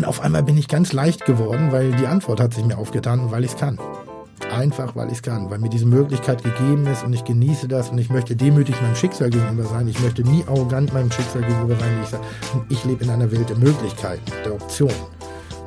Und 0.00 0.06
auf 0.06 0.22
einmal 0.22 0.42
bin 0.42 0.56
ich 0.56 0.66
ganz 0.66 0.94
leicht 0.94 1.26
geworden, 1.26 1.72
weil 1.72 1.92
die 1.92 2.06
Antwort 2.06 2.40
hat 2.40 2.54
sich 2.54 2.64
mir 2.64 2.78
aufgetan, 2.78 3.30
weil 3.30 3.44
ich 3.44 3.50
es 3.50 3.58
kann. 3.58 3.78
Einfach, 4.50 4.96
weil 4.96 5.08
ich 5.08 5.16
es 5.16 5.22
kann, 5.22 5.50
weil 5.50 5.58
mir 5.58 5.68
diese 5.68 5.84
Möglichkeit 5.84 6.42
gegeben 6.42 6.86
ist 6.86 7.04
und 7.04 7.12
ich 7.12 7.22
genieße 7.22 7.68
das 7.68 7.90
und 7.90 7.98
ich 7.98 8.08
möchte 8.08 8.34
demütig 8.34 8.80
meinem 8.80 8.96
Schicksal 8.96 9.28
gegenüber 9.28 9.64
sein. 9.64 9.86
Ich 9.88 10.00
möchte 10.00 10.22
nie 10.22 10.42
arrogant 10.46 10.94
meinem 10.94 11.12
Schicksal 11.12 11.42
gegenüber 11.42 11.76
sein. 11.78 12.00
Ich, 12.02 12.08
sage, 12.08 12.24
ich 12.70 12.82
lebe 12.86 13.04
in 13.04 13.10
einer 13.10 13.30
Welt 13.30 13.50
der 13.50 13.58
Möglichkeiten, 13.58 14.22
der 14.42 14.54
Optionen. 14.54 14.96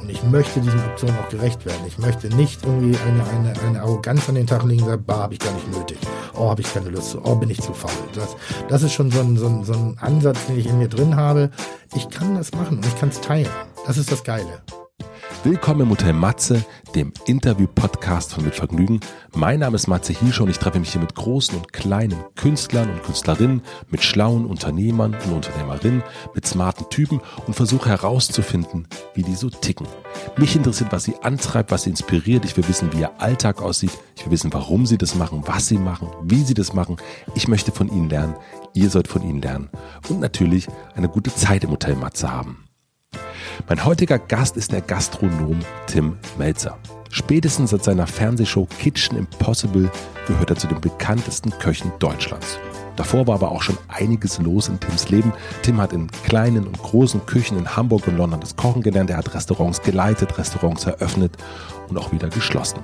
Und 0.02 0.10
ich 0.10 0.24
möchte 0.24 0.62
diesen 0.62 0.84
Optionen 0.84 1.16
auch 1.20 1.30
gerecht 1.30 1.64
werden. 1.68 1.82
Ich 1.86 2.00
möchte 2.00 2.28
nicht 2.30 2.66
irgendwie 2.66 2.98
eine, 3.08 3.24
eine, 3.38 3.54
eine 3.68 3.82
Arroganz 3.84 4.28
an 4.30 4.34
den 4.34 4.48
Tag 4.48 4.64
legen 4.64 4.82
und 4.82 4.90
sagen, 4.90 5.04
bah, 5.06 5.20
habe 5.20 5.36
ich 5.36 5.40
gar 5.42 5.54
nicht 5.54 5.72
nötig. 5.72 6.00
Oh, 6.34 6.50
habe 6.50 6.62
ich 6.62 6.74
keine 6.74 6.90
Lust 6.90 7.12
zu. 7.12 7.24
Oh, 7.24 7.36
bin 7.36 7.52
ich 7.52 7.62
zu 7.62 7.72
faul. 7.72 7.92
Das, 8.16 8.36
das 8.68 8.82
ist 8.82 8.94
schon 8.94 9.12
so 9.12 9.20
ein, 9.20 9.38
so, 9.38 9.46
ein, 9.46 9.64
so 9.64 9.74
ein 9.74 9.96
Ansatz, 10.02 10.48
den 10.48 10.58
ich 10.58 10.66
in 10.66 10.80
mir 10.80 10.88
drin 10.88 11.18
habe. 11.18 11.52
Ich 11.94 12.10
kann 12.10 12.34
das 12.34 12.52
machen 12.54 12.78
und 12.78 12.88
ich 12.88 13.00
kann 13.00 13.10
es 13.10 13.22
teilen. 13.22 13.48
Das 13.86 13.98
ist 13.98 14.12
das 14.14 14.24
Geile. 14.24 14.64
Willkommen 15.44 15.82
im 15.82 15.90
Hotel 15.90 16.14
Matze, 16.14 16.64
dem 16.96 17.12
Interview-Podcast 17.26 18.34
von 18.34 18.46
Mit 18.46 18.55
Vergnügen. 18.55 19.02
Mein 19.36 19.60
Name 19.60 19.76
ist 19.76 19.88
Matze 19.88 20.14
Hielscher 20.14 20.44
und 20.44 20.50
ich 20.50 20.58
treffe 20.58 20.80
mich 20.80 20.94
hier 20.94 21.02
mit 21.02 21.16
großen 21.16 21.58
und 21.58 21.74
kleinen 21.74 22.24
Künstlern 22.36 22.90
und 22.90 23.04
Künstlerinnen, 23.04 23.62
mit 23.90 24.02
schlauen 24.02 24.46
Unternehmern 24.46 25.14
und 25.26 25.34
Unternehmerinnen, 25.34 26.02
mit 26.34 26.48
smarten 26.48 26.90
Typen 26.90 27.20
und 27.46 27.55
versuche 27.55 27.90
herauszufinden, 27.90 28.88
wie 29.16 29.24
die 29.24 29.36
so 29.36 29.50
ticken. 29.50 29.88
Mich 30.38 30.55
interessiert, 30.55 30.94
was 30.94 31.04
sie 31.04 31.18
antreibt, 31.22 31.72
was 31.72 31.84
sie 31.84 31.90
inspiriert. 31.90 32.46
Ich 32.46 32.55
will 32.55 32.68
wissen, 32.70 32.94
wie 32.94 33.02
ihr 33.02 33.22
Alltag 33.22 33.62
aussieht. 33.62 33.91
Ich 34.16 34.24
will 34.24 34.32
wissen, 34.32 34.54
warum 34.54 34.86
sie 34.86 34.98
das 34.98 35.16
machen, 35.16 35.44
was 35.46 35.68
sie 35.68 35.77
machen, 35.77 36.08
wie 36.24 36.44
sie 36.44 36.54
das 36.54 36.72
machen. 36.72 36.96
Ich 37.36 37.50
möchte 37.50 37.74
von 37.74 37.90
ihnen 37.90 38.10
lernen. 38.10 38.36
Ihr 38.74 38.90
sollt 38.90 39.10
von 39.10 39.24
ihnen 39.24 39.41
lernen. 39.41 39.70
Und 40.08 40.22
natürlich 40.22 40.68
eine 40.96 41.10
gute 41.10 41.36
Zeit 41.36 41.66
im 41.66 41.72
Hotel 41.72 41.98
Matze 41.98 42.32
haben. 42.32 42.62
Mein 43.67 43.85
heutiger 43.85 44.20
Gast 44.20 44.57
ist 44.57 44.71
der 44.71 44.81
Gastronom 44.81 45.59
Tim 45.88 46.17
Melzer. 46.38 46.77
Spätestens 47.09 47.70
seit 47.70 47.84
seiner 47.84 48.07
Fernsehshow 48.07 48.68
Kitchen 48.79 49.18
Impossible 49.18 49.91
gehört 50.27 50.49
er 50.49 50.55
zu 50.55 50.68
den 50.68 50.82
bekanntesten 50.82 51.51
Köchen 51.60 51.91
Deutschlands. 51.99 52.57
Davor 52.96 53.27
war 53.27 53.36
aber 53.36 53.52
auch 53.52 53.62
schon 53.62 53.77
einiges 53.88 54.40
los 54.40 54.68
in 54.68 54.80
Tims 54.80 55.10
Leben. 55.10 55.34
Tim 55.62 55.82
hat 55.82 55.94
in 55.94 56.10
kleinen 56.24 56.68
und 56.68 56.77
großen 56.77 57.26
Küchen 57.26 57.58
in 57.58 57.76
Hamburg 57.76 58.08
und 58.08 58.18
London 58.18 58.40
das 58.40 58.55
Kochen 58.55 58.82
gelernt. 58.82 59.10
Er 59.10 59.18
hat 59.18 59.34
Restaurants 59.34 59.82
geleitet, 59.82 60.38
Restaurants 60.38 60.85
eröffnet 60.85 61.38
und 61.90 61.98
auch 61.98 62.12
wieder 62.12 62.30
geschlossen. 62.30 62.80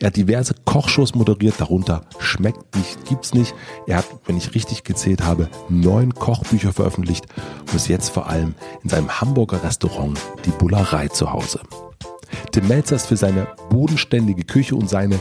Er 0.00 0.08
hat 0.08 0.16
diverse 0.16 0.54
Kochshows 0.64 1.14
moderiert, 1.14 1.54
darunter 1.58 2.02
Schmeckt 2.18 2.76
nicht, 2.76 3.04
gibt's 3.06 3.34
nicht. 3.34 3.54
Er 3.86 3.98
hat, 3.98 4.06
wenn 4.26 4.36
ich 4.36 4.54
richtig 4.54 4.84
gezählt 4.84 5.24
habe, 5.24 5.48
neun 5.68 6.14
Kochbücher 6.14 6.72
veröffentlicht 6.72 7.26
und 7.60 7.74
ist 7.74 7.88
jetzt 7.88 8.10
vor 8.10 8.28
allem 8.28 8.54
in 8.82 8.90
seinem 8.90 9.20
Hamburger 9.20 9.62
Restaurant 9.62 10.18
Die 10.44 10.50
Bullerei 10.50 11.08
zu 11.08 11.32
Hause. 11.32 11.60
Tim 12.52 12.68
Melzer 12.68 12.96
ist 12.96 13.06
für 13.06 13.16
seine 13.16 13.48
bodenständige 13.70 14.44
Küche 14.44 14.76
und 14.76 14.88
seine 14.88 15.18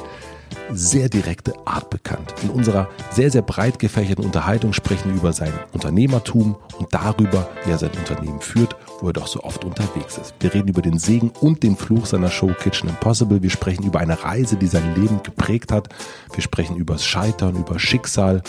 sehr 0.71 1.09
direkte 1.09 1.53
Art 1.65 1.89
bekannt. 1.89 2.33
In 2.43 2.49
unserer 2.49 2.89
sehr, 3.11 3.31
sehr 3.31 3.41
breit 3.41 3.79
gefächerten 3.79 4.25
Unterhaltung 4.25 4.73
sprechen 4.73 5.09
wir 5.09 5.15
über 5.15 5.33
sein 5.33 5.53
Unternehmertum 5.71 6.55
und 6.77 6.93
darüber, 6.93 7.49
wie 7.65 7.71
er 7.71 7.77
sein 7.77 7.91
Unternehmen 7.97 8.41
führt, 8.41 8.75
wo 9.01 9.07
er 9.07 9.13
doch 9.13 9.27
so 9.27 9.41
oft 9.43 9.65
unterwegs 9.65 10.17
ist. 10.17 10.33
Wir 10.39 10.53
reden 10.53 10.67
über 10.67 10.81
den 10.81 10.99
Segen 10.99 11.31
und 11.41 11.63
den 11.63 11.75
Fluch 11.75 12.05
seiner 12.05 12.29
Show 12.29 12.51
Kitchen 12.61 12.89
Impossible. 12.89 13.41
Wir 13.41 13.49
sprechen 13.49 13.83
über 13.83 13.99
eine 13.99 14.23
Reise, 14.23 14.55
die 14.55 14.67
sein 14.67 14.95
Leben 14.95 15.21
geprägt 15.23 15.71
hat. 15.71 15.89
Wir 16.33 16.41
sprechen 16.43 16.77
über 16.77 16.93
das 16.93 17.05
Scheitern, 17.05 17.55
über 17.55 17.79
Schicksal 17.79 18.41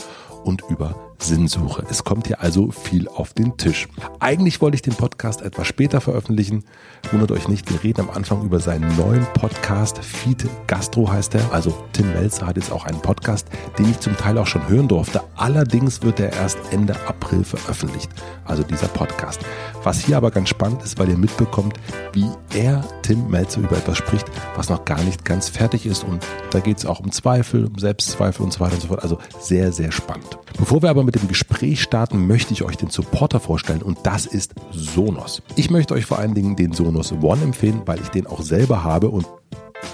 und 0.44 0.62
über 0.68 1.13
Sinnsuche. 1.18 1.84
Es 1.88 2.04
kommt 2.04 2.26
hier 2.26 2.40
also 2.40 2.70
viel 2.70 3.08
auf 3.08 3.32
den 3.32 3.56
Tisch. 3.56 3.88
Eigentlich 4.20 4.60
wollte 4.60 4.74
ich 4.74 4.82
den 4.82 4.94
Podcast 4.94 5.42
etwas 5.42 5.66
später 5.66 6.00
veröffentlichen. 6.00 6.64
Wundert 7.10 7.32
euch 7.32 7.48
nicht, 7.48 7.70
wir 7.70 7.82
reden 7.82 8.02
am 8.02 8.10
Anfang 8.10 8.42
über 8.42 8.60
seinen 8.60 8.96
neuen 8.96 9.26
Podcast. 9.34 9.98
Feed 9.98 10.46
Gastro 10.66 11.10
heißt 11.10 11.34
er. 11.34 11.52
Also 11.52 11.74
Tim 11.92 12.12
Melzer 12.12 12.46
hat 12.46 12.56
jetzt 12.56 12.72
auch 12.72 12.84
einen 12.84 13.00
Podcast, 13.00 13.48
den 13.78 13.90
ich 13.90 14.00
zum 14.00 14.16
Teil 14.16 14.38
auch 14.38 14.46
schon 14.46 14.66
hören 14.68 14.88
durfte. 14.88 15.22
Allerdings 15.36 16.02
wird 16.02 16.20
er 16.20 16.32
erst 16.32 16.58
Ende 16.70 16.94
April 17.06 17.44
veröffentlicht. 17.44 18.10
Also 18.44 18.62
dieser 18.62 18.88
Podcast. 18.88 19.40
Was 19.82 20.00
hier 20.00 20.16
aber 20.16 20.30
ganz 20.30 20.48
spannend 20.48 20.82
ist, 20.82 20.98
weil 20.98 21.08
ihr 21.08 21.18
mitbekommt, 21.18 21.78
wie 22.12 22.28
er, 22.54 22.84
Tim 23.02 23.28
Melzer, 23.28 23.60
über 23.60 23.76
etwas 23.76 23.98
spricht, 23.98 24.26
was 24.56 24.68
noch 24.68 24.84
gar 24.84 25.02
nicht 25.02 25.24
ganz 25.24 25.48
fertig 25.48 25.86
ist. 25.86 26.04
Und 26.04 26.24
da 26.50 26.60
geht 26.60 26.78
es 26.78 26.86
auch 26.86 27.00
um 27.00 27.12
Zweifel, 27.12 27.66
um 27.66 27.78
Selbstzweifel 27.78 28.44
und 28.44 28.52
so 28.52 28.60
weiter 28.60 28.74
und 28.74 28.80
so 28.80 28.88
fort. 28.88 29.02
Also 29.02 29.18
sehr, 29.38 29.72
sehr 29.72 29.92
spannend. 29.92 30.38
Bevor 30.58 30.82
wir 30.82 30.90
aber 30.90 31.03
mit 31.04 31.14
dem 31.14 31.28
Gespräch 31.28 31.82
starten, 31.82 32.26
möchte 32.26 32.52
ich 32.52 32.62
euch 32.62 32.76
den 32.76 32.90
Supporter 32.90 33.40
vorstellen 33.40 33.82
und 33.82 33.98
das 34.04 34.26
ist 34.26 34.54
Sonos. 34.72 35.42
Ich 35.56 35.70
möchte 35.70 35.94
euch 35.94 36.06
vor 36.06 36.18
allen 36.18 36.34
Dingen 36.34 36.56
den 36.56 36.72
Sonos 36.72 37.12
One 37.12 37.42
empfehlen, 37.42 37.82
weil 37.86 38.00
ich 38.00 38.08
den 38.08 38.26
auch 38.26 38.42
selber 38.42 38.84
habe 38.84 39.08
und 39.08 39.26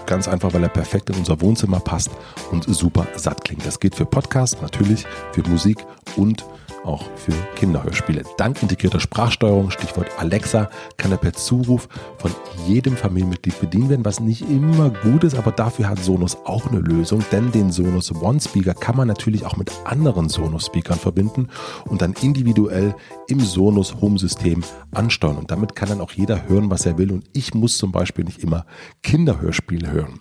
Ganz 0.06 0.28
einfach, 0.28 0.52
weil 0.52 0.62
er 0.62 0.68
perfekt 0.68 1.10
in 1.10 1.16
unser 1.16 1.40
Wohnzimmer 1.40 1.80
passt 1.80 2.10
und 2.50 2.64
super 2.64 3.06
satt 3.16 3.44
klingt. 3.44 3.66
Das 3.66 3.80
geht 3.80 3.94
für 3.94 4.06
Podcasts, 4.06 4.60
natürlich, 4.60 5.04
für 5.32 5.48
Musik 5.48 5.78
und 6.16 6.44
auch 6.84 7.04
für 7.16 7.32
Kinderhörspiele. 7.56 8.22
Dank 8.36 8.62
integrierter 8.62 9.00
Sprachsteuerung, 9.00 9.70
Stichwort 9.70 10.08
Alexa, 10.18 10.70
kann 10.96 11.12
er 11.12 11.18
per 11.18 11.32
Zuruf 11.32 11.88
von 12.18 12.30
jedem 12.66 12.96
Familienmitglied 12.96 13.60
bedient 13.60 13.90
werden, 13.90 14.04
was 14.04 14.20
nicht 14.20 14.42
immer 14.42 14.90
gut 14.90 15.24
ist, 15.24 15.36
aber 15.36 15.52
dafür 15.52 15.88
hat 15.88 16.02
Sonos 16.02 16.38
auch 16.44 16.66
eine 16.66 16.80
Lösung, 16.80 17.24
denn 17.32 17.52
den 17.52 17.70
Sonos 17.70 18.12
One 18.14 18.40
Speaker 18.40 18.74
kann 18.74 18.96
man 18.96 19.08
natürlich 19.08 19.44
auch 19.44 19.56
mit 19.56 19.70
anderen 19.84 20.28
Sonos 20.28 20.66
Speakern 20.66 20.98
verbinden 20.98 21.48
und 21.86 22.02
dann 22.02 22.14
individuell 22.22 22.94
im 23.28 23.40
Sonos 23.40 24.00
Home 24.00 24.18
System 24.18 24.62
ansteuern. 24.92 25.36
Und 25.36 25.50
damit 25.50 25.74
kann 25.74 25.88
dann 25.88 26.00
auch 26.00 26.12
jeder 26.12 26.48
hören, 26.48 26.70
was 26.70 26.86
er 26.86 26.98
will. 26.98 27.12
Und 27.12 27.24
ich 27.32 27.54
muss 27.54 27.78
zum 27.78 27.92
Beispiel 27.92 28.24
nicht 28.24 28.42
immer 28.42 28.66
Kinderhörspiele 29.02 29.90
hören. 29.90 30.18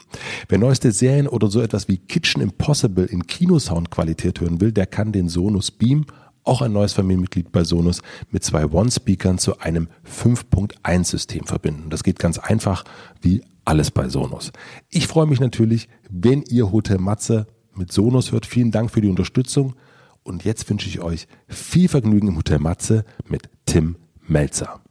Wer 0.48 0.58
neueste 0.58 0.92
Serien 0.92 1.28
oder 1.28 1.50
so 1.50 1.62
etwas 1.62 1.88
wie 1.88 1.98
Kitchen 1.98 2.42
Impossible 2.42 3.06
in 3.06 3.26
Kinosoundqualität 3.28 4.42
hören 4.42 4.62
will, 4.62 4.72
der 4.72 4.86
kann 4.86 5.12
den 5.12 5.30
Sonos 5.30 5.72
Beam 5.72 6.06
auch 6.50 6.64
ein 6.64 6.74
neues 6.74 6.94
Familienmitglied 6.94 7.52
bei 7.52 7.64
Sonos 7.64 8.02
mit 8.32 8.44
zwei 8.44 8.66
One-Speakern 8.66 9.38
zu 9.38 9.60
einem 9.60 9.88
5.1-System 10.04 11.46
verbinden. 11.46 11.92
Das 11.92 12.04
geht 12.04 12.18
ganz 12.18 12.40
einfach 12.40 12.84
wie 13.22 13.44
alles 13.66 13.92
bei 13.92 14.10
Sonos. 14.10 14.52
Ich 14.90 15.08
freue 15.08 15.28
mich 15.28 15.40
natürlich, 15.40 15.90
wenn 16.10 16.42
ihr 16.42 16.72
Hotel 16.72 16.98
Matze 16.98 17.46
mit 17.76 17.92
Sonos 17.92 18.32
hört. 18.32 18.48
Vielen 18.48 18.72
Dank 18.72 18.90
für 18.90 19.00
die 19.00 19.10
Unterstützung. 19.10 19.76
Und 20.24 20.44
jetzt 20.44 20.68
wünsche 20.70 20.90
ich 20.90 21.02
euch 21.02 21.28
viel 21.48 21.88
Vergnügen 21.88 22.30
im 22.30 22.38
Hotel 22.38 22.58
Matze 22.58 23.06
mit 23.28 23.48
Tim 23.68 23.98
Melzer. 24.28 24.82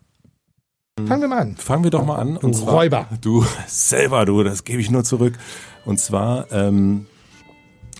Fangen 1.07 1.23
wir 1.23 1.29
mal 1.29 1.39
an. 1.39 1.57
Fangen 1.57 1.83
wir 1.85 1.91
doch 1.91 2.05
mal 2.05 2.17
an. 2.17 2.37
Und 2.37 2.55
zwar, 2.55 2.75
Räuber. 2.75 3.09
Du 3.21 3.45
selber, 3.67 4.25
du, 4.25 4.45
das 4.45 4.63
gebe 4.63 4.81
ich 4.81 4.91
nur 4.91 5.03
zurück. 5.03 5.35
Und 5.85 5.99
zwar 5.99 6.51
ähm, 6.53 7.07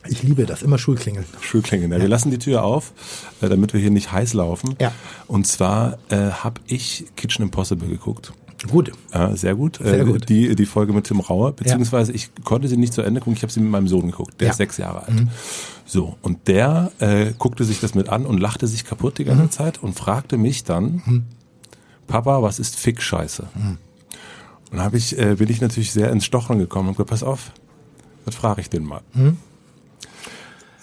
ich 0.09 0.23
liebe 0.23 0.47
das, 0.47 0.63
immer 0.63 0.79
Schulklingeln. 0.79 1.27
Schulklingeln, 1.41 1.93
ja. 1.93 2.01
Wir 2.01 2.09
lassen 2.09 2.31
die 2.31 2.39
Tür 2.39 2.65
auf, 2.65 2.93
äh, 3.41 3.49
damit 3.49 3.73
wir 3.73 3.81
hier 3.81 3.91
nicht 3.91 4.13
heiß 4.13 4.35
laufen. 4.35 4.77
Ja. 4.81 4.93
Und 5.27 5.47
zwar 5.47 5.99
äh, 6.11 6.31
habe 6.31 6.61
ich 6.67 7.07
Kitchen 7.17 7.45
Impossible 7.45 7.89
geguckt. 7.89 8.33
Gut. 8.67 8.91
Ja, 9.15 9.37
sehr 9.37 9.55
gut. 9.55 9.79
Sehr 9.83 10.01
äh, 10.01 10.05
gut. 10.05 10.29
Die, 10.29 10.57
die 10.57 10.67
Folge 10.67 10.93
mit 10.93 11.05
Tim 11.05 11.21
Rauer, 11.21 11.53
beziehungsweise 11.53 12.11
ja. 12.11 12.17
ich 12.17 12.31
konnte 12.45 12.67
sie 12.67 12.77
nicht 12.77 12.93
zu 12.93 13.03
Ende 13.03 13.21
gucken, 13.21 13.35
ich 13.35 13.43
habe 13.43 13.53
sie 13.53 13.61
mit 13.61 13.71
meinem 13.71 13.87
Sohn 13.87 14.11
geguckt, 14.11 14.41
der 14.41 14.47
ja. 14.47 14.51
ist 14.51 14.57
sechs 14.57 14.79
Jahre 14.79 15.07
alt. 15.07 15.15
Mhm. 15.15 15.29
So, 15.87 16.17
und 16.23 16.49
der 16.49 16.91
äh, 16.99 17.33
guckte 17.39 17.65
sich 17.65 17.81
das 17.81 17.95
mit 17.95 18.09
an 18.09 18.27
und 18.27 18.39
lachte 18.39 18.67
sich 18.67 18.85
kaputt 18.85 19.19
die 19.19 19.25
ganze 19.25 19.45
mhm. 19.45 19.51
Zeit 19.51 19.83
und 19.83 19.95
fragte 19.95 20.37
mich 20.39 20.65
dann, 20.65 21.03
mhm. 21.05 21.25
Papa, 22.09 22.43
was 22.43 22.59
ist 22.59 22.77
Fick-Scheiße? 22.77 23.45
Mhm. 23.55 23.79
Und 24.73 24.81
habe 24.81 24.97
ich, 24.97 25.17
äh, 25.19 25.37
bin 25.37 25.49
ich 25.49 25.61
natürlich 25.61 25.93
sehr 25.93 26.11
ins 26.11 26.25
Stochern 26.25 26.59
gekommen 26.59 26.89
und 26.89 26.95
gesagt, 26.95 27.11
pass 27.11 27.23
auf, 27.23 27.53
das 28.25 28.35
frage 28.35 28.61
ich 28.61 28.69
den 28.69 28.85
mal. 28.85 29.03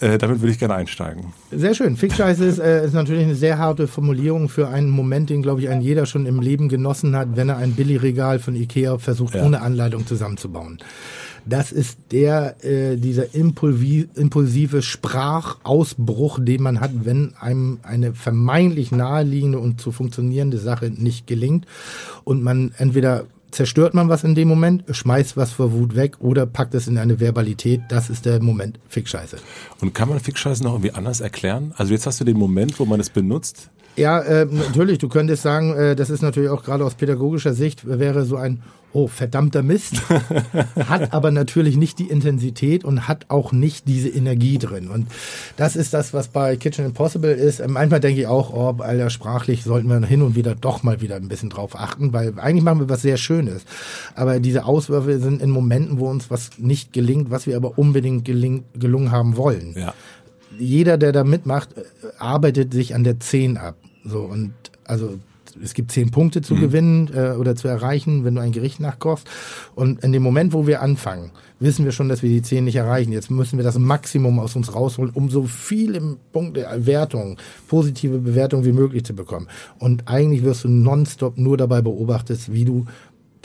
Äh, 0.01 0.17
damit 0.17 0.41
würde 0.41 0.51
ich 0.51 0.59
gerne 0.59 0.75
einsteigen. 0.75 1.33
Sehr 1.51 1.73
schön. 1.73 1.95
Fickscheiße 1.95 2.43
ist, 2.43 2.59
äh, 2.59 2.85
ist 2.85 2.93
natürlich 2.93 3.23
eine 3.23 3.35
sehr 3.35 3.57
harte 3.57 3.87
Formulierung 3.87 4.49
für 4.49 4.67
einen 4.67 4.89
Moment, 4.89 5.29
den, 5.29 5.41
glaube 5.41 5.61
ich, 5.61 5.69
ein 5.69 5.81
jeder 5.81 6.05
schon 6.05 6.25
im 6.25 6.41
Leben 6.41 6.67
genossen 6.67 7.15
hat, 7.15 7.29
wenn 7.35 7.47
er 7.47 7.57
ein 7.57 7.73
Billigregal 7.73 8.39
von 8.39 8.55
Ikea 8.55 8.97
versucht, 8.97 9.35
ja. 9.35 9.45
ohne 9.45 9.61
Anleitung 9.61 10.05
zusammenzubauen. 10.05 10.79
Das 11.45 11.71
ist 11.71 11.99
der, 12.11 12.55
äh, 12.65 12.97
dieser 12.97 13.35
impulsive 13.35 14.81
Sprachausbruch, 14.81 16.39
den 16.41 16.63
man 16.63 16.81
hat, 16.81 16.91
wenn 17.03 17.33
einem 17.39 17.79
eine 17.83 18.13
vermeintlich 18.13 18.91
naheliegende 18.91 19.59
und 19.59 19.79
zu 19.79 19.91
funktionierende 19.91 20.57
Sache 20.57 20.89
nicht 20.89 21.27
gelingt 21.27 21.67
und 22.23 22.43
man 22.43 22.71
entweder 22.77 23.25
zerstört 23.55 23.93
man 23.93 24.09
was 24.09 24.23
in 24.23 24.35
dem 24.35 24.49
Moment, 24.49 24.83
schmeißt 24.89 25.37
was 25.37 25.53
vor 25.53 25.71
Wut 25.71 25.95
weg 25.95 26.17
oder 26.19 26.45
packt 26.45 26.75
es 26.75 26.87
in 26.87 26.97
eine 26.97 27.19
Verbalität. 27.19 27.81
Das 27.89 28.09
ist 28.09 28.25
der 28.25 28.41
Moment 28.41 28.79
Fickscheiße. 28.89 29.37
Und 29.79 29.93
kann 29.93 30.09
man 30.09 30.19
Fickscheiße 30.19 30.61
noch 30.61 30.73
irgendwie 30.73 30.91
anders 30.91 31.21
erklären? 31.21 31.73
Also 31.77 31.93
jetzt 31.93 32.05
hast 32.05 32.19
du 32.19 32.25
den 32.25 32.37
Moment, 32.37 32.79
wo 32.79 32.85
man 32.85 32.99
es 32.99 33.09
benutzt. 33.09 33.69
Ja, 33.95 34.19
äh, 34.19 34.45
natürlich, 34.45 34.97
du 34.97 35.07
könntest 35.07 35.43
sagen, 35.43 35.73
äh, 35.73 35.95
das 35.95 36.09
ist 36.09 36.21
natürlich 36.21 36.49
auch 36.49 36.63
gerade 36.63 36.83
aus 36.83 36.95
pädagogischer 36.95 37.53
Sicht, 37.53 37.87
wäre 37.87 38.25
so 38.25 38.35
ein, 38.35 38.61
oh, 38.95 39.07
verdammter 39.07 39.61
Mist, 39.61 40.01
hat 40.87 41.13
aber 41.13 41.29
natürlich 41.29 41.75
nicht 41.75 41.99
die 41.99 42.07
Intensität 42.07 42.85
und 42.85 43.07
hat 43.07 43.25
auch 43.27 43.51
nicht 43.51 43.87
diese 43.87 44.07
Energie 44.07 44.57
drin. 44.57 44.89
Und 44.89 45.07
das 45.57 45.75
ist 45.75 45.93
das, 45.93 46.13
was 46.13 46.29
bei 46.29 46.55
Kitchen 46.55 46.85
Impossible 46.85 47.31
ist. 47.31 47.65
Manchmal 47.67 47.99
denke 47.99 48.21
ich 48.21 48.27
auch, 48.27 48.53
oh, 48.53 48.81
Alter, 48.81 49.09
sprachlich 49.09 49.63
sollten 49.63 49.89
wir 49.89 50.05
hin 50.05 50.21
und 50.21 50.35
wieder 50.35 50.55
doch 50.55 50.83
mal 50.83 51.01
wieder 51.01 51.17
ein 51.17 51.27
bisschen 51.27 51.49
drauf 51.49 51.77
achten, 51.77 52.13
weil 52.13 52.39
eigentlich 52.39 52.63
machen 52.63 52.79
wir 52.79 52.89
was 52.89 53.01
sehr 53.01 53.17
Schönes. 53.17 53.63
Aber 54.15 54.39
diese 54.39 54.65
Auswürfe 54.65 55.19
sind 55.19 55.41
in 55.41 55.49
Momenten, 55.49 55.99
wo 55.99 56.09
uns 56.09 56.31
was 56.31 56.51
nicht 56.57 56.93
gelingt, 56.93 57.31
was 57.31 57.47
wir 57.47 57.57
aber 57.57 57.77
unbedingt 57.77 58.23
geling 58.23 58.63
gelungen 58.73 59.11
haben 59.11 59.35
wollen. 59.35 59.73
Ja. 59.77 59.93
Jeder, 60.57 60.97
der 60.97 61.11
da 61.11 61.25
mitmacht, 61.25 61.77
äh, 61.77 61.81
arbeitet 62.17 62.73
sich 62.73 62.95
an 62.95 63.03
der 63.03 63.19
10 63.19 63.57
ab. 63.57 63.75
So 64.05 64.21
und 64.21 64.53
also 64.85 65.19
es 65.63 65.73
gibt 65.73 65.91
zehn 65.91 66.11
Punkte 66.11 66.41
zu 66.41 66.55
mhm. 66.55 66.59
gewinnen 66.59 67.11
äh, 67.13 67.31
oder 67.31 67.55
zu 67.55 67.67
erreichen, 67.67 68.23
wenn 68.25 68.35
du 68.35 68.41
ein 68.41 68.51
Gericht 68.51 68.79
nachkochst. 68.79 69.27
Und 69.75 70.03
in 70.03 70.11
dem 70.11 70.23
Moment, 70.23 70.53
wo 70.53 70.67
wir 70.67 70.81
anfangen, 70.81 71.31
wissen 71.59 71.85
wir 71.85 71.91
schon, 71.91 72.09
dass 72.09 72.23
wir 72.23 72.29
die 72.29 72.41
zehn 72.41 72.65
nicht 72.65 72.75
erreichen. 72.75 73.11
Jetzt 73.11 73.31
müssen 73.31 73.57
wir 73.57 73.63
das 73.63 73.77
Maximum 73.77 74.39
aus 74.39 74.55
uns 74.55 74.73
rausholen, 74.73 75.13
um 75.13 75.29
so 75.29 75.43
viele 75.43 76.17
Punkte, 76.31 76.67
Wertung, 76.77 77.37
positive 77.67 78.19
Bewertung 78.19 78.65
wie 78.65 78.73
möglich 78.73 79.05
zu 79.05 79.13
bekommen. 79.13 79.47
Und 79.79 80.07
eigentlich 80.07 80.43
wirst 80.43 80.63
du 80.65 80.69
nonstop 80.69 81.37
nur 81.37 81.57
dabei 81.57 81.81
beobachtet, 81.81 82.51
wie 82.51 82.65
du 82.65 82.85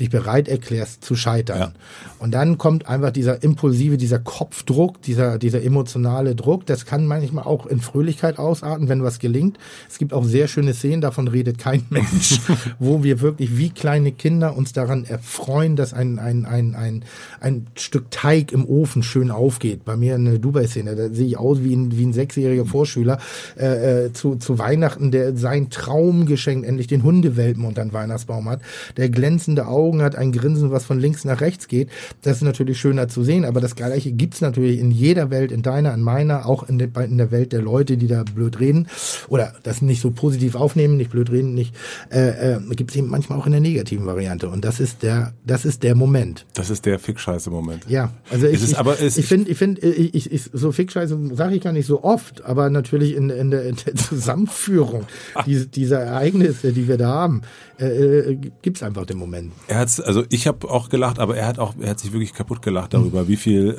dich 0.00 0.10
bereit 0.10 0.48
erklärst 0.48 1.04
zu 1.04 1.14
scheitern. 1.14 1.58
Ja. 1.58 1.72
Und 2.18 2.32
dann 2.32 2.58
kommt 2.58 2.88
einfach 2.88 3.10
dieser 3.10 3.42
impulsive, 3.42 3.96
dieser 3.96 4.18
Kopfdruck, 4.18 5.00
dieser, 5.02 5.38
dieser 5.38 5.62
emotionale 5.62 6.34
Druck. 6.34 6.66
Das 6.66 6.86
kann 6.86 7.06
manchmal 7.06 7.44
auch 7.44 7.66
in 7.66 7.80
Fröhlichkeit 7.80 8.38
ausarten, 8.38 8.88
wenn 8.88 9.02
was 9.02 9.18
gelingt. 9.18 9.58
Es 9.88 9.98
gibt 9.98 10.12
auch 10.12 10.24
sehr 10.24 10.48
schöne 10.48 10.74
Szenen, 10.74 11.00
davon 11.00 11.28
redet 11.28 11.58
kein 11.58 11.84
Mensch, 11.90 12.40
wo 12.78 13.02
wir 13.02 13.20
wirklich 13.20 13.56
wie 13.56 13.70
kleine 13.70 14.12
Kinder 14.12 14.56
uns 14.56 14.72
daran 14.72 15.04
erfreuen, 15.04 15.76
dass 15.76 15.92
ein, 15.92 16.18
ein, 16.18 16.44
ein, 16.44 16.74
ein, 16.74 17.04
ein 17.40 17.66
Stück 17.74 18.10
Teig 18.10 18.52
im 18.52 18.64
Ofen 18.64 19.02
schön 19.02 19.30
aufgeht. 19.30 19.84
Bei 19.84 19.96
mir 19.96 20.14
eine 20.14 20.38
Dubai-Szene, 20.38 20.96
da 20.96 21.08
sehe 21.10 21.26
ich 21.26 21.38
aus 21.38 21.62
wie 21.62 21.74
ein, 21.74 21.96
wie 21.96 22.04
ein 22.04 22.12
sechsjähriger 22.12 22.66
Vorschüler 22.66 23.18
äh, 23.58 24.06
äh, 24.06 24.12
zu, 24.12 24.36
zu 24.36 24.58
Weihnachten, 24.58 25.10
der 25.10 25.36
sein 25.36 25.70
Traumgeschenk 25.70 26.66
endlich 26.66 26.86
den 26.86 27.02
Hundewelpen 27.02 27.64
unter 27.64 27.82
den 27.82 27.92
Weihnachtsbaum 27.92 28.48
hat, 28.48 28.60
der 28.96 29.08
glänzende 29.08 29.66
Augen 29.66 29.89
Augen 29.90 30.02
hat, 30.02 30.14
ein 30.14 30.30
Grinsen, 30.30 30.70
was 30.70 30.84
von 30.84 31.00
links 31.00 31.24
nach 31.24 31.40
rechts 31.40 31.66
geht. 31.66 31.88
Das 32.22 32.36
ist 32.36 32.42
natürlich 32.42 32.78
schöner 32.78 33.08
zu 33.08 33.24
sehen, 33.24 33.44
aber 33.44 33.60
das 33.60 33.74
Gleiche 33.74 34.12
gibt's 34.12 34.40
natürlich 34.40 34.78
in 34.78 34.92
jeder 34.92 35.30
Welt, 35.30 35.50
in 35.50 35.62
deiner, 35.62 35.92
in 35.92 36.00
meiner, 36.00 36.46
auch 36.46 36.68
in, 36.68 36.78
de, 36.78 36.88
in 37.04 37.18
der 37.18 37.32
Welt 37.32 37.52
der 37.52 37.60
Leute, 37.60 37.96
die 37.96 38.06
da 38.06 38.22
blöd 38.22 38.60
reden 38.60 38.86
oder 39.28 39.52
das 39.64 39.82
nicht 39.82 40.00
so 40.00 40.12
positiv 40.12 40.54
aufnehmen, 40.54 40.96
nicht 40.96 41.10
blöd 41.10 41.30
reden, 41.30 41.54
nicht, 41.54 41.74
äh, 42.12 42.54
äh, 42.54 42.60
gibt 42.76 42.92
es 42.92 42.96
eben 42.96 43.08
manchmal 43.08 43.40
auch 43.40 43.46
in 43.46 43.52
der 43.52 43.60
negativen 43.60 44.06
Variante. 44.06 44.48
Und 44.48 44.64
das 44.64 44.78
ist 44.78 45.02
der, 45.02 45.32
das 45.44 45.64
ist 45.64 45.82
der 45.82 45.96
Moment. 45.96 46.46
Das 46.54 46.70
ist 46.70 46.86
der 46.86 47.00
Fickscheiße-Moment. 47.00 47.86
Ja, 47.88 48.12
also 48.30 48.46
ich, 48.46 48.62
ist, 48.62 48.76
aber 48.76 49.00
ich 49.00 49.26
finde, 49.26 49.50
ich 49.50 49.58
finde, 49.58 49.80
ich, 49.80 50.14
ich, 50.14 50.32
ich, 50.32 50.50
so 50.52 50.70
Fickscheiße 50.70 51.18
sage 51.32 51.56
ich 51.56 51.62
gar 51.62 51.72
nicht 51.72 51.86
so 51.86 52.04
oft, 52.04 52.44
aber 52.44 52.70
natürlich 52.70 53.16
in, 53.16 53.28
in, 53.30 53.50
der, 53.50 53.64
in 53.64 53.76
der 53.84 53.96
Zusammenführung 53.96 55.06
diese, 55.46 55.66
dieser 55.66 55.98
Ereignisse, 55.98 56.72
die 56.72 56.86
wir 56.86 56.96
da 56.96 57.08
haben, 57.08 57.42
äh, 57.80 57.86
äh 57.86 58.38
gibt 58.62 58.82
einfach 58.82 59.06
den 59.06 59.18
Moment. 59.18 59.52
Er 59.68 59.79
hat's, 59.80 60.00
also 60.00 60.24
ich 60.28 60.46
habe 60.46 60.68
auch 60.70 60.88
gelacht, 60.88 61.18
aber 61.18 61.36
er 61.36 61.46
hat 61.46 61.58
auch, 61.58 61.74
er 61.80 61.90
hat 61.90 62.00
sich 62.00 62.12
wirklich 62.12 62.32
kaputt 62.34 62.62
gelacht 62.62 62.94
darüber, 62.94 63.28
wie 63.28 63.36
viel 63.36 63.76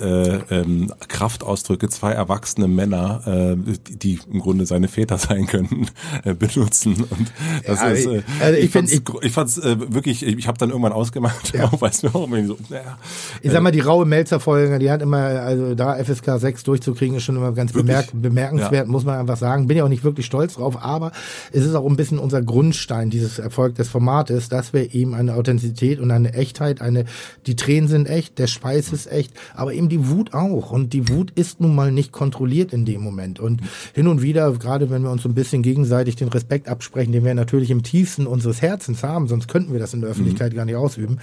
äh, 0.50 0.59
ähm, 0.59 0.92
Kraftausdrücke 1.07 1.89
zwei 1.89 2.12
erwachsene 2.12 2.68
Männer, 2.68 3.21
äh, 3.25 3.56
die, 3.89 3.98
die 3.98 4.19
im 4.31 4.39
Grunde 4.39 4.65
seine 4.65 4.88
Väter 4.88 5.18
sein 5.18 5.48
könnten, 5.48 5.88
äh, 6.24 6.33
benutzen. 6.33 7.06
Und 7.09 7.31
das 7.65 7.81
ja, 7.81 7.88
ist, 7.89 8.06
äh, 8.06 8.24
also 8.42 8.57
ich, 8.57 8.65
ich 8.65 8.71
fand's, 8.71 8.92
ich, 8.92 9.01
ich 9.21 9.31
fand's 9.31 9.57
äh, 9.57 9.77
wirklich, 9.94 10.25
ich, 10.25 10.38
ich 10.38 10.48
habe 10.48 10.57
dann 10.57 10.69
irgendwann 10.69 10.94
ausgemacht, 10.94 11.53
ja. 11.53 11.65
auch 11.65 11.81
weiß 11.81 12.03
mir 12.03 12.15
auch 12.15 12.27
so, 12.45 12.57
naja. 12.69 12.98
Ich 13.42 13.51
sag 13.51 13.62
mal, 13.62 13.71
die 13.71 13.80
raue 13.80 14.06
Melzer-Folge, 14.06 14.80
die 14.80 14.89
hat 14.89 15.01
immer, 15.01 15.18
also 15.18 15.75
da 15.75 15.95
FSK 16.03 16.39
6 16.39 16.63
durchzukriegen, 16.63 17.18
ist 17.18 17.24
schon 17.24 17.36
immer 17.36 17.51
ganz 17.51 17.74
bemerk 17.74 18.07
bemerkenswert, 18.13 18.88
ja. 18.88 18.92
muss 18.92 19.06
man 19.06 19.19
einfach 19.19 19.38
sagen. 19.38 19.68
Bin 19.68 19.77
ja 19.77 19.83
auch 19.83 19.89
nicht 19.89 20.03
wirklich 20.03 20.25
stolz 20.25 20.56
drauf, 20.56 20.77
aber 20.81 21.12
es 21.51 21.65
ist 21.65 21.75
auch 21.75 21.86
ein 21.86 21.95
bisschen 21.95 22.19
unser 22.19 22.42
Grundstein 22.42 23.09
dieses 23.09 23.39
Erfolg 23.39 23.75
des 23.75 23.89
Formates, 23.89 24.50
dass 24.50 24.74
wir 24.74 24.94
eben 24.94 25.13
eine 25.13 25.36
Authentizität 25.36 25.81
und 26.00 26.12
eine 26.12 26.33
Echtheit, 26.33 26.81
eine, 26.81 27.06
die 27.48 27.56
Tränen 27.56 27.89
sind 27.89 28.07
echt, 28.07 28.39
der 28.39 28.48
Schweiß 28.48 28.94
ist 28.94 29.12
echt, 29.12 29.33
aber 29.56 29.74
eben 29.74 29.89
die 29.89 30.07
Wut 30.10 30.33
auch. 30.33 30.72
Und 30.72 30.94
die 30.94 31.10
Wut 31.10 31.31
ist 31.31 31.60
nun 31.60 31.75
mal 31.75 31.92
nicht 31.92 32.12
kontrolliert 32.12 32.74
in 32.74 32.86
dem 32.86 33.01
Moment. 33.01 33.39
Und 33.39 33.62
hin 33.94 34.07
und 34.07 34.22
wieder, 34.22 34.51
gerade 34.54 34.89
wenn 34.89 35.04
wir 35.04 35.12
uns 35.12 35.24
so 35.24 35.30
ein 35.30 35.36
bisschen 35.36 35.63
gegenseitig 35.63 36.16
den 36.16 36.30
Respekt 36.30 36.68
absprechen, 36.68 37.12
den 37.12 37.25
wir 37.25 37.33
natürlich 37.33 37.72
im 37.72 37.83
tiefsten 37.83 38.28
unseres 38.28 38.62
Herzens 38.62 39.04
haben, 39.04 39.28
sonst 39.28 39.48
könnten 39.48 39.74
wir 39.74 39.80
das 39.80 39.94
in 39.94 40.01
der 40.01 40.10
Öffentlichkeit 40.10 40.54
mhm. 40.54 40.57
gar 40.57 40.66
nicht 40.66 40.75
ausüben, 40.75 41.19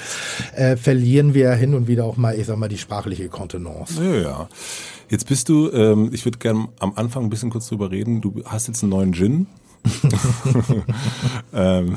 äh, 0.55 0.77
verlieren 0.77 1.35
wir 1.35 1.53
hin 1.53 1.75
und 1.75 1.89
wieder 1.89 2.05
auch 2.05 2.17
mal, 2.17 2.39
ich 2.39 2.47
sag 2.47 2.59
mal, 2.59 2.69
die 2.69 2.79
sprachliche 2.79 3.29
Kontenance. 3.29 4.03
Ja, 4.03 4.15
ja. 4.17 4.49
Jetzt 5.09 5.27
bist 5.27 5.49
du, 5.49 5.71
ähm, 5.73 6.11
ich 6.13 6.25
würde 6.27 6.39
gerne 6.39 6.69
am 6.81 6.93
Anfang 6.97 7.25
ein 7.25 7.31
bisschen 7.31 7.51
kurz 7.51 7.69
drüber 7.69 7.91
reden. 7.91 8.21
Du 8.21 8.43
hast 8.45 8.69
jetzt 8.69 8.83
einen 8.83 8.91
neuen 8.91 9.15
Gin. 9.15 9.47
ähm. 11.53 11.95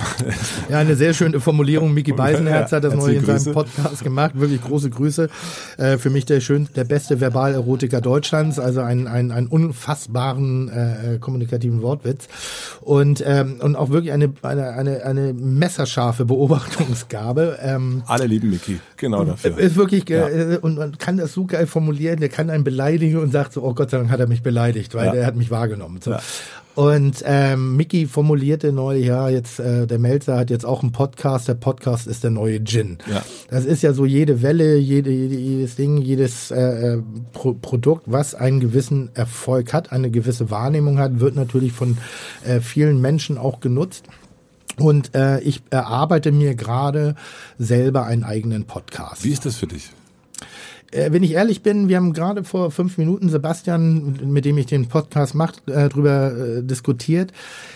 Ja, 0.69 0.79
eine 0.79 0.95
sehr 0.95 1.13
schöne 1.13 1.39
Formulierung. 1.39 1.93
Miki 1.93 2.13
Beisenherz 2.13 2.71
hat 2.71 2.83
das 2.83 2.93
neu 2.93 3.13
in 3.13 3.25
seinem 3.25 3.53
Podcast 3.53 4.03
gemacht. 4.03 4.31
Wirklich 4.35 4.61
große 4.61 4.89
Grüße. 4.89 5.29
Äh, 5.77 5.97
für 5.97 6.09
mich 6.09 6.25
der 6.25 6.39
schön, 6.39 6.67
der 6.75 6.83
beste 6.83 7.19
Verbalerotiker 7.19 8.01
Deutschlands. 8.01 8.59
Also 8.59 8.81
einen, 8.81 9.07
einen, 9.07 9.31
einen 9.31 9.47
unfassbaren 9.47 10.69
äh, 10.69 11.17
kommunikativen 11.19 11.81
Wortwitz. 11.81 12.27
Und, 12.81 13.23
ähm, 13.25 13.57
und 13.61 13.75
auch 13.75 13.89
wirklich 13.89 14.11
eine, 14.11 14.31
eine, 14.41 14.69
eine, 14.71 15.03
eine 15.03 15.33
messerscharfe 15.33 16.25
Beobachtungsgabe. 16.25 17.59
Ähm, 17.61 18.03
Alle 18.07 18.25
lieben 18.25 18.49
Miki. 18.49 18.79
Genau 18.97 19.23
dafür. 19.23 19.57
Ist 19.57 19.75
wirklich, 19.75 20.07
ja. 20.09 20.27
äh, 20.27 20.59
und 20.61 20.77
man 20.77 20.97
kann 20.97 21.17
das 21.17 21.33
so 21.33 21.45
geil 21.45 21.67
formulieren. 21.67 22.19
Der 22.19 22.29
kann 22.29 22.49
einen 22.49 22.63
beleidigen 22.63 23.17
und 23.17 23.31
sagt 23.31 23.53
so, 23.53 23.63
oh 23.63 23.73
Gott 23.73 23.89
sei 23.89 23.97
Dank 23.97 24.09
hat 24.09 24.19
er 24.19 24.27
mich 24.27 24.43
beleidigt, 24.43 24.95
weil 24.95 25.07
ja. 25.07 25.11
der 25.11 25.25
hat 25.25 25.35
mich 25.35 25.51
wahrgenommen. 25.51 25.99
So. 26.01 26.11
Ja. 26.11 26.19
Und 26.75 27.23
ähm, 27.25 27.75
Mickey 27.75 28.07
formulierte 28.07 28.71
neulich, 28.71 29.05
ja, 29.05 29.27
jetzt 29.29 29.59
äh, 29.59 29.85
der 29.87 29.99
Melzer 29.99 30.37
hat 30.37 30.49
jetzt 30.49 30.65
auch 30.65 30.81
einen 30.81 30.91
Podcast, 30.91 31.47
der 31.47 31.55
Podcast 31.55 32.07
ist 32.07 32.23
der 32.23 32.31
neue 32.31 32.63
Gin. 32.63 32.97
Ja. 33.11 33.23
Das 33.49 33.65
ist 33.65 33.83
ja 33.83 33.93
so 33.93 34.05
jede 34.05 34.41
Welle, 34.41 34.77
jede, 34.77 35.11
jede 35.11 35.35
jedes 35.35 35.75
Ding, 35.75 35.97
jedes 35.97 36.51
äh, 36.51 36.93
äh, 36.93 37.01
Pro 37.33 37.53
Produkt, 37.53 38.03
was 38.05 38.35
einen 38.35 38.59
gewissen 38.59 39.09
Erfolg 39.13 39.73
hat, 39.73 39.91
eine 39.91 40.09
gewisse 40.09 40.49
Wahrnehmung 40.49 40.97
hat, 40.97 41.19
wird 41.19 41.35
natürlich 41.35 41.73
von 41.73 41.97
äh, 42.45 42.61
vielen 42.61 43.01
Menschen 43.01 43.37
auch 43.37 43.59
genutzt. 43.59 44.05
Und 44.77 45.13
äh, 45.13 45.41
ich 45.41 45.61
erarbeite 45.69 46.31
mir 46.31 46.55
gerade 46.55 47.15
selber 47.57 48.05
einen 48.05 48.23
eigenen 48.23 48.65
Podcast. 48.65 49.23
Wie 49.23 49.31
ist 49.31 49.45
das 49.45 49.57
für 49.57 49.67
dich? 49.67 49.91
Äh, 50.91 51.11
wenn 51.11 51.23
ich 51.23 51.31
ehrlich 51.31 51.63
bin, 51.63 51.87
wir 51.87 51.97
haben 51.97 52.13
gerade 52.13 52.43
vor 52.43 52.71
fünf 52.71 52.97
Minuten 52.97 53.29
Sebastian, 53.29 54.19
mit 54.25 54.45
dem 54.45 54.57
ich 54.57 54.65
den 54.65 54.87
Podcast 54.87 55.35
mache, 55.35 55.55
äh, 55.67 55.89
drüber 55.89 56.33
äh, 56.33 56.63
diskutiert. 56.63 57.31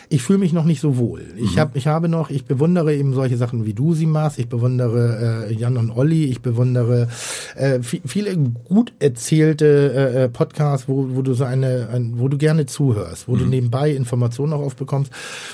Ich 0.10 0.22
fühle 0.22 0.40
mich 0.40 0.54
noch 0.54 0.66
nicht 0.66 0.82
so 0.82 0.98
wohl. 0.98 1.22
Ich 1.38 1.56
mhm. 1.56 1.60
habe, 1.60 1.78
ich 1.78 1.88
habe 1.88 2.10
noch, 2.10 2.30
ich 2.30 2.46
bewundere 2.46 2.94
eben 2.94 3.14
solche 3.14 3.38
Sachen 3.38 3.66
wie 3.66 3.74
du 3.74 3.94
sie 3.94 4.06
machst. 4.06 4.38
Ich 4.38 4.50
bewundere 4.50 5.48
äh, 5.50 5.54
Jan 5.54 5.78
und 5.78 5.92
Olli. 5.92 6.26
Ich 6.26 6.42
bewundere 6.42 7.08
äh, 7.56 7.80
viele 7.82 8.38
gut 8.38 8.94
erzählte 9.00 9.66
äh, 9.66 10.24
äh, 10.24 10.30
Podcasts, 10.30 10.88
wo, 10.88 11.16
wo 11.16 11.22
du 11.22 11.34
so 11.34 11.46
eine, 11.46 11.90
ein, 11.92 12.20
wo 12.20 12.28
du 12.28 12.38
gerne 12.38 12.66
zuhörst, 12.66 13.28
wo 13.28 13.36
mhm. 13.36 13.40
du 13.40 13.46
nebenbei 13.46 13.92
Informationen 13.92 14.54
auch 14.54 14.62
aufbekommst. 14.62 15.12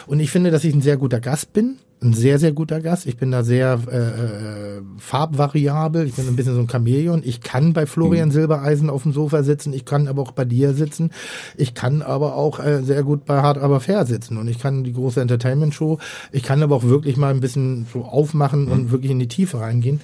Und 0.08 0.20
ich 0.20 0.32
finde, 0.32 0.52
dass 0.52 0.64
ich 0.64 0.74
ein 0.74 0.82
sehr 0.82 0.98
guter 0.98 1.20
Gast 1.20 1.54
bin 1.54 1.78
ein 2.04 2.14
sehr, 2.14 2.40
sehr 2.40 2.52
guter 2.52 2.82
Gast. 2.82 3.06
Ich 3.06 3.18
bin 3.18 3.30
da 3.30 3.44
sehr 3.44 3.80
äh, 3.92 3.98
äh, 3.98 4.82
farbvariabel. 4.98 6.08
Ich 6.08 6.16
bin 6.16 6.28
ein 6.28 6.36
bisschen 6.36 6.56
so 6.56 6.62
ein 6.62 6.70
Chamäleon. 6.70 7.22
Ich 7.24 7.42
kann 7.42 7.74
bei 7.74 7.86
Florian 7.86 8.30
mhm. 8.30 8.34
Silbereisen 8.34 8.90
auf 8.90 9.04
dem 9.04 9.14
Sofa 9.14 9.44
sitzen. 9.44 9.72
Ich 9.72 9.86
kann 9.86 10.08
aber 10.08 10.24
auch 10.24 10.32
bei 10.32 10.44
dir 10.44 10.74
sitzen. 10.74 11.12
Ich 11.58 11.76
kann 11.76 12.02
aber 12.02 12.36
auch 12.36 12.60
äh, 12.60 12.82
sehr 12.82 13.04
gut 13.04 13.26
bei 13.26 13.42
Hard 13.44 13.60
Aber 13.60 13.80
Fair 13.80 14.08
sitzen. 14.08 14.38
Und 14.38 14.48
ich 14.48 14.58
kann 14.58 14.84
die 14.84 14.94
große 14.94 15.22
Entertainment-Show. 15.22 16.00
Ich 16.32 16.42
kann 16.42 16.64
aber 16.64 16.76
auch 16.76 16.86
wirklich 16.86 17.18
mal 17.18 17.32
ein 17.32 17.40
bisschen 17.40 17.86
so 17.94 18.04
aufmachen 18.04 18.66
mhm. 18.66 18.72
und 18.72 18.92
wirklich 18.92 19.12
in 19.12 19.20
die 19.20 19.28
Tiefe 19.28 19.60
reingehen. 19.60 20.02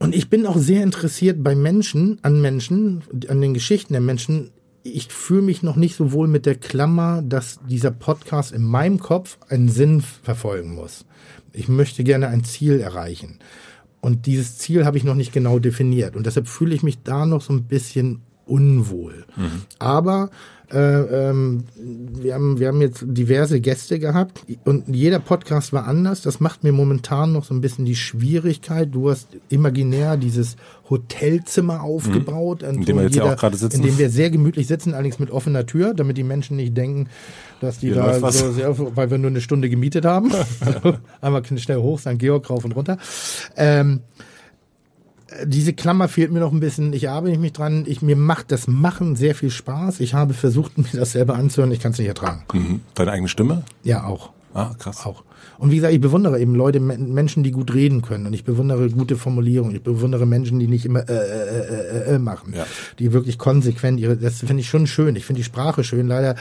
Und 0.00 0.14
ich 0.14 0.28
bin 0.28 0.46
auch 0.46 0.56
sehr 0.56 0.82
interessiert 0.82 1.42
bei 1.42 1.54
Menschen, 1.54 2.18
an 2.22 2.40
Menschen, 2.40 3.02
an 3.28 3.40
den 3.40 3.54
Geschichten 3.54 3.92
der 3.92 4.02
Menschen, 4.02 4.50
ich 4.92 5.08
fühle 5.08 5.42
mich 5.42 5.62
noch 5.62 5.76
nicht 5.76 5.96
so 5.96 6.12
wohl 6.12 6.28
mit 6.28 6.46
der 6.46 6.54
Klammer, 6.54 7.22
dass 7.22 7.60
dieser 7.68 7.90
Podcast 7.90 8.52
in 8.52 8.62
meinem 8.62 8.98
Kopf 8.98 9.38
einen 9.48 9.68
Sinn 9.68 10.00
verfolgen 10.00 10.74
muss. 10.74 11.04
Ich 11.52 11.68
möchte 11.68 12.04
gerne 12.04 12.28
ein 12.28 12.44
Ziel 12.44 12.80
erreichen. 12.80 13.38
Und 14.00 14.26
dieses 14.26 14.58
Ziel 14.58 14.84
habe 14.84 14.96
ich 14.96 15.04
noch 15.04 15.14
nicht 15.14 15.32
genau 15.32 15.58
definiert. 15.58 16.16
Und 16.16 16.26
deshalb 16.26 16.48
fühle 16.48 16.74
ich 16.74 16.82
mich 16.82 17.02
da 17.02 17.26
noch 17.26 17.42
so 17.42 17.52
ein 17.52 17.64
bisschen 17.64 18.22
unwohl. 18.46 19.26
Mhm. 19.36 19.62
Aber 19.78 20.30
Äh, 20.70 20.78
ähm, 20.78 21.64
wir, 21.76 22.34
haben, 22.34 22.58
wir 22.58 22.68
haben 22.68 22.80
jetzt 22.82 23.02
diverse 23.06 23.60
Gäste 23.60 23.98
gehabt 23.98 24.42
und 24.64 24.94
jeder 24.94 25.18
Podcast 25.18 25.72
war 25.72 25.86
anders. 25.86 26.20
Das 26.20 26.40
macht 26.40 26.62
mir 26.62 26.72
momentan 26.72 27.32
noch 27.32 27.44
so 27.44 27.54
ein 27.54 27.62
bisschen 27.62 27.86
die 27.86 27.96
Schwierigkeit. 27.96 28.88
Du 28.92 29.08
hast 29.10 29.28
imaginär 29.48 30.18
dieses 30.18 30.56
Hotelzimmer 30.90 31.82
aufgebaut, 31.82 32.62
mhm. 32.62 32.68
in 32.68 32.84
dem 32.84 32.96
wir 32.96 33.04
jetzt 33.04 33.14
jeder, 33.14 33.26
ja 33.26 33.32
auch 33.32 33.38
gerade 33.38 33.56
sitzen. 33.56 33.76
In 33.76 33.86
dem 33.86 33.98
wir 33.98 34.10
sehr 34.10 34.30
gemütlich 34.30 34.66
sitzen, 34.66 34.92
allerdings 34.92 35.18
mit 35.18 35.30
offener 35.30 35.64
Tür, 35.64 35.94
damit 35.94 36.18
die 36.18 36.22
Menschen 36.22 36.56
nicht 36.56 36.76
denken, 36.76 37.08
dass 37.60 37.78
die 37.78 37.86
Hier 37.86 37.96
da 37.96 38.30
so 38.30 38.52
sehr, 38.52 38.96
weil 38.96 39.10
wir 39.10 39.16
nur 39.16 39.30
eine 39.30 39.40
Stunde 39.40 39.70
gemietet 39.70 40.04
haben. 40.04 40.32
Einmal 41.22 41.44
schnell 41.46 41.78
hoch, 41.78 41.98
St. 41.98 42.18
Georg 42.18 42.48
rauf 42.50 42.64
und 42.64 42.72
runter. 42.72 42.98
Ähm, 43.56 44.00
diese 45.44 45.72
Klammer 45.72 46.08
fehlt 46.08 46.32
mir 46.32 46.40
noch 46.40 46.52
ein 46.52 46.60
bisschen. 46.60 46.92
Ich 46.92 47.08
arbeite 47.08 47.38
mich 47.38 47.52
dran. 47.52 47.84
Ich, 47.86 48.02
mir 48.02 48.16
macht 48.16 48.50
das 48.50 48.66
Machen 48.66 49.16
sehr 49.16 49.34
viel 49.34 49.50
Spaß. 49.50 50.00
Ich 50.00 50.14
habe 50.14 50.34
versucht, 50.34 50.78
mir 50.78 50.88
das 50.92 51.12
selber 51.12 51.34
anzuhören. 51.34 51.72
Ich 51.72 51.80
kann 51.80 51.92
es 51.92 51.98
nicht 51.98 52.08
ertragen. 52.08 52.44
Mhm. 52.52 52.80
Deine 52.94 53.12
eigene 53.12 53.28
Stimme? 53.28 53.64
Ja, 53.82 54.04
auch. 54.04 54.30
Ah, 54.54 54.74
krass. 54.78 55.04
Auch. 55.04 55.24
Und 55.58 55.70
wie 55.70 55.76
gesagt, 55.76 55.92
ich 55.92 56.00
bewundere 56.00 56.40
eben 56.40 56.54
Leute, 56.54 56.80
Menschen, 56.80 57.42
die 57.42 57.50
gut 57.50 57.74
reden 57.74 58.02
können. 58.02 58.26
Und 58.26 58.32
ich 58.32 58.44
bewundere 58.44 58.88
gute 58.90 59.16
Formulierungen. 59.16 59.74
Ich 59.74 59.82
bewundere 59.82 60.26
Menschen, 60.26 60.58
die 60.58 60.66
nicht 60.66 60.86
immer 60.86 61.08
äh, 61.08 61.12
äh, 61.12 62.12
äh, 62.12 62.14
äh 62.14 62.18
machen. 62.18 62.54
Ja. 62.56 62.66
Die 62.98 63.12
wirklich 63.12 63.38
konsequent 63.38 64.00
ihre, 64.00 64.16
das 64.16 64.38
finde 64.38 64.60
ich 64.60 64.68
schon 64.68 64.86
schön. 64.86 65.16
Ich 65.16 65.26
finde 65.26 65.40
die 65.40 65.44
Sprache 65.44 65.84
schön. 65.84 66.08
Leider 66.08 66.36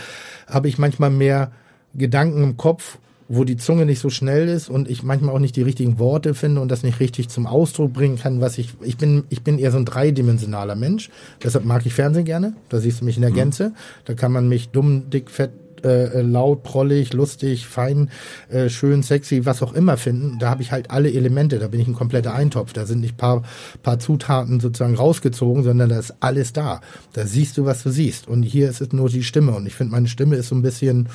habe 0.48 0.68
ich 0.68 0.78
manchmal 0.78 1.10
mehr 1.10 1.52
Gedanken 1.94 2.44
im 2.44 2.58
Kopf 2.58 3.00
wo 3.30 3.44
die 3.44 3.58
Zunge 3.58 3.86
nicht 3.86 4.00
so 4.00 4.10
schnell 4.10 4.48
ist 4.48 4.70
und 4.70 4.90
ich 4.90 5.04
manchmal 5.04 5.36
auch 5.36 5.40
nicht 5.40 5.56
die 5.56 5.62
richtigen 5.62 6.00
Worte 6.00 6.34
finde 6.34 6.62
und 6.62 6.70
das 6.70 6.84
nicht 6.84 7.00
richtig 7.00 7.30
zum 7.30 7.46
Ausdruck 7.46 7.94
bringen 7.94 8.18
kann, 8.18 8.42
was 8.42 8.58
ich, 8.58 8.74
ich 8.82 8.98
bin, 8.98 9.24
ich 9.30 9.44
bin 9.44 9.60
eher 9.60 9.72
so 9.72 9.78
ein 9.78 9.86
dreidimensionaler 9.86 10.76
Mensch. 10.76 11.10
Deshalb 11.44 11.66
mag 11.66 11.86
ich 11.86 11.94
Fernsehen 11.94 12.26
gerne. 12.26 12.54
Da 12.70 12.80
siehst 12.80 13.02
du 13.02 13.06
mich 13.06 13.18
in 13.18 13.22
der 13.22 13.32
mhm. 13.32 13.36
Gänze. 13.36 13.74
Da 14.06 14.14
kann 14.14 14.32
man 14.32 14.48
mich 14.48 14.70
dumm, 14.70 15.10
dick, 15.10 15.30
fett, 15.30 15.52
äh, 15.84 16.22
laut, 16.22 16.64
prollig, 16.64 17.14
lustig, 17.14 17.68
fein, 17.68 18.10
äh, 18.50 18.70
schön, 18.70 19.04
sexy, 19.04 19.46
was 19.46 19.62
auch 19.62 19.74
immer 19.74 19.98
finden. 19.98 20.40
Da 20.40 20.50
habe 20.50 20.62
ich 20.62 20.72
halt 20.72 20.90
alle 20.90 21.12
Elemente. 21.12 21.60
Da 21.60 21.68
bin 21.68 21.80
ich 21.80 21.88
ein 21.88 21.94
kompletter 21.94 22.34
Eintopf. 22.34 22.74
Da 22.74 22.86
sind 22.86 23.02
nicht 23.02 23.18
paar, 23.18 23.44
paar 23.84 24.00
Zutaten 24.00 24.60
sozusagen 24.60 24.96
rausgezogen, 24.96 25.64
sondern 25.64 25.90
da 25.90 26.00
ist 26.00 26.16
alles 26.20 26.54
da. 26.54 26.82
Da 27.14 27.26
siehst 27.26 27.58
du, 27.58 27.66
was 27.66 27.84
du 27.84 27.90
siehst. 27.90 28.28
Und 28.28 28.44
hier 28.44 28.70
ist 28.70 28.82
es 28.82 28.92
nur 28.92 29.10
die 29.10 29.24
Stimme. 29.24 29.54
Und 29.54 29.66
ich 29.68 29.76
finde, 29.76 29.92
meine 29.92 30.08
Stimme 30.08 30.36
ist 30.36 30.48
so 30.48 30.56
ein 30.56 30.62
bisschen 30.62 31.10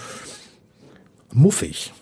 muffig. 1.33 1.93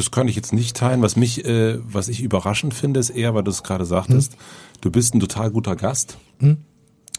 Das 0.00 0.10
kann 0.10 0.28
ich 0.28 0.36
jetzt 0.36 0.54
nicht 0.54 0.78
teilen. 0.78 1.02
Was 1.02 1.14
mich, 1.14 1.44
äh, 1.44 1.78
was 1.84 2.08
ich 2.08 2.22
überraschend 2.22 2.72
finde, 2.72 3.00
ist 3.00 3.10
eher, 3.10 3.34
weil 3.34 3.42
du 3.42 3.50
es 3.50 3.62
gerade 3.62 3.84
sagtest, 3.84 4.32
hm. 4.32 4.38
du 4.80 4.90
bist 4.90 5.14
ein 5.14 5.20
total 5.20 5.50
guter 5.50 5.76
Gast. 5.76 6.16
Hm. 6.38 6.56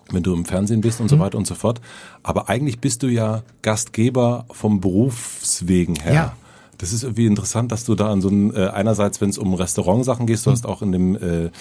Wenn 0.09 0.23
du 0.23 0.33
im 0.33 0.45
Fernsehen 0.45 0.81
bist 0.81 0.99
und 0.99 1.07
so 1.07 1.15
hm. 1.15 1.21
weiter 1.21 1.37
und 1.37 1.45
so 1.45 1.53
fort. 1.53 1.79
Aber 2.23 2.49
eigentlich 2.49 2.79
bist 2.79 3.03
du 3.03 3.07
ja 3.07 3.43
Gastgeber 3.61 4.45
vom 4.49 4.81
Berufswegen 4.81 5.95
her. 5.95 6.13
Ja. 6.13 6.35
Das 6.79 6.91
ist 6.91 7.03
irgendwie 7.03 7.27
interessant, 7.27 7.71
dass 7.71 7.85
du 7.85 7.93
da 7.93 8.11
an 8.11 8.19
so 8.19 8.29
ein, 8.29 8.51
äh, 8.55 8.69
einerseits, 8.69 9.21
wenn 9.21 9.29
es 9.29 9.37
um 9.37 9.53
Restaurantsachen 9.53 10.25
gehst, 10.25 10.47
du 10.47 10.49
hm. 10.49 10.53
hast 10.53 10.65
auch 10.65 10.81
in 10.81 10.91
dem 10.91 11.15
äh, 11.15 11.51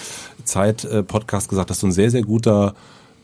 Zeit-Podcast 0.44 1.50
gesagt, 1.50 1.68
dass 1.68 1.80
du 1.80 1.88
ein 1.88 1.92
sehr, 1.92 2.10
sehr 2.10 2.22
guter 2.22 2.74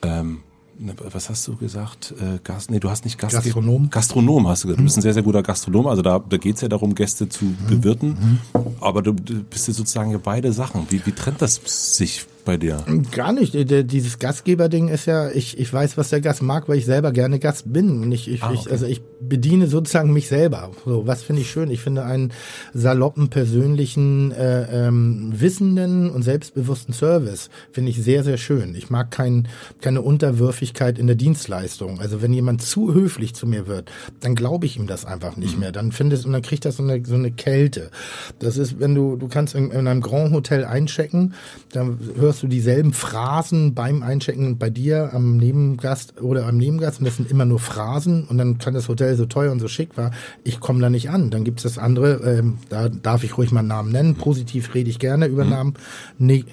ähm, 0.02 0.40
was 0.78 1.30
hast 1.30 1.47
du 1.49 1.56
gesagt? 1.56 2.14
Äh, 2.21 2.38
Gast, 2.45 2.71
nee, 2.71 2.80
du 2.80 2.90
hast 2.90 3.04
nicht 3.04 3.18
Gast 3.18 3.35
Gastronom. 3.35 3.90
Gastronom 3.90 4.47
hast 4.49 4.64
du 4.64 4.68
gesagt. 4.68 4.80
Du 4.80 4.85
bist 4.85 4.99
ein 4.99 5.02
sehr, 5.02 5.14
sehr 5.14 5.23
guter 5.23 5.42
Gastronom. 5.42 5.87
Also 5.87 6.02
da, 6.02 6.18
da 6.18 6.37
geht 6.37 6.56
es 6.56 6.61
ja 6.61 6.68
darum, 6.68 6.95
Gäste 6.95 7.28
zu 7.28 7.47
mhm. 7.47 7.56
bewirten. 7.68 8.09
Mhm. 8.11 8.38
Aber 8.80 9.02
du, 9.02 9.12
du 9.12 9.42
bist 9.42 9.68
ja 9.68 9.75
sozusagen 9.75 10.18
beide 10.23 10.52
Sachen. 10.52 10.87
Wie, 10.90 11.04
wie 11.04 11.12
trennt 11.12 11.40
das 11.40 11.61
sich 11.64 12.26
bei 12.46 12.56
dir? 12.56 12.82
Gar 13.12 13.32
nicht. 13.32 13.54
Dieses 13.54 14.18
Gastgeberding 14.18 14.88
ist 14.88 15.04
ja, 15.04 15.30
ich, 15.30 15.58
ich 15.58 15.70
weiß, 15.70 15.98
was 15.98 16.08
der 16.08 16.22
Gast 16.22 16.40
mag, 16.40 16.66
weil 16.68 16.78
ich 16.78 16.86
selber 16.86 17.12
gerne 17.12 17.38
Gast 17.38 17.70
bin. 17.70 18.02
Und 18.02 18.12
ich, 18.12 18.30
ich, 18.30 18.42
ah, 18.42 18.48
okay. 18.48 18.58
ich 18.62 18.70
also 18.70 18.86
ich 18.86 19.02
bediene 19.20 19.66
sozusagen 19.66 20.12
mich 20.12 20.28
selber. 20.28 20.70
So, 20.86 21.06
was 21.06 21.22
finde 21.22 21.42
ich 21.42 21.50
schön? 21.50 21.70
Ich 21.70 21.80
finde 21.82 22.04
einen 22.04 22.32
saloppen, 22.72 23.28
persönlichen, 23.28 24.32
äh, 24.32 24.86
ähm, 24.86 25.32
wissenden 25.34 26.08
und 26.10 26.22
selbstbewussten 26.22 26.94
Service 26.94 27.50
finde 27.72 27.90
ich 27.90 28.02
sehr, 28.02 28.24
sehr 28.24 28.38
schön. 28.38 28.74
Ich 28.74 28.88
mag 28.88 29.10
kein, 29.10 29.48
keine 29.80 30.00
Unterwürfigkeit 30.00 30.98
in 30.98 31.06
der 31.06 31.16
Dienstleistung. 31.16 32.00
Also 32.00 32.22
wenn 32.22 32.32
jemand 32.32 32.62
zu 32.62 32.94
höflich 32.94 33.34
zu 33.34 33.46
mir 33.46 33.66
wird, 33.66 33.90
dann 34.20 34.34
glaube 34.34 34.66
ich 34.66 34.76
ihm 34.76 34.86
das 34.86 35.04
einfach 35.04 35.36
nicht 35.36 35.54
mhm. 35.54 35.60
mehr. 35.60 35.72
Dann 35.72 35.92
findest 35.92 36.24
und 36.24 36.32
dann 36.32 36.42
kriegt 36.42 36.64
das 36.64 36.76
so 36.76 36.82
eine, 36.82 37.04
so 37.04 37.14
eine 37.14 37.32
Kälte. 37.32 37.90
Das 38.38 38.56
ist, 38.56 38.78
wenn 38.78 38.94
du, 38.94 39.16
du 39.16 39.28
kannst 39.28 39.54
in, 39.54 39.70
in 39.70 39.88
einem 39.88 40.00
Grand 40.00 40.32
Hotel 40.32 40.64
einchecken, 40.64 41.34
dann 41.72 41.98
hörst 42.16 42.36
hörst 42.37 42.43
du 42.43 42.49
dieselben 42.49 42.93
Phrasen 42.93 43.73
beim 43.73 44.02
Einchecken 44.02 44.59
bei 44.59 44.69
dir 44.69 45.14
am 45.14 45.38
Nebengast 45.38 46.21
oder 46.21 46.47
am 46.47 46.59
Nebengast 46.59 46.99
und 46.99 47.07
das 47.07 47.16
sind 47.16 47.31
immer 47.31 47.47
nur 47.47 47.59
Phrasen 47.59 48.25
und 48.25 48.37
dann 48.37 48.59
kann 48.59 48.75
das 48.75 48.90
Hotel 48.90 49.16
so 49.16 49.25
teuer 49.25 49.52
und 49.52 49.59
so 49.59 49.69
schick 49.69 49.97
war, 49.97 50.11
ich 50.45 50.61
komme 50.61 50.83
da 50.83 50.90
nicht 50.90 51.09
an. 51.09 51.31
Dann 51.31 51.45
gibt 51.45 51.61
es 51.61 51.62
das 51.62 51.78
andere, 51.78 52.16
ähm, 52.38 52.59
da 52.69 52.90
darf 52.90 53.25
ich 53.25 53.38
ruhig 53.38 53.52
mal 53.52 53.61
einen 53.61 53.69
Namen 53.69 53.90
nennen. 53.90 54.16
Positiv 54.16 54.75
rede 54.75 54.90
ich 54.90 54.99
gerne 54.99 55.28
über 55.28 55.45
mhm. 55.45 55.50
Namen. 55.50 55.75
Ne 56.19 56.45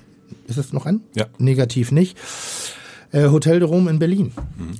ist 0.47 0.57
das 0.57 0.71
noch 0.71 0.85
an? 0.85 1.01
Ja. 1.15 1.25
Negativ 1.37 1.91
nicht. 1.91 2.17
Äh, 3.13 3.29
Hotel 3.29 3.59
de 3.59 3.69
Rome 3.69 3.91
in 3.91 3.99
Berlin. 3.99 4.31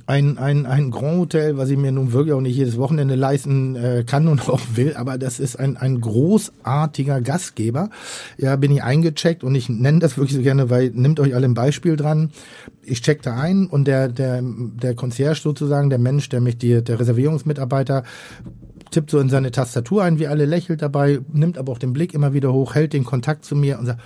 Ein, 0.06 0.38
ein, 0.38 0.66
ein 0.66 0.90
Grand 0.90 1.18
Hotel, 1.18 1.56
was 1.56 1.70
ich 1.70 1.78
mir 1.78 1.92
nun 1.92 2.12
wirklich 2.12 2.34
auch 2.34 2.40
nicht 2.40 2.56
jedes 2.56 2.76
Wochenende 2.76 3.14
leisten 3.14 3.76
äh, 3.76 4.02
kann 4.04 4.26
und 4.26 4.48
auch 4.48 4.60
will, 4.74 4.94
aber 4.96 5.18
das 5.18 5.38
ist 5.38 5.54
ein, 5.54 5.76
ein 5.76 6.00
großartiger 6.00 7.20
Gastgeber. 7.20 7.90
Ja, 8.36 8.56
bin 8.56 8.72
ich 8.72 8.82
eingecheckt 8.82 9.44
und 9.44 9.54
ich 9.54 9.68
nenne 9.68 10.00
das 10.00 10.18
wirklich 10.18 10.34
so 10.36 10.42
gerne, 10.42 10.68
weil 10.68 10.90
nimmt 10.90 11.20
euch 11.20 11.32
alle 11.32 11.46
ein 11.46 11.54
Beispiel 11.54 11.94
dran. 11.94 12.32
Ich 12.82 13.02
check 13.02 13.22
da 13.22 13.36
ein 13.36 13.68
und 13.68 13.86
der, 13.86 14.08
der, 14.08 14.42
der 14.42 14.96
Concierge 14.96 15.40
sozusagen, 15.40 15.88
der 15.88 16.00
Mensch, 16.00 16.28
der 16.28 16.40
mich 16.40 16.58
die, 16.58 16.82
der 16.82 16.98
Reservierungsmitarbeiter 16.98 18.02
tippt 18.90 19.10
so 19.10 19.18
in 19.18 19.28
seine 19.28 19.50
Tastatur 19.50 20.04
ein, 20.04 20.18
wie 20.18 20.26
alle 20.26 20.44
lächelt 20.44 20.82
dabei, 20.82 21.20
nimmt 21.32 21.58
aber 21.58 21.72
auch 21.72 21.78
den 21.78 21.92
Blick 21.92 22.14
immer 22.14 22.32
wieder 22.32 22.52
hoch, 22.52 22.74
hält 22.74 22.92
den 22.92 23.04
Kontakt 23.04 23.44
zu 23.44 23.56
mir 23.56 23.78
und 23.78 23.86
sagt, 23.86 24.00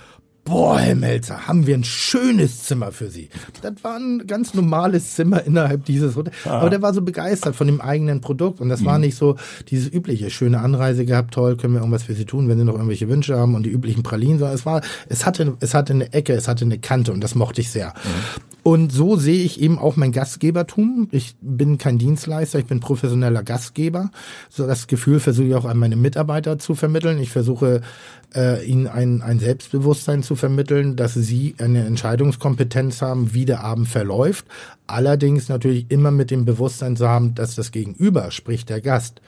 Boah, 0.49 0.79
Herr 0.79 0.95
Melzer, 0.95 1.47
haben 1.47 1.67
wir 1.67 1.75
ein 1.75 1.83
schönes 1.83 2.63
Zimmer 2.63 2.91
für 2.91 3.11
Sie. 3.11 3.29
Das 3.61 3.73
war 3.83 3.97
ein 3.97 4.25
ganz 4.25 4.55
normales 4.55 5.13
Zimmer 5.13 5.43
innerhalb 5.43 5.85
dieses 5.85 6.15
Hotels. 6.15 6.35
Ah. 6.43 6.59
Aber 6.59 6.71
der 6.71 6.81
war 6.81 6.91
so 6.91 7.03
begeistert 7.03 7.55
von 7.55 7.67
dem 7.67 7.81
eigenen 7.81 8.19
Produkt. 8.19 8.59
Und 8.59 8.69
das 8.69 8.81
mhm. 8.81 8.85
war 8.85 8.97
nicht 8.97 9.15
so 9.15 9.35
dieses 9.69 9.93
übliche, 9.93 10.31
schöne 10.31 10.59
Anreise 10.59 11.05
gehabt, 11.05 11.35
toll, 11.35 11.55
können 11.55 11.73
wir 11.73 11.81
irgendwas 11.81 12.03
für 12.03 12.15
Sie 12.15 12.25
tun, 12.25 12.49
wenn 12.49 12.57
Sie 12.57 12.63
noch 12.63 12.73
irgendwelche 12.73 13.07
Wünsche 13.07 13.37
haben 13.37 13.53
und 13.53 13.63
die 13.63 13.69
üblichen 13.69 14.01
Pralinen, 14.01 14.39
sondern 14.39 14.55
es 14.55 14.65
war, 14.65 14.81
es 15.07 15.25
hatte, 15.27 15.55
es 15.59 15.75
hatte 15.75 15.93
eine 15.93 16.13
Ecke, 16.13 16.33
es 16.33 16.47
hatte 16.47 16.65
eine 16.65 16.79
Kante 16.79 17.13
und 17.13 17.23
das 17.23 17.35
mochte 17.35 17.61
ich 17.61 17.69
sehr. 17.69 17.89
Mhm. 17.89 18.41
Und 18.63 18.91
so 18.91 19.15
sehe 19.15 19.43
ich 19.43 19.61
eben 19.61 19.79
auch 19.79 19.95
mein 19.95 20.11
Gastgebertum. 20.11 21.07
Ich 21.11 21.35
bin 21.41 21.77
kein 21.77 21.97
Dienstleister, 21.97 22.59
ich 22.59 22.65
bin 22.65 22.79
professioneller 22.79 23.41
Gastgeber. 23.41 24.11
So 24.49 24.67
das 24.67 24.87
Gefühl 24.87 25.19
versuche 25.19 25.47
ich 25.47 25.55
auch 25.55 25.65
an 25.65 25.77
meine 25.77 25.95
Mitarbeiter 25.95 26.59
zu 26.59 26.75
vermitteln. 26.75 27.19
Ich 27.19 27.31
versuche 27.31 27.81
äh, 28.35 28.65
ihnen 28.65 28.87
ein, 28.87 29.21
ein 29.21 29.39
Selbstbewusstsein 29.39 30.23
zu 30.23 30.35
vermitteln, 30.35 30.95
dass 30.95 31.13
sie 31.13 31.55
eine 31.57 31.85
Entscheidungskompetenz 31.85 33.01
haben, 33.01 33.33
wie 33.33 33.45
der 33.45 33.63
Abend 33.63 33.87
verläuft. 33.87 34.45
Allerdings 34.87 35.49
natürlich 35.49 35.85
immer 35.89 36.11
mit 36.11 36.31
dem 36.31 36.45
Bewusstsein 36.45 36.95
zu 36.95 37.07
haben, 37.07 37.35
dass 37.35 37.55
das 37.55 37.71
Gegenüber, 37.71 38.31
sprich 38.31 38.65
der 38.65 38.81
Gast, 38.81 39.21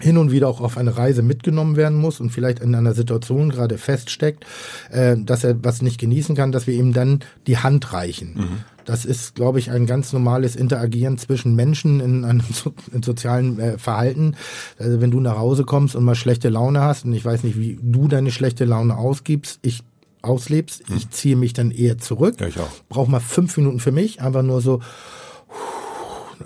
hin 0.00 0.18
und 0.18 0.32
wieder 0.32 0.48
auch 0.48 0.60
auf 0.60 0.76
eine 0.76 0.96
Reise 0.96 1.22
mitgenommen 1.22 1.76
werden 1.76 1.98
muss 1.98 2.20
und 2.20 2.30
vielleicht 2.30 2.58
in 2.60 2.74
einer 2.74 2.94
Situation 2.94 3.50
gerade 3.50 3.78
feststeckt, 3.78 4.44
äh, 4.90 5.16
dass 5.16 5.44
er 5.44 5.62
was 5.62 5.82
nicht 5.82 6.00
genießen 6.00 6.34
kann, 6.34 6.52
dass 6.52 6.66
wir 6.66 6.74
ihm 6.74 6.92
dann 6.92 7.20
die 7.46 7.58
Hand 7.58 7.92
reichen. 7.92 8.34
Mhm. 8.34 8.64
Das 8.84 9.04
ist, 9.04 9.34
glaube 9.34 9.58
ich, 9.58 9.70
ein 9.70 9.86
ganz 9.86 10.12
normales 10.12 10.56
Interagieren 10.56 11.18
zwischen 11.18 11.54
Menschen 11.54 12.00
in 12.00 12.24
einem 12.24 12.42
so, 12.52 12.72
in 12.92 13.02
sozialen 13.02 13.58
äh, 13.58 13.78
Verhalten. 13.78 14.36
Also 14.78 15.00
wenn 15.00 15.10
du 15.10 15.20
nach 15.20 15.38
Hause 15.38 15.64
kommst 15.64 15.96
und 15.96 16.04
mal 16.04 16.14
schlechte 16.14 16.48
Laune 16.48 16.80
hast, 16.80 17.04
und 17.04 17.12
ich 17.12 17.24
weiß 17.24 17.44
nicht, 17.44 17.58
wie 17.58 17.78
du 17.82 18.08
deine 18.08 18.30
schlechte 18.30 18.64
Laune 18.64 18.96
ausgibst, 18.96 19.58
ich 19.62 19.82
auslebst, 20.22 20.88
hm. 20.88 20.96
ich 20.96 21.10
ziehe 21.10 21.36
mich 21.36 21.52
dann 21.52 21.70
eher 21.70 21.98
zurück. 21.98 22.40
Ja, 22.40 22.46
ich 22.46 22.58
auch. 22.58 22.70
Brauch 22.88 23.08
mal 23.08 23.20
fünf 23.20 23.56
Minuten 23.56 23.80
für 23.80 23.92
mich, 23.92 24.20
einfach 24.20 24.42
nur 24.42 24.60
so, 24.60 24.80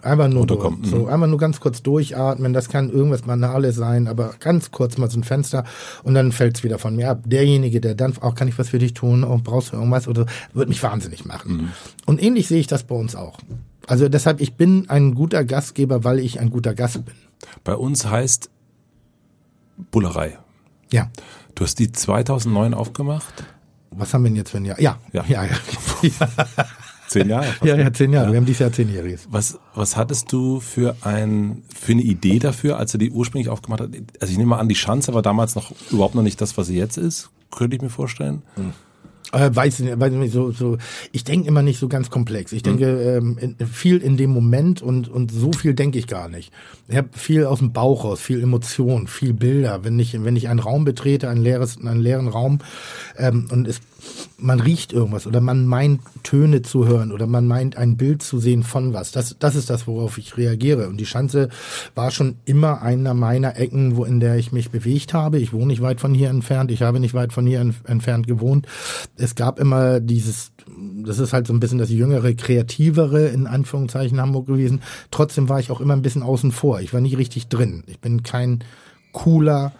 Einfach 0.03 0.29
nur, 0.29 0.47
durch, 0.47 0.63
so, 0.83 1.01
mhm. 1.01 1.09
einmal 1.09 1.29
nur 1.29 1.39
ganz 1.39 1.61
kurz 1.61 1.83
durchatmen. 1.83 2.53
Das 2.53 2.69
kann 2.69 2.91
irgendwas 2.91 3.23
Banales 3.23 3.77
sein, 3.77 4.09
aber 4.09 4.35
ganz 4.41 4.71
kurz 4.71 4.99
mal 4.99 5.11
so 5.11 5.19
ein 5.19 5.25
Fenster 5.25 5.65
und 6.03 6.15
dann 6.15 6.33
fällt 6.33 6.59
es 6.59 6.65
wieder 6.65 6.79
von 6.79 6.97
mir 6.97 7.11
ab. 7.11 7.23
Derjenige, 7.27 7.81
der 7.81 7.95
dann 7.95 8.17
auch, 8.21 8.35
kann 8.35 8.49
ich 8.49 8.59
was 8.59 8.69
für 8.69 8.79
dich 8.79 8.95
tun? 8.95 9.25
Oh, 9.25 9.41
brauchst 9.43 9.73
du 9.73 9.77
irgendwas? 9.77 10.09
Oder 10.09 10.27
wird 10.53 10.69
mich 10.69 10.83
wahnsinnig 10.83 11.25
machen. 11.25 11.53
Mhm. 11.53 11.69
Und 12.07 12.23
ähnlich 12.23 12.49
sehe 12.49 12.61
ich 12.61 12.67
das 12.67 12.85
bei 12.85 12.95
uns 12.95 13.15
auch. 13.17 13.39
Also 13.87 14.09
deshalb, 14.09 14.41
ich 14.41 14.55
bin 14.55 14.91
ein 14.91 15.15
guter 15.15 15.45
Gastgeber, 15.45 16.05
weil 16.05 16.19
ich 16.19 16.41
ein 16.41 16.51
guter 16.51 16.75
Gast 16.75 17.05
bin. 17.05 17.15
Bei 17.63 17.75
uns 17.75 18.07
heißt 18.07 18.51
Bullerei. 19.91 20.39
Ja. 20.91 21.11
Du 21.55 21.65
hast 21.65 21.79
die 21.79 21.93
2009 21.93 22.75
aufgemacht? 22.75 23.45
Was 23.91 24.13
haben 24.13 24.25
wir 24.25 24.31
denn 24.31 24.37
jetzt 24.37 24.51
für 24.51 24.59
ein 24.59 24.65
Jahr? 24.65 24.81
Ja, 24.81 24.99
ja, 25.13 25.25
ja. 25.29 25.45
ja. 25.45 25.51
Zehn 27.21 27.29
Jahre? 27.29 27.47
Ja, 27.63 27.77
ja, 27.77 27.93
zehn 27.93 28.13
Jahre. 28.13 28.27
Ja. 28.27 28.33
Wir 28.33 28.37
haben 28.39 28.47
dieses 28.47 28.61
Jahr 28.61 28.73
zehnjähriges. 28.73 29.29
Was, 29.31 29.59
was 29.75 29.97
hattest 29.97 30.33
du 30.33 30.61
für 30.61 30.97
ein, 31.03 31.63
für 31.75 31.93
eine 31.93 32.03
Idee 32.03 32.39
dafür, 32.39 32.79
als 32.79 32.93
du 32.93 32.99
die 32.99 33.11
ursprünglich 33.11 33.49
aufgemacht 33.49 33.81
hast? 33.81 33.91
Also 34.21 34.33
ich 34.33 34.39
nehme 34.39 34.51
mal 34.51 34.59
an, 34.59 34.69
die 34.69 34.75
Schanze 34.75 35.15
war 35.15 35.23
damals 35.23 35.55
noch 35.55 35.73
überhaupt 35.91 36.15
noch 36.15 36.23
nicht 36.23 36.41
das, 36.41 36.57
was 36.57 36.67
sie 36.67 36.77
jetzt 36.77 36.97
ist. 36.97 37.31
Könnte 37.51 37.77
ich 37.77 37.83
mir 37.83 37.91
vorstellen. 37.91 38.43
Hm. 38.57 38.73
Äh, 39.33 39.51
weiß 39.53 39.81
nicht, 39.81 39.99
weiß 39.99 40.13
nicht 40.13 40.33
so, 40.33 40.53
so. 40.53 40.79
Ich 41.11 41.25
denke 41.25 41.49
immer 41.49 41.63
nicht 41.63 41.81
so 41.81 41.89
ganz 41.89 42.11
komplex. 42.11 42.53
Ich 42.53 42.63
denke 42.63 42.87
ähm, 42.87 43.37
in, 43.39 43.67
viel 43.67 43.99
in 43.99 44.17
dem 44.17 44.31
Moment 44.31 44.83
und 44.83 45.09
und 45.09 45.33
so 45.33 45.53
viel 45.53 45.75
denke 45.75 45.99
ich 45.99 46.07
gar 46.07 46.29
nicht. 46.29 46.53
Ich 46.87 46.97
habe 46.97 47.09
viel 47.13 47.45
aus 47.45 47.59
dem 47.59 47.73
Bauch 47.73 48.05
raus, 48.05 48.21
viel 48.21 48.41
Emotion, 48.41 49.09
viel 49.09 49.33
Bilder. 49.33 49.83
Wenn 49.83 49.99
ich 49.99 50.23
wenn 50.23 50.37
ich 50.37 50.49
einen 50.49 50.61
Raum 50.61 50.85
betrete, 50.85 51.29
ein 51.29 51.39
leeres, 51.39 51.77
einen 51.79 52.01
leeren 52.01 52.29
Raum 52.29 52.61
ähm, 53.19 53.49
und 53.51 53.67
es 53.67 53.81
man 54.39 54.61
riecht 54.61 54.93
irgendwas 54.93 55.27
oder 55.27 55.41
man 55.41 55.67
meint 55.67 56.03
Töne 56.23 56.63
zu 56.63 56.87
hören 56.87 57.13
oder 57.13 57.27
man 57.27 57.47
meint 57.47 57.77
ein 57.77 57.97
Bild 57.97 58.23
zu 58.23 58.39
sehen 58.39 58.63
von 58.63 58.93
was. 58.93 59.11
Das, 59.13 59.37
das 59.39 59.55
ist 59.55 59.71
das, 59.71 59.87
worauf 59.87 60.19
ich 60.19 60.37
reagiere. 60.37 60.89
Und 60.89 60.99
die 60.99 61.07
Schanze 61.07 61.49
war 61.95 62.11
schon 62.11 62.37
immer 62.45 62.83
einer 62.83 63.15
meiner 63.15 63.57
Ecken, 63.57 63.97
wo 63.97 64.05
in 64.05 64.21
der 64.21 64.37
ich 64.37 64.53
mich 64.53 64.71
bewegt 64.71 65.15
habe. 65.15 65.39
Ich 65.39 65.53
wohne 65.53 65.69
nicht 65.69 65.81
weit 65.81 66.01
von 66.01 66.13
hier 66.13 66.29
entfernt. 66.29 66.71
Ich 66.71 66.83
habe 66.83 67.01
nicht 67.01 67.15
weit 67.15 67.33
von 67.33 67.47
hier 67.47 67.61
entfernt 67.85 68.27
gewohnt. 68.27 68.67
Es 69.17 69.35
gab 69.35 69.59
immer 69.59 70.01
dieses, 70.01 70.53
das 71.05 71.19
ist 71.19 71.33
halt 71.33 71.47
so 71.47 71.55
ein 71.55 71.61
bisschen 71.61 71.79
das 71.79 71.91
jüngere, 71.91 72.35
kreativere 72.35 73.29
in 73.29 73.47
Anführungszeichen 73.47 74.21
Hamburg 74.21 74.47
gewesen. 74.47 74.83
Trotzdem 75.11 75.49
war 75.49 75.61
ich 75.61 75.71
auch 75.71 75.81
immer 75.81 75.95
ein 75.95 76.03
bisschen 76.03 76.23
außen 76.23 76.53
vor. 76.53 76.81
Ich 76.81 76.93
war 76.93 77.01
nie 77.01 77.15
richtig 77.15 77.49
drin. 77.49 77.85
Ich 77.87 78.01
bin 78.01 78.23
kein 78.23 78.65
cooler 79.13 79.73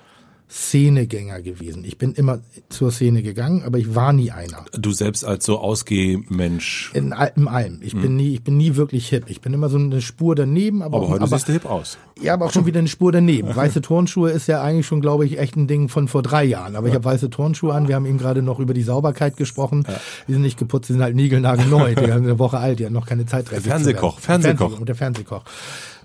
Szenegänger 0.49 1.43
gewesen. 1.43 1.85
Ich 1.85 1.99
bin 1.99 2.13
immer 2.13 2.39
zur 2.69 2.93
Szene 2.93 3.23
gegangen, 3.23 3.65
aber 3.65 3.79
ich 3.79 3.97
war 3.97 4.13
nie 4.13 4.31
einer. 4.31 4.65
Du 4.73 4.93
selbst 4.93 5.25
als 5.25 5.45
so 5.45 5.59
Ausgehmensch. 5.59 6.93
In, 6.95 7.13
in 7.35 7.49
allem. 7.49 7.81
Ich 7.83 7.95
hm. 7.95 8.03
bin 8.03 8.17
nie, 8.17 8.35
ich 8.35 8.45
bin 8.45 8.57
nie 8.57 8.77
wirklich 8.77 9.09
hip. 9.09 9.25
Ich 9.29 9.41
bin 9.41 9.53
immer 9.53 9.69
so 9.69 9.77
eine 9.77 10.01
Spur 10.01 10.37
daneben. 10.37 10.83
Aber, 10.83 10.99
aber 10.99 11.07
auch, 11.07 11.11
heute 11.11 11.23
aber, 11.23 11.37
siehst 11.37 11.49
du 11.49 11.53
hip 11.53 11.67
aus. 11.67 11.99
Ja, 12.23 12.35
aber 12.35 12.47
auch 12.47 12.53
schon 12.53 12.65
wieder 12.65 12.79
eine 12.79 12.87
Spur 12.89 13.11
daneben. 13.11 13.55
Weiße 13.57 13.83
Turnschuhe 13.83 14.31
ist 14.31 14.47
ja 14.47 14.63
eigentlich 14.63 14.87
schon, 14.87 15.01
glaube 15.01 15.27
ich, 15.27 15.39
echt 15.39 15.57
ein 15.57 15.67
Ding 15.67 15.89
von 15.89 16.07
vor 16.07 16.23
drei 16.23 16.45
Jahren. 16.45 16.77
Aber 16.77 16.87
ja. 16.87 16.93
ich 16.93 16.95
habe 16.95 17.05
weiße 17.05 17.29
Turnschuhe 17.29 17.75
an. 17.75 17.89
Wir 17.89 17.97
haben 17.97 18.07
eben 18.07 18.19
gerade 18.19 18.41
noch 18.41 18.61
über 18.61 18.73
die 18.73 18.83
Sauberkeit 18.83 19.37
gesprochen. 19.37 19.85
Ja. 19.89 20.01
Die 20.29 20.33
sind 20.33 20.43
nicht 20.43 20.59
geputzt, 20.59 20.89
die 20.89 20.93
sind 20.93 21.03
halt 21.03 21.17
niegelnagelneu. 21.17 21.95
die 21.97 22.13
haben 22.13 22.23
eine 22.23 22.39
Woche 22.39 22.59
alt, 22.59 22.79
die 22.79 22.87
haben 22.87 22.93
noch 22.93 23.07
keine 23.07 23.27
Zeit. 23.27 23.49
Fernsehkoch, 23.49 24.21
Fernsehkoch. 24.21 24.79
Und 24.79 24.89
der 24.89 24.95
Fernsehkoch. 24.95 25.43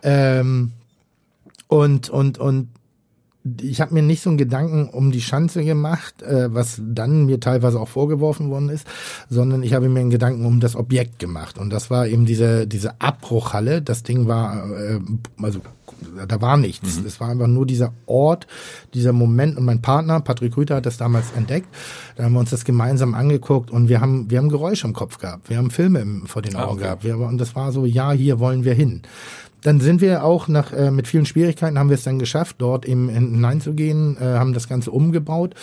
Ähm, 0.02 0.72
und, 1.68 2.10
und, 2.10 2.40
und 2.40 2.68
ich 3.60 3.82
habe 3.82 3.94
mir 3.94 4.04
nicht 4.04 4.22
so 4.22 4.30
einen 4.30 4.38
Gedanken 4.38 4.90
um 4.90 5.12
die 5.12 5.22
Schanze 5.22 5.64
gemacht, 5.64 6.22
äh, 6.22 6.54
was 6.54 6.80
dann 6.84 7.26
mir 7.26 7.40
teilweise 7.40 7.80
auch 7.80 7.88
vorgeworfen 7.88 8.50
worden 8.50 8.70
ist, 8.70 8.86
sondern 9.30 9.64
ich 9.64 9.74
habe 9.74 9.90
mir 9.90 10.00
einen 10.00 10.12
Gedanken 10.12 10.46
um 10.46 10.60
das 10.60 10.76
Objekt 10.76 11.18
gemacht. 11.20 11.58
Und 11.58 11.72
das 11.72 11.90
war 11.90 12.08
eben 12.08 12.26
diese, 12.26 12.68
diese 12.68 13.02
Abbruchhalle. 13.02 13.82
Das 13.82 14.04
Ding 14.04 14.28
war, 14.28 14.70
äh, 14.72 15.00
also 15.42 15.60
da 16.28 16.42
war 16.42 16.58
nichts. 16.58 17.00
Mhm. 17.00 17.06
Es 17.06 17.20
war 17.20 17.30
einfach 17.30 17.48
nur 17.48 17.66
dieser 17.66 17.94
Ort, 18.06 18.48
dieser 18.94 19.14
Moment. 19.14 19.58
Und 19.58 19.66
mein 19.66 19.82
Partner, 19.82 20.20
Patrick 20.20 20.56
Rüther, 20.58 20.76
hat 20.76 20.86
das 20.86 20.98
damals 20.98 21.32
entdeckt. 21.36 21.68
Da 22.16 22.24
haben 22.24 22.34
wir 22.34 22.40
uns 22.40 22.52
das 22.52 22.64
gemeinsam 22.64 23.16
angeguckt 23.16 23.72
und 23.72 23.90
wir 23.90 24.02
haben, 24.02 24.30
wir 24.30 24.38
haben 24.38 24.50
Geräusche 24.50 24.88
im 24.88 24.94
Kopf 24.94 25.18
gehabt. 25.18 25.50
Wir 25.50 25.58
haben 25.58 25.72
Filme 25.72 26.00
im, 26.00 26.28
vor 26.28 26.42
den 26.42 26.56
ah, 26.56 26.66
Augen 26.66 26.70
ah, 26.70 26.74
okay. 26.74 26.84
gehabt. 26.84 27.04
Wir, 27.04 27.18
und 27.18 27.40
das 27.40 27.56
war 27.56 27.72
so, 27.72 27.86
ja, 27.86 28.12
hier 28.12 28.40
wollen 28.40 28.64
wir 28.64 28.74
hin 28.74 29.02
dann 29.62 29.80
sind 29.80 30.02
wir 30.02 30.24
auch 30.24 30.48
nach 30.48 30.74
äh, 30.74 30.92
mit 30.92 31.08
vielen 31.08 31.26
Schwierigkeiten 31.26 31.78
haben 31.78 31.90
wir 31.90 31.96
es 31.96 32.04
dann 32.04 32.20
geschafft, 32.20 32.56
dort 32.60 32.86
eben 32.86 33.10
hineinzugehen, 33.10 34.18
äh, 34.18 34.24
haben 34.24 34.54
das 34.54 34.68
Ganze 34.68 34.92
umgebaut 34.92 35.54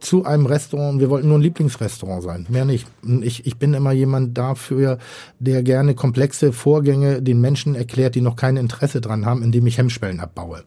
zu 0.00 0.24
einem 0.24 0.46
Restaurant. 0.46 1.00
Wir 1.00 1.10
wollten 1.10 1.28
nur 1.28 1.38
ein 1.38 1.42
Lieblingsrestaurant 1.42 2.22
sein, 2.22 2.46
mehr 2.48 2.64
nicht. 2.64 2.86
Ich, 3.22 3.46
ich 3.46 3.56
bin 3.56 3.74
immer 3.74 3.92
jemand 3.92 4.36
dafür, 4.36 4.98
der 5.38 5.62
gerne 5.62 5.94
komplexe 5.94 6.52
Vorgänge 6.52 7.22
den 7.22 7.40
Menschen 7.40 7.74
erklärt, 7.74 8.14
die 8.14 8.20
noch 8.20 8.36
kein 8.36 8.56
Interesse 8.56 9.00
dran 9.00 9.24
haben, 9.24 9.42
indem 9.42 9.66
ich 9.66 9.78
Hemmschwellen 9.78 10.20
abbaue. 10.20 10.64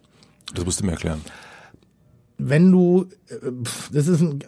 Das 0.54 0.66
musst 0.66 0.82
du 0.82 0.86
mir 0.86 0.94
erklären. 0.94 1.22
Wenn 2.40 2.72
du, 2.72 3.06
äh, 3.28 3.36
das 3.92 4.08
ist 4.08 4.22
ein, 4.22 4.40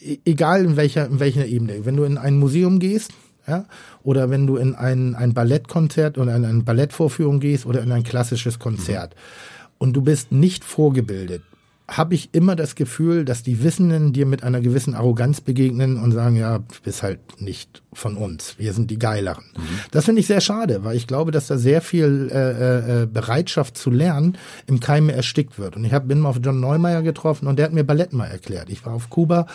e-, 0.00 0.18
egal 0.24 0.64
in 0.64 0.76
welcher, 0.76 1.06
in 1.06 1.20
welcher 1.20 1.44
Ebene, 1.44 1.84
wenn 1.84 1.96
du 1.96 2.04
in 2.04 2.16
ein 2.16 2.38
Museum 2.38 2.78
gehst, 2.78 3.12
ja? 3.46 3.66
Oder 4.02 4.30
wenn 4.30 4.46
du 4.46 4.56
in 4.56 4.74
ein, 4.74 5.14
ein 5.14 5.34
Ballettkonzert 5.34 6.18
oder 6.18 6.34
in 6.36 6.44
eine 6.44 6.62
Ballettvorführung 6.62 7.40
gehst 7.40 7.66
oder 7.66 7.82
in 7.82 7.92
ein 7.92 8.02
klassisches 8.02 8.58
Konzert 8.58 9.14
mhm. 9.14 9.66
und 9.78 9.92
du 9.94 10.02
bist 10.02 10.32
nicht 10.32 10.64
vorgebildet, 10.64 11.42
habe 11.88 12.14
ich 12.14 12.30
immer 12.32 12.56
das 12.56 12.74
Gefühl, 12.74 13.24
dass 13.24 13.42
die 13.42 13.62
Wissenden 13.62 14.12
dir 14.12 14.26
mit 14.26 14.42
einer 14.42 14.60
gewissen 14.60 14.94
Arroganz 14.94 15.40
begegnen 15.40 16.02
und 16.02 16.12
sagen, 16.12 16.36
ja, 16.36 16.58
du 16.58 16.74
bist 16.82 17.02
halt 17.02 17.40
nicht 17.40 17.82
von 17.96 18.16
uns, 18.16 18.54
wir 18.58 18.72
sind 18.72 18.90
die 18.90 18.98
Geileren. 18.98 19.44
Mhm. 19.56 19.62
Das 19.90 20.04
finde 20.04 20.20
ich 20.20 20.26
sehr 20.26 20.40
schade, 20.40 20.84
weil 20.84 20.96
ich 20.96 21.06
glaube, 21.06 21.30
dass 21.30 21.46
da 21.46 21.58
sehr 21.58 21.80
viel 21.80 22.30
äh, 22.32 23.02
äh, 23.02 23.06
Bereitschaft 23.06 23.76
zu 23.76 23.90
lernen 23.90 24.36
im 24.66 24.80
Keime 24.80 25.12
erstickt 25.12 25.58
wird. 25.58 25.76
Und 25.76 25.84
ich 25.84 25.92
hab, 25.92 26.06
bin 26.06 26.20
mal 26.20 26.28
auf 26.28 26.38
John 26.42 26.60
Neumeier 26.60 27.02
getroffen 27.02 27.48
und 27.48 27.58
der 27.58 27.66
hat 27.66 27.72
mir 27.72 27.84
Ballett 27.84 28.12
mal 28.12 28.26
erklärt. 28.26 28.70
Ich 28.70 28.84
war 28.86 28.92
auf 28.92 29.10
Kuba 29.10 29.46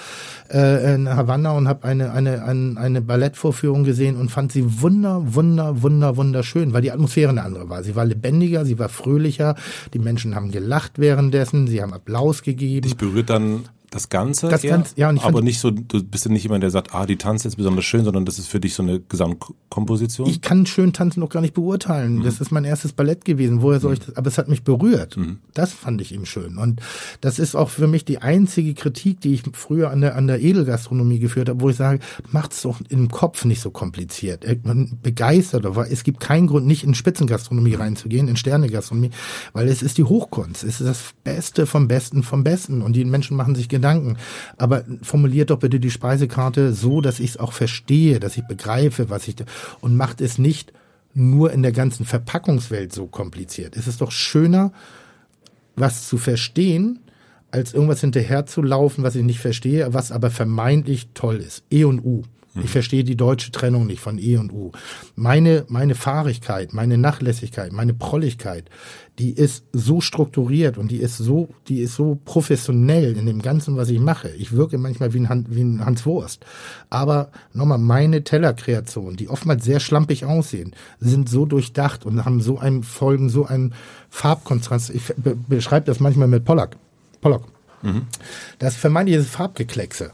äh, 0.51 0.95
in 0.95 1.07
Havanna 1.07 1.51
und 1.51 1.67
habe 1.67 1.88
eine, 1.88 2.12
eine, 2.12 2.43
eine, 2.43 2.75
eine 2.77 3.01
Ballettvorführung 3.01 3.83
gesehen 3.83 4.17
und 4.17 4.29
fand 4.29 4.51
sie 4.51 4.81
wunder, 4.81 5.33
wunder, 5.36 5.81
wunder, 5.81 6.17
wunderschön, 6.17 6.74
weil 6.74 6.81
die 6.81 6.91
Atmosphäre 6.91 7.29
eine 7.29 7.43
andere 7.43 7.69
war. 7.69 7.83
Sie 7.83 7.95
war 7.95 8.05
lebendiger, 8.05 8.65
sie 8.65 8.79
war 8.79 8.89
fröhlicher, 8.89 9.55
die 9.93 10.00
Menschen 10.00 10.36
haben 10.36 10.51
gelacht 10.51 10.93
währenddessen, 10.98 11.67
sie 11.67 11.81
haben 11.81 11.93
Applaus 11.93 12.31
ausgegeben. 12.31 12.88
Dich 12.88 12.98
berührt 12.98 13.29
dann 13.29 13.65
das 13.91 14.07
Ganze, 14.07 14.48
das 14.48 14.62
Ganze 14.62 14.93
ja, 14.95 15.10
und 15.10 15.17
ich 15.17 15.24
aber 15.24 15.41
nicht 15.41 15.60
so, 15.60 15.69
du 15.69 16.01
bist 16.01 16.24
ja 16.24 16.31
nicht 16.31 16.43
jemand, 16.43 16.63
der 16.63 16.71
sagt, 16.71 16.95
ah, 16.95 17.05
die 17.05 17.17
tanzt 17.17 17.43
jetzt 17.43 17.57
besonders 17.57 17.83
schön, 17.83 18.05
sondern 18.05 18.24
das 18.24 18.39
ist 18.39 18.48
für 18.48 18.62
dich 18.62 18.74
so 18.74 18.83
eine 18.83 19.01
Gesamtkomposition. 19.01 20.29
Ich 20.29 20.39
kann 20.39 20.65
schön 20.65 20.94
tanzen 20.94 21.20
noch 21.20 21.27
gar 21.27 21.42
nicht 21.42 21.53
beurteilen. 21.53 22.15
Mhm. 22.15 22.24
Das 22.24 22.39
ist 22.39 22.51
mein 22.51 22.63
erstes 22.63 22.94
Ballett 22.94 23.25
gewesen. 23.25 23.61
Woher 23.61 23.81
soll 23.81 23.94
ich 23.94 24.00
das? 24.00 24.15
Aber 24.15 24.29
es 24.29 24.37
hat 24.37 24.48
mich 24.48 24.63
berührt. 24.63 25.18
Mhm. 25.18 25.39
Das 25.53 25.74
fand 25.74 26.00
ich 26.00 26.13
ihm 26.13 26.25
schön. 26.25 26.57
Und 26.57 26.81
das 27.20 27.37
ist 27.37 27.53
auch 27.53 27.70
für 27.70 27.87
mich 27.87 28.05
die 28.05 28.20
einzige 28.20 28.74
Kritik, 28.75 29.20
die 29.20 29.33
ich 29.33 29.44
früher 29.51 29.92
an 29.92 30.00
der, 30.00 30.15
an 30.15 30.25
der 30.25 30.42
Edelgastronomie 30.42 31.20
geführt 31.20 31.50
habe, 31.50 31.59
wo 31.59 31.70
ich 31.70 31.75
sage, 31.75 32.00
macht's 32.31 32.61
doch 32.61 32.79
im 32.87 33.09
Kopf 33.09 33.44
nicht 33.44 33.59
so 33.59 33.72
kompliziert. 33.72 34.46
Man 34.63 35.00
begeistert, 35.03 35.65
aber 35.65 35.92
es 35.92 36.05
gibt 36.05 36.22
keinen 36.22 36.48
Grund, 36.48 36.65
nicht 36.65 36.85
in 36.85 36.96
Spitzengastronomie 36.96 37.74
reinzugehen, 37.74 38.29
in 38.29 38.37
Sternegastronomie, 38.37 39.11
weil 39.51 39.68
es 39.68 39.81
ist 39.81 39.98
die 39.98 40.05
Hochkunst. 40.05 40.63
Es 40.63 40.79
ist 40.79 40.87
das 40.87 41.03
Beste 41.25 41.65
vom 41.65 41.89
Besten 41.89 42.24
vom 42.24 42.46
Besten. 42.46 42.81
Und 42.81 42.96
die 42.96 43.03
Menschen 43.03 43.35
machen 43.35 43.53
sich 43.53 43.68
Gedanken. 43.81 44.17
Aber 44.57 44.83
formuliert 45.01 45.50
doch 45.50 45.59
bitte 45.59 45.79
die 45.79 45.91
Speisekarte 45.91 46.74
so, 46.74 47.01
dass 47.01 47.20
ich 47.20 47.31
es 47.31 47.37
auch 47.37 47.53
verstehe, 47.53 48.20
dass 48.20 48.37
ich 48.37 48.46
begreife, 48.46 49.09
was 49.09 49.27
ich 49.27 49.35
und 49.81 49.96
macht 49.96 50.22
es 50.22 50.37
nicht 50.37 50.72
nur 51.13 51.51
in 51.51 51.61
der 51.61 51.72
ganzen 51.72 52.05
Verpackungswelt 52.05 52.94
so 52.94 53.07
kompliziert. 53.07 53.75
Es 53.75 53.87
ist 53.87 54.01
doch 54.01 54.11
schöner, 54.11 54.72
was 55.75 56.07
zu 56.07 56.17
verstehen, 56.17 57.00
als 57.50 57.74
irgendwas 57.74 58.01
hinterher 58.01 58.46
zu 58.46 58.61
laufen, 58.61 59.03
was 59.03 59.15
ich 59.15 59.24
nicht 59.24 59.39
verstehe, 59.39 59.94
was 59.94 60.11
aber 60.11 60.29
vermeintlich 60.31 61.09
toll 61.13 61.37
ist. 61.37 61.63
E 61.70 61.83
und 61.83 62.00
U. 62.00 62.24
Ich 62.55 62.70
verstehe 62.70 63.05
die 63.05 63.16
deutsche 63.16 63.51
Trennung 63.51 63.87
nicht 63.87 64.01
von 64.01 64.20
E 64.20 64.35
und 64.35 64.51
U. 64.51 64.72
Meine, 65.16 65.66
meine 65.70 65.96
Fahrigkeit, 65.96 66.74
meine 66.74 66.98
Nachlässigkeit, 66.98 67.72
meine 67.72 67.94
Prolligkeit, 67.94 68.70
die 69.20 69.31
ist 69.31 69.64
so 69.72 70.01
strukturiert 70.01 70.77
und 70.77 70.92
die 70.92 70.98
ist 70.98 71.18
so, 71.18 71.50
die 71.70 71.79
ist 71.79 71.96
so 71.96 72.20
professionell 72.25 73.16
in 73.16 73.25
dem 73.25 73.42
Ganzen, 73.42 73.77
was 73.77 73.90
ich 73.90 74.00
mache. 74.00 74.29
Ich 74.29 74.51
wirke 74.51 74.77
manchmal 74.77 75.14
wie 75.14 75.20
ein, 75.20 75.29
Han, 75.29 75.46
wie 75.50 75.61
ein 75.61 75.85
Hans 75.85 76.05
Wurst. 76.05 76.46
Aber 76.90 77.31
nochmal, 77.53 77.77
meine 77.77 78.24
Tellerkreationen, 78.24 79.16
die 79.16 79.29
oftmals 79.29 79.64
sehr 79.64 79.79
schlampig 79.79 80.25
aussehen, 80.25 80.74
sind 81.00 81.29
so 81.29 81.46
durchdacht 81.46 82.05
und 82.05 82.25
haben 82.25 82.42
so 82.42 82.59
einen 82.59 82.83
Folgen, 82.83 83.29
so 83.29 83.46
einen 83.46 83.74
Farbkontrast. 84.09 84.90
Ich 84.90 85.14
be 85.16 85.37
beschreibe 85.48 85.85
das 85.85 86.01
manchmal 86.01 86.27
mit 86.27 86.44
Pollack. 86.44 86.75
Pollock. 87.22 87.46
Mhm. 87.81 88.07
Das 88.59 88.75
vermeintliche 88.75 89.24
Farbgekleckse 89.24 90.11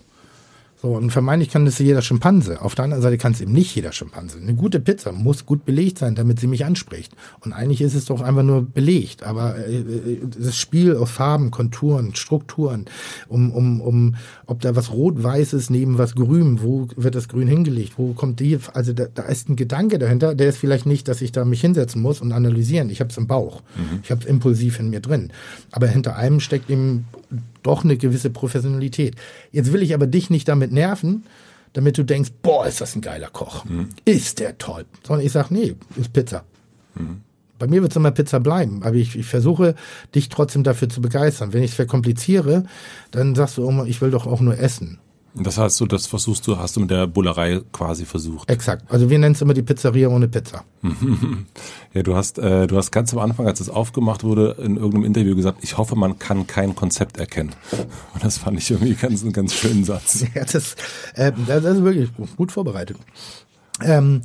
so, 0.79 0.89
und 0.89 1.09
vermeintlich 1.09 1.49
kann 1.49 1.65
das 1.65 1.79
jeder 1.79 2.03
Schimpanse. 2.03 2.61
Auf 2.61 2.75
der 2.75 2.85
anderen 2.85 3.01
Seite 3.01 3.17
kann 3.17 3.31
es 3.31 3.41
eben 3.41 3.51
nicht 3.51 3.75
jeder 3.75 3.91
Schimpanse. 3.91 4.37
Eine 4.37 4.53
gute 4.53 4.79
Pizza 4.79 5.11
muss 5.11 5.47
gut 5.47 5.65
belegt 5.65 5.97
sein, 5.97 6.13
damit 6.13 6.39
sie 6.39 6.45
mich 6.45 6.65
anspricht. 6.65 7.13
Und 7.39 7.51
eigentlich 7.51 7.81
ist 7.81 7.95
es 7.95 8.05
doch 8.05 8.21
einfach 8.21 8.43
nur 8.43 8.61
belegt. 8.61 9.23
Aber 9.23 9.57
äh, 9.57 9.77
äh, 9.79 10.19
das 10.39 10.55
Spiel 10.55 10.95
aus 10.95 11.09
Farben, 11.09 11.49
Konturen, 11.49 12.13
Strukturen, 12.13 12.85
um, 13.27 13.51
um, 13.51 13.81
um, 13.81 14.15
ob 14.45 14.61
da 14.61 14.75
was 14.75 14.91
Rot-Weißes 14.91 15.71
neben 15.71 15.97
was 15.97 16.13
Grün, 16.13 16.61
wo 16.61 16.87
wird 16.95 17.15
das 17.15 17.27
Grün 17.27 17.47
hingelegt, 17.47 17.93
wo 17.97 18.13
kommt 18.13 18.39
die, 18.39 18.59
also 18.73 18.93
da, 18.93 19.07
da 19.11 19.23
ist 19.23 19.49
ein 19.49 19.55
Gedanke 19.55 19.97
dahinter, 19.97 20.35
der 20.35 20.49
ist 20.49 20.59
vielleicht 20.59 20.85
nicht, 20.85 21.07
dass 21.07 21.23
ich 21.23 21.31
da 21.31 21.43
mich 21.43 21.61
hinsetzen 21.61 22.03
muss 22.03 22.21
und 22.21 22.31
analysieren. 22.31 22.91
Ich 22.91 22.99
habe 22.99 23.09
es 23.09 23.17
im 23.17 23.25
Bauch. 23.25 23.63
Mhm. 23.75 24.01
Ich 24.03 24.11
habe 24.11 24.21
es 24.21 24.27
impulsiv 24.27 24.79
in 24.79 24.91
mir 24.91 24.99
drin. 24.99 25.31
Aber 25.71 25.87
hinter 25.87 26.17
allem 26.17 26.39
steckt 26.39 26.69
eben 26.69 27.07
doch 27.63 27.83
eine 27.83 27.97
gewisse 27.97 28.29
Professionalität. 28.29 29.15
Jetzt 29.51 29.73
will 29.73 29.81
ich 29.81 29.93
aber 29.93 30.07
dich 30.07 30.29
nicht 30.29 30.47
damit 30.47 30.71
nerven, 30.71 31.23
damit 31.73 31.97
du 31.97 32.03
denkst, 32.03 32.31
boah, 32.41 32.65
ist 32.65 32.81
das 32.81 32.95
ein 32.95 33.01
geiler 33.01 33.29
Koch. 33.29 33.65
Mhm. 33.65 33.89
Ist 34.05 34.39
der 34.39 34.57
toll. 34.57 34.85
Sondern 35.05 35.25
ich 35.25 35.31
sage, 35.31 35.53
nee, 35.53 35.75
ist 35.95 36.13
Pizza. 36.13 36.43
Mhm. 36.95 37.21
Bei 37.59 37.67
mir 37.67 37.81
wird 37.81 37.91
es 37.91 37.95
immer 37.95 38.11
Pizza 38.11 38.39
bleiben, 38.39 38.83
aber 38.83 38.95
ich, 38.95 39.15
ich, 39.15 39.25
versuche, 39.25 39.75
dich 40.13 40.29
trotzdem 40.29 40.63
dafür 40.63 40.89
zu 40.89 41.01
begeistern. 41.01 41.53
Wenn 41.53 41.63
ich 41.63 41.71
es 41.71 41.75
verkompliziere, 41.75 42.65
dann 43.11 43.35
sagst 43.35 43.57
du 43.57 43.67
immer, 43.67 43.85
ich 43.85 43.99
will 44.01 44.11
doch 44.11 44.27
auch 44.27 44.41
nur 44.41 44.59
essen. 44.59 44.99
Das 45.39 45.57
heißt, 45.57 45.79
du, 45.79 45.85
das 45.85 46.07
versuchst 46.07 46.47
du, 46.47 46.57
hast 46.57 46.75
du 46.75 46.79
mit 46.79 46.89
der 46.89 47.07
Bullerei 47.07 47.61
quasi 47.71 48.05
versucht. 48.05 48.49
Exakt. 48.49 48.83
Also 48.91 49.09
wir 49.09 49.19
nennen 49.19 49.35
es 49.35 49.41
immer 49.41 49.53
die 49.53 49.61
Pizzeria 49.61 50.09
ohne 50.09 50.27
Pizza. 50.27 50.63
ja, 51.93 52.03
du 52.03 52.15
hast, 52.15 52.39
äh, 52.39 52.67
du 52.67 52.77
hast 52.77 52.91
ganz 52.91 53.13
am 53.13 53.19
Anfang, 53.19 53.47
als 53.47 53.59
es 53.59 53.69
aufgemacht 53.69 54.23
wurde, 54.23 54.55
in 54.63 54.77
irgendeinem 54.77 55.05
Interview 55.05 55.35
gesagt, 55.35 55.59
ich 55.61 55.77
hoffe, 55.77 55.95
man 55.95 56.19
kann 56.19 56.47
kein 56.47 56.75
Konzept 56.75 57.17
erkennen. 57.17 57.53
Und 58.13 58.23
das 58.23 58.37
fand 58.37 58.57
ich 58.57 58.71
irgendwie 58.71 58.95
ganz, 58.95 59.23
einen 59.23 59.33
ganz 59.33 59.53
schönen 59.53 59.83
Satz. 59.83 60.25
Ja, 60.35 60.43
das, 60.43 60.75
äh, 61.15 61.31
das 61.47 61.63
ist 61.63 61.83
wirklich 61.83 62.09
gut 62.35 62.51
vorbereitet. 62.51 62.97
Ähm, 63.81 64.21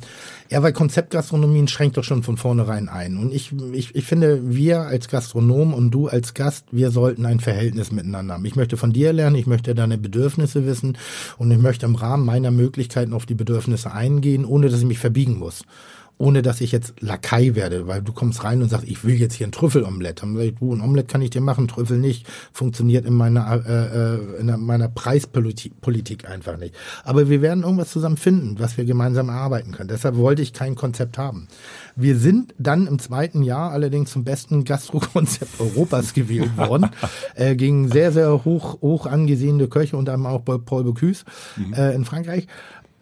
ja, 0.49 0.61
weil 0.61 0.73
Konzeptgastronomien 0.73 1.67
schränkt 1.67 1.97
doch 1.97 2.03
schon 2.03 2.23
von 2.23 2.37
vornherein 2.37 2.89
ein. 2.89 3.17
Und 3.17 3.33
ich, 3.33 3.51
ich, 3.73 3.95
ich 3.95 4.05
finde, 4.05 4.55
wir 4.55 4.81
als 4.81 5.07
Gastronom 5.07 5.73
und 5.73 5.91
du 5.91 6.07
als 6.07 6.33
Gast, 6.33 6.65
wir 6.71 6.91
sollten 6.91 7.25
ein 7.25 7.39
Verhältnis 7.39 7.91
miteinander 7.91 8.35
haben. 8.35 8.45
Ich 8.45 8.55
möchte 8.55 8.77
von 8.77 8.93
dir 8.93 9.13
lernen, 9.13 9.35
ich 9.35 9.47
möchte 9.47 9.75
deine 9.75 9.97
Bedürfnisse 9.97 10.65
wissen 10.65 10.97
und 11.37 11.51
ich 11.51 11.57
möchte 11.57 11.85
im 11.85 11.95
Rahmen 11.95 12.25
meiner 12.25 12.51
Möglichkeiten 12.51 13.13
auf 13.13 13.25
die 13.25 13.35
Bedürfnisse 13.35 13.91
eingehen, 13.91 14.45
ohne 14.45 14.69
dass 14.69 14.79
ich 14.79 14.85
mich 14.85 14.99
verbiegen 14.99 15.37
muss 15.37 15.63
ohne 16.23 16.41
dass 16.41 16.61
ich 16.61 16.71
jetzt 16.71 16.93
Lakai 17.01 17.53
werde, 17.53 17.85
weil 17.85 18.01
du 18.01 18.13
kommst 18.13 18.45
rein 18.45 18.61
und 18.61 18.69
sagst, 18.69 18.87
ich 18.87 19.03
will 19.03 19.15
jetzt 19.15 19.33
hier 19.33 19.45
ein 19.45 19.51
Trüffelomelett. 19.51 20.23
Dann 20.23 20.37
sag 20.37 20.45
ich, 20.45 20.55
du, 20.55 20.73
ein 20.73 20.79
Omelett 20.79 21.09
kann 21.09 21.21
ich 21.21 21.31
dir 21.31 21.41
machen, 21.41 21.67
Trüffel 21.67 21.97
nicht, 21.97 22.25
funktioniert 22.53 23.05
in 23.05 23.13
meiner, 23.13 23.61
äh, 23.67 24.15
äh 24.15 24.39
in 24.39 24.65
meiner 24.65 24.87
Preispolitik 24.87 26.29
einfach 26.29 26.57
nicht. 26.57 26.75
Aber 27.03 27.27
wir 27.27 27.41
werden 27.41 27.63
irgendwas 27.63 27.91
zusammen 27.91 28.15
finden, 28.15 28.57
was 28.57 28.77
wir 28.77 28.85
gemeinsam 28.85 29.27
erarbeiten 29.27 29.73
können. 29.73 29.89
Deshalb 29.89 30.15
wollte 30.15 30.41
ich 30.41 30.53
kein 30.53 30.75
Konzept 30.75 31.17
haben. 31.17 31.49
Wir 31.97 32.15
sind 32.15 32.55
dann 32.57 32.87
im 32.87 32.99
zweiten 32.99 33.43
Jahr 33.43 33.71
allerdings 33.71 34.11
zum 34.11 34.23
besten 34.23 34.63
Gastrokonzept 34.63 35.51
Europas 35.59 36.13
gewählt 36.13 36.55
worden, 36.55 36.89
äh, 37.35 37.57
gegen 37.57 37.89
sehr, 37.89 38.13
sehr 38.13 38.45
hoch, 38.45 38.81
hoch 38.81 39.07
angesehene 39.07 39.67
Köche, 39.67 39.97
unter 39.97 40.13
anderem 40.13 40.37
auch 40.37 40.45
Paul 40.63 40.85
Bocuse 40.85 41.25
mhm. 41.57 41.73
äh, 41.73 41.93
in 41.93 42.05
Frankreich 42.05 42.47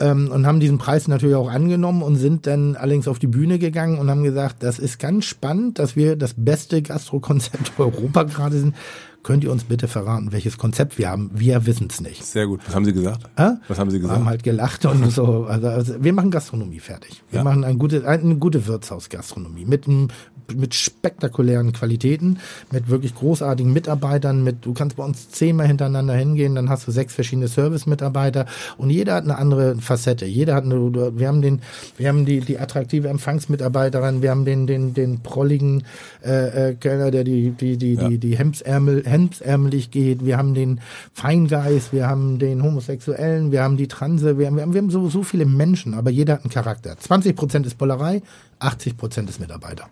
ähm, 0.01 0.31
und 0.31 0.45
haben 0.47 0.59
diesen 0.59 0.79
Preis 0.79 1.07
natürlich 1.07 1.35
auch 1.35 1.49
angenommen 1.49 2.01
und 2.01 2.15
sind 2.15 2.47
dann 2.47 2.75
allerdings 2.75 3.07
auf 3.07 3.19
die 3.19 3.27
Bühne 3.27 3.59
gegangen 3.59 3.99
und 3.99 4.09
haben 4.09 4.23
gesagt, 4.23 4.63
das 4.63 4.79
ist 4.79 4.99
ganz 4.99 5.25
spannend, 5.25 5.79
dass 5.79 5.95
wir 5.95 6.15
das 6.15 6.33
beste 6.35 6.81
Gastrokonzept 6.81 7.73
Europa 7.77 8.23
gerade 8.23 8.57
sind. 8.57 8.75
Könnt 9.23 9.43
ihr 9.43 9.51
uns 9.51 9.65
bitte 9.65 9.87
verraten, 9.87 10.31
welches 10.31 10.57
Konzept 10.57 10.97
wir 10.97 11.09
haben? 11.09 11.29
Wir 11.33 11.65
wissen 11.65 11.87
es 11.91 12.01
nicht. 12.01 12.23
Sehr 12.23 12.47
gut. 12.47 12.61
Was 12.65 12.73
haben 12.73 12.85
Sie 12.85 12.93
gesagt? 12.93 13.29
Äh? 13.35 13.51
Was 13.67 13.77
haben 13.77 13.91
Sie 13.91 13.99
gesagt? 13.99 14.15
Wir 14.15 14.19
haben 14.19 14.29
halt 14.29 14.43
gelacht 14.43 14.85
und 14.85 15.11
so. 15.11 15.45
Also, 15.45 15.67
also 15.67 16.03
wir 16.03 16.13
machen 16.13 16.31
Gastronomie 16.31 16.79
fertig. 16.79 17.21
Wir 17.29 17.37
ja. 17.37 17.43
machen 17.43 17.63
eine 17.63 17.77
gute, 17.77 18.07
eine 18.07 18.35
gute 18.37 18.65
Wirtshausgastronomie 18.65 19.65
mit 19.65 19.87
einem 19.87 20.07
mit 20.55 20.73
spektakulären 20.75 21.73
Qualitäten, 21.73 22.39
mit 22.71 22.89
wirklich 22.89 23.15
großartigen 23.15 23.71
Mitarbeitern, 23.71 24.43
mit, 24.43 24.65
du 24.65 24.73
kannst 24.73 24.97
bei 24.97 25.03
uns 25.03 25.29
zehnmal 25.29 25.67
hintereinander 25.67 26.13
hingehen, 26.13 26.55
dann 26.55 26.69
hast 26.69 26.87
du 26.87 26.91
sechs 26.91 27.13
verschiedene 27.13 27.47
Service-Mitarbeiter 27.47 28.45
und 28.77 28.89
jeder 28.89 29.15
hat 29.15 29.23
eine 29.23 29.37
andere 29.37 29.75
Facette. 29.77 30.25
Jeder 30.25 30.55
hat 30.55 30.65
eine, 30.65 31.17
wir 31.17 31.27
haben 31.27 31.41
den, 31.41 31.61
wir 31.97 32.07
haben 32.07 32.25
die, 32.25 32.41
die 32.41 32.59
attraktive 32.59 33.07
Empfangsmitarbeiterin, 33.07 34.21
wir 34.21 34.31
haben 34.31 34.45
den, 34.45 34.67
den, 34.67 34.93
den 34.93 35.21
prolligen 35.21 35.83
äh, 36.23 36.71
äh, 36.71 36.75
Kellner, 36.75 37.11
der 37.11 37.23
die, 37.23 37.51
die, 37.51 37.77
die, 37.77 37.93
ja. 37.95 38.09
die, 38.09 38.17
die 38.17 38.37
Hemdsärmel, 38.37 39.03
hemdsärmelig 39.11 39.91
geht, 39.91 40.25
wir 40.25 40.37
haben 40.37 40.53
den 40.53 40.81
Feingeist, 41.13 41.93
wir 41.93 42.07
haben 42.07 42.39
den 42.39 42.63
Homosexuellen, 42.63 43.51
wir 43.51 43.61
haben 43.61 43.77
die 43.77 43.87
Transe, 43.87 44.37
wir 44.37 44.47
haben, 44.47 44.55
wir 44.55 44.63
haben, 44.63 44.73
wir 44.73 44.81
haben 44.81 44.89
so, 44.89 45.09
so 45.09 45.23
viele 45.23 45.45
Menschen, 45.45 45.93
aber 45.93 46.09
jeder 46.09 46.33
hat 46.33 46.43
einen 46.43 46.51
Charakter. 46.51 46.97
20 46.97 47.35
Prozent 47.35 47.65
ist 47.65 47.77
Bollerei, 47.77 48.21
80 48.59 48.97
Prozent 48.97 49.29
ist 49.29 49.39
Mitarbeiter. 49.39 49.87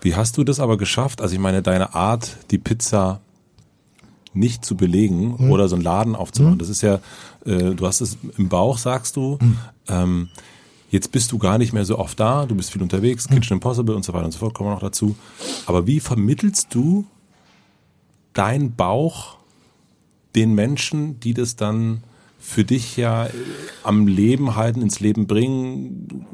Wie 0.00 0.14
hast 0.14 0.36
du 0.36 0.44
das 0.44 0.60
aber 0.60 0.78
geschafft? 0.78 1.20
Also 1.20 1.34
ich 1.34 1.40
meine, 1.40 1.62
deine 1.62 1.94
Art, 1.94 2.36
die 2.50 2.58
Pizza 2.58 3.20
nicht 4.32 4.64
zu 4.64 4.76
belegen 4.76 5.38
hm. 5.38 5.50
oder 5.50 5.68
so 5.68 5.74
einen 5.74 5.84
Laden 5.84 6.14
aufzumachen, 6.14 6.54
hm. 6.54 6.58
das 6.58 6.68
ist 6.68 6.82
ja, 6.82 7.00
äh, 7.44 7.74
du 7.74 7.86
hast 7.86 8.00
es 8.00 8.16
im 8.36 8.48
Bauch, 8.48 8.78
sagst 8.78 9.16
du. 9.16 9.38
Hm. 9.40 9.58
Ähm, 9.88 10.28
jetzt 10.90 11.12
bist 11.12 11.32
du 11.32 11.38
gar 11.38 11.58
nicht 11.58 11.72
mehr 11.72 11.84
so 11.84 11.98
oft 11.98 12.18
da, 12.20 12.46
du 12.46 12.54
bist 12.54 12.72
viel 12.72 12.82
unterwegs, 12.82 13.28
hm. 13.28 13.36
Kitchen 13.36 13.54
Impossible 13.54 13.94
und 13.94 14.04
so 14.04 14.12
weiter 14.12 14.26
und 14.26 14.32
so 14.32 14.38
fort, 14.38 14.54
kommen 14.54 14.70
wir 14.70 14.74
noch 14.74 14.80
dazu. 14.80 15.16
Aber 15.66 15.86
wie 15.86 16.00
vermittelst 16.00 16.74
du 16.74 17.06
deinen 18.34 18.74
Bauch 18.74 19.36
den 20.34 20.54
Menschen, 20.54 21.20
die 21.20 21.34
das 21.34 21.56
dann 21.56 22.02
für 22.38 22.64
dich 22.64 22.96
ja 22.96 23.28
am 23.82 24.06
Leben 24.06 24.56
halten, 24.56 24.82
ins 24.82 25.00
Leben 25.00 25.26
bringen? 25.26 26.26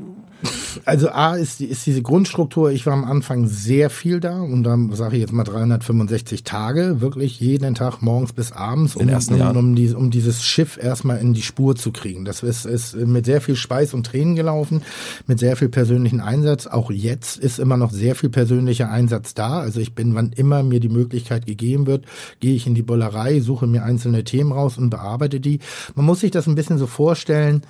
Also 0.84 1.10
A 1.10 1.34
ist, 1.36 1.60
ist 1.60 1.86
diese 1.86 2.02
Grundstruktur, 2.02 2.70
ich 2.70 2.86
war 2.86 2.92
am 2.92 3.04
Anfang 3.04 3.46
sehr 3.46 3.90
viel 3.90 4.20
da 4.20 4.40
und 4.40 4.62
dann 4.62 4.92
sage 4.92 5.16
ich 5.16 5.20
jetzt 5.20 5.32
mal 5.32 5.44
365 5.44 6.44
Tage, 6.44 7.00
wirklich 7.00 7.40
jeden 7.40 7.74
Tag 7.74 8.02
morgens 8.02 8.32
bis 8.32 8.52
abends, 8.52 8.96
um, 8.96 9.08
um, 9.08 9.56
um, 9.56 9.74
die, 9.74 9.94
um 9.94 10.10
dieses 10.10 10.44
Schiff 10.44 10.78
erstmal 10.80 11.18
in 11.18 11.34
die 11.34 11.42
Spur 11.42 11.76
zu 11.76 11.92
kriegen. 11.92 12.24
Das 12.24 12.42
ist, 12.42 12.66
ist 12.66 12.96
mit 12.96 13.26
sehr 13.26 13.40
viel 13.40 13.56
Speis 13.56 13.94
und 13.94 14.06
Tränen 14.06 14.36
gelaufen, 14.36 14.82
mit 15.26 15.38
sehr 15.38 15.56
viel 15.56 15.68
persönlichen 15.68 16.20
Einsatz. 16.20 16.66
Auch 16.66 16.90
jetzt 16.90 17.38
ist 17.38 17.58
immer 17.58 17.76
noch 17.76 17.90
sehr 17.90 18.14
viel 18.14 18.30
persönlicher 18.30 18.90
Einsatz 18.90 19.34
da. 19.34 19.60
Also 19.60 19.80
ich 19.80 19.94
bin, 19.94 20.14
wann 20.14 20.32
immer 20.32 20.62
mir 20.62 20.80
die 20.80 20.88
Möglichkeit 20.88 21.46
gegeben 21.46 21.86
wird, 21.86 22.04
gehe 22.40 22.54
ich 22.54 22.66
in 22.66 22.74
die 22.74 22.82
Bollerei, 22.82 23.40
suche 23.40 23.66
mir 23.66 23.84
einzelne 23.84 24.24
Themen 24.24 24.52
raus 24.52 24.78
und 24.78 24.90
bearbeite 24.90 25.40
die. 25.40 25.60
Man 25.94 26.06
muss 26.06 26.20
sich 26.20 26.30
das 26.30 26.46
ein 26.46 26.54
bisschen 26.54 26.78
so 26.78 26.86
vorstellen, 26.86 27.62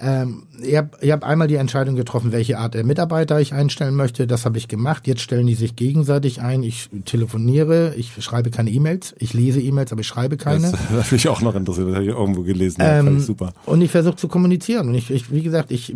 ähm, 0.00 0.44
ich 0.62 0.76
habe 0.76 0.90
ich 1.00 1.10
hab 1.12 1.24
einmal 1.24 1.46
die 1.46 1.54
Entscheidung 1.54 1.94
getroffen, 1.94 2.32
welche 2.32 2.58
Art 2.58 2.74
der 2.74 2.84
Mitarbeiter 2.84 3.40
ich 3.40 3.52
einstellen 3.52 3.94
möchte. 3.94 4.26
Das 4.26 4.44
habe 4.44 4.58
ich 4.58 4.68
gemacht. 4.68 5.06
Jetzt 5.06 5.20
stellen 5.20 5.46
die 5.46 5.54
sich 5.54 5.76
gegenseitig 5.76 6.40
ein. 6.40 6.62
Ich 6.62 6.90
telefoniere, 7.04 7.94
ich 7.96 8.12
schreibe 8.22 8.50
keine 8.50 8.70
E-Mails. 8.70 9.14
Ich 9.18 9.34
lese 9.34 9.60
E-Mails, 9.60 9.92
aber 9.92 10.00
ich 10.00 10.06
schreibe 10.06 10.36
keine. 10.36 10.72
Das, 10.72 10.80
das 10.94 11.12
mich 11.12 11.28
auch 11.28 11.40
noch 11.40 11.54
interessiert. 11.54 11.88
Das 11.88 11.94
habe 11.94 12.04
ich 12.04 12.10
irgendwo 12.10 12.42
gelesen. 12.42 12.82
Ähm, 12.84 13.20
super. 13.20 13.52
Und 13.66 13.82
ich 13.82 13.90
versuche 13.90 14.16
zu 14.16 14.28
kommunizieren. 14.28 14.88
Und 14.88 14.94
ich, 14.94 15.10
ich, 15.10 15.30
wie 15.30 15.42
gesagt, 15.42 15.70
ich, 15.70 15.94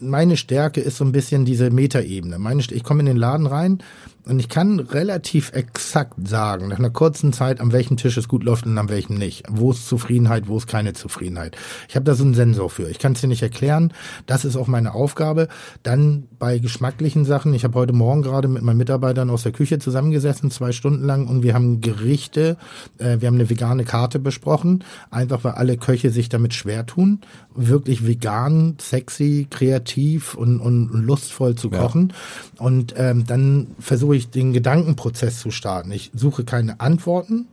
meine 0.00 0.36
Stärke 0.36 0.80
ist 0.80 0.96
so 0.96 1.04
ein 1.04 1.12
bisschen 1.12 1.44
diese 1.44 1.70
Metaebene. 1.70 2.38
Meine, 2.38 2.62
ich 2.70 2.82
komme 2.82 3.00
in 3.00 3.06
den 3.06 3.16
Laden 3.16 3.46
rein 3.46 3.82
und 4.28 4.40
ich 4.40 4.48
kann 4.48 4.80
relativ 4.80 5.52
exakt 5.52 6.26
sagen, 6.26 6.68
nach 6.68 6.78
einer 6.78 6.90
kurzen 6.90 7.32
Zeit, 7.32 7.60
an 7.60 7.72
welchem 7.72 7.96
Tisch 7.96 8.16
es 8.16 8.26
gut 8.26 8.42
läuft 8.42 8.66
und 8.66 8.76
an 8.76 8.88
welchem 8.88 9.16
nicht. 9.16 9.44
Wo 9.48 9.70
ist 9.70 9.86
Zufriedenheit, 9.86 10.48
wo 10.48 10.56
ist 10.56 10.66
keine 10.66 10.94
Zufriedenheit. 10.94 11.56
Ich 11.88 11.94
habe 11.94 12.04
da 12.04 12.14
so 12.14 12.24
einen 12.24 12.34
Sensor 12.34 12.68
für. 12.68 12.90
Ich 12.90 12.98
kann 12.98 13.12
es 13.12 13.20
dir 13.20 13.28
nicht 13.28 13.42
erklären. 13.42 13.92
Das 14.26 14.44
ist 14.44 14.56
auch 14.56 14.66
meine 14.66 14.94
Aufgabe. 14.94 15.46
Dann 15.84 16.24
bei 16.40 16.58
geschmacklichen 16.58 17.24
Sachen. 17.24 17.54
Ich 17.54 17.62
habe 17.62 17.78
heute 17.78 17.92
Morgen 17.92 18.22
gerade 18.22 18.48
mit 18.48 18.62
meinen 18.62 18.78
Mitarbeitern 18.78 19.30
aus 19.30 19.44
der 19.44 19.52
Küche 19.52 19.78
zusammengesessen, 19.78 20.50
zwei 20.50 20.72
Stunden 20.72 21.04
lang, 21.04 21.28
und 21.28 21.44
wir 21.44 21.54
haben 21.54 21.80
Gerichte, 21.80 22.56
äh, 22.98 23.20
wir 23.20 23.28
haben 23.28 23.36
eine 23.36 23.48
vegane 23.48 23.84
Karte 23.84 24.18
besprochen, 24.18 24.82
einfach 25.10 25.44
weil 25.44 25.52
alle 25.52 25.76
Köche 25.76 26.10
sich 26.10 26.28
damit 26.28 26.52
schwer 26.52 26.84
tun, 26.84 27.20
wirklich 27.54 28.06
vegan, 28.06 28.76
sexy, 28.80 29.46
kreativ 29.48 30.34
und, 30.34 30.60
und 30.60 30.88
lustvoll 30.92 31.54
zu 31.54 31.70
kochen. 31.70 32.12
Ja. 32.58 32.66
Und 32.66 32.94
ähm, 32.96 33.24
dann 33.24 33.68
versuche 33.78 34.15
ich 34.15 34.15
den 34.18 34.52
Gedankenprozess 34.52 35.40
zu 35.40 35.50
starten. 35.50 35.92
Ich 35.92 36.10
suche 36.14 36.44
keine 36.44 36.80
Antworten, 36.80 37.48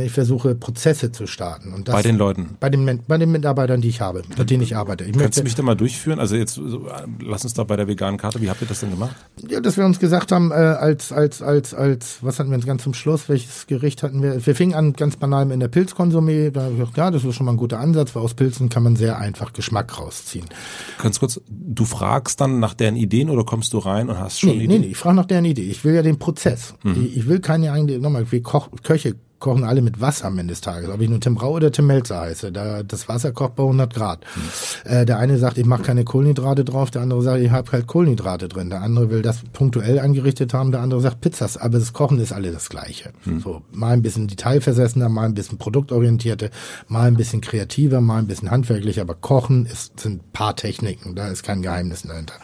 ich 0.00 0.12
versuche 0.12 0.54
Prozesse 0.54 1.12
zu 1.12 1.26
starten. 1.26 1.72
Und 1.72 1.88
das 1.88 1.94
bei 1.94 2.02
den 2.02 2.16
Leuten? 2.16 2.56
Bei 2.60 2.70
den, 2.70 3.00
bei 3.06 3.18
den 3.18 3.30
Mitarbeitern, 3.30 3.80
die 3.80 3.88
ich 3.88 4.00
habe, 4.00 4.22
mit 4.36 4.50
denen 4.50 4.62
ich 4.62 4.74
arbeite. 4.76 5.04
Ich 5.04 5.12
Kannst 5.16 5.38
du 5.38 5.42
mich 5.42 5.54
da 5.54 5.62
mal 5.62 5.74
durchführen? 5.74 6.18
Also 6.18 6.36
jetzt, 6.36 6.60
lass 7.20 7.44
uns 7.44 7.54
da 7.54 7.64
bei 7.64 7.76
der 7.76 7.88
veganen 7.88 8.18
Karte, 8.18 8.40
wie 8.40 8.48
habt 8.48 8.62
ihr 8.62 8.68
das 8.68 8.80
denn 8.80 8.90
gemacht? 8.90 9.14
Ja, 9.48 9.60
dass 9.60 9.76
wir 9.76 9.84
uns 9.84 9.98
gesagt 9.98 10.32
haben, 10.32 10.50
äh, 10.50 10.54
als, 10.54 11.12
als, 11.12 11.42
als, 11.42 11.74
als, 11.74 12.18
was 12.22 12.38
hatten 12.38 12.50
wir 12.50 12.56
uns 12.56 12.66
ganz 12.66 12.82
zum 12.82 12.94
Schluss, 12.94 13.28
welches 13.28 13.66
Gericht 13.66 14.02
hatten 14.02 14.22
wir? 14.22 14.44
Wir 14.44 14.54
fingen 14.54 14.74
an 14.74 14.94
ganz 14.94 15.16
banal 15.16 15.50
in 15.50 15.60
der 15.60 15.70
Pilzkonsumé, 15.70 16.50
da 16.50 16.62
habe 16.62 16.72
ich 16.72 16.78
gedacht, 16.78 16.96
ja, 16.96 17.10
das 17.10 17.24
ist 17.24 17.34
schon 17.34 17.46
mal 17.46 17.52
ein 17.52 17.58
guter 17.58 17.78
Ansatz, 17.78 18.14
weil 18.14 18.22
aus 18.22 18.34
Pilzen 18.34 18.68
kann 18.68 18.82
man 18.82 18.96
sehr 18.96 19.18
einfach 19.18 19.52
Geschmack 19.52 19.98
rausziehen. 19.98 20.46
Ganz 21.02 21.20
kurz, 21.20 21.40
du 21.48 21.84
fragst 21.84 22.40
dann 22.40 22.60
nach 22.60 22.74
deren 22.74 22.96
Ideen 22.96 23.28
oder 23.28 23.44
kommst 23.44 23.72
du 23.72 23.78
rein 23.78 24.08
und 24.08 24.18
hast 24.18 24.40
schon 24.40 24.50
nee, 24.50 24.64
Ideen? 24.64 24.68
Nee, 24.68 24.78
nee, 24.86 24.92
ich 24.92 24.96
frage 24.96 25.16
nach 25.16 25.26
deren 25.26 25.44
Idee. 25.44 25.62
Ich 25.62 25.84
will 25.84 25.94
ja 25.94 26.02
den 26.02 26.18
Prozess. 26.18 26.74
Mhm. 26.82 27.04
Ich, 27.04 27.16
ich 27.18 27.26
will 27.26 27.40
keine 27.40 27.72
eigene, 27.72 27.98
nochmal, 27.98 28.30
wir 28.30 28.42
Koch, 28.42 28.68
Köche 28.82 29.16
kochen 29.42 29.64
alle 29.64 29.82
mit 29.82 30.00
Wasser 30.00 30.26
am 30.26 30.38
Ende 30.38 30.52
des 30.52 30.62
Tages. 30.62 30.88
Ob 30.88 31.00
ich 31.00 31.10
nur 31.10 31.20
Tim 31.20 31.34
Brau 31.34 31.50
oder 31.50 31.70
Tim 31.70 31.88
Melzer 31.88 32.20
heiße, 32.20 32.52
da, 32.52 32.82
das 32.82 33.08
Wasser 33.08 33.32
kocht 33.32 33.56
bei 33.56 33.64
100 33.64 33.92
Grad. 33.92 34.24
Mhm. 34.36 34.90
Äh, 34.90 35.04
der 35.04 35.18
eine 35.18 35.36
sagt, 35.36 35.58
ich 35.58 35.66
mache 35.66 35.82
keine 35.82 36.04
Kohlenhydrate 36.04 36.64
drauf, 36.64 36.90
der 36.90 37.02
andere 37.02 37.20
sagt, 37.22 37.42
ich 37.42 37.50
habe 37.50 37.70
halt 37.70 37.86
Kohlenhydrate 37.86 38.48
drin. 38.48 38.70
Der 38.70 38.80
andere 38.80 39.10
will 39.10 39.20
das 39.20 39.40
punktuell 39.52 39.98
angerichtet 39.98 40.54
haben, 40.54 40.70
der 40.70 40.80
andere 40.80 41.00
sagt 41.00 41.20
Pizzas. 41.20 41.56
Aber 41.56 41.78
das 41.78 41.92
Kochen 41.92 42.18
ist 42.20 42.32
alle 42.32 42.52
das 42.52 42.70
Gleiche. 42.70 43.10
Mhm. 43.24 43.40
So 43.40 43.62
mal 43.72 43.92
ein 43.92 44.02
bisschen 44.02 44.28
detailversessener, 44.28 45.08
mal 45.08 45.26
ein 45.26 45.34
bisschen 45.34 45.58
produktorientierter, 45.58 46.48
mal 46.86 47.08
ein 47.08 47.16
bisschen 47.16 47.40
kreativer, 47.40 48.00
mal 48.00 48.18
ein 48.18 48.28
bisschen 48.28 48.50
handwerklicher. 48.50 49.02
Aber 49.02 49.16
Kochen 49.16 49.66
ist, 49.66 49.98
sind 49.98 50.32
paar 50.32 50.54
Techniken, 50.54 51.16
da 51.16 51.28
ist 51.28 51.42
kein 51.42 51.62
Geheimnis 51.62 52.02
dahinter. 52.02 52.34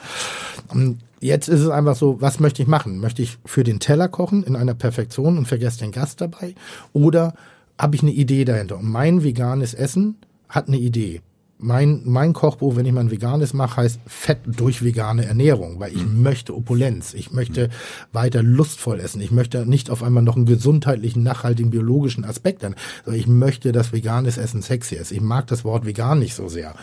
Und 0.69 0.99
Jetzt 1.21 1.49
ist 1.49 1.61
es 1.61 1.69
einfach 1.69 1.97
so, 1.97 2.21
was 2.21 2.41
möchte 2.41 2.63
ich 2.63 2.69
machen? 2.69 2.99
Möchte 3.01 3.23
ich 3.23 3.39
für 3.45 3.65
den 3.65 3.81
Teller 3.81 4.09
kochen 4.09 4.45
in 4.45 4.57
einer 4.57 4.75
Perfektion 4.75 5.37
und 5.39 5.47
vergesse 5.47 5.81
den 5.81 5.93
Gast 5.93 6.21
dabei? 6.21 6.55
Oder 6.93 7.35
habe 7.79 7.97
ich 7.97 8.03
eine 8.03 8.13
Idee 8.13 8.45
dahinter? 8.45 8.79
Und 8.79 8.89
mein 8.91 9.25
veganes 9.25 9.75
Essen 9.75 10.17
hat 10.49 10.69
eine 10.69 10.79
Idee. 10.79 11.21
mein, 11.59 12.03
mein 12.05 12.33
Kochbuch, 12.33 12.77
wenn 12.77 12.87
ich 12.87 12.93
mal 12.93 13.01
ein 13.01 13.11
veganes 13.11 13.53
mache, 13.53 13.79
heißt 13.79 14.01
Fett 14.07 14.39
durch 14.47 14.83
vegane 14.85 15.27
Ernährung, 15.27 15.81
weil 15.81 15.93
ich 15.93 16.05
mhm. 16.05 16.23
möchte 16.23 16.57
Opulenz, 16.57 17.15
ich 17.15 17.33
möchte 17.33 17.69
mhm. 17.69 17.73
weiter 18.13 18.43
lustvoll 18.43 19.01
essen, 19.01 19.21
ich 19.21 19.33
möchte 19.33 19.67
nicht 19.67 19.91
auf 19.91 20.03
einmal 20.03 20.23
noch 20.23 20.37
einen 20.37 20.47
gesundheitlichen, 20.47 21.23
nachhaltigen, 21.23 21.71
biologischen 21.71 22.25
Aspekt 22.25 22.65
an, 22.65 22.77
sondern 23.05 23.21
ich 23.21 23.27
möchte, 23.27 23.73
dass 23.73 23.93
veganes 23.93 24.39
Essen 24.39 24.63
sexy 24.63 24.95
ist. 24.95 25.11
Ich 25.11 25.21
mag 25.21 25.49
das 25.49 25.65
Wort 25.65 25.85
vegan 25.85 26.21
nicht 26.21 26.35
so 26.35 26.49
sehr. 26.49 26.75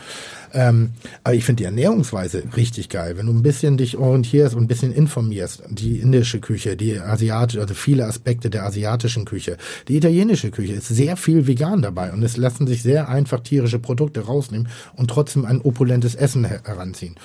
Ähm, 0.55 0.91
aber 1.25 1.35
ich 1.35 1.43
finde 1.43 1.61
die 1.61 1.65
Ernährungsweise 1.65 2.43
richtig 2.55 2.87
geil. 2.87 3.17
Wenn 3.17 3.25
du 3.25 3.33
ein 3.33 3.43
bisschen 3.43 3.75
dich 3.75 3.97
orientierst 3.97 4.55
und 4.55 4.63
ein 4.63 4.67
bisschen 4.67 4.93
informierst, 4.93 5.63
die 5.69 5.97
indische 5.97 6.39
Küche, 6.39 6.77
die 6.77 6.97
asiatische, 6.97 7.59
also 7.59 7.73
viele 7.73 8.05
Aspekte 8.05 8.49
der 8.49 8.63
asiatischen 8.63 9.25
Küche, 9.25 9.57
die 9.89 9.97
italienische 9.97 10.51
Küche 10.51 10.73
ist 10.73 10.87
sehr 10.87 11.17
viel 11.17 11.45
vegan 11.45 11.81
dabei 11.81 12.13
und 12.13 12.23
es 12.23 12.37
lassen 12.37 12.67
sich 12.67 12.83
sehr 12.83 13.09
einfach 13.09 13.41
tierische 13.41 13.79
Produkte 13.79 14.21
rausnehmen 14.21 14.69
und 14.95 15.09
trotzdem 15.09 15.43
ein 15.43 15.59
opulentes 15.59 16.15
Essen 16.15 16.45
her 16.45 16.61
heranziehen. 16.63 17.15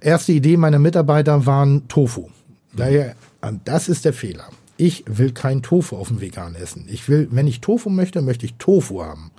Erste 0.00 0.30
Idee 0.30 0.56
meiner 0.56 0.78
Mitarbeiter 0.78 1.46
waren 1.46 1.88
Tofu. 1.88 2.28
Daher, 2.76 3.16
das 3.64 3.88
ist 3.88 4.04
der 4.04 4.12
Fehler. 4.12 4.44
Ich 4.76 5.02
will 5.08 5.32
kein 5.32 5.62
Tofu 5.62 5.96
auf 5.96 6.08
dem 6.08 6.20
Vegan 6.20 6.54
essen. 6.54 6.86
Ich 6.88 7.08
will, 7.08 7.26
wenn 7.32 7.48
ich 7.48 7.60
Tofu 7.60 7.90
möchte, 7.90 8.22
möchte 8.22 8.46
ich 8.46 8.54
Tofu 8.54 9.02
haben. 9.02 9.32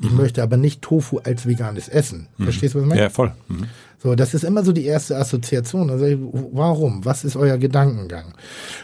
Ich 0.00 0.10
mhm. 0.10 0.16
möchte 0.16 0.42
aber 0.42 0.56
nicht 0.56 0.82
Tofu 0.82 1.18
als 1.18 1.46
veganes 1.46 1.88
Essen. 1.88 2.28
Mhm. 2.38 2.44
Verstehst 2.44 2.74
du, 2.74 2.78
was 2.78 2.84
ich 2.84 2.88
meine? 2.88 3.00
Ja, 3.02 3.10
voll. 3.10 3.32
Mhm. 3.48 3.64
So, 4.02 4.14
das 4.14 4.32
ist 4.32 4.44
immer 4.44 4.64
so 4.64 4.72
die 4.72 4.86
erste 4.86 5.16
Assoziation. 5.16 5.90
Also, 5.90 6.06
warum? 6.52 7.04
Was 7.04 7.24
ist 7.24 7.36
euer 7.36 7.58
Gedankengang? 7.58 8.32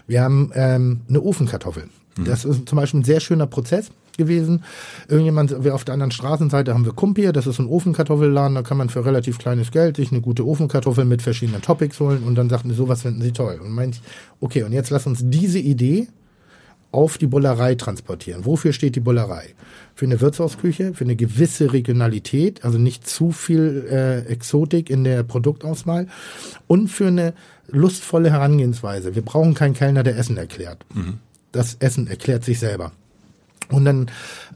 Wir 0.07 0.23
haben 0.23 0.51
ähm, 0.55 1.01
eine 1.09 1.23
Ofenkartoffel. 1.23 1.85
Mhm. 2.19 2.25
Das 2.25 2.45
ist 2.45 2.69
zum 2.69 2.77
Beispiel 2.77 3.01
ein 3.01 3.05
sehr 3.05 3.21
schöner 3.21 3.47
Prozess 3.47 3.91
gewesen. 4.19 4.63
Irgendjemand, 5.09 5.65
wir 5.65 5.75
auf 5.75 5.85
der 5.85 5.95
anderen 5.95 6.11
Straßenseite 6.11 6.75
haben 6.75 6.85
wir 6.85 6.93
Kumpier, 6.93 7.33
das 7.33 7.47
ist 7.47 7.59
ein 7.59 7.67
Ofenkartoffelladen, 7.67 8.55
da 8.55 8.63
kann 8.63 8.79
man 8.79 8.89
für 8.89 9.05
relativ 9.05 9.39
kleines 9.39 9.71
Geld 9.71 9.97
sich 9.97 10.11
eine 10.11 10.21
gute 10.21 10.47
Ofenkartoffel 10.47 11.05
mit 11.05 11.23
verschiedenen 11.23 11.63
Topics 11.63 12.01
holen 12.01 12.23
und 12.25 12.35
dann 12.35 12.49
sagten 12.49 12.71
sie, 12.71 12.77
sowas 12.77 13.03
finden 13.03 13.23
sie 13.23 13.33
toll. 13.33 13.61
Und 13.63 13.71
meint, 13.71 14.01
okay, 14.41 14.63
und 14.63 14.73
jetzt 14.73 14.91
lass 14.91 15.07
uns 15.07 15.21
diese 15.23 15.59
Idee 15.59 16.09
auf 16.93 17.19
die 17.19 17.27
Bullerei 17.27 17.75
transportieren. 17.75 18.45
Wofür 18.45 18.73
steht 18.73 18.97
die 18.97 19.01
Bullerei? 19.01 19.55
Für 19.95 20.07
eine 20.07 20.21
Wirtshausküche, 20.21 20.95
für 20.95 21.05
eine 21.05 21.17
gewisse 21.17 21.73
Regionalität, 21.73 22.65
also 22.65 22.79
nicht 22.79 23.07
zu 23.07 23.33
viel 23.33 23.87
äh, 23.91 24.21
Exotik 24.31 24.91
in 24.91 25.05
der 25.05 25.23
Produktauswahl 25.23 26.07
und 26.67 26.89
für 26.89 27.09
eine 27.09 27.35
lustvolle 27.69 28.31
Herangehensweise. 28.31 29.15
Wir 29.15 29.23
brauchen 29.23 29.55
keinen 29.55 29.75
Kellner, 29.75 30.03
der 30.03 30.17
Essen 30.17 30.37
erklärt. 30.37 30.85
Mhm. 30.95 31.19
Das 31.53 31.77
Essen 31.81 32.07
erklärt 32.07 32.45
sich 32.45 32.59
selber. 32.59 32.93
Und 33.71 33.85
dann 33.85 34.07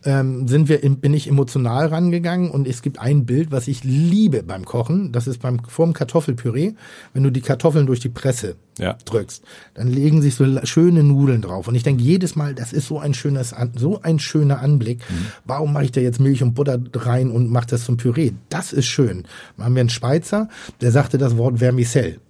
ähm, 0.04 0.46
sind 0.46 0.68
wir, 0.68 0.78
bin 0.78 1.14
ich 1.14 1.28
emotional 1.28 1.86
rangegangen 1.86 2.50
und 2.50 2.66
es 2.66 2.82
gibt 2.82 2.98
ein 3.00 3.26
Bild, 3.26 3.50
was 3.50 3.68
ich 3.68 3.84
liebe 3.84 4.42
beim 4.42 4.64
Kochen. 4.64 5.12
Das 5.12 5.26
ist 5.26 5.40
beim 5.40 5.64
vorm 5.64 5.92
Kartoffelpüree, 5.92 6.72
wenn 7.12 7.22
du 7.22 7.30
die 7.30 7.40
Kartoffeln 7.40 7.86
durch 7.86 8.00
die 8.00 8.08
Presse 8.08 8.56
ja. 8.78 8.96
drückst, 9.04 9.42
dann 9.74 9.88
legen 9.88 10.22
sich 10.22 10.34
so 10.34 10.46
schöne 10.64 11.02
Nudeln 11.02 11.42
drauf. 11.42 11.68
Und 11.68 11.74
ich 11.74 11.82
denke 11.82 12.02
jedes 12.02 12.36
Mal, 12.36 12.54
das 12.54 12.72
ist 12.72 12.86
so 12.86 12.98
ein 12.98 13.14
schönes, 13.14 13.54
so 13.74 14.00
ein 14.02 14.18
schöner 14.18 14.60
Anblick. 14.60 14.98
Mhm. 15.10 15.26
Warum 15.44 15.72
mache 15.72 15.84
ich 15.84 15.92
da 15.92 16.00
jetzt 16.00 16.20
Milch 16.20 16.42
und 16.42 16.54
Butter 16.54 16.80
rein 16.94 17.30
und 17.30 17.50
mache 17.50 17.66
das 17.68 17.84
zum 17.84 17.96
Püree? 17.96 18.32
Das 18.48 18.72
ist 18.72 18.86
schön. 18.86 19.24
Da 19.56 19.64
haben 19.64 19.74
wir 19.74 19.80
einen 19.80 19.90
Schweizer, 19.90 20.48
der 20.80 20.92
sagte 20.92 21.18
das 21.18 21.36
Wort 21.36 21.58
Vermicelle. 21.58 22.20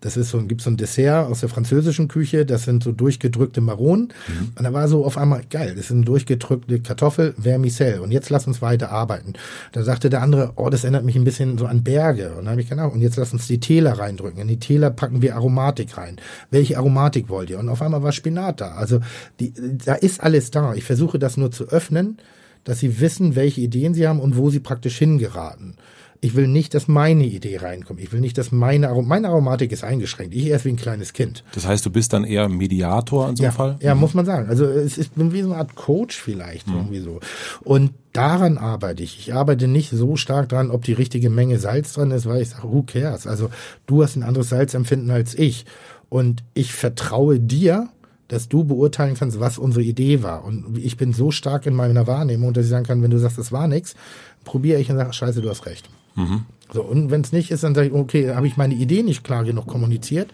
Das 0.00 0.16
ist 0.16 0.30
so, 0.30 0.40
gibt 0.44 0.60
so 0.60 0.70
ein 0.70 0.76
Dessert 0.76 1.28
aus 1.28 1.40
der 1.40 1.48
französischen 1.48 2.06
Küche, 2.06 2.46
das 2.46 2.64
sind 2.64 2.84
so 2.84 2.92
durchgedrückte 2.92 3.60
Maronen. 3.60 4.12
Mhm. 4.28 4.52
Und 4.56 4.64
da 4.64 4.72
war 4.72 4.86
so 4.86 5.04
auf 5.04 5.18
einmal, 5.18 5.42
geil, 5.50 5.74
das 5.76 5.88
sind 5.88 6.06
durchgedrückte 6.06 6.80
Kartoffel, 6.80 7.34
Vermicelle. 7.38 8.00
Und 8.00 8.12
jetzt 8.12 8.30
lass 8.30 8.46
uns 8.46 8.62
weiter 8.62 8.92
arbeiten. 8.92 9.32
Da 9.72 9.82
sagte 9.82 10.08
der 10.08 10.22
andere, 10.22 10.52
oh, 10.54 10.68
das 10.70 10.84
erinnert 10.84 11.04
mich 11.04 11.16
ein 11.16 11.24
bisschen 11.24 11.58
so 11.58 11.66
an 11.66 11.82
Berge. 11.82 12.30
Und 12.30 12.44
dann 12.44 12.50
habe 12.50 12.60
ich 12.60 12.68
genau, 12.68 12.88
und 12.88 13.00
jetzt 13.00 13.16
lass 13.16 13.32
uns 13.32 13.48
die 13.48 13.58
Täler 13.58 13.98
reindrücken. 13.98 14.40
In 14.40 14.48
die 14.48 14.60
Täler 14.60 14.90
packen 14.90 15.20
wir 15.20 15.34
Aromatik 15.34 15.96
rein. 15.96 16.16
Welche 16.50 16.78
Aromatik 16.78 17.28
wollt 17.28 17.50
ihr? 17.50 17.58
Und 17.58 17.68
auf 17.68 17.82
einmal 17.82 18.02
war 18.02 18.12
Spinat 18.12 18.60
da. 18.60 18.72
Also 18.72 19.00
die, 19.40 19.52
da 19.84 19.94
ist 19.94 20.22
alles 20.22 20.52
da. 20.52 20.74
Ich 20.74 20.84
versuche 20.84 21.18
das 21.18 21.36
nur 21.36 21.50
zu 21.50 21.68
öffnen, 21.68 22.18
dass 22.62 22.78
sie 22.78 23.00
wissen, 23.00 23.34
welche 23.34 23.62
Ideen 23.62 23.94
sie 23.94 24.06
haben 24.06 24.20
und 24.20 24.36
wo 24.36 24.50
sie 24.50 24.60
praktisch 24.60 24.98
hingeraten. 24.98 25.74
Ich 26.20 26.34
will 26.34 26.48
nicht, 26.48 26.74
dass 26.74 26.88
meine 26.88 27.24
Idee 27.24 27.58
reinkommt. 27.58 28.00
Ich 28.00 28.12
will 28.12 28.20
nicht, 28.20 28.36
dass 28.38 28.50
meine, 28.50 28.88
Arom 28.88 29.06
meine 29.06 29.28
Aromatik 29.28 29.70
ist 29.70 29.84
eingeschränkt. 29.84 30.34
Ich 30.34 30.46
erst 30.46 30.64
wie 30.64 30.70
ein 30.70 30.76
kleines 30.76 31.12
Kind. 31.12 31.44
Das 31.54 31.66
heißt, 31.66 31.86
du 31.86 31.90
bist 31.90 32.12
dann 32.12 32.24
eher 32.24 32.48
Mediator 32.48 33.28
in 33.28 33.36
so 33.36 33.44
einem 33.44 33.52
ja, 33.52 33.56
Fall? 33.56 33.76
Ja, 33.80 33.94
mhm. 33.94 34.00
muss 34.00 34.14
man 34.14 34.26
sagen. 34.26 34.48
Also 34.48 34.64
es 34.64 34.98
ist 34.98 35.14
bin 35.14 35.32
wie 35.32 35.42
so 35.42 35.52
eine 35.52 35.58
Art 35.58 35.76
Coach 35.76 36.20
vielleicht 36.20 36.66
mhm. 36.66 36.74
irgendwie 36.74 37.00
so. 37.00 37.20
Und 37.62 37.92
daran 38.12 38.58
arbeite 38.58 39.02
ich. 39.02 39.18
Ich 39.20 39.32
arbeite 39.32 39.68
nicht 39.68 39.90
so 39.90 40.16
stark 40.16 40.48
dran, 40.48 40.72
ob 40.72 40.82
die 40.82 40.92
richtige 40.92 41.30
Menge 41.30 41.58
Salz 41.58 41.92
dran 41.92 42.10
ist, 42.10 42.26
weil 42.26 42.42
ich 42.42 42.50
sage, 42.50 42.64
who 42.64 42.82
cares? 42.82 43.26
Also 43.28 43.50
du 43.86 44.02
hast 44.02 44.16
ein 44.16 44.24
anderes 44.24 44.48
Salzempfinden 44.48 45.10
als 45.10 45.34
ich. 45.34 45.66
Und 46.08 46.42
ich 46.54 46.72
vertraue 46.72 47.38
dir, 47.38 47.90
dass 48.28 48.48
du 48.48 48.64
beurteilen 48.64 49.14
kannst, 49.14 49.40
was 49.40 49.58
unsere 49.58 49.82
Idee 49.82 50.22
war. 50.22 50.44
Und 50.44 50.78
ich 50.78 50.96
bin 50.96 51.12
so 51.12 51.30
stark 51.30 51.66
in 51.66 51.74
meiner 51.74 52.06
Wahrnehmung, 52.06 52.52
dass 52.52 52.64
ich 52.64 52.70
sagen 52.70 52.86
kann, 52.86 53.02
wenn 53.02 53.10
du 53.10 53.18
sagst, 53.18 53.38
das 53.38 53.52
war 53.52 53.68
nichts, 53.68 53.94
probiere 54.44 54.80
ich 54.80 54.90
und 54.90 54.96
sage, 54.96 55.12
scheiße, 55.12 55.40
du 55.40 55.48
hast 55.48 55.64
recht. 55.66 55.88
Mhm. 56.18 56.44
So, 56.72 56.82
und 56.82 57.10
wenn 57.10 57.22
es 57.22 57.32
nicht 57.32 57.50
ist, 57.50 57.64
dann 57.64 57.74
sage 57.74 57.88
ich, 57.88 57.92
okay, 57.94 58.34
habe 58.34 58.46
ich 58.46 58.56
meine 58.56 58.74
Idee 58.74 59.02
nicht 59.02 59.24
klar 59.24 59.44
genug 59.44 59.66
kommuniziert, 59.66 60.30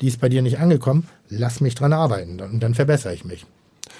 die 0.00 0.06
ist 0.06 0.20
bei 0.20 0.30
dir 0.30 0.40
nicht 0.40 0.58
angekommen, 0.58 1.08
lass 1.28 1.60
mich 1.60 1.74
dran 1.74 1.92
arbeiten 1.92 2.40
und 2.40 2.60
dann 2.60 2.74
verbessere 2.74 3.12
ich 3.12 3.24
mich. 3.24 3.44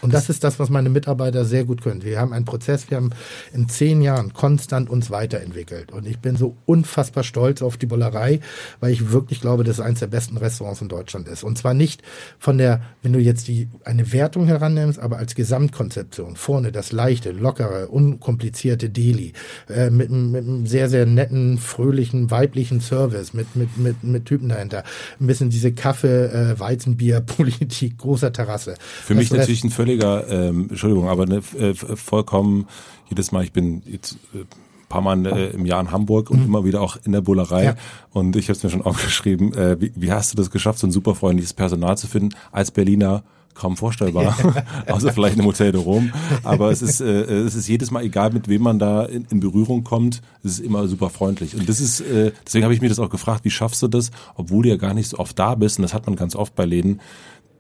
Und 0.03 0.13
das 0.13 0.29
ist 0.29 0.45
das, 0.45 0.59
was 0.59 0.71
meine 0.71 0.91
Mitarbeiter 0.91 1.45
sehr 1.45 1.65
gut 1.65 1.83
können. 1.83 2.03
Wir 2.03 2.21
haben 2.21 2.33
einen 2.33 2.45
Prozess, 2.45 2.91
wir 2.91 2.97
haben 2.97 3.11
in 3.53 3.69
zehn 3.69 4.03
Jahren 4.03 4.33
konstant 4.33 4.91
uns 4.91 5.11
weiterentwickelt. 5.11 5.93
Und 5.93 6.07
ich 6.07 6.19
bin 6.19 6.37
so 6.37 6.57
unfassbar 6.67 7.25
stolz 7.25 7.63
auf 7.63 7.77
die 7.77 7.87
Bollerei, 7.87 8.41
weil 8.81 8.93
ich 8.93 9.11
wirklich 9.11 9.41
glaube, 9.41 9.65
dass 9.65 9.79
es 9.79 9.85
eines 9.85 10.01
der 10.01 10.07
besten 10.09 10.37
Restaurants 10.37 10.81
in 10.81 10.89
Deutschland 10.89 11.29
ist. 11.29 11.45
Und 11.45 11.59
zwar 11.59 11.75
nicht 11.75 12.03
von 12.39 12.59
der, 12.59 12.83
wenn 13.03 13.13
du 13.13 13.19
jetzt 13.19 13.49
die, 13.49 13.69
eine 13.85 14.13
Wertung 14.13 14.47
herannimmst, 14.47 14.99
aber 14.99 15.19
als 15.19 15.35
Gesamtkonzeption. 15.35 16.37
Vorne 16.37 16.73
das 16.73 16.93
leichte, 16.93 17.33
lockere, 17.33 17.89
unkomplizierte 17.89 18.91
Deli, 18.91 19.33
äh, 19.69 19.91
mit, 19.91 20.11
mit 20.11 20.45
einem 20.45 20.67
sehr, 20.67 20.89
sehr 20.89 21.07
netten, 21.07 21.59
fröhlichen, 21.59 22.31
weiblichen 22.31 22.81
Service, 22.81 23.33
mit, 23.35 23.57
mit, 23.57 23.77
mit, 23.77 24.03
mit 24.05 24.27
Typen 24.27 24.49
dahinter. 24.49 24.85
Ein 25.21 25.27
bisschen 25.27 25.51
diese 25.51 25.73
Kaffee, 25.73 26.27
äh, 26.27 26.55
großer 27.99 28.33
Terrasse. 28.33 28.75
Für 29.05 29.15
das 29.15 29.23
mich 29.23 29.33
natürlich 29.33 29.65
ein 29.65 29.71
völlig 29.71 29.94
völliger, 29.95 30.29
ähm, 30.29 30.67
Entschuldigung, 30.71 31.09
aber 31.09 31.27
ne, 31.27 31.43
äh, 31.59 31.75
vollkommen 31.75 32.67
jedes 33.09 33.33
Mal, 33.33 33.45
ich 33.45 33.53
bin 33.53 33.83
jetzt 33.87 34.19
äh, 34.35 34.45
paar 34.89 35.01
Mal 35.03 35.27
äh, 35.27 35.51
im 35.51 35.67
Jahr 35.67 35.81
in 35.81 35.91
Hamburg 35.91 36.31
und 36.31 36.41
mhm. 36.41 36.47
immer 36.47 36.65
wieder 36.65 36.81
auch 36.81 36.97
in 37.05 37.13
der 37.13 37.21
Bullerei. 37.21 37.65
Ja. 37.65 37.75
Und 38.13 38.37
ich 38.37 38.49
habe 38.49 38.57
es 38.57 38.63
mir 38.63 38.71
schon 38.71 38.83
aufgeschrieben, 38.87 39.53
äh, 39.55 39.81
wie, 39.81 39.93
wie 39.97 40.13
hast 40.13 40.33
du 40.33 40.37
das 40.37 40.51
geschafft, 40.51 40.79
so 40.79 40.87
ein 40.87 40.93
super 40.93 41.15
freundliches 41.15 41.53
Personal 41.53 41.97
zu 41.99 42.07
finden 42.07 42.35
als 42.53 42.71
Berliner? 42.71 43.25
kaum 43.57 43.77
vorstellbar, 43.77 44.37
außer 44.89 45.13
vielleicht 45.13 45.39
im 45.39 45.45
Hotel 45.45 45.71
de 45.71 45.81
Rom. 45.81 46.13
Aber 46.43 46.73
es 46.73 46.83
ist, 46.83 47.01
äh, 47.01 47.23
es 47.23 47.55
ist 47.55 47.69
jedes 47.69 47.93
Mal 47.93 48.03
egal, 48.03 48.33
mit 48.33 48.49
wem 48.49 48.63
man 48.63 48.81
da 48.81 49.05
in, 49.05 49.27
in 49.31 49.39
Berührung 49.39 49.85
kommt, 49.85 50.23
es 50.43 50.55
ist 50.55 50.59
immer 50.59 50.89
super 50.89 51.09
freundlich. 51.09 51.55
Und 51.55 51.69
das 51.69 51.79
ist, 51.79 52.01
äh, 52.01 52.33
deswegen 52.45 52.65
habe 52.65 52.75
ich 52.75 52.81
mir 52.81 52.89
das 52.89 52.99
auch 52.99 53.11
gefragt, 53.11 53.45
wie 53.45 53.51
schaffst 53.51 53.81
du 53.81 53.87
das, 53.87 54.11
obwohl 54.35 54.65
du 54.65 54.71
ja 54.71 54.77
gar 54.77 54.93
nicht 54.93 55.09
so 55.09 55.19
oft 55.19 55.39
da 55.39 55.55
bist, 55.55 55.79
und 55.79 55.83
das 55.83 55.95
hat 55.95 56.05
man 56.07 56.17
ganz 56.17 56.35
oft 56.35 56.57
bei 56.57 56.65
Läden, 56.65 57.01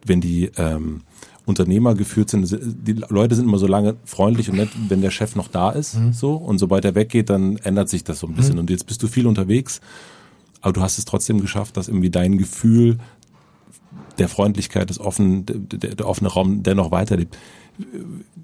wenn 0.05 0.20
die 0.20 0.51
ähm, 0.57 1.03
Unternehmer 1.47 1.95
geführt 1.95 2.31
sind, 2.31 2.57
die 2.63 2.93
Leute 2.93 3.35
sind 3.35 3.47
immer 3.47 3.59
so 3.59 3.67
lange 3.67 3.97
freundlich 4.05 4.49
und 4.49 4.57
nett, 4.57 4.71
wenn 4.89 5.03
der 5.03 5.11
Chef 5.11 5.37
noch 5.37 5.49
da 5.49 5.71
ist, 5.71 5.99
mhm. 5.99 6.13
so. 6.13 6.35
Und 6.35 6.59
sobald 6.59 6.85
er 6.85 6.95
weggeht, 6.95 7.29
dann 7.29 7.57
ändert 7.59 7.89
sich 7.89 8.03
das 8.03 8.21
so 8.21 8.27
ein 8.27 8.35
bisschen. 8.35 8.55
Mhm. 8.55 8.61
Und 8.61 8.71
jetzt 8.71 8.87
bist 8.87 9.03
du 9.03 9.09
viel 9.09 9.27
unterwegs, 9.27 9.81
aber 10.63 10.73
du 10.73 10.81
hast 10.81 10.97
es 10.97 11.05
trotzdem 11.05 11.41
geschafft, 11.41 11.77
dass 11.77 11.89
irgendwie 11.89 12.11
dein 12.11 12.39
Gefühl 12.39 12.99
der 14.19 14.29
Freundlichkeit, 14.29 14.91
des 14.91 15.01
offenen, 15.01 15.45
der, 15.47 15.95
der 15.97 16.09
offene 16.09 16.29
Raum 16.29 16.63
dennoch 16.63 16.91
weiterlebt 16.91 17.37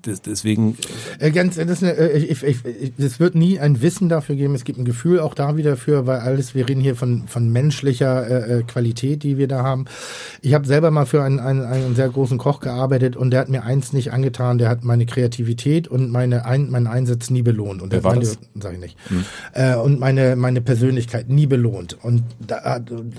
deswegen. 0.04 0.76
Äh, 1.18 1.30
ganz, 1.30 1.56
das, 1.56 1.82
äh, 1.82 2.18
ich, 2.18 2.42
ich, 2.42 2.58
es 2.98 3.20
wird 3.20 3.34
nie 3.34 3.58
ein 3.58 3.82
Wissen 3.82 4.08
dafür 4.08 4.36
geben. 4.36 4.54
Es 4.54 4.64
gibt 4.64 4.78
ein 4.78 4.84
Gefühl 4.84 5.20
auch 5.20 5.34
da 5.34 5.56
wieder 5.56 5.76
für, 5.76 6.06
weil 6.06 6.20
alles, 6.20 6.54
wir 6.54 6.68
reden 6.68 6.80
hier 6.80 6.96
von, 6.96 7.28
von 7.28 7.50
menschlicher 7.50 8.26
äh, 8.26 8.58
äh, 8.58 8.62
Qualität, 8.62 9.22
die 9.22 9.38
wir 9.38 9.48
da 9.48 9.62
haben. 9.62 9.84
Ich 10.42 10.54
habe 10.54 10.66
selber 10.66 10.90
mal 10.90 11.06
für 11.06 11.22
einen, 11.22 11.38
einen, 11.38 11.62
einen 11.62 11.94
sehr 11.94 12.08
großen 12.08 12.38
Koch 12.38 12.60
gearbeitet 12.60 13.16
und 13.16 13.30
der 13.30 13.40
hat 13.40 13.48
mir 13.48 13.64
eins 13.64 13.92
nicht 13.92 14.12
angetan. 14.12 14.58
Der 14.58 14.68
hat 14.68 14.84
meine 14.84 15.06
Kreativität 15.06 15.88
und 15.88 16.10
meine 16.10 16.44
ein, 16.44 16.70
meinen 16.70 16.86
Einsatz 16.86 17.30
nie 17.30 17.42
belohnt. 17.42 17.82
Und 17.82 17.92
Wer 17.92 18.04
war 18.04 18.12
meine, 18.12 18.24
das? 18.24 18.38
Sag 18.58 18.74
ich 18.74 18.80
nicht. 18.80 18.96
Hm. 19.08 19.24
Äh, 19.52 19.76
und 19.76 20.00
meine, 20.00 20.36
meine 20.36 20.60
Persönlichkeit 20.60 21.28
nie 21.28 21.46
belohnt. 21.46 21.96
Und 22.02 22.24
da 22.46 22.76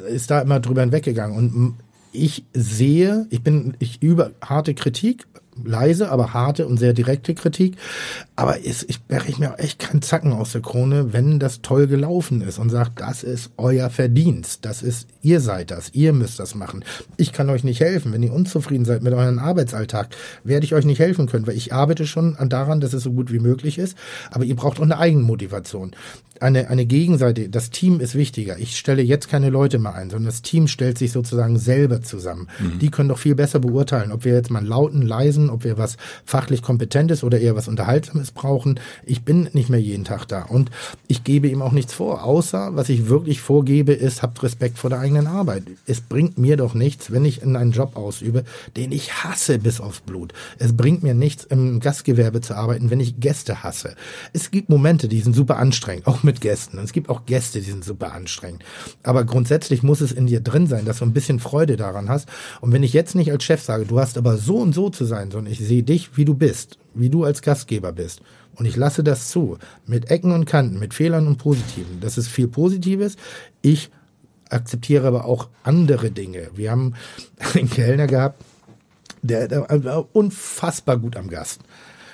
ist 0.08 0.32
da 0.32 0.42
immer 0.42 0.60
drüber 0.60 0.82
hinweggegangen. 0.82 1.38
Und 1.38 1.76
ich 2.12 2.46
sehe, 2.54 3.28
ich 3.30 3.42
bin, 3.42 3.76
ich 3.80 4.02
über 4.02 4.32
harte 4.42 4.74
Kritik, 4.74 5.28
leise, 5.66 6.10
aber 6.10 6.34
harte 6.34 6.68
und 6.68 6.78
sehr 6.78 6.94
direkte 6.94 7.34
Kritik. 7.34 7.78
Aber 8.36 8.60
ist, 8.60 8.86
ich 8.90 9.04
breche 9.04 9.40
mir 9.40 9.60
echt 9.60 9.80
keinen 9.80 10.02
Zacken 10.02 10.34
aus 10.34 10.52
der 10.52 10.62
Krone, 10.62 11.14
wenn 11.14 11.40
das 11.40 11.62
toll 11.62 11.88
gelaufen 11.88 12.42
ist 12.42 12.60
und 12.60 12.70
sagt, 12.70 13.02
das 13.02 13.24
ist 13.24 13.52
euer 13.58 13.90
Verdienst. 13.90 14.66
Das 14.66 14.82
ist, 14.82 15.08
ihr 15.22 15.40
seid 15.40 15.72
das. 15.72 15.92
Ihr 15.94 16.14
müsst 16.14 16.40
das 16.40 16.56
machen. 16.56 16.84
Ich 17.18 17.34
kann 17.34 17.50
euch 17.50 17.64
nicht 17.64 17.80
helfen. 17.80 18.14
Wenn 18.14 18.24
ihr 18.24 18.34
unzufrieden 18.34 18.86
seid 18.86 19.04
mit 19.04 19.14
eurem 19.14 19.40
Arbeitsalltag, 19.40 20.16
werde 20.44 20.66
ich 20.66 20.74
euch 20.74 20.86
nicht 20.86 21.00
helfen 21.00 21.28
können, 21.28 21.48
weil 21.48 21.58
ich 21.58 21.74
arbeite 21.74 22.06
schon 22.06 22.38
daran, 22.50 22.82
dass 22.82 22.94
es 22.94 23.04
so 23.04 23.12
gut 23.12 23.32
wie 23.32 23.40
möglich 23.40 23.78
ist. 23.78 23.98
Aber 24.32 24.44
ihr 24.44 24.56
braucht 24.56 24.80
auch 24.80 24.84
eine 24.84 24.98
Eigenmotivation 24.98 25.96
eine, 26.42 26.70
eine 26.70 26.86
Gegenseite, 26.86 27.50
das 27.50 27.70
Team 27.70 28.00
ist 28.00 28.16
wichtiger. 28.16 28.58
Ich 28.58 28.78
stelle 28.78 29.04
jetzt 29.04 29.30
keine 29.30 29.50
Leute 29.50 29.78
mehr 29.78 29.94
ein, 29.94 30.10
sondern 30.10 30.26
das 30.26 30.42
Team 30.42 30.68
stellt 30.68 30.98
sich 30.98 31.12
sozusagen 31.12 31.60
selber 31.60 32.02
zusammen. 32.02 32.48
Mhm. 32.60 32.80
Die 32.80 32.90
können 32.90 33.10
doch 33.10 33.20
viel 33.20 33.36
besser 33.36 33.60
beurteilen, 33.60 34.12
ob 34.12 34.26
wir 34.26 34.34
jetzt 34.34 34.50
mal 34.50 34.66
lauten, 34.66 35.04
leisen, 35.04 35.50
ob 35.52 35.64
wir 35.64 35.78
was 35.78 35.98
fachlich 36.26 36.62
Kompetentes 36.62 37.24
oder 37.24 37.40
eher 37.40 37.56
was 37.56 37.68
Unterhaltsames 37.68 38.32
brauchen. 38.32 38.80
Ich 39.06 39.24
bin 39.24 39.50
nicht 39.54 39.70
mehr 39.70 39.82
jeden 39.82 40.06
Tag 40.06 40.26
da 40.28 40.44
und 40.44 40.72
ich 41.08 41.24
gebe 41.24 41.48
ihm 41.48 41.62
auch 41.62 41.72
nichts 41.72 41.94
vor, 41.94 42.24
außer 42.24 42.76
was 42.76 42.90
ich 42.90 43.08
wirklich 43.08 43.42
vorgebe, 43.42 43.94
ist, 43.94 44.22
habt 44.22 44.42
Respekt 44.44 44.78
vor 44.78 44.90
der 44.90 45.00
eigenen 45.00 45.28
Arbeit. 45.28 45.64
Es 45.86 46.02
bringt 46.02 46.38
mir 46.38 46.58
doch 46.58 46.74
nichts, 46.74 47.12
wenn 47.12 47.26
ich 47.26 47.42
in 47.42 47.56
einen 47.56 47.72
Job 47.72 47.96
ausübe, 47.96 48.44
den 48.76 48.92
ich 48.92 49.24
hasse 49.24 49.60
bis 49.60 49.82
aufs 49.82 50.02
Blut. 50.02 50.34
Es 50.58 50.76
bringt 50.76 51.04
mir 51.04 51.14
nichts, 51.14 51.44
im 51.44 51.80
Gastgewerbe 51.80 52.42
zu 52.42 52.56
arbeiten, 52.56 52.90
wenn 52.90 53.00
ich 53.00 53.20
Gäste 53.20 53.64
hasse. 53.64 53.96
Es 54.34 54.52
gibt 54.52 54.70
Momente, 54.70 55.08
die 55.08 55.20
sind 55.20 55.36
super 55.36 55.58
anstrengend, 55.58 56.08
auch 56.08 56.24
mit 56.24 56.42
Gästen. 56.42 56.78
Und 56.78 56.84
es 56.84 56.94
gibt 56.94 57.10
auch 57.10 57.26
Gäste, 57.26 57.60
die 57.60 57.70
sind 57.70 57.84
super 57.84 58.14
anstrengend. 58.14 58.64
Aber 59.04 59.24
grundsätzlich 59.24 59.84
muss 59.84 60.02
es 60.02 60.12
in 60.12 60.28
dir 60.28 60.42
drin 60.42 60.68
sein, 60.68 60.86
dass 60.86 61.00
du 61.00 61.06
ein 61.06 61.14
bisschen 61.14 61.40
Freude 61.40 61.78
daran 61.78 62.10
hast. 62.10 62.30
Und 62.62 62.72
wenn 62.72 62.84
ich 62.84 62.94
jetzt 62.94 63.16
nicht 63.16 63.32
als 63.32 63.44
Chef 63.44 63.62
sage, 63.62 63.86
du 63.86 64.00
hast 64.00 64.18
aber 64.18 64.38
so 64.38 64.58
und 64.58 64.74
so 64.74 64.90
zu 64.90 65.06
sein, 65.06 65.31
sondern 65.32 65.52
ich 65.52 65.60
sehe 65.60 65.84
dich, 65.84 66.18
wie 66.18 66.26
du 66.26 66.34
bist, 66.34 66.78
wie 66.94 67.10
du 67.10 67.24
als 67.24 67.42
Gastgeber 67.42 67.92
bist. 67.92 68.22
Und 68.56 68.66
ich 68.66 68.76
lasse 68.76 69.04
das 69.04 69.30
zu. 69.30 69.58
Mit 69.86 70.12
Ecken 70.12 70.32
und 70.32 70.46
Kanten, 70.46 70.80
mit 70.80 70.94
Fehlern 70.94 71.28
und 71.28 71.38
Positiven. 71.38 72.00
Das 72.02 72.18
ist 72.18 72.28
viel 72.28 72.48
Positives. 72.48 73.16
Ich 73.62 73.90
akzeptiere 74.50 75.08
aber 75.08 75.26
auch 75.26 75.50
andere 75.64 76.12
Dinge. 76.12 76.50
Wir 76.54 76.72
haben 76.72 76.94
einen 77.54 77.70
Kellner 77.70 78.08
gehabt, 78.08 78.44
der, 79.22 79.48
der 79.48 79.84
war 79.84 80.08
unfassbar 80.14 80.98
gut 80.98 81.16
am 81.16 81.30
Gast 81.30 81.62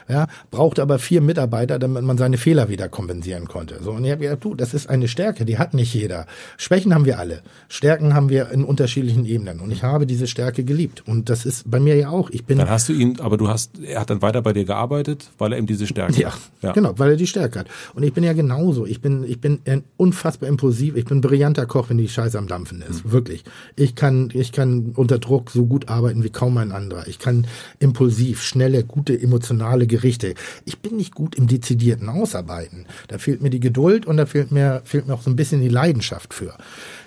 ja, 0.09 0.27
brauchte 0.51 0.81
aber 0.81 0.99
vier 0.99 1.21
Mitarbeiter, 1.21 1.79
damit 1.79 2.03
man 2.03 2.17
seine 2.17 2.37
Fehler 2.37 2.69
wieder 2.69 2.89
kompensieren 2.89 3.47
konnte. 3.47 3.79
So, 3.81 3.91
und 3.91 4.05
ich 4.05 4.11
habe 4.11 4.21
gesagt, 4.21 4.43
du, 4.43 4.55
das 4.55 4.73
ist 4.73 4.89
eine 4.89 5.07
Stärke, 5.07 5.45
die 5.45 5.57
hat 5.57 5.73
nicht 5.73 5.93
jeder. 5.93 6.25
Schwächen 6.57 6.93
haben 6.93 7.05
wir 7.05 7.19
alle. 7.19 7.41
Stärken 7.69 8.13
haben 8.13 8.29
wir 8.29 8.51
in 8.51 8.63
unterschiedlichen 8.63 9.25
Ebenen. 9.25 9.59
Und 9.59 9.71
ich 9.71 9.83
habe 9.83 10.05
diese 10.05 10.27
Stärke 10.27 10.63
geliebt. 10.63 11.03
Und 11.05 11.29
das 11.29 11.45
ist 11.45 11.69
bei 11.69 11.79
mir 11.79 11.95
ja 11.95 12.09
auch. 12.09 12.29
Ich 12.29 12.45
bin. 12.45 12.57
Dann 12.57 12.69
hast 12.69 12.89
du 12.89 12.93
ihn, 12.93 13.19
aber 13.19 13.37
du 13.37 13.47
hast, 13.47 13.79
er 13.79 14.01
hat 14.01 14.09
dann 14.09 14.21
weiter 14.21 14.41
bei 14.41 14.53
dir 14.53 14.65
gearbeitet, 14.65 15.29
weil 15.37 15.51
er 15.51 15.57
eben 15.57 15.67
diese 15.67 15.87
Stärke 15.87 16.21
ja, 16.21 16.31
hat. 16.31 16.39
Ja, 16.61 16.71
genau, 16.71 16.97
weil 16.97 17.11
er 17.11 17.17
die 17.17 17.27
Stärke 17.27 17.59
hat. 17.59 17.67
Und 17.93 18.03
ich 18.03 18.13
bin 18.13 18.23
ja 18.23 18.33
genauso. 18.33 18.85
Ich 18.85 19.01
bin, 19.01 19.23
ich 19.23 19.41
bin 19.41 19.59
unfassbar 19.97 20.49
impulsiv. 20.49 20.95
Ich 20.95 21.05
bin 21.05 21.17
ein 21.17 21.21
brillanter 21.21 21.65
Koch, 21.65 21.89
wenn 21.89 21.97
die 21.97 22.09
Scheiße 22.09 22.37
am 22.37 22.47
Dampfen 22.47 22.81
ist. 22.81 23.05
Mhm. 23.05 23.11
Wirklich. 23.11 23.43
Ich 23.75 23.95
kann, 23.95 24.29
ich 24.33 24.51
kann 24.51 24.93
unter 24.95 25.19
Druck 25.19 25.51
so 25.51 25.65
gut 25.65 25.89
arbeiten 25.89 26.23
wie 26.23 26.29
kaum 26.29 26.57
ein 26.57 26.71
anderer. 26.71 27.07
Ich 27.07 27.19
kann 27.19 27.45
impulsiv, 27.79 28.41
schnelle, 28.41 28.83
gute, 28.83 29.19
emotionale 29.19 29.87
Gerichte. 29.97 30.35
Ich 30.65 30.79
bin 30.79 30.95
nicht 30.95 31.15
gut 31.15 31.35
im 31.35 31.47
dezidierten 31.47 32.09
Ausarbeiten. 32.09 32.85
Da 33.07 33.17
fehlt 33.17 33.41
mir 33.41 33.49
die 33.49 33.59
Geduld 33.59 34.05
und 34.05 34.17
da 34.17 34.25
fehlt 34.27 34.51
mir, 34.51 34.81
fehlt 34.85 35.07
mir 35.07 35.15
auch 35.15 35.23
so 35.23 35.29
ein 35.31 35.35
bisschen 35.35 35.61
die 35.61 35.69
Leidenschaft 35.69 36.33
für. 36.33 36.55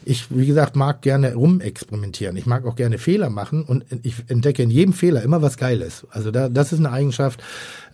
Ich, 0.04 0.26
wie 0.30 0.46
gesagt, 0.46 0.76
mag 0.76 1.02
gerne 1.02 1.34
rumexperimentieren. 1.34 2.36
Ich 2.36 2.46
mag 2.46 2.64
auch 2.66 2.76
gerne 2.76 2.98
Fehler 2.98 3.30
machen 3.30 3.64
und 3.64 3.84
ich 4.02 4.14
entdecke 4.28 4.62
in 4.62 4.70
jedem 4.70 4.94
Fehler 4.94 5.22
immer 5.22 5.42
was 5.42 5.56
Geiles. 5.56 6.06
Also 6.10 6.30
da, 6.30 6.48
das 6.48 6.72
ist 6.72 6.78
eine 6.78 6.90
Eigenschaft, 6.90 7.42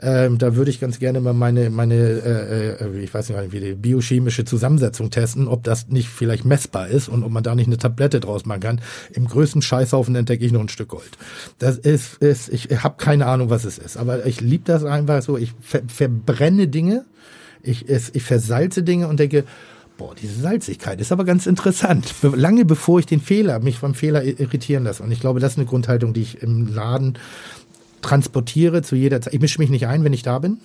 ähm, 0.03 0.39
da 0.39 0.57
würde 0.57 0.71
ich 0.71 0.79
ganz 0.79 0.99
gerne 0.99 1.21
mal 1.21 1.33
meine, 1.33 1.71
meine, 1.71 1.95
äh, 1.95 2.85
äh, 2.85 2.99
ich 2.99 3.13
weiß 3.13 3.31
nicht, 3.31 3.53
wie 3.53 3.61
die 3.61 3.75
biochemische 3.75 4.45
Zusammensetzung 4.45 5.11
testen, 5.11 5.49
ob 5.49 5.65
das 5.65 5.89
nicht 5.89 6.09
vielleicht 6.09 6.45
messbar 6.45 6.89
ist 6.89 7.09
und 7.09 7.23
ob 7.23 7.31
man 7.31 7.43
da 7.43 7.55
nicht 7.55 7.67
eine 7.67 7.79
Tablette 7.79 8.21
draus 8.21 8.45
machen 8.45 8.61
kann. 8.61 8.81
Im 9.13 9.27
größten 9.27 9.63
Scheißhaufen 9.63 10.15
entdecke 10.15 10.45
ich 10.45 10.53
noch 10.53 10.61
ein 10.61 10.69
Stück 10.69 10.89
Gold. 10.89 11.11
Das 11.59 11.79
ist, 11.79 12.17
ist 12.23 12.51
ich 12.51 12.69
habe 12.83 12.97
keine 12.99 13.27
Ahnung, 13.27 13.51
was 13.51 13.65
es 13.65 13.79
ist, 13.79 13.97
aber 13.97 14.27
ich 14.27 14.41
liebe 14.41 14.65
das 14.65 14.85
einfach 14.85 15.23
so. 15.23 15.39
Ich 15.39 15.55
ver 15.61 15.83
verbrenne 15.87 16.69
Dinge, 16.69 17.05
ich, 17.63 17.89
es, 17.89 18.15
ich 18.15 18.23
versalze 18.23 18.83
Dinge 18.83 19.09
und 19.09 19.19
denke, 19.19 19.45
boah, 19.97 20.15
diese 20.15 20.41
Salzigkeit 20.41 21.01
ist 21.01 21.13
aber 21.13 21.25
ganz 21.25 21.47
interessant. 21.47 22.15
Lange 22.23 22.65
bevor 22.65 22.99
ich 22.99 23.07
den 23.07 23.21
Fehler, 23.21 23.61
mich 23.61 23.79
vom 23.79 23.95
Fehler 23.95 24.23
irritieren 24.23 24.85
lasse. 24.85 25.03
Und 25.03 25.11
ich 25.11 25.21
glaube, 25.21 25.41
das 25.41 25.53
ist 25.53 25.59
eine 25.59 25.67
Grundhaltung, 25.67 26.13
die 26.13 26.23
ich 26.23 26.43
im 26.43 26.73
Laden 26.73 27.19
transportiere 28.03 28.83
zu 28.83 28.97
jeder 28.97 29.21
Zeit. 29.21 29.35
Ich 29.35 29.41
mische 29.41 29.61
mich 29.61 29.71
nicht 29.71 29.87
ein, 29.87 30.05
wenn 30.05 30.13
ich 30.13 30.23
da 30.23 30.39
bin. 30.39 30.59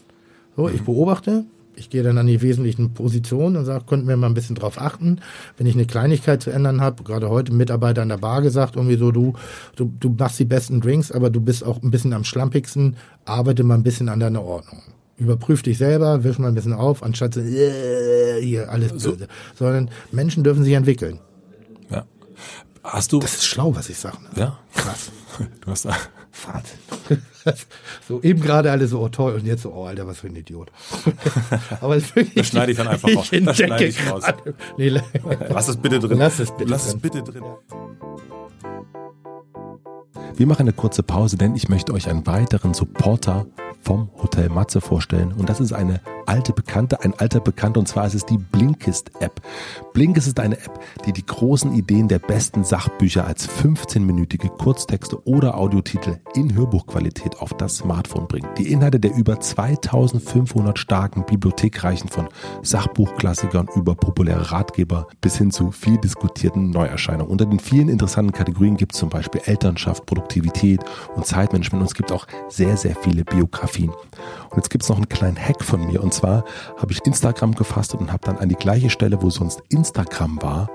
So, 0.55 0.69
ich 0.69 0.81
mhm. 0.81 0.85
beobachte. 0.85 1.45
Ich 1.73 1.89
gehe 1.89 2.03
dann 2.03 2.17
an 2.17 2.27
die 2.27 2.41
wesentlichen 2.41 2.93
Positionen 2.93 3.55
und 3.55 3.65
sage, 3.65 3.85
könnten 3.87 4.07
wir 4.07 4.17
mal 4.17 4.27
ein 4.27 4.33
bisschen 4.33 4.57
drauf 4.57 4.79
achten. 4.79 5.21
Wenn 5.57 5.65
ich 5.65 5.73
eine 5.73 5.85
Kleinigkeit 5.85 6.43
zu 6.43 6.51
ändern 6.51 6.81
habe, 6.81 7.03
gerade 7.03 7.29
heute 7.29 7.53
ein 7.53 7.57
Mitarbeiter 7.57 8.01
an 8.01 8.09
der 8.09 8.17
Bar 8.17 8.41
gesagt, 8.41 8.75
irgendwie 8.75 8.97
so, 8.97 9.11
du, 9.11 9.33
du, 9.77 9.91
du 9.99 10.09
machst 10.09 10.37
die 10.37 10.45
besten 10.45 10.81
Drinks, 10.81 11.13
aber 11.13 11.29
du 11.29 11.39
bist 11.39 11.63
auch 11.63 11.81
ein 11.81 11.89
bisschen 11.89 12.11
am 12.11 12.25
schlampigsten, 12.25 12.97
arbeite 13.23 13.63
mal 13.63 13.75
ein 13.75 13.83
bisschen 13.83 14.09
an 14.09 14.19
deiner 14.19 14.43
Ordnung 14.43 14.81
überprüf 15.21 15.61
dich 15.61 15.77
selber, 15.77 16.23
wirf 16.23 16.39
mal 16.39 16.47
ein 16.47 16.55
bisschen 16.55 16.73
auf, 16.73 17.03
anstatt 17.03 17.35
so, 17.35 17.41
äh, 17.41 18.41
hier 18.41 18.69
alles 18.69 18.91
böse. 18.91 19.17
So. 19.55 19.65
Sondern 19.65 19.89
Menschen 20.11 20.43
dürfen 20.43 20.63
sich 20.63 20.73
entwickeln. 20.73 21.19
Ja. 21.89 22.05
Hast 22.83 23.13
du. 23.13 23.19
Das 23.19 23.35
ist 23.35 23.45
schlau, 23.45 23.75
was 23.75 23.89
ich 23.89 23.97
sage. 23.97 24.17
Ne? 24.23 24.29
Ja. 24.35 24.59
Krass. 24.75 25.11
Du 25.61 25.71
hast 25.71 25.85
da. 25.85 25.95
Wahnsinn. 26.45 27.23
so 28.07 28.21
eben 28.21 28.41
gerade 28.41 28.69
alle 28.69 28.87
so, 28.87 28.99
oh 28.99 29.09
toll, 29.09 29.33
und 29.33 29.45
jetzt 29.45 29.63
so, 29.63 29.71
oh 29.73 29.85
Alter, 29.85 30.05
was 30.05 30.19
für 30.19 30.27
ein 30.27 30.35
Idiot. 30.35 30.71
Aber 31.81 31.95
es 31.95 32.13
wirklich, 32.15 32.35
das 32.35 32.47
schneide 32.47 32.73
ich 32.73 32.77
dann 32.77 32.89
einfach 32.89 33.09
raus. 33.15 33.29
Das 33.31 33.57
schneide 33.57 33.85
ich 33.85 34.09
raus. 34.09 34.23
Nee, 34.77 35.01
Lass 35.49 35.69
es 35.69 35.77
bitte 35.77 35.99
drin. 35.99 36.17
Lass 36.17 36.39
es 36.39 36.51
bitte 36.51 36.69
Lass 36.69 36.83
drin. 36.87 36.95
es 36.95 37.01
bitte 37.01 37.23
drin. 37.23 37.43
Wir 40.35 40.47
machen 40.47 40.61
eine 40.61 40.73
kurze 40.73 41.01
Pause, 41.01 41.37
denn 41.37 41.55
ich 41.55 41.69
möchte 41.69 41.93
euch 41.93 42.09
einen 42.09 42.27
weiteren 42.27 42.73
Supporter 42.73 43.47
vom 43.81 44.09
Hotel 44.21 44.49
Matze 44.49 44.81
vorstellen. 44.81 45.33
Und 45.33 45.49
das 45.49 45.59
ist 45.59 45.73
eine 45.73 46.01
alte 46.27 46.53
Bekannte, 46.53 47.03
ein 47.03 47.13
alter 47.17 47.39
Bekannter, 47.39 47.79
und 47.79 47.87
zwar 47.87 48.07
ist 48.07 48.15
es 48.15 48.25
die 48.25 48.37
Blinkist-App. 48.37 49.41
Blinkist 49.93 50.27
ist 50.27 50.39
eine 50.39 50.57
App, 50.57 50.79
die 51.05 51.13
die 51.13 51.25
großen 51.25 51.73
Ideen 51.73 52.07
der 52.07 52.19
besten 52.19 52.63
Sachbücher 52.63 53.25
als 53.25 53.49
15-minütige 53.49 54.49
Kurztexte 54.49 55.25
oder 55.27 55.57
Audiotitel 55.57 56.17
in 56.35 56.53
Hörbuchqualität 56.53 57.37
auf 57.39 57.53
das 57.57 57.77
Smartphone 57.77 58.27
bringt. 58.27 58.57
Die 58.57 58.71
Inhalte 58.71 58.99
der 58.99 59.15
über 59.15 59.39
2500 59.39 60.77
starken 60.77 61.25
Bibliothek 61.25 61.83
reichen 61.83 62.09
von 62.09 62.27
Sachbuchklassikern 62.61 63.67
über 63.75 63.95
populäre 63.95 64.51
Ratgeber 64.51 65.07
bis 65.21 65.37
hin 65.37 65.51
zu 65.51 65.71
viel 65.71 65.97
diskutierten 65.97 66.69
Neuerscheinungen. 66.69 67.31
Unter 67.31 67.45
den 67.45 67.59
vielen 67.59 67.89
interessanten 67.89 68.31
Kategorien 68.31 68.77
gibt 68.77 68.93
es 68.93 68.99
zum 68.99 69.09
Beispiel 69.09 69.41
Elternschaft, 69.45 70.05
Produktivität 70.05 70.81
und 71.15 71.25
Zeitmanagement 71.25 71.81
und 71.81 71.87
es 71.87 71.95
gibt 71.95 72.11
auch 72.11 72.27
sehr, 72.49 72.77
sehr 72.77 72.95
viele 72.95 73.23
Biografien. 73.23 73.91
Und 74.49 74.57
jetzt 74.57 74.69
gibt 74.69 74.83
es 74.83 74.89
noch 74.89 74.97
einen 74.97 75.09
kleinen 75.09 75.37
Hack 75.37 75.63
von 75.63 75.85
mir 75.85 76.03
und 76.03 76.10
zwar 76.11 76.43
habe 76.77 76.91
ich 76.91 77.05
Instagram 77.05 77.55
gefasst 77.55 77.95
und 77.95 78.11
habe 78.11 78.25
dann 78.25 78.37
an 78.37 78.49
die 78.49 78.55
gleiche 78.55 78.89
Stelle, 78.89 79.21
wo 79.21 79.29
sonst 79.29 79.61
Instagram 79.69 80.41
war, 80.41 80.69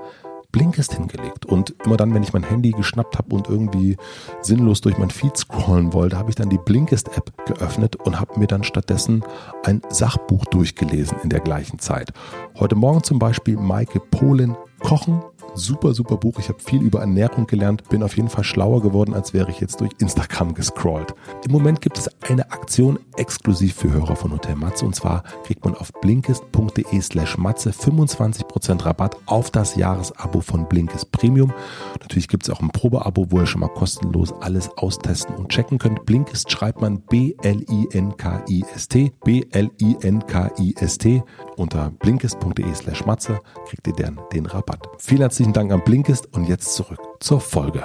Blinkist 0.51 0.93
hingelegt. 0.93 1.45
Und 1.45 1.75
immer 1.85 1.97
dann, 1.97 2.13
wenn 2.13 2.23
ich 2.23 2.33
mein 2.33 2.43
Handy 2.43 2.71
geschnappt 2.71 3.17
habe 3.17 3.35
und 3.35 3.49
irgendwie 3.49 3.97
sinnlos 4.41 4.81
durch 4.81 4.97
mein 4.97 5.09
Feed 5.09 5.37
scrollen 5.37 5.93
wollte, 5.93 6.17
habe 6.17 6.29
ich 6.29 6.35
dann 6.35 6.49
die 6.49 6.57
Blinkist-App 6.57 7.45
geöffnet 7.45 7.95
und 7.97 8.19
habe 8.19 8.39
mir 8.39 8.47
dann 8.47 8.63
stattdessen 8.63 9.23
ein 9.63 9.81
Sachbuch 9.89 10.45
durchgelesen 10.45 11.17
in 11.23 11.29
der 11.29 11.41
gleichen 11.41 11.79
Zeit. 11.79 12.11
Heute 12.57 12.75
Morgen 12.75 13.03
zum 13.03 13.19
Beispiel 13.19 13.57
Maike 13.57 13.99
Polen 13.99 14.55
Kochen 14.79 15.21
super, 15.57 15.93
super 15.93 16.17
Buch. 16.17 16.39
Ich 16.39 16.49
habe 16.49 16.59
viel 16.59 16.81
über 16.81 17.01
Ernährung 17.01 17.47
gelernt, 17.47 17.87
bin 17.89 18.03
auf 18.03 18.15
jeden 18.15 18.29
Fall 18.29 18.43
schlauer 18.43 18.81
geworden, 18.81 19.13
als 19.13 19.33
wäre 19.33 19.51
ich 19.51 19.59
jetzt 19.59 19.81
durch 19.81 19.91
Instagram 19.99 20.53
gescrollt. 20.53 21.13
Im 21.45 21.51
Moment 21.51 21.81
gibt 21.81 21.97
es 21.97 22.09
eine 22.29 22.51
Aktion 22.51 22.99
exklusiv 23.17 23.75
für 23.75 23.91
Hörer 23.91 24.15
von 24.15 24.31
Hotel 24.31 24.55
Matze 24.55 24.85
und 24.85 24.95
zwar 24.95 25.23
kriegt 25.43 25.65
man 25.65 25.75
auf 25.75 25.91
blinkist.de 26.01 27.01
slash 27.01 27.37
Matze 27.37 27.71
25% 27.71 28.85
Rabatt 28.85 29.17
auf 29.25 29.51
das 29.51 29.75
Jahresabo 29.75 30.41
von 30.41 30.67
Blinkist 30.67 31.11
Premium. 31.11 31.53
Natürlich 31.99 32.27
gibt 32.27 32.43
es 32.43 32.49
auch 32.49 32.61
ein 32.61 32.69
Probeabo, 32.69 33.27
wo 33.29 33.39
ihr 33.39 33.45
schon 33.45 33.61
mal 33.61 33.69
kostenlos 33.69 34.33
alles 34.41 34.69
austesten 34.77 35.35
und 35.35 35.49
checken 35.49 35.77
könnt. 35.77 36.05
Blinkist 36.05 36.51
schreibt 36.51 36.81
man 36.81 37.01
B-L-I-N-K-I-S-T, 37.01 39.11
B-L-I-N-K-I-S-T. 39.23 41.23
Unter 41.57 41.89
blinkist.de 41.89 42.73
slash 42.75 43.05
Matze 43.05 43.39
kriegt 43.67 43.87
ihr 43.87 43.93
dann 43.93 44.19
den 44.31 44.45
Rabatt. 44.45 44.87
Vielen 44.99 45.21
herzlichen 45.21 45.46
Herzlichen 45.47 45.69
Dank 45.69 45.79
an 45.79 45.85
Blinkist 45.85 46.33
und 46.33 46.49
jetzt 46.49 46.73
zurück 46.73 46.99
zur 47.21 47.39
Folge. 47.39 47.81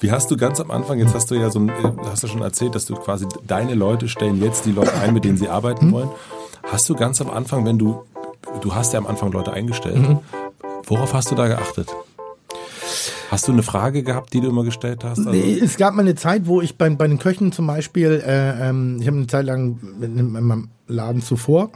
Wie 0.00 0.10
hast 0.10 0.30
du 0.30 0.38
ganz 0.38 0.58
am 0.58 0.70
Anfang, 0.70 0.98
jetzt 0.98 1.14
hast 1.14 1.30
du 1.30 1.34
ja 1.34 1.50
so 1.50 1.58
ein, 1.58 1.68
äh, 1.68 1.72
hast 2.06 2.22
du 2.22 2.26
schon 2.26 2.40
erzählt, 2.40 2.74
dass 2.74 2.86
du 2.86 2.94
quasi 2.94 3.26
deine 3.46 3.74
Leute 3.74 4.08
stellen 4.08 4.40
jetzt 4.40 4.64
die 4.64 4.72
Leute 4.72 4.94
ein, 4.94 5.12
mit 5.12 5.24
denen 5.24 5.36
sie 5.36 5.50
arbeiten 5.50 5.88
mhm. 5.88 5.92
wollen. 5.92 6.08
Hast 6.62 6.88
du 6.88 6.94
ganz 6.94 7.20
am 7.20 7.28
Anfang, 7.28 7.66
wenn 7.66 7.78
du, 7.78 8.00
du 8.62 8.74
hast 8.74 8.94
ja 8.94 9.00
am 9.00 9.06
Anfang 9.06 9.32
Leute 9.32 9.52
eingestellt, 9.52 9.98
mhm. 9.98 10.20
worauf 10.86 11.12
hast 11.12 11.30
du 11.30 11.34
da 11.34 11.46
geachtet? 11.46 11.94
Hast 13.30 13.48
du 13.48 13.52
eine 13.52 13.62
Frage 13.62 14.02
gehabt, 14.02 14.32
die 14.32 14.40
du 14.40 14.48
immer 14.48 14.64
gestellt 14.64 15.04
hast? 15.04 15.18
Also 15.18 15.30
nee, 15.30 15.58
es 15.58 15.76
gab 15.76 15.92
mal 15.92 16.00
eine 16.00 16.14
Zeit, 16.14 16.46
wo 16.46 16.62
ich 16.62 16.78
bei, 16.78 16.88
bei 16.88 17.06
den 17.06 17.18
Köchen 17.18 17.52
zum 17.52 17.66
Beispiel, 17.66 18.22
äh, 18.26 18.70
ähm, 18.70 18.96
ich 18.98 19.06
habe 19.06 19.18
eine 19.18 19.26
Zeit 19.26 19.44
lang 19.44 19.78
in 20.00 20.32
meinem 20.32 20.68
Laden 20.86 21.20
zuvor 21.20 21.70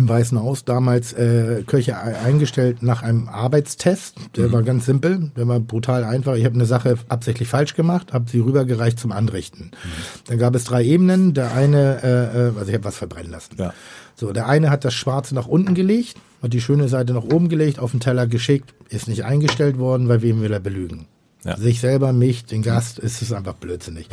im 0.00 0.08
Weißen 0.08 0.40
Haus 0.40 0.64
damals 0.64 1.12
äh, 1.12 1.62
Köche 1.66 1.98
eingestellt 1.98 2.82
nach 2.82 3.02
einem 3.02 3.28
Arbeitstest. 3.28 4.16
Der 4.36 4.48
mhm. 4.48 4.52
war 4.52 4.62
ganz 4.62 4.86
simpel, 4.86 5.30
der 5.36 5.46
war 5.46 5.60
brutal 5.60 6.04
einfach. 6.04 6.34
Ich 6.34 6.44
habe 6.44 6.54
eine 6.54 6.64
Sache 6.64 6.96
absichtlich 7.08 7.48
falsch 7.48 7.74
gemacht, 7.74 8.12
habe 8.12 8.28
sie 8.28 8.40
rübergereicht 8.40 8.98
zum 8.98 9.12
Anrichten. 9.12 9.70
Mhm. 9.72 9.88
Dann 10.26 10.38
gab 10.38 10.54
es 10.54 10.64
drei 10.64 10.84
Ebenen. 10.84 11.34
Der 11.34 11.54
eine, 11.54 12.02
äh, 12.02 12.08
äh, 12.08 12.58
also 12.58 12.68
ich 12.68 12.74
habe 12.74 12.84
was 12.84 12.96
verbrennen 12.96 13.30
lassen. 13.30 13.54
Ja. 13.58 13.72
So, 14.16 14.32
der 14.32 14.48
eine 14.48 14.70
hat 14.70 14.84
das 14.84 14.94
Schwarze 14.94 15.34
nach 15.34 15.46
unten 15.46 15.74
gelegt, 15.74 16.16
hat 16.42 16.52
die 16.52 16.60
schöne 16.60 16.88
Seite 16.88 17.12
nach 17.12 17.24
oben 17.24 17.48
gelegt, 17.48 17.78
auf 17.78 17.92
den 17.92 18.00
Teller 18.00 18.26
geschickt, 18.26 18.74
ist 18.88 19.06
nicht 19.06 19.24
eingestellt 19.24 19.78
worden, 19.78 20.08
weil 20.08 20.22
wem 20.22 20.42
will 20.42 20.52
er 20.52 20.60
belügen? 20.60 21.06
Ja. 21.44 21.56
Sich 21.56 21.80
selber, 21.80 22.12
mich, 22.12 22.44
den 22.44 22.62
Gast, 22.62 22.98
ist 22.98 23.22
es 23.22 23.32
einfach 23.32 23.54
blödsinnig. 23.54 24.08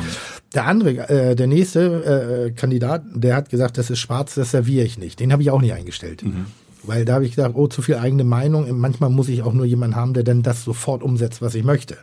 Der 0.54 0.66
andere, 0.66 1.08
äh, 1.10 1.36
der 1.36 1.46
nächste 1.46 2.46
äh, 2.46 2.50
Kandidat, 2.52 3.02
der 3.14 3.36
hat 3.36 3.50
gesagt, 3.50 3.76
das 3.76 3.90
ist 3.90 3.98
schwarz, 3.98 4.34
das 4.34 4.52
serviere 4.52 4.84
ich 4.84 4.98
nicht. 4.98 5.20
Den 5.20 5.32
habe 5.32 5.42
ich 5.42 5.50
auch 5.50 5.60
nicht 5.60 5.74
eingestellt. 5.74 6.22
Mhm. 6.22 6.46
Weil 6.84 7.04
da 7.04 7.14
habe 7.14 7.26
ich 7.26 7.34
gesagt, 7.34 7.54
oh, 7.54 7.66
zu 7.66 7.82
viel 7.82 7.96
eigene 7.96 8.24
Meinung. 8.24 8.78
Manchmal 8.78 9.10
muss 9.10 9.28
ich 9.28 9.42
auch 9.42 9.52
nur 9.52 9.66
jemanden 9.66 9.96
haben, 9.96 10.14
der 10.14 10.22
dann 10.22 10.42
das 10.42 10.64
sofort 10.64 11.02
umsetzt, 11.02 11.42
was 11.42 11.54
ich 11.54 11.64
möchte. 11.64 11.98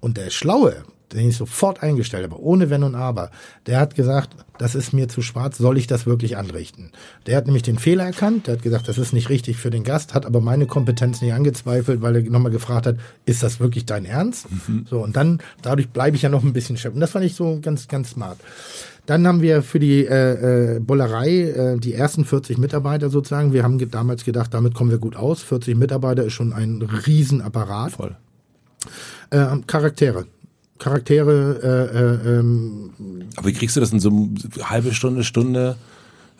Und 0.00 0.16
der 0.16 0.30
Schlaue, 0.30 0.76
den 1.12 1.28
ich 1.28 1.36
sofort 1.36 1.82
eingestellt 1.82 2.24
habe, 2.24 2.42
ohne 2.42 2.70
Wenn 2.70 2.82
und 2.82 2.94
Aber, 2.94 3.30
der 3.66 3.80
hat 3.80 3.94
gesagt, 3.94 4.30
das 4.58 4.74
ist 4.74 4.92
mir 4.92 5.08
zu 5.08 5.22
schwarz, 5.22 5.58
soll 5.58 5.78
ich 5.78 5.86
das 5.86 6.06
wirklich 6.06 6.36
anrichten? 6.36 6.90
Der 7.26 7.36
hat 7.36 7.46
nämlich 7.46 7.62
den 7.62 7.78
Fehler 7.78 8.04
erkannt, 8.04 8.46
der 8.46 8.54
hat 8.54 8.62
gesagt, 8.62 8.88
das 8.88 8.98
ist 8.98 9.12
nicht 9.12 9.28
richtig 9.28 9.56
für 9.56 9.70
den 9.70 9.84
Gast, 9.84 10.14
hat 10.14 10.26
aber 10.26 10.40
meine 10.40 10.66
Kompetenz 10.66 11.22
nicht 11.22 11.32
angezweifelt, 11.32 12.02
weil 12.02 12.16
er 12.16 12.22
nochmal 12.22 12.52
gefragt 12.52 12.86
hat, 12.86 12.96
ist 13.24 13.42
das 13.42 13.60
wirklich 13.60 13.86
dein 13.86 14.04
Ernst? 14.04 14.46
Mhm. 14.50 14.86
So, 14.88 15.00
und 15.02 15.16
dann, 15.16 15.40
dadurch 15.62 15.88
bleibe 15.90 16.16
ich 16.16 16.22
ja 16.22 16.28
noch 16.28 16.42
ein 16.42 16.52
bisschen 16.52 16.76
chef. 16.76 16.94
Und 16.94 17.00
das 17.00 17.10
fand 17.10 17.24
ich 17.24 17.34
so 17.34 17.58
ganz, 17.62 17.88
ganz 17.88 18.10
smart. 18.10 18.38
Dann 19.06 19.26
haben 19.26 19.40
wir 19.40 19.62
für 19.62 19.78
die 19.78 20.04
äh, 20.04 20.76
äh, 20.76 20.80
Bollerei 20.80 21.30
äh, 21.30 21.78
die 21.78 21.94
ersten 21.94 22.26
40 22.26 22.58
Mitarbeiter 22.58 23.08
sozusagen. 23.08 23.54
Wir 23.54 23.62
haben 23.62 23.78
ge 23.78 23.88
damals 23.90 24.22
gedacht, 24.22 24.52
damit 24.52 24.74
kommen 24.74 24.90
wir 24.90 24.98
gut 24.98 25.16
aus. 25.16 25.42
40 25.42 25.78
Mitarbeiter 25.78 26.24
ist 26.24 26.34
schon 26.34 26.52
ein 26.52 26.82
Riesenapparat. 26.82 27.92
Voll. 27.92 28.16
Äh, 29.30 29.46
Charaktere. 29.66 30.26
Charaktere. 30.78 31.60
Äh, 31.62 31.98
äh, 31.98 32.38
ähm, 32.38 32.90
Aber 33.36 33.48
wie 33.48 33.52
kriegst 33.52 33.76
du 33.76 33.80
das 33.80 33.92
in 33.92 34.00
so 34.00 34.10
eine 34.10 34.70
halbe 34.70 34.94
Stunde, 34.94 35.24
Stunde, 35.24 35.76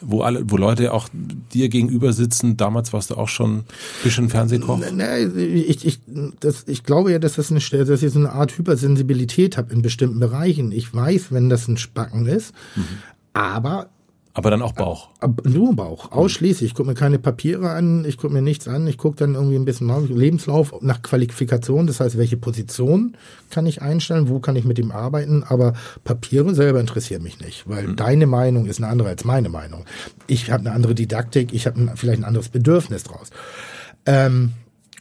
wo 0.01 0.23
alle, 0.23 0.43
wo 0.49 0.57
Leute 0.57 0.93
auch 0.93 1.09
dir 1.53 1.69
gegenüber 1.69 2.13
sitzen? 2.13 2.57
Damals 2.57 2.93
warst 2.93 3.11
du 3.11 3.17
auch 3.17 3.29
schon 3.29 3.59
ein 3.59 3.65
bisschen 4.03 4.29
Fernsehkoch. 4.29 4.81
Nee, 4.93 5.25
ich, 5.25 5.85
ich, 5.85 6.01
das, 6.41 6.65
ich 6.67 6.85
glaube 6.85 7.13
ja, 7.13 7.19
dass 7.19 7.35
das 7.35 7.51
eine, 7.51 7.61
dass 7.61 8.03
ich 8.03 8.13
so 8.13 8.19
eine 8.19 8.33
Art 8.33 8.57
Hypersensibilität 8.57 9.57
habe 9.57 9.73
in 9.73 9.83
bestimmten 9.83 10.21
Bereichen. 10.21 10.73
Ich 10.73 10.95
weiß, 10.95 11.33
wenn 11.33 11.49
das 11.49 11.69
ein 11.69 11.77
Spacken 11.77 12.27
ist, 12.27 12.53
mhm. 12.77 12.85
aber 13.33 13.91
aber 14.35 14.51
dann 14.51 14.63
auch 14.63 14.73
Bauch. 14.73 15.09
Nur 15.45 15.75
Bauch, 15.75 16.13
ausschließlich. 16.13 16.71
Ich 16.71 16.75
gucke 16.75 16.89
mir 16.89 16.95
keine 16.95 17.19
Papiere 17.19 17.71
an, 17.71 18.05
ich 18.05 18.17
gucke 18.17 18.33
mir 18.33 18.43
nichts 18.43 18.69
an. 18.69 18.87
Ich 18.87 18.97
gucke 18.97 19.17
dann 19.17 19.35
irgendwie 19.35 19.57
ein 19.57 19.65
bisschen 19.65 19.89
nach 19.89 20.01
Lebenslauf 20.01 20.75
nach 20.81 21.03
Qualifikation. 21.03 21.87
Das 21.87 22.01
heißt, 22.01 22.19
welche 22.19 22.37
Position 22.37 23.17
kann 23.51 23.67
ich 23.67 23.83
einstellen, 23.83 24.29
wo 24.29 24.39
kann 24.39 24.57
ich 24.57 24.65
mit 24.65 24.79
ihm 24.79 24.93
arbeiten. 24.93 25.43
Aber 25.43 25.73
Papiere 26.05 26.55
selber 26.55 26.79
interessieren 26.79 27.23
mich 27.23 27.41
nicht, 27.41 27.69
weil 27.69 27.89
mhm. 27.89 27.97
deine 27.97 28.27
Meinung 28.27 28.67
ist 28.67 28.79
eine 28.79 28.89
andere 28.89 29.09
als 29.09 29.25
meine 29.25 29.49
Meinung. 29.49 29.85
Ich 30.27 30.51
habe 30.51 30.61
eine 30.61 30.73
andere 30.73 30.95
Didaktik, 30.95 31.53
ich 31.53 31.67
habe 31.67 31.93
vielleicht 31.97 32.21
ein 32.21 32.25
anderes 32.25 32.49
Bedürfnis 32.49 33.05
draus. 33.05 33.31
Ähm, 34.07 34.53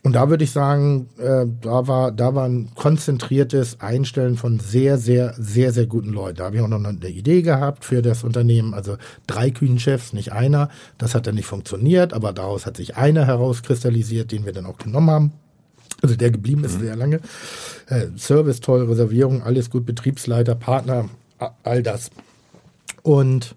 und 0.04 0.14
da 0.14 0.30
würde 0.30 0.44
ich 0.44 0.52
sagen, 0.52 1.10
äh, 1.18 1.46
da 1.62 1.88
war 1.88 2.12
da 2.12 2.36
war 2.36 2.46
ein 2.46 2.70
konzentriertes 2.76 3.82
Einstellen 3.82 4.38
von 4.38 4.60
sehr, 4.60 4.98
sehr, 4.98 5.34
sehr, 5.38 5.74
sehr 5.74 5.88
guten 5.88 6.14
Leuten. 6.14 6.38
Da 6.38 6.46
habe 6.46 6.56
ich 6.56 6.62
auch 6.62 6.68
noch 6.68 6.84
eine 6.84 7.08
Idee 7.10 7.42
gehabt 7.42 7.84
für 7.84 8.02
das 8.02 8.24
Unternehmen. 8.24 8.74
Also 8.74 8.98
drei 9.26 9.50
Küchenchefs, 9.50 10.14
nicht 10.14 10.32
einer. 10.32 10.70
Das 10.98 11.16
hat 11.16 11.28
dann 11.28 11.36
nicht 11.36 11.48
funktioniert, 11.48 12.14
aber 12.14 12.32
daraus 12.32 12.66
hat 12.66 12.78
sich 12.78 12.96
einer 12.96 13.26
herauskristallisiert, 13.26 14.32
den 14.32 14.46
wir 14.46 14.54
dann 14.54 14.66
auch 14.66 14.78
genommen 14.78 15.10
haben. 15.10 15.32
Also 16.04 16.16
der 16.16 16.30
geblieben 16.30 16.64
ist 16.64 16.78
mhm. 16.78 16.84
sehr 16.84 16.96
lange. 16.96 17.20
Äh, 17.88 18.08
Service 18.18 18.60
toll, 18.60 18.86
Reservierung, 18.86 19.42
alles 19.42 19.70
gut, 19.70 19.86
Betriebsleiter, 19.86 20.54
Partner, 20.56 21.10
all 21.64 21.82
das. 21.82 22.12
Und 23.02 23.56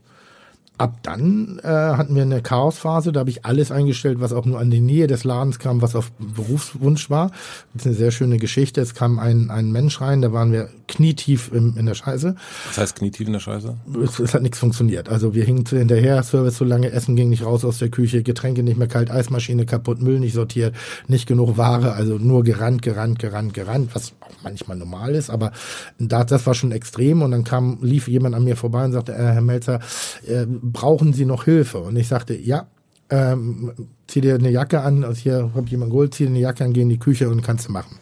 ab 0.80 0.98
dann 1.02 1.60
äh, 1.62 1.68
hatten 1.68 2.14
wir 2.14 2.22
eine 2.22 2.40
Chaosphase, 2.40 3.12
da 3.12 3.20
habe 3.20 3.30
ich 3.30 3.44
alles 3.44 3.70
eingestellt, 3.70 4.20
was 4.20 4.32
auch 4.32 4.46
nur 4.46 4.58
an 4.58 4.70
die 4.70 4.80
Nähe 4.80 5.06
des 5.06 5.24
Ladens 5.24 5.58
kam, 5.58 5.82
was 5.82 5.94
auf 5.94 6.10
Berufswunsch 6.12 7.10
war. 7.10 7.30
Das 7.74 7.82
ist 7.82 7.86
eine 7.86 7.96
sehr 7.96 8.10
schöne 8.10 8.38
Geschichte. 8.38 8.80
Es 8.80 8.94
kam 8.94 9.18
ein, 9.18 9.50
ein 9.50 9.70
Mensch 9.72 10.00
rein, 10.00 10.22
da 10.22 10.32
waren 10.32 10.52
wir 10.52 10.70
knietief 10.88 11.52
im, 11.52 11.76
in 11.76 11.84
der 11.84 11.94
Scheiße. 11.94 12.34
Was 12.68 12.78
heißt 12.78 12.96
knietief 12.96 13.26
in 13.26 13.34
der 13.34 13.40
Scheiße? 13.40 13.76
Es, 14.02 14.18
es 14.20 14.32
hat 14.32 14.40
nichts 14.40 14.58
funktioniert. 14.58 15.10
Also 15.10 15.34
wir 15.34 15.44
hingen 15.44 15.66
zu 15.66 15.76
hinterher, 15.76 16.22
Service 16.22 16.56
so 16.56 16.64
lange, 16.64 16.90
Essen 16.90 17.14
ging 17.14 17.28
nicht 17.28 17.44
raus 17.44 17.64
aus 17.64 17.78
der 17.78 17.90
Küche, 17.90 18.22
Getränke 18.22 18.62
nicht 18.62 18.78
mehr 18.78 18.88
kalt, 18.88 19.10
Eismaschine 19.10 19.66
kaputt, 19.66 20.00
Müll 20.00 20.18
nicht 20.18 20.34
sortiert, 20.34 20.74
nicht 21.08 21.28
genug 21.28 21.58
Ware, 21.58 21.92
also 21.92 22.14
nur 22.14 22.42
gerannt, 22.42 22.80
gerannt, 22.80 23.18
gerannt, 23.18 23.52
gerannt, 23.52 23.90
was 23.94 24.14
auch 24.20 24.32
manchmal 24.42 24.78
normal 24.78 25.14
ist, 25.14 25.28
aber 25.28 25.52
da, 25.98 26.24
das 26.24 26.46
war 26.46 26.54
schon 26.54 26.72
extrem 26.72 27.20
und 27.20 27.32
dann 27.32 27.44
kam, 27.44 27.78
lief 27.82 28.08
jemand 28.08 28.34
an 28.34 28.44
mir 28.44 28.56
vorbei 28.56 28.84
und 28.84 28.92
sagte, 28.92 29.12
äh, 29.12 29.16
Herr 29.16 29.42
Melzer, 29.42 29.80
äh, 30.26 30.46
brauchen 30.72 31.12
Sie 31.12 31.24
noch 31.24 31.44
Hilfe? 31.44 31.78
Und 31.78 31.96
ich 31.96 32.08
sagte, 32.08 32.34
ja, 32.34 32.66
ähm, 33.10 33.72
zieh 34.06 34.20
dir 34.20 34.34
eine 34.34 34.50
Jacke 34.50 34.80
an, 34.80 35.04
also 35.04 35.20
hier 35.20 35.50
hab 35.54 35.68
jemand 35.68 35.90
geholt, 35.90 36.14
zieh 36.14 36.24
dir 36.24 36.30
eine 36.30 36.38
Jacke 36.40 36.64
an, 36.64 36.72
geh 36.72 36.82
in 36.82 36.88
die 36.88 36.98
Küche 36.98 37.28
und 37.28 37.42
kannst 37.42 37.68
du 37.68 37.72
machen. 37.72 37.98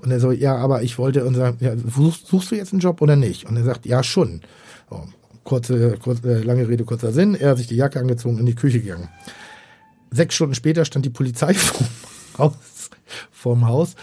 Und 0.00 0.10
er 0.10 0.20
so, 0.20 0.30
ja, 0.32 0.56
aber 0.56 0.82
ich 0.82 0.98
wollte 0.98 1.24
und 1.24 1.34
sagt, 1.34 1.60
ja, 1.60 1.76
suchst, 1.76 2.26
suchst, 2.26 2.50
du 2.50 2.56
jetzt 2.56 2.72
einen 2.72 2.80
Job 2.80 3.00
oder 3.02 3.16
nicht? 3.16 3.46
Und 3.46 3.56
er 3.56 3.64
sagt, 3.64 3.86
ja, 3.86 4.02
schon. 4.02 4.42
So, 4.90 5.04
kurze, 5.44 5.96
kurze, 5.98 6.42
lange 6.42 6.68
Rede, 6.68 6.84
kurzer 6.84 7.12
Sinn. 7.12 7.34
Er 7.34 7.50
hat 7.50 7.58
sich 7.58 7.66
die 7.66 7.76
Jacke 7.76 7.98
angezogen, 7.98 8.38
in 8.38 8.46
die 8.46 8.54
Küche 8.54 8.80
gegangen. 8.80 9.08
Sechs 10.10 10.34
Stunden 10.34 10.54
später 10.54 10.84
stand 10.84 11.04
die 11.04 11.10
Polizei 11.10 11.54
vorm 11.54 11.88
Haus, 12.38 12.90
vorm 13.32 13.66
Haus 13.66 13.96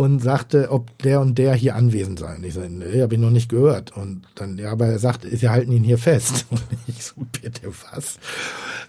und 0.00 0.20
sagte, 0.20 0.70
ob 0.70 0.96
der 1.02 1.20
und 1.20 1.36
der 1.36 1.52
hier 1.52 1.74
anwesend 1.74 2.20
sei. 2.20 2.34
Und 2.34 2.44
ich 2.44 2.54
so, 2.54 2.60
nee, 2.60 3.02
habe 3.02 3.14
ich 3.14 3.20
noch 3.20 3.28
nicht 3.28 3.50
gehört. 3.50 3.94
Und 3.94 4.22
dann, 4.34 4.56
ja, 4.56 4.72
aber 4.72 4.86
er 4.86 4.98
sagt, 4.98 5.26
sie 5.30 5.50
halten 5.50 5.72
ihn 5.72 5.84
hier 5.84 5.98
fest. 5.98 6.46
Und 6.50 6.62
ich 6.86 7.04
so, 7.04 7.16
bitte 7.30 7.70
was? 7.92 8.18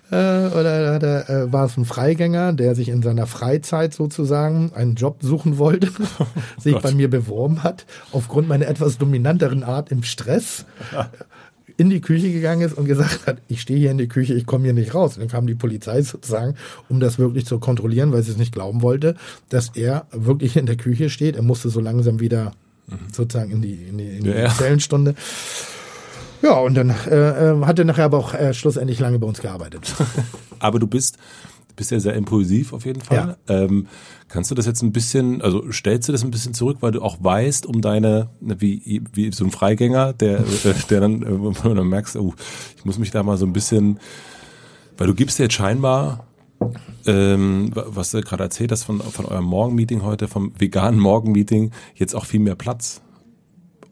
Äh, 0.09 0.57
oder 0.57 1.01
er, 1.01 1.29
äh, 1.29 1.51
war 1.51 1.65
es 1.65 1.75
ein 1.75 1.83
Freigänger, 1.83 2.53
der 2.53 2.75
sich 2.75 2.87
in 2.87 3.01
seiner 3.01 3.27
Freizeit 3.27 3.93
sozusagen 3.93 4.71
einen 4.73 4.95
Job 4.95 5.17
suchen 5.21 5.57
wollte, 5.57 5.89
oh 6.19 6.25
sich 6.57 6.79
bei 6.79 6.93
mir 6.93 7.09
beworben 7.09 7.61
hat, 7.61 7.85
aufgrund 8.13 8.47
meiner 8.47 8.69
etwas 8.69 8.97
dominanteren 8.97 9.63
Art 9.63 9.91
im 9.91 10.03
Stress 10.03 10.65
in 11.81 11.89
die 11.89 11.99
Küche 11.99 12.31
gegangen 12.31 12.61
ist 12.61 12.77
und 12.77 12.85
gesagt 12.85 13.25
hat, 13.25 13.41
ich 13.47 13.59
stehe 13.59 13.79
hier 13.79 13.89
in 13.89 13.97
der 13.97 14.05
Küche, 14.05 14.35
ich 14.35 14.45
komme 14.45 14.65
hier 14.65 14.73
nicht 14.73 14.93
raus. 14.93 15.15
Und 15.15 15.21
dann 15.21 15.29
kam 15.29 15.47
die 15.47 15.55
Polizei 15.55 15.99
sozusagen, 16.03 16.53
um 16.89 16.99
das 16.99 17.17
wirklich 17.17 17.47
zu 17.47 17.57
kontrollieren, 17.57 18.11
weil 18.13 18.21
sie 18.21 18.29
es 18.29 18.37
nicht 18.37 18.53
glauben 18.53 18.83
wollte, 18.83 19.15
dass 19.49 19.69
er 19.69 20.05
wirklich 20.11 20.57
in 20.57 20.67
der 20.67 20.75
Küche 20.75 21.09
steht. 21.09 21.35
Er 21.35 21.41
musste 21.41 21.69
so 21.69 21.79
langsam 21.79 22.19
wieder 22.19 22.51
mhm. 22.85 22.97
sozusagen 23.11 23.49
in 23.49 23.63
die, 23.63 23.73
in 23.73 23.97
die, 23.97 24.17
in 24.17 24.23
die 24.25 24.29
ja, 24.29 24.53
Zellenstunde. 24.53 25.15
Ja, 26.43 26.59
und 26.59 26.75
dann 26.75 26.91
äh, 27.09 27.51
äh, 27.51 27.65
hat 27.65 27.79
er 27.79 27.85
nachher 27.85 28.05
aber 28.05 28.19
auch 28.19 28.35
äh, 28.35 28.53
schlussendlich 28.53 28.99
lange 28.99 29.17
bei 29.17 29.25
uns 29.25 29.41
gearbeitet. 29.41 29.95
aber 30.59 30.77
du 30.77 30.85
bist 30.85 31.17
bist 31.81 31.89
ja 31.89 31.99
sehr 31.99 32.13
impulsiv 32.13 32.73
auf 32.73 32.85
jeden 32.85 33.01
Fall. 33.01 33.37
Ja. 33.49 33.55
Ähm, 33.63 33.87
kannst 34.27 34.51
du 34.51 34.55
das 34.55 34.67
jetzt 34.67 34.83
ein 34.83 34.91
bisschen, 34.91 35.41
also 35.41 35.71
stellst 35.71 36.07
du 36.07 36.11
das 36.11 36.23
ein 36.23 36.29
bisschen 36.29 36.53
zurück, 36.53 36.77
weil 36.81 36.91
du 36.91 37.01
auch 37.01 37.17
weißt 37.19 37.65
um 37.65 37.81
deine, 37.81 38.29
wie, 38.39 39.01
wie 39.13 39.31
so 39.31 39.43
ein 39.43 39.49
Freigänger, 39.49 40.13
der, 40.13 40.39
äh, 40.63 40.73
der 40.91 40.99
dann, 41.01 41.23
äh, 41.23 41.39
wo 41.39 41.51
du 41.51 41.83
merkst, 41.83 42.17
oh, 42.17 42.35
ich 42.77 42.85
muss 42.85 42.99
mich 42.99 43.09
da 43.09 43.23
mal 43.23 43.37
so 43.37 43.47
ein 43.47 43.53
bisschen, 43.53 43.99
weil 44.99 45.07
du 45.07 45.15
gibst 45.15 45.39
jetzt 45.39 45.55
scheinbar 45.55 46.27
ähm, 47.07 47.71
was 47.73 48.11
du 48.11 48.21
gerade 48.21 48.43
erzählt 48.43 48.71
hast 48.71 48.83
von, 48.83 49.01
von 49.01 49.25
eurem 49.25 49.45
Morgenmeeting 49.45 50.03
heute, 50.03 50.27
vom 50.27 50.53
veganen 50.59 50.99
Morgenmeeting, 50.99 51.71
jetzt 51.95 52.13
auch 52.13 52.25
viel 52.25 52.39
mehr 52.39 52.53
Platz. 52.53 53.01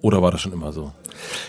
Oder 0.02 0.22
war 0.22 0.30
das 0.30 0.42
schon 0.42 0.54
immer 0.54 0.72
so? 0.72 0.92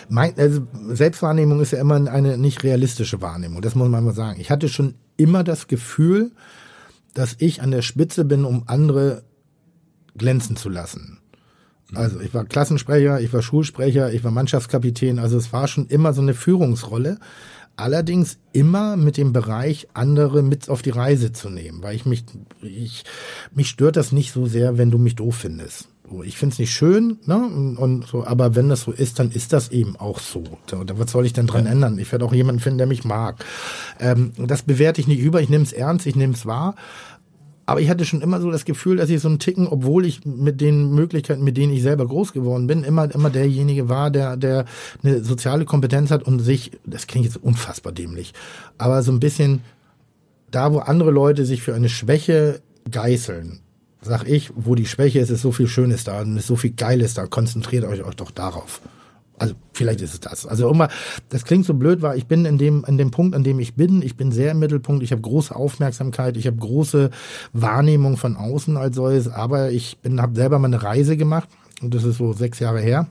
Mein, 0.09 0.37
also 0.37 0.67
Selbstwahrnehmung 0.89 1.61
ist 1.61 1.71
ja 1.71 1.79
immer 1.79 1.95
eine 1.95 2.37
nicht 2.37 2.63
realistische 2.63 3.21
Wahrnehmung, 3.21 3.61
das 3.61 3.75
muss 3.75 3.89
man 3.89 4.03
mal 4.03 4.13
sagen. 4.13 4.39
Ich 4.39 4.51
hatte 4.51 4.69
schon 4.69 4.95
immer 5.17 5.43
das 5.43 5.67
Gefühl, 5.67 6.31
dass 7.13 7.35
ich 7.39 7.61
an 7.61 7.71
der 7.71 7.81
Spitze 7.81 8.25
bin, 8.25 8.45
um 8.45 8.63
andere 8.67 9.23
glänzen 10.17 10.55
zu 10.55 10.69
lassen. 10.69 11.19
Also 11.93 12.21
ich 12.21 12.33
war 12.33 12.45
Klassensprecher, 12.45 13.19
ich 13.19 13.33
war 13.33 13.41
Schulsprecher, 13.41 14.13
ich 14.13 14.23
war 14.23 14.31
Mannschaftskapitän, 14.31 15.19
also 15.19 15.37
es 15.37 15.51
war 15.51 15.67
schon 15.67 15.87
immer 15.87 16.13
so 16.13 16.21
eine 16.21 16.33
Führungsrolle. 16.33 17.19
Allerdings 17.75 18.37
immer 18.53 18.95
mit 18.97 19.17
dem 19.17 19.33
Bereich, 19.33 19.87
andere 19.93 20.43
mit 20.43 20.69
auf 20.69 20.81
die 20.81 20.89
Reise 20.89 21.31
zu 21.31 21.49
nehmen, 21.49 21.81
weil 21.81 21.95
ich 21.95 22.05
mich, 22.05 22.25
ich, 22.61 23.03
mich 23.53 23.69
stört 23.69 23.95
das 23.95 24.11
nicht 24.11 24.33
so 24.33 24.45
sehr, 24.45 24.77
wenn 24.77 24.91
du 24.91 24.97
mich 24.97 25.15
doof 25.15 25.35
findest. 25.35 25.87
Ich 26.23 26.37
finde 26.37 26.53
es 26.53 26.59
nicht 26.59 26.71
schön, 26.71 27.19
ne? 27.25 27.37
Und, 27.37 27.77
und, 27.77 28.07
so, 28.07 28.25
aber 28.25 28.55
wenn 28.55 28.69
das 28.69 28.81
so 28.81 28.91
ist, 28.91 29.19
dann 29.19 29.31
ist 29.31 29.53
das 29.53 29.69
eben 29.69 29.95
auch 29.95 30.19
so. 30.19 30.43
so 30.69 30.83
was 30.93 31.11
soll 31.11 31.25
ich 31.25 31.33
denn 31.33 31.47
dran 31.47 31.65
ja. 31.65 31.71
ändern? 31.71 31.97
Ich 31.97 32.11
werde 32.11 32.25
auch 32.25 32.33
jemanden 32.33 32.61
finden, 32.61 32.77
der 32.77 32.87
mich 32.87 33.03
mag. 33.03 33.43
Ähm, 33.99 34.33
das 34.37 34.63
bewerte 34.63 35.01
ich 35.01 35.07
nicht 35.07 35.19
über, 35.19 35.41
ich 35.41 35.49
nehme 35.49 35.63
es 35.63 35.73
ernst, 35.73 36.05
ich 36.05 36.15
nehme 36.15 36.33
es 36.33 36.45
wahr. 36.45 36.75
Aber 37.65 37.79
ich 37.79 37.89
hatte 37.89 38.03
schon 38.03 38.21
immer 38.21 38.41
so 38.41 38.51
das 38.51 38.65
Gefühl, 38.65 38.97
dass 38.97 39.09
ich 39.09 39.21
so 39.21 39.29
einen 39.29 39.39
Ticken, 39.39 39.67
obwohl 39.67 40.05
ich 40.05 40.25
mit 40.25 40.59
den 40.59 40.93
Möglichkeiten, 40.93 41.43
mit 41.43 41.55
denen 41.55 41.71
ich 41.71 41.81
selber 41.81 42.05
groß 42.05 42.33
geworden 42.33 42.67
bin, 42.67 42.83
immer, 42.83 43.09
immer 43.13 43.29
derjenige 43.29 43.87
war, 43.87 44.11
der, 44.11 44.35
der 44.35 44.65
eine 45.03 45.23
soziale 45.23 45.63
Kompetenz 45.63 46.11
hat 46.11 46.23
und 46.23 46.39
sich, 46.39 46.71
das 46.85 47.07
klingt 47.07 47.25
jetzt 47.25 47.37
unfassbar 47.37 47.93
dämlich, 47.93 48.33
aber 48.77 49.03
so 49.03 49.11
ein 49.11 49.21
bisschen 49.21 49.61
da, 50.49 50.73
wo 50.73 50.79
andere 50.79 51.11
Leute 51.11 51.45
sich 51.45 51.61
für 51.61 51.73
eine 51.73 51.87
Schwäche 51.87 52.61
geißeln, 52.89 53.61
sag 54.01 54.27
ich, 54.27 54.51
wo 54.55 54.75
die 54.75 54.85
Schwäche 54.85 55.19
ist, 55.19 55.29
ist 55.29 55.41
so 55.41 55.51
viel 55.51 55.67
Schönes 55.67 56.03
da 56.03 56.21
und 56.21 56.37
ist 56.37 56.47
so 56.47 56.55
viel 56.55 56.71
Geiles 56.71 57.13
da, 57.13 57.27
konzentriert 57.27 57.85
euch, 57.85 58.03
euch 58.03 58.15
doch 58.15 58.31
darauf. 58.31 58.81
Also 59.37 59.55
vielleicht 59.73 60.01
ist 60.01 60.13
es 60.13 60.19
das. 60.19 60.45
Also 60.45 60.65
irgendwann, 60.65 60.91
das 61.29 61.45
klingt 61.45 61.65
so 61.65 61.73
blöd, 61.73 62.03
weil 62.03 62.15
ich 62.17 62.27
bin 62.27 62.45
in 62.45 62.59
dem, 62.59 62.85
in 62.87 62.99
dem 62.99 63.09
Punkt, 63.09 63.35
an 63.35 63.43
dem 63.43 63.59
ich 63.59 63.73
bin, 63.73 64.03
ich 64.03 64.15
bin 64.15 64.31
sehr 64.31 64.51
im 64.51 64.59
Mittelpunkt, 64.59 65.01
ich 65.01 65.11
habe 65.11 65.21
große 65.21 65.55
Aufmerksamkeit, 65.55 66.37
ich 66.37 66.45
habe 66.45 66.57
große 66.57 67.09
Wahrnehmung 67.51 68.17
von 68.17 68.37
außen 68.37 68.77
als 68.77 68.95
solches, 68.95 69.27
aber 69.27 69.71
ich 69.71 69.97
bin, 69.97 70.21
habe 70.21 70.35
selber 70.35 70.59
mal 70.59 70.67
eine 70.67 70.83
Reise 70.83 71.17
gemacht 71.17 71.49
und 71.81 71.93
das 71.95 72.03
ist 72.03 72.17
so 72.17 72.33
sechs 72.33 72.59
Jahre 72.59 72.81
her 72.81 73.07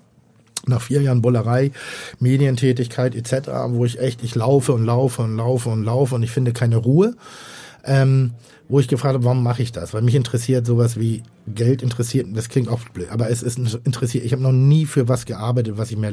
nach 0.67 0.83
vier 0.83 1.03
Jahren 1.03 1.23
Bullerei, 1.23 1.73
Medientätigkeit 2.19 3.15
etc., 3.15 3.49
wo 3.69 3.85
ich 3.85 3.99
echt, 3.99 4.23
ich 4.23 4.35
laufe 4.35 4.73
und 4.73 4.85
laufe 4.85 5.23
und 5.23 5.37
laufe 5.37 5.69
und 5.69 5.83
laufe 5.83 6.15
und 6.15 6.23
ich 6.23 6.31
finde 6.31 6.53
keine 6.53 6.77
Ruhe. 6.77 7.17
Ähm, 7.85 8.33
wo 8.69 8.79
ich 8.79 8.89
gefragt 8.89 9.15
habe, 9.15 9.25
warum 9.25 9.43
mache 9.43 9.63
ich 9.63 9.73
das? 9.73 9.95
Weil 9.95 10.03
mich 10.03 10.15
interessiert 10.15 10.67
sowas 10.67 10.99
wie 10.99 11.23
Geld 11.49 11.83
interessiert, 11.83 12.29
das 12.35 12.49
klingt 12.49 12.69
auch 12.69 12.81
blöd, 12.91 13.11
aber 13.11 13.29
es 13.29 13.43
ist 13.43 13.59
interessiert. 13.59 14.25
Ich 14.25 14.33
habe 14.33 14.43
noch 14.43 14.53
nie 14.53 14.87
für 14.87 15.09
was 15.09 15.27
gearbeitet, 15.27 15.77
was 15.77 15.91
ich 15.91 15.97
mir 15.97 16.13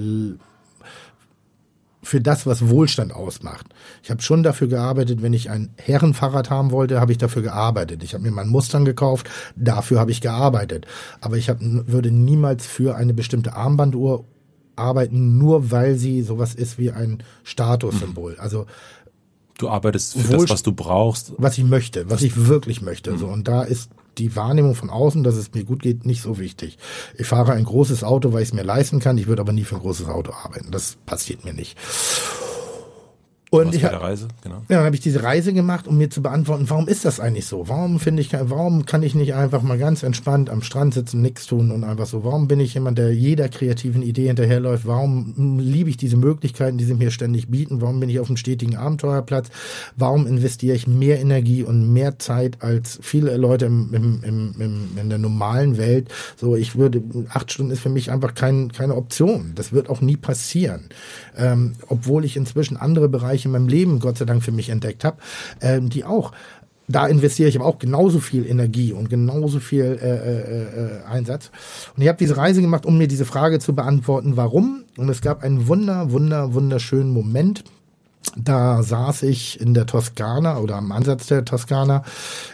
für 2.07 2.22
das, 2.22 2.45
was 2.45 2.70
Wohlstand 2.70 3.13
ausmacht. 3.13 3.68
Ich 4.01 4.09
habe 4.09 4.22
schon 4.22 4.41
dafür 4.41 4.68
gearbeitet, 4.68 5.22
wenn 5.22 5.34
ich 5.34 5.49
ein 5.49 5.70
Herrenfahrrad 5.78 6.49
haben 6.49 6.72
wollte, 6.72 6.99
habe 7.01 7.11
ich 7.11 7.18
dafür 7.18 7.41
gearbeitet. 7.41 8.01
Ich 8.01 8.13
habe 8.13 8.24
mir 8.24 8.32
meinen 8.32 8.49
Mustang 8.49 8.86
gekauft, 8.86 9.30
dafür 9.55 9.99
habe 9.99 10.11
ich 10.11 10.22
gearbeitet. 10.22 10.88
Aber 11.22 11.38
ich 11.38 11.49
hab, 11.49 11.57
würde 11.59 12.11
niemals 12.11 12.65
für 12.65 12.95
eine 12.95 13.13
bestimmte 13.13 13.55
Armbanduhr 13.55 14.24
arbeiten, 14.78 15.38
nur 15.38 15.72
weil 15.72 15.95
sie 15.95 16.22
sowas 16.22 16.55
ist 16.55 16.78
wie 16.78 16.91
ein 16.91 17.24
Statussymbol. 17.43 18.38
Also 18.39 18.68
Du 19.58 19.70
arbeitest 19.70 20.14
für 20.14 20.30
Wohl, 20.30 20.38
das, 20.39 20.49
was 20.49 20.64
du 20.64 20.72
brauchst. 20.72 21.34
Was 21.38 21.58
ich 21.58 21.64
möchte, 21.64 22.10
was 22.10 22.22
ich 22.22 22.47
wirklich 22.47 22.82
möchte. 22.82 23.12
Mhm. 23.12 23.18
So. 23.18 23.28
Und 23.28 23.47
da 23.47 23.64
ist 23.64 23.89
die 24.18 24.36
Wahrnehmung 24.36 24.76
von 24.76 24.89
außen, 24.89 25.24
dass 25.24 25.36
es 25.36 25.53
mir 25.53 25.64
gut 25.64 25.82
geht, 25.82 26.05
nicht 26.05 26.22
so 26.22 26.39
wichtig. 26.39 26.78
Ich 27.18 27.28
fahre 27.28 27.53
ein 27.53 27.66
großes 27.66 28.03
Auto, 28.03 28.34
weil 28.34 28.41
ich 28.41 28.49
es 28.49 28.53
mir 28.53 28.64
leisten 28.64 28.99
kann. 28.99 29.18
Ich 29.18 29.28
würde 29.28 29.41
aber 29.41 29.53
nie 29.53 29.64
für 29.64 29.76
ein 29.76 29.82
großes 29.82 30.08
Auto 30.08 30.32
arbeiten. 30.32 30.72
Das 30.72 30.97
passiert 31.05 31.45
mir 31.45 31.53
nicht. 31.53 31.78
Und 33.49 33.73
ich 33.73 33.85
habe 33.85 34.17
genau. 34.43 34.55
Ja, 34.67 34.77
dann 34.77 34.85
habe 34.85 34.95
ich 34.95 35.01
diese 35.01 35.23
Reise 35.23 35.53
gemacht, 35.53 35.87
um 35.87 35.97
mir 35.97 36.09
zu 36.09 36.21
beantworten, 36.21 36.69
warum 36.69 36.89
ist 36.89 37.05
das 37.05 37.21
eigentlich 37.21 37.45
so? 37.45 37.69
Warum 37.69 37.97
finde 37.97 38.21
ich, 38.21 38.33
warum 38.33 38.85
kann 38.85 39.03
ich 39.03 39.15
nicht 39.15 39.35
einfach 39.35 39.61
mal 39.61 39.77
ganz 39.77 40.03
entspannt 40.03 40.49
am 40.49 40.61
Strand 40.61 40.93
sitzen, 40.93 41.21
nichts 41.21 41.47
tun 41.47 41.71
und 41.71 41.85
einfach 41.85 42.07
so? 42.07 42.25
Warum 42.25 42.49
bin 42.49 42.59
ich 42.59 42.73
jemand, 42.73 42.97
der 42.97 43.13
jeder 43.13 43.47
kreativen 43.47 44.01
Idee 44.01 44.27
hinterherläuft? 44.27 44.85
Warum 44.85 45.59
liebe 45.59 45.89
ich 45.89 45.95
diese 45.95 46.17
Möglichkeiten, 46.17 46.77
die 46.77 46.83
sie 46.83 46.95
mir 46.95 47.09
ständig 47.09 47.47
bieten? 47.47 47.79
Warum 47.79 48.01
bin 48.01 48.09
ich 48.09 48.19
auf 48.19 48.27
einem 48.27 48.35
stetigen 48.35 48.75
Abenteuerplatz? 48.75 49.47
Warum 49.95 50.27
investiere 50.27 50.75
ich 50.75 50.85
mehr 50.85 51.21
Energie 51.21 51.63
und 51.63 51.93
mehr 51.93 52.19
Zeit 52.19 52.61
als 52.61 52.99
viele 53.01 53.37
Leute 53.37 53.67
im, 53.67 53.93
im, 53.93 54.23
im, 54.23 54.55
im, 54.59 54.97
in 54.97 55.09
der 55.09 55.19
normalen 55.19 55.77
Welt? 55.77 56.09
So, 56.35 56.57
ich 56.57 56.75
würde 56.75 57.01
acht 57.29 57.53
Stunden 57.53 57.71
ist 57.71 57.79
für 57.79 57.89
mich 57.89 58.11
einfach 58.11 58.33
kein, 58.33 58.73
keine 58.73 58.95
Option. 58.95 59.53
Das 59.55 59.71
wird 59.71 59.89
auch 59.89 60.01
nie 60.01 60.17
passieren, 60.17 60.89
ähm, 61.37 61.75
obwohl 61.87 62.25
ich 62.25 62.35
inzwischen 62.35 62.75
andere 62.75 63.07
Bereiche 63.07 63.36
Bereiche 63.38 63.47
in 63.47 63.51
meinem 63.51 63.67
Leben 63.67 63.99
Gott 63.99 64.17
sei 64.17 64.25
Dank 64.25 64.43
für 64.43 64.51
mich 64.51 64.69
entdeckt 64.69 65.03
habe, 65.03 65.17
ähm, 65.61 65.89
die 65.89 66.03
auch 66.03 66.31
da 66.89 67.05
investiere 67.05 67.49
ich 67.49 67.57
aber 67.57 67.65
auch 67.65 67.79
genauso 67.79 68.21
viel 68.21 68.45
Energie 68.45 68.93
und 68.93 69.09
genauso 69.09 69.59
viel 69.59 69.99
äh, 70.01 70.07
äh, 70.07 71.01
äh, 71.01 71.03
Einsatz. 71.03 71.51
Und 71.93 72.01
ich 72.01 72.07
habe 72.07 72.17
diese 72.17 72.38
Reise 72.38 72.61
gemacht, 72.61 72.85
um 72.85 72.97
mir 72.97 73.09
diese 73.09 73.25
Frage 73.25 73.59
zu 73.59 73.75
beantworten, 73.75 74.38
warum. 74.38 74.85
Und 74.95 75.09
es 75.09 75.19
gab 75.19 75.43
einen 75.43 75.67
wunder, 75.67 76.13
wunder, 76.13 76.53
wunderschönen 76.53 77.11
Moment. 77.11 77.65
Da 78.38 78.83
saß 78.83 79.23
ich 79.23 79.59
in 79.59 79.73
der 79.73 79.85
Toskana 79.85 80.59
oder 80.59 80.77
am 80.77 80.93
Ansatz 80.93 81.27
der 81.27 81.43
Toskana 81.43 82.03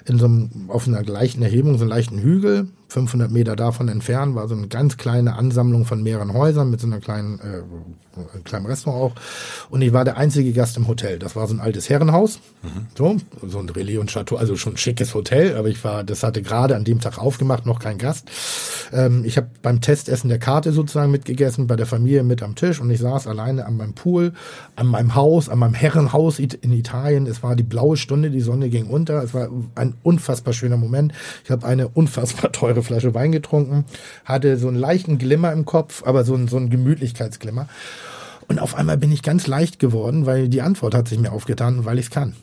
in 0.07 0.17
so 0.17 0.25
einem, 0.25 0.49
auf 0.67 0.88
einer 0.88 1.03
gleichen 1.03 1.43
Erhebung, 1.43 1.77
so 1.77 1.84
einem 1.84 1.91
leichten 1.91 2.17
Hügel, 2.17 2.69
500 2.93 3.31
Meter 3.31 3.55
davon 3.55 3.87
entfernt 3.87 4.35
war 4.35 4.47
so 4.47 4.53
eine 4.53 4.67
ganz 4.67 4.97
kleine 4.97 5.33
Ansammlung 5.33 5.85
von 5.85 6.03
mehreren 6.03 6.31
Häusern 6.31 6.69
mit 6.69 6.79
so 6.79 6.85
einer 6.85 6.99
kleinen, 6.99 7.39
äh, 7.39 7.63
einem 8.33 8.43
kleinen 8.43 8.67
Restaurant 8.67 9.13
auch. 9.13 9.21
Und 9.71 9.81
ich 9.81 9.93
war 9.93 10.05
der 10.05 10.17
einzige 10.17 10.53
Gast 10.53 10.77
im 10.77 10.87
Hotel. 10.87 11.17
Das 11.17 11.35
war 11.35 11.47
so 11.47 11.55
ein 11.55 11.59
altes 11.59 11.89
Herrenhaus, 11.89 12.39
mhm. 12.61 12.85
so, 12.95 13.17
so 13.47 13.57
ein 13.57 13.67
Relais 13.69 13.97
und 13.97 14.11
Chateau, 14.11 14.35
also 14.35 14.55
schon 14.55 14.73
ein 14.73 14.77
schickes 14.77 15.15
Hotel, 15.15 15.57
aber 15.57 15.69
ich 15.69 15.83
war, 15.83 16.03
das 16.03 16.21
hatte 16.21 16.43
gerade 16.43 16.75
an 16.75 16.83
dem 16.83 16.99
Tag 17.01 17.17
aufgemacht, 17.17 17.65
noch 17.65 17.79
kein 17.79 17.97
Gast. 17.97 18.29
Ähm, 18.91 19.25
ich 19.25 19.37
habe 19.37 19.47
beim 19.63 19.81
Testessen 19.81 20.29
der 20.29 20.37
Karte 20.37 20.71
sozusagen 20.71 21.11
mitgegessen, 21.11 21.65
bei 21.65 21.75
der 21.75 21.87
Familie 21.87 22.21
mit 22.21 22.43
am 22.43 22.53
Tisch 22.53 22.79
und 22.79 22.91
ich 22.91 22.99
saß 22.99 23.25
alleine 23.25 23.65
an 23.65 23.75
meinem 23.75 23.95
Pool, 23.95 24.33
an 24.75 24.85
meinem 24.85 25.15
Haus, 25.15 25.49
an 25.49 25.57
meinem 25.57 25.73
Herrenhaus 25.73 26.37
in 26.37 26.73
Italien. 26.73 27.25
Es 27.25 27.41
war 27.41 27.55
die 27.55 27.63
blaue 27.63 27.97
Stunde, 27.97 28.29
die 28.29 28.41
Sonne 28.41 28.69
ging 28.69 28.85
unter. 28.85 29.23
Es 29.23 29.33
war 29.33 29.49
ein 29.73 29.95
unfassbar 30.03 30.53
schöner 30.53 30.77
Moment. 30.77 31.13
Ich 31.43 31.49
habe 31.49 31.65
eine 31.65 31.87
unfassbar 31.87 32.51
teure 32.51 32.82
Flasche 32.84 33.13
Wein 33.13 33.31
getrunken, 33.31 33.86
hatte 34.25 34.57
so 34.57 34.67
einen 34.67 34.77
leichten 34.77 35.17
Glimmer 35.17 35.51
im 35.51 35.65
Kopf, 35.65 36.03
aber 36.05 36.23
so 36.23 36.36
ein, 36.36 36.47
so 36.47 36.57
ein 36.57 36.69
Gemütlichkeitsglimmer. 36.69 37.67
Und 38.47 38.59
auf 38.59 38.75
einmal 38.75 38.97
bin 38.97 39.11
ich 39.11 39.23
ganz 39.23 39.47
leicht 39.47 39.79
geworden, 39.79 40.25
weil 40.25 40.49
die 40.49 40.61
Antwort 40.61 40.93
hat 40.93 41.07
sich 41.07 41.19
mir 41.19 41.31
aufgetan, 41.31 41.86
weil 41.86 41.97
ich 41.97 42.05
es 42.05 42.11
kann. 42.11 42.34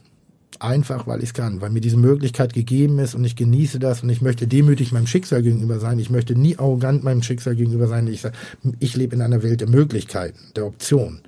Einfach, 0.58 1.06
weil 1.06 1.20
ich 1.20 1.30
es 1.30 1.34
kann, 1.34 1.60
weil 1.60 1.70
mir 1.70 1.80
diese 1.80 1.96
Möglichkeit 1.96 2.52
gegeben 2.52 2.98
ist 2.98 3.14
und 3.14 3.24
ich 3.24 3.34
genieße 3.36 3.78
das 3.78 4.02
und 4.02 4.10
ich 4.10 4.20
möchte 4.20 4.46
demütig 4.46 4.92
meinem 4.92 5.06
Schicksal 5.06 5.42
gegenüber 5.42 5.78
sein. 5.78 5.98
Ich 5.98 6.10
möchte 6.10 6.34
nie 6.34 6.58
arrogant 6.58 7.02
meinem 7.02 7.22
Schicksal 7.22 7.56
gegenüber 7.56 7.86
sein. 7.86 8.06
Ich, 8.08 8.22
ich 8.78 8.96
lebe 8.96 9.14
in 9.14 9.22
einer 9.22 9.42
Welt 9.42 9.62
der 9.62 9.68
Möglichkeiten, 9.68 10.38
der 10.56 10.66
Optionen. 10.66 11.22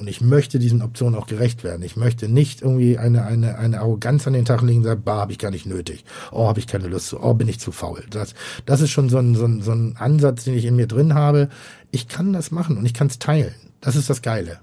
Und 0.00 0.08
ich 0.08 0.22
möchte 0.22 0.58
diesen 0.58 0.80
Optionen 0.80 1.14
auch 1.14 1.26
gerecht 1.26 1.62
werden. 1.62 1.82
Ich 1.82 1.94
möchte 1.94 2.26
nicht 2.26 2.62
irgendwie 2.62 2.96
eine, 2.96 3.26
eine, 3.26 3.58
eine 3.58 3.80
Arroganz 3.80 4.26
an 4.26 4.32
den 4.32 4.46
Tag 4.46 4.62
legen 4.62 4.78
und 4.78 4.84
sagen, 4.84 5.02
bah, 5.04 5.18
habe 5.18 5.32
ich 5.32 5.38
gar 5.38 5.50
nicht 5.50 5.66
nötig. 5.66 6.06
Oh, 6.32 6.48
habe 6.48 6.58
ich 6.58 6.66
keine 6.66 6.88
Lust 6.88 7.08
zu. 7.08 7.22
Oh, 7.22 7.34
bin 7.34 7.48
ich 7.48 7.60
zu 7.60 7.70
faul. 7.70 8.02
Das, 8.08 8.34
das 8.64 8.80
ist 8.80 8.90
schon 8.90 9.10
so 9.10 9.18
ein, 9.18 9.34
so, 9.34 9.44
ein, 9.44 9.60
so 9.60 9.72
ein 9.72 9.96
Ansatz, 9.98 10.44
den 10.44 10.54
ich 10.54 10.64
in 10.64 10.74
mir 10.74 10.86
drin 10.86 11.12
habe. 11.12 11.50
Ich 11.90 12.08
kann 12.08 12.32
das 12.32 12.50
machen 12.50 12.78
und 12.78 12.86
ich 12.86 12.94
kann 12.94 13.08
es 13.08 13.18
teilen. 13.18 13.54
Das 13.82 13.94
ist 13.94 14.08
das 14.08 14.22
Geile. 14.22 14.58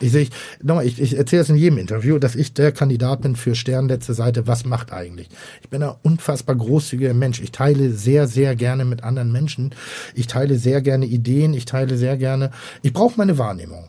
Ich, 0.00 0.14
ich, 0.14 0.30
nochmal, 0.62 0.84
ich, 0.84 1.00
ich 1.00 1.16
erzähle 1.16 1.42
es 1.42 1.48
in 1.48 1.56
jedem 1.56 1.78
Interview, 1.78 2.18
dass 2.18 2.34
ich 2.34 2.52
der 2.52 2.72
Kandidat 2.72 3.22
bin 3.22 3.36
für 3.36 3.54
Sternletzte 3.54 4.14
Seite. 4.14 4.48
Was 4.48 4.64
macht 4.64 4.92
eigentlich? 4.92 5.28
Ich 5.62 5.70
bin 5.70 5.82
ein 5.82 5.94
unfassbar 6.02 6.56
großzügiger 6.56 7.14
Mensch. 7.14 7.40
Ich 7.40 7.52
teile 7.52 7.92
sehr, 7.92 8.26
sehr 8.26 8.56
gerne 8.56 8.84
mit 8.84 9.04
anderen 9.04 9.30
Menschen. 9.30 9.74
Ich 10.14 10.26
teile 10.26 10.58
sehr 10.58 10.82
gerne 10.82 11.06
Ideen. 11.06 11.54
Ich 11.54 11.66
teile 11.66 11.96
sehr 11.96 12.16
gerne. 12.16 12.50
Ich 12.82 12.92
brauche 12.92 13.16
meine 13.16 13.38
Wahrnehmung. 13.38 13.88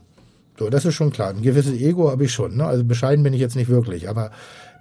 So, 0.58 0.70
das 0.70 0.86
ist 0.86 0.95
schon 0.95 1.12
klar. 1.12 1.30
Ein 1.30 1.41
gewisses 1.41 1.80
Ego 1.80 2.10
habe 2.10 2.26
ich 2.26 2.34
schon. 2.34 2.58
Ne? 2.58 2.66
Also 2.66 2.84
bescheiden 2.84 3.24
bin 3.24 3.34
ich 3.34 3.39
jetzt 3.39 3.55
nicht 3.55 3.70
wirklich. 3.70 4.10
Aber 4.10 4.32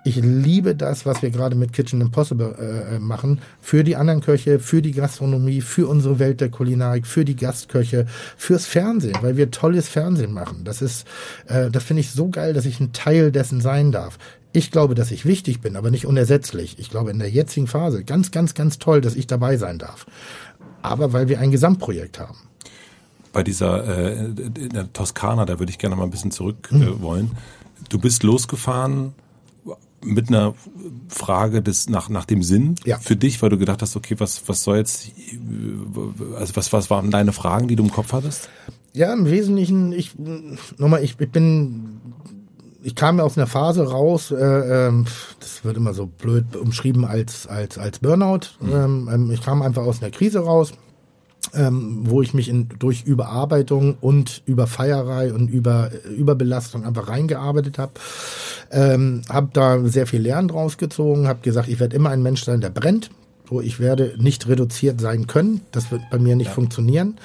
ich 0.06 0.16
liebe 0.16 0.76
das, 0.76 1.04
was 1.04 1.20
wir 1.20 1.30
gerade 1.30 1.56
mit 1.56 1.72
Kitchen 1.72 2.00
Impossible 2.00 2.54
äh, 2.58 2.94
äh, 2.94 2.98
machen. 3.00 3.40
Für 3.60 3.82
die 3.82 3.96
anderen 3.96 4.20
Köche, 4.20 4.60
für 4.60 4.80
die 4.80 4.92
Gastronomie, 4.92 5.60
für 5.60 5.88
unsere 5.88 6.18
Welt 6.18 6.40
der 6.40 6.48
Kulinarik, 6.48 7.06
für 7.06 7.24
die 7.24 7.34
Gastköche, 7.34 8.06
fürs 8.36 8.66
Fernsehen, 8.66 9.18
weil 9.20 9.36
wir 9.36 9.50
tolles 9.50 9.88
Fernsehen 9.88 10.32
machen. 10.32 10.62
Das 10.64 10.80
ist, 10.80 11.06
äh, 11.48 11.70
das 11.70 11.82
finde 11.82 12.00
ich 12.00 12.12
so 12.12 12.28
geil, 12.28 12.54
dass 12.54 12.66
ich 12.66 12.78
ein 12.78 12.92
Teil 12.92 13.32
dessen 13.32 13.60
sein 13.60 13.90
darf. 13.90 14.16
Ich 14.52 14.70
glaube, 14.70 14.94
dass 14.94 15.10
ich 15.10 15.26
wichtig 15.26 15.60
bin, 15.60 15.76
aber 15.76 15.90
nicht 15.90 16.06
unersetzlich. 16.06 16.78
Ich 16.78 16.88
glaube, 16.88 17.10
in 17.10 17.18
der 17.18 17.28
jetzigen 17.28 17.66
Phase 17.66 18.04
ganz, 18.04 18.30
ganz, 18.30 18.54
ganz 18.54 18.78
toll, 18.78 19.00
dass 19.00 19.16
ich 19.16 19.26
dabei 19.26 19.56
sein 19.56 19.78
darf. 19.78 20.06
Aber 20.82 21.12
weil 21.12 21.28
wir 21.28 21.40
ein 21.40 21.50
Gesamtprojekt 21.50 22.20
haben 22.20 22.38
bei 23.36 23.42
dieser 23.42 23.86
äh, 23.86 24.24
in 24.24 24.70
der 24.70 24.90
Toskana, 24.94 25.44
da 25.44 25.58
würde 25.58 25.68
ich 25.68 25.76
gerne 25.76 25.94
mal 25.94 26.04
ein 26.04 26.10
bisschen 26.10 26.30
zurück 26.30 26.70
äh, 26.72 26.76
mhm. 26.76 27.02
wollen. 27.02 27.30
Du 27.90 27.98
bist 27.98 28.22
losgefahren 28.22 29.12
mit 30.02 30.28
einer 30.28 30.54
Frage 31.08 31.60
des 31.60 31.90
nach 31.90 32.08
nach 32.08 32.24
dem 32.24 32.42
Sinn 32.42 32.76
ja. 32.86 32.96
für 32.98 33.14
dich, 33.14 33.42
weil 33.42 33.50
du 33.50 33.58
gedacht 33.58 33.82
hast, 33.82 33.94
okay, 33.94 34.14
was 34.16 34.48
was 34.48 34.62
soll 34.62 34.78
jetzt 34.78 35.10
also 36.34 36.56
was 36.56 36.72
was 36.72 36.88
waren 36.88 37.10
deine 37.10 37.34
Fragen, 37.34 37.68
die 37.68 37.76
du 37.76 37.84
im 37.84 37.90
Kopf 37.90 38.14
hattest? 38.14 38.48
Ja, 38.94 39.12
im 39.12 39.26
Wesentlichen 39.26 39.92
ich 39.92 40.12
nochmal 40.78 41.04
ich, 41.04 41.20
ich 41.20 41.30
bin 41.30 42.00
ich 42.82 42.94
kam 42.94 43.20
aus 43.20 43.36
einer 43.36 43.46
Phase 43.46 43.86
raus, 43.86 44.30
äh, 44.30 44.36
äh, 44.88 45.04
das 45.40 45.62
wird 45.62 45.76
immer 45.76 45.92
so 45.92 46.06
blöd 46.06 46.56
umschrieben 46.56 47.04
als 47.04 47.46
als 47.46 47.76
als 47.76 47.98
Burnout. 47.98 48.56
Mhm. 48.60 48.72
Ähm, 48.72 49.10
ähm 49.12 49.30
ich 49.30 49.42
kam 49.42 49.60
einfach 49.60 49.82
aus 49.82 50.00
einer 50.00 50.10
Krise 50.10 50.38
raus, 50.38 50.72
ähm, 51.56 52.02
wo 52.04 52.22
ich 52.22 52.34
mich 52.34 52.48
in, 52.48 52.68
durch 52.78 53.04
Überarbeitung 53.04 53.96
und 54.00 54.42
Überfeierei 54.46 55.32
und 55.32 55.48
über 55.48 55.90
Überbelastung 56.16 56.84
einfach 56.84 57.08
reingearbeitet 57.08 57.78
habe. 57.78 57.92
Ähm, 58.70 59.22
habe 59.28 59.48
da 59.52 59.80
sehr 59.84 60.06
viel 60.06 60.20
Lernen 60.20 60.48
draus 60.48 60.76
gezogen, 60.76 61.28
habe 61.28 61.40
gesagt, 61.40 61.68
ich 61.68 61.80
werde 61.80 61.96
immer 61.96 62.10
ein 62.10 62.22
Mensch 62.22 62.44
sein, 62.44 62.60
der 62.60 62.70
brennt. 62.70 63.10
So, 63.48 63.60
ich 63.60 63.78
werde 63.78 64.14
nicht 64.18 64.48
reduziert 64.48 65.00
sein 65.00 65.26
können. 65.26 65.60
Das 65.70 65.90
wird 65.90 66.02
bei 66.10 66.18
mir 66.18 66.36
nicht 66.36 66.48
ja. 66.48 66.52
funktionieren. 66.52 67.16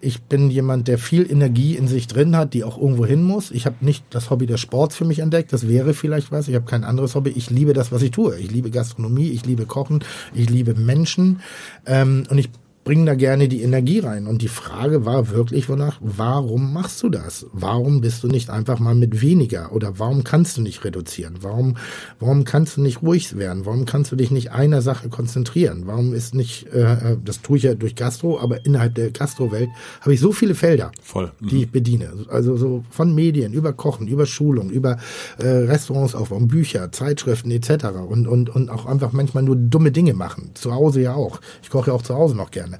Ich 0.00 0.22
bin 0.22 0.50
jemand, 0.50 0.88
der 0.88 0.98
viel 0.98 1.28
Energie 1.28 1.74
in 1.74 1.88
sich 1.88 2.06
drin 2.06 2.36
hat, 2.36 2.54
die 2.54 2.64
auch 2.64 2.78
irgendwo 2.78 3.06
hin 3.06 3.22
muss. 3.22 3.50
Ich 3.50 3.66
habe 3.66 3.76
nicht 3.80 4.04
das 4.10 4.30
Hobby 4.30 4.46
des 4.46 4.60
Sports 4.60 4.94
für 4.94 5.04
mich 5.04 5.20
entdeckt. 5.20 5.52
Das 5.52 5.66
wäre 5.68 5.94
vielleicht 5.94 6.30
was. 6.30 6.48
Ich 6.48 6.54
habe 6.54 6.66
kein 6.66 6.84
anderes 6.84 7.14
Hobby. 7.14 7.30
Ich 7.30 7.50
liebe 7.50 7.72
das, 7.72 7.90
was 7.92 8.02
ich 8.02 8.10
tue. 8.10 8.38
Ich 8.38 8.50
liebe 8.50 8.70
Gastronomie, 8.70 9.30
ich 9.30 9.46
liebe 9.46 9.66
Kochen, 9.66 10.04
ich 10.34 10.50
liebe 10.50 10.74
Menschen. 10.74 11.40
Ähm, 11.86 12.24
und 12.28 12.38
ich 12.38 12.50
bringen 12.86 13.04
da 13.04 13.16
gerne 13.16 13.48
die 13.48 13.62
Energie 13.62 13.98
rein. 13.98 14.28
Und 14.28 14.42
die 14.42 14.48
Frage 14.48 15.04
war 15.04 15.30
wirklich 15.30 15.68
wonach, 15.68 15.98
warum 16.00 16.72
machst 16.72 17.02
du 17.02 17.08
das? 17.08 17.44
Warum 17.52 18.00
bist 18.00 18.22
du 18.22 18.28
nicht 18.28 18.48
einfach 18.48 18.78
mal 18.78 18.94
mit 18.94 19.20
weniger? 19.20 19.72
Oder 19.72 19.98
warum 19.98 20.22
kannst 20.22 20.56
du 20.56 20.62
nicht 20.62 20.84
reduzieren? 20.84 21.38
Warum, 21.40 21.76
warum 22.20 22.44
kannst 22.44 22.76
du 22.76 22.82
nicht 22.82 23.02
ruhig 23.02 23.36
werden? 23.36 23.66
Warum 23.66 23.86
kannst 23.86 24.12
du 24.12 24.16
dich 24.16 24.30
nicht 24.30 24.52
einer 24.52 24.82
Sache 24.82 25.08
konzentrieren? 25.08 25.82
Warum 25.86 26.14
ist 26.14 26.36
nicht, 26.36 26.68
äh, 26.72 27.12
äh 27.12 27.16
das 27.24 27.42
tue 27.42 27.56
ich 27.56 27.64
ja 27.64 27.74
durch 27.74 27.96
Gastro, 27.96 28.38
aber 28.38 28.64
innerhalb 28.64 28.94
der 28.94 29.10
Gastrowelt 29.10 29.68
habe 30.00 30.14
ich 30.14 30.20
so 30.20 30.30
viele 30.30 30.54
Felder, 30.54 30.92
Voll. 31.02 31.32
Mhm. 31.40 31.48
die 31.48 31.62
ich 31.62 31.72
bediene. 31.72 32.12
Also 32.28 32.56
so 32.56 32.84
von 32.90 33.12
Medien, 33.16 33.52
über 33.52 33.72
Kochen, 33.72 34.06
über 34.06 34.26
Schulung, 34.26 34.70
über 34.70 34.96
äh, 35.38 35.48
Restaurants 35.48 36.14
aufbauen, 36.14 36.46
Bücher, 36.46 36.92
Zeitschriften 36.92 37.50
etc. 37.50 37.86
Und, 38.08 38.28
und, 38.28 38.48
und 38.48 38.70
auch 38.70 38.86
einfach 38.86 39.10
manchmal 39.10 39.42
nur 39.42 39.56
dumme 39.56 39.90
Dinge 39.90 40.14
machen. 40.14 40.52
Zu 40.54 40.72
Hause 40.72 41.00
ja 41.00 41.14
auch. 41.14 41.40
Ich 41.64 41.70
koche 41.70 41.90
ja 41.90 41.92
auch 41.92 42.02
zu 42.02 42.14
Hause 42.14 42.36
noch 42.36 42.52
gerne. 42.52 42.75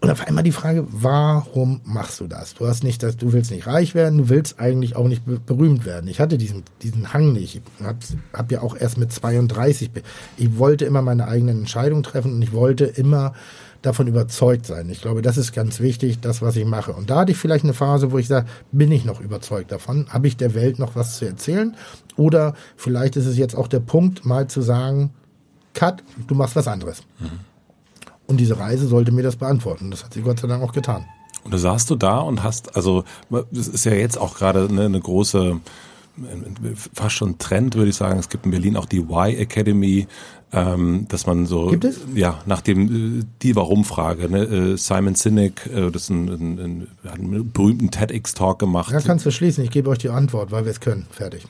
Und 0.00 0.10
auf 0.10 0.26
einmal 0.26 0.44
die 0.44 0.52
Frage, 0.52 0.86
warum 0.88 1.80
machst 1.84 2.20
du 2.20 2.28
das? 2.28 2.54
Du 2.54 2.68
hast 2.68 2.84
nicht, 2.84 3.02
das, 3.02 3.16
du 3.16 3.32
willst 3.32 3.50
nicht 3.50 3.66
reich 3.66 3.96
werden, 3.96 4.18
du 4.18 4.28
willst 4.28 4.60
eigentlich 4.60 4.94
auch 4.94 5.08
nicht 5.08 5.22
berühmt 5.46 5.84
werden. 5.84 6.08
Ich 6.08 6.20
hatte 6.20 6.38
diesen, 6.38 6.62
diesen 6.82 7.12
Hang 7.12 7.32
nicht. 7.32 7.56
Ich 7.56 7.84
hab, 7.84 7.96
hab 8.32 8.52
ja 8.52 8.62
auch 8.62 8.76
erst 8.76 8.96
mit 8.96 9.12
32, 9.12 9.90
ich 10.36 10.58
wollte 10.58 10.84
immer 10.84 11.02
meine 11.02 11.26
eigenen 11.26 11.60
Entscheidungen 11.60 12.04
treffen 12.04 12.34
und 12.34 12.42
ich 12.42 12.52
wollte 12.52 12.84
immer 12.84 13.32
davon 13.82 14.06
überzeugt 14.06 14.66
sein. 14.66 14.88
Ich 14.88 15.00
glaube, 15.00 15.20
das 15.20 15.36
ist 15.36 15.52
ganz 15.52 15.80
wichtig, 15.80 16.20
das, 16.20 16.42
was 16.42 16.54
ich 16.54 16.64
mache. 16.64 16.92
Und 16.92 17.10
da 17.10 17.20
hatte 17.20 17.32
ich 17.32 17.38
vielleicht 17.38 17.64
eine 17.64 17.74
Phase, 17.74 18.12
wo 18.12 18.18
ich 18.18 18.28
sage, 18.28 18.46
bin 18.70 18.92
ich 18.92 19.04
noch 19.04 19.20
überzeugt 19.20 19.72
davon? 19.72 20.06
Habe 20.10 20.28
ich 20.28 20.36
der 20.36 20.54
Welt 20.54 20.78
noch 20.78 20.94
was 20.94 21.16
zu 21.18 21.24
erzählen? 21.24 21.76
Oder 22.16 22.54
vielleicht 22.76 23.16
ist 23.16 23.26
es 23.26 23.36
jetzt 23.36 23.56
auch 23.56 23.68
der 23.68 23.80
Punkt, 23.80 24.24
mal 24.24 24.46
zu 24.48 24.62
sagen, 24.62 25.10
Cut, 25.74 26.02
du 26.26 26.34
machst 26.34 26.56
was 26.56 26.66
anderes. 26.66 27.02
Mhm. 27.18 27.47
Und 28.28 28.36
diese 28.38 28.58
Reise 28.58 28.86
sollte 28.86 29.10
mir 29.10 29.22
das 29.22 29.36
beantworten. 29.36 29.90
Das 29.90 30.04
hat 30.04 30.14
sie 30.14 30.20
Gott 30.20 30.38
sei 30.38 30.46
Dank 30.46 30.62
auch 30.62 30.72
getan. 30.72 31.06
Und 31.44 31.54
da 31.54 31.58
saßt 31.58 31.88
du 31.88 31.96
da 31.96 32.18
und 32.18 32.42
hast, 32.42 32.76
also 32.76 33.04
das 33.50 33.68
ist 33.68 33.84
ja 33.84 33.94
jetzt 33.94 34.18
auch 34.18 34.36
gerade 34.36 34.68
eine, 34.68 34.84
eine 34.84 35.00
große, 35.00 35.60
fast 36.92 37.14
schon 37.14 37.38
Trend, 37.38 37.74
würde 37.74 37.88
ich 37.88 37.96
sagen. 37.96 38.18
Es 38.18 38.28
gibt 38.28 38.44
in 38.44 38.50
Berlin 38.50 38.76
auch 38.76 38.84
die 38.84 38.98
Y 38.98 39.34
Academy, 39.38 40.06
ähm, 40.52 41.06
dass 41.08 41.26
man 41.26 41.46
so, 41.46 41.68
gibt 41.68 41.84
es? 41.84 42.00
ja, 42.14 42.40
nach 42.44 42.60
dem 42.60 43.20
äh, 43.20 43.24
die 43.42 43.56
Warum-Frage, 43.56 44.30
ne? 44.30 44.44
Äh, 44.44 44.76
Simon 44.76 45.14
Sinek, 45.14 45.66
äh, 45.66 45.90
das 45.90 46.04
ist 46.04 46.10
ein, 46.10 46.28
ein, 46.28 46.58
ein, 46.58 46.88
hat 47.04 47.18
einen 47.18 47.50
berühmten 47.50 47.90
TEDx-Talk 47.90 48.58
gemacht. 48.58 48.92
Da 48.92 49.00
kannst 49.00 49.24
du 49.26 49.30
schließen. 49.30 49.64
Ich 49.64 49.70
gebe 49.70 49.90
euch 49.90 49.98
die 49.98 50.10
Antwort, 50.10 50.50
weil 50.50 50.64
wir 50.64 50.70
es 50.70 50.80
können. 50.80 51.06
Fertig. 51.10 51.46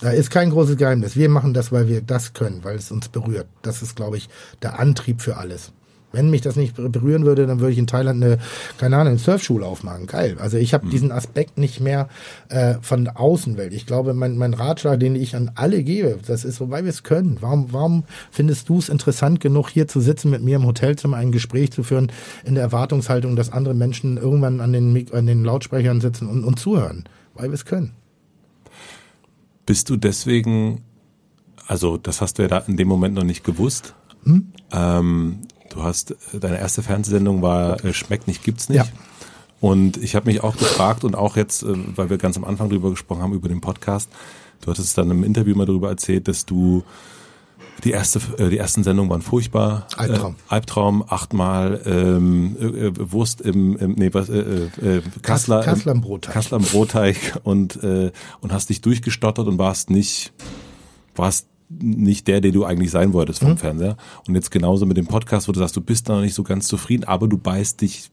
Da 0.00 0.10
ist 0.10 0.30
kein 0.30 0.50
großes 0.50 0.76
Geheimnis. 0.76 1.16
Wir 1.16 1.28
machen 1.28 1.54
das, 1.54 1.72
weil 1.72 1.88
wir 1.88 2.00
das 2.00 2.32
können, 2.32 2.64
weil 2.64 2.76
es 2.76 2.90
uns 2.90 3.08
berührt. 3.08 3.46
Das 3.62 3.82
ist, 3.82 3.96
glaube 3.96 4.16
ich, 4.16 4.28
der 4.62 4.78
Antrieb 4.78 5.20
für 5.20 5.36
alles. 5.36 5.72
Wenn 6.12 6.30
mich 6.30 6.40
das 6.40 6.56
nicht 6.56 6.74
berühren 6.74 7.24
würde, 7.24 7.46
dann 7.46 7.60
würde 7.60 7.72
ich 7.72 7.78
in 7.78 7.86
Thailand 7.86 8.22
eine, 8.22 8.38
keine 8.78 8.96
Ahnung, 8.96 9.12
eine 9.12 9.18
Surfschule 9.18 9.64
aufmachen. 9.64 10.06
Geil. 10.06 10.36
Also 10.40 10.56
ich 10.56 10.74
habe 10.74 10.86
mhm. 10.86 10.90
diesen 10.90 11.12
Aspekt 11.12 11.56
nicht 11.56 11.80
mehr 11.80 12.08
äh, 12.48 12.74
von 12.82 13.04
der 13.04 13.20
Außenwelt. 13.20 13.72
Ich 13.72 13.86
glaube, 13.86 14.12
mein, 14.12 14.36
mein 14.36 14.54
Ratschlag, 14.54 14.98
den 14.98 15.14
ich 15.14 15.36
an 15.36 15.52
alle 15.54 15.84
gebe, 15.84 16.18
das 16.26 16.44
ist 16.44 16.56
so, 16.56 16.70
weil 16.70 16.84
wir 16.84 16.90
es 16.90 17.04
können. 17.04 17.38
Warum, 17.40 17.72
warum 17.72 18.04
findest 18.30 18.68
du 18.68 18.78
es 18.78 18.88
interessant 18.88 19.40
genug, 19.40 19.68
hier 19.68 19.86
zu 19.86 20.00
sitzen, 20.00 20.30
mit 20.30 20.42
mir 20.42 20.56
im 20.56 20.66
Hotelzimmer 20.66 21.16
ein 21.16 21.30
Gespräch 21.30 21.70
zu 21.70 21.82
führen, 21.84 22.10
in 22.44 22.54
der 22.54 22.64
Erwartungshaltung, 22.64 23.36
dass 23.36 23.52
andere 23.52 23.74
Menschen 23.74 24.16
irgendwann 24.16 24.60
an 24.60 24.72
den, 24.72 25.06
an 25.12 25.26
den 25.26 25.44
Lautsprechern 25.44 26.00
sitzen 26.00 26.28
und, 26.28 26.44
und 26.44 26.58
zuhören? 26.58 27.04
Weil 27.34 27.50
wir 27.50 27.54
es 27.54 27.64
können. 27.64 27.92
Bist 29.64 29.88
du 29.88 29.96
deswegen, 29.96 30.82
also 31.68 31.96
das 31.96 32.20
hast 32.20 32.38
du 32.38 32.42
ja 32.42 32.48
da 32.48 32.58
in 32.58 32.76
dem 32.76 32.88
Moment 32.88 33.14
noch 33.14 33.22
nicht 33.22 33.44
gewusst, 33.44 33.94
hm? 34.24 34.52
ähm, 34.72 35.38
Du 35.70 35.82
hast, 35.82 36.14
deine 36.32 36.58
erste 36.58 36.82
Fernsehsendung 36.82 37.42
war 37.42 37.82
äh, 37.84 37.94
Schmeckt 37.94 38.26
nicht, 38.26 38.44
gibt's 38.44 38.68
nicht. 38.68 38.78
Ja. 38.78 38.86
Und 39.60 39.96
ich 39.98 40.14
habe 40.14 40.26
mich 40.26 40.42
auch 40.42 40.56
gefragt 40.56 41.04
und 41.04 41.14
auch 41.14 41.36
jetzt, 41.36 41.62
äh, 41.62 41.74
weil 41.96 42.10
wir 42.10 42.18
ganz 42.18 42.36
am 42.36 42.44
Anfang 42.44 42.68
drüber 42.68 42.90
gesprochen 42.90 43.22
haben, 43.22 43.32
über 43.32 43.48
den 43.48 43.60
Podcast, 43.60 44.10
du 44.60 44.70
hattest 44.70 44.98
dann 44.98 45.10
im 45.10 45.24
Interview 45.24 45.54
mal 45.56 45.66
darüber 45.66 45.88
erzählt, 45.88 46.28
dass 46.28 46.44
du 46.44 46.82
die 47.84 47.92
erste, 47.92 48.20
äh, 48.38 48.48
die 48.48 48.58
ersten 48.58 48.82
Sendungen 48.82 49.10
waren 49.10 49.22
furchtbar. 49.22 49.86
Albtraum. 49.96 50.34
Äh, 50.34 50.54
Albtraum, 50.54 51.04
achtmal 51.08 51.80
ähm, 51.86 52.56
äh, 52.58 53.12
Wurst 53.12 53.40
im, 53.40 53.76
im 53.76 53.92
nee, 53.92 54.12
was, 54.12 54.28
äh, 54.28 54.40
äh, 54.40 55.02
Kassler, 55.22 55.62
Kassler 55.62 55.92
im 55.92 56.00
Brotteig. 56.00 56.34
Kassler 56.34 56.58
im 56.58 56.64
Brotteig 56.64 57.40
und 57.44 57.82
äh, 57.82 58.10
und 58.40 58.52
hast 58.52 58.70
dich 58.70 58.80
durchgestottert 58.80 59.46
und 59.46 59.58
warst 59.58 59.90
nicht, 59.90 60.32
warst 61.14 61.46
nicht 61.70 62.26
der, 62.26 62.40
der 62.40 62.50
du 62.50 62.64
eigentlich 62.64 62.90
sein 62.90 63.12
wolltest 63.12 63.40
vom 63.40 63.50
mhm. 63.50 63.58
Fernseher. 63.58 63.96
Und 64.26 64.34
jetzt 64.34 64.50
genauso 64.50 64.86
mit 64.86 64.96
dem 64.96 65.06
Podcast, 65.06 65.48
wo 65.48 65.52
du 65.52 65.60
sagst, 65.60 65.76
du 65.76 65.80
bist 65.80 66.08
noch 66.08 66.20
nicht 66.20 66.34
so 66.34 66.42
ganz 66.42 66.66
zufrieden, 66.66 67.04
aber 67.04 67.28
du 67.28 67.38
beißt 67.38 67.80
dich 67.80 68.10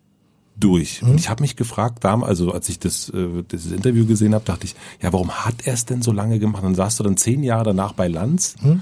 durch. 0.59 1.01
Mhm. 1.01 1.11
Und 1.11 1.19
ich 1.19 1.29
habe 1.29 1.41
mich 1.41 1.55
gefragt, 1.55 2.03
damals, 2.03 2.29
also 2.29 2.51
als 2.51 2.69
ich 2.69 2.79
das, 2.79 3.09
äh, 3.09 3.43
dieses 3.51 3.71
Interview 3.71 4.05
gesehen 4.05 4.33
habe, 4.33 4.45
dachte 4.45 4.65
ich, 4.65 4.75
ja, 5.01 5.11
warum 5.11 5.31
hat 5.31 5.65
er 5.65 5.73
es 5.73 5.85
denn 5.85 6.01
so 6.01 6.11
lange 6.11 6.39
gemacht? 6.39 6.63
dann 6.63 6.75
saßt 6.75 6.99
du 6.99 7.03
dann 7.03 7.17
zehn 7.17 7.43
Jahre 7.43 7.65
danach 7.65 7.93
bei 7.93 8.07
Lanz 8.07 8.55
mhm. 8.61 8.81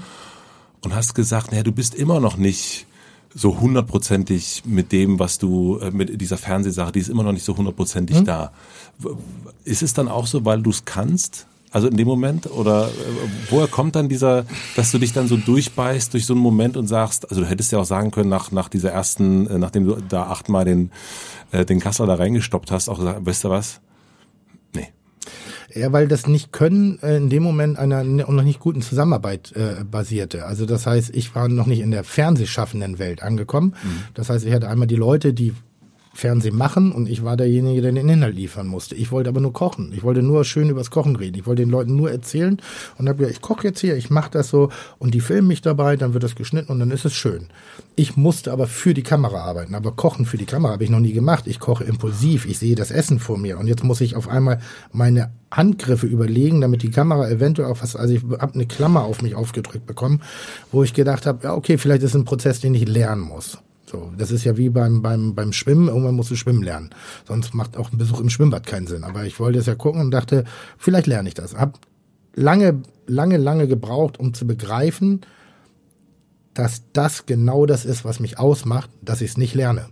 und 0.82 0.94
hast 0.94 1.14
gesagt, 1.14 1.52
naja, 1.52 1.62
du 1.62 1.72
bist 1.72 1.94
immer 1.94 2.20
noch 2.20 2.36
nicht 2.36 2.86
so 3.34 3.60
hundertprozentig 3.60 4.62
mit 4.64 4.92
dem, 4.92 5.18
was 5.18 5.38
du, 5.38 5.78
äh, 5.78 5.90
mit 5.90 6.20
dieser 6.20 6.38
Fernsehsache, 6.38 6.92
die 6.92 7.00
ist 7.00 7.08
immer 7.08 7.22
noch 7.22 7.32
nicht 7.32 7.44
so 7.44 7.56
hundertprozentig 7.56 8.20
mhm. 8.20 8.24
da. 8.24 8.52
Ist 9.64 9.82
es 9.82 9.92
dann 9.92 10.08
auch 10.08 10.26
so, 10.26 10.44
weil 10.44 10.62
du 10.62 10.70
es 10.70 10.84
kannst? 10.84 11.46
Also 11.76 11.88
in 11.88 11.98
dem 11.98 12.08
Moment? 12.08 12.50
Oder 12.50 12.86
äh, 12.86 12.90
woher 13.50 13.66
kommt 13.66 13.96
dann 13.96 14.08
dieser, 14.08 14.46
dass 14.76 14.92
du 14.92 14.98
dich 14.98 15.12
dann 15.12 15.28
so 15.28 15.36
durchbeißt 15.36 16.14
durch 16.14 16.24
so 16.24 16.32
einen 16.32 16.40
Moment 16.40 16.74
und 16.78 16.86
sagst, 16.86 17.28
also 17.28 17.42
du 17.42 17.46
hättest 17.46 17.70
ja 17.70 17.78
auch 17.78 17.84
sagen 17.84 18.12
können, 18.12 18.30
nach, 18.30 18.50
nach 18.50 18.70
dieser 18.70 18.92
ersten, 18.92 19.46
äh, 19.46 19.58
nachdem 19.58 19.84
du 19.84 19.98
da 20.08 20.22
achtmal 20.22 20.64
den, 20.64 20.90
äh, 21.52 21.66
den 21.66 21.78
Kassler 21.78 22.06
da 22.06 22.14
reingestoppt 22.14 22.70
hast, 22.70 22.88
auch 22.88 22.96
gesagt, 22.96 23.26
weißt 23.26 23.44
du 23.44 23.50
was? 23.50 23.82
Nee. 24.74 24.88
Ja, 25.74 25.92
weil 25.92 26.08
das 26.08 26.26
nicht 26.26 26.50
können 26.50 26.98
äh, 27.02 27.18
in 27.18 27.28
dem 27.28 27.42
Moment 27.42 27.78
einer 27.78 28.02
noch 28.04 28.42
nicht 28.42 28.58
guten 28.58 28.80
Zusammenarbeit 28.80 29.52
äh, 29.52 29.84
basierte. 29.84 30.46
Also 30.46 30.64
das 30.64 30.86
heißt, 30.86 31.14
ich 31.14 31.34
war 31.34 31.46
noch 31.48 31.66
nicht 31.66 31.80
in 31.80 31.90
der 31.90 32.04
fernsehschaffenden 32.04 32.98
Welt 32.98 33.22
angekommen. 33.22 33.74
Mhm. 33.82 34.04
Das 34.14 34.30
heißt, 34.30 34.46
ich 34.46 34.54
hatte 34.54 34.70
einmal 34.70 34.88
die 34.88 34.96
Leute, 34.96 35.34
die 35.34 35.52
Fernsehen 36.16 36.56
machen 36.56 36.92
und 36.92 37.08
ich 37.08 37.24
war 37.24 37.36
derjenige, 37.36 37.82
der 37.82 37.92
den 37.92 38.08
Inhalt 38.08 38.34
liefern 38.34 38.66
musste. 38.66 38.94
Ich 38.94 39.12
wollte 39.12 39.28
aber 39.28 39.40
nur 39.40 39.52
kochen. 39.52 39.92
Ich 39.94 40.02
wollte 40.02 40.22
nur 40.22 40.44
schön 40.44 40.70
übers 40.70 40.90
Kochen 40.90 41.14
reden. 41.14 41.38
Ich 41.38 41.46
wollte 41.46 41.62
den 41.62 41.70
Leuten 41.70 41.94
nur 41.94 42.10
erzählen 42.10 42.58
und 42.96 43.08
habe 43.08 43.18
gesagt, 43.18 43.36
ich 43.36 43.42
koche 43.42 43.68
jetzt 43.68 43.80
hier, 43.80 43.96
ich 43.96 44.10
mache 44.10 44.30
das 44.30 44.48
so 44.48 44.70
und 44.98 45.14
die 45.14 45.20
filmen 45.20 45.48
mich 45.48 45.60
dabei, 45.60 45.96
dann 45.96 46.14
wird 46.14 46.24
das 46.24 46.34
geschnitten 46.34 46.72
und 46.72 46.80
dann 46.80 46.90
ist 46.90 47.04
es 47.04 47.14
schön. 47.14 47.48
Ich 47.96 48.16
musste 48.16 48.50
aber 48.50 48.66
für 48.66 48.94
die 48.94 49.02
Kamera 49.02 49.42
arbeiten, 49.42 49.74
aber 49.74 49.92
kochen 49.92 50.26
für 50.26 50.38
die 50.38 50.46
Kamera 50.46 50.72
habe 50.72 50.84
ich 50.84 50.90
noch 50.90 51.00
nie 51.00 51.12
gemacht. 51.12 51.46
Ich 51.46 51.60
koche 51.60 51.84
impulsiv, 51.84 52.46
ich 52.46 52.58
sehe 52.58 52.74
das 52.74 52.90
Essen 52.90 53.18
vor 53.18 53.36
mir 53.38 53.58
und 53.58 53.66
jetzt 53.66 53.84
muss 53.84 54.00
ich 54.00 54.16
auf 54.16 54.28
einmal 54.28 54.60
meine 54.92 55.30
Handgriffe 55.50 56.06
überlegen, 56.06 56.60
damit 56.60 56.82
die 56.82 56.90
Kamera 56.90 57.28
eventuell 57.28 57.70
auch 57.70 57.82
was, 57.82 57.94
also 57.94 58.14
ich 58.14 58.22
habe 58.22 58.54
eine 58.54 58.66
Klammer 58.66 59.04
auf 59.04 59.22
mich 59.22 59.34
aufgedrückt 59.34 59.86
bekommen, 59.86 60.22
wo 60.72 60.82
ich 60.82 60.94
gedacht 60.94 61.26
habe, 61.26 61.44
ja 61.44 61.54
okay, 61.54 61.78
vielleicht 61.78 62.02
ist 62.02 62.14
ein 62.14 62.24
Prozess, 62.24 62.60
den 62.60 62.74
ich 62.74 62.88
lernen 62.88 63.22
muss. 63.22 63.58
So, 63.96 64.12
das 64.14 64.30
ist 64.30 64.44
ja 64.44 64.58
wie 64.58 64.68
beim, 64.68 65.00
beim, 65.00 65.34
beim 65.34 65.54
Schwimmen. 65.54 65.88
Irgendwann 65.88 66.14
musst 66.14 66.30
du 66.30 66.36
schwimmen 66.36 66.62
lernen. 66.62 66.90
Sonst 67.26 67.54
macht 67.54 67.78
auch 67.78 67.90
ein 67.90 67.96
Besuch 67.96 68.20
im 68.20 68.28
Schwimmbad 68.28 68.66
keinen 68.66 68.86
Sinn. 68.86 69.04
Aber 69.04 69.24
ich 69.24 69.40
wollte 69.40 69.58
es 69.58 69.64
ja 69.64 69.74
gucken 69.74 70.02
und 70.02 70.10
dachte, 70.10 70.44
vielleicht 70.76 71.06
lerne 71.06 71.28
ich 71.28 71.34
das. 71.34 71.54
Hab 71.54 71.78
lange, 72.34 72.82
lange, 73.06 73.38
lange 73.38 73.66
gebraucht, 73.68 74.20
um 74.20 74.34
zu 74.34 74.46
begreifen, 74.46 75.22
dass 76.52 76.82
das 76.92 77.24
genau 77.24 77.64
das 77.64 77.86
ist, 77.86 78.04
was 78.04 78.20
mich 78.20 78.38
ausmacht, 78.38 78.90
dass 79.00 79.22
ich 79.22 79.30
es 79.30 79.36
nicht 79.38 79.54
lerne. 79.54 79.88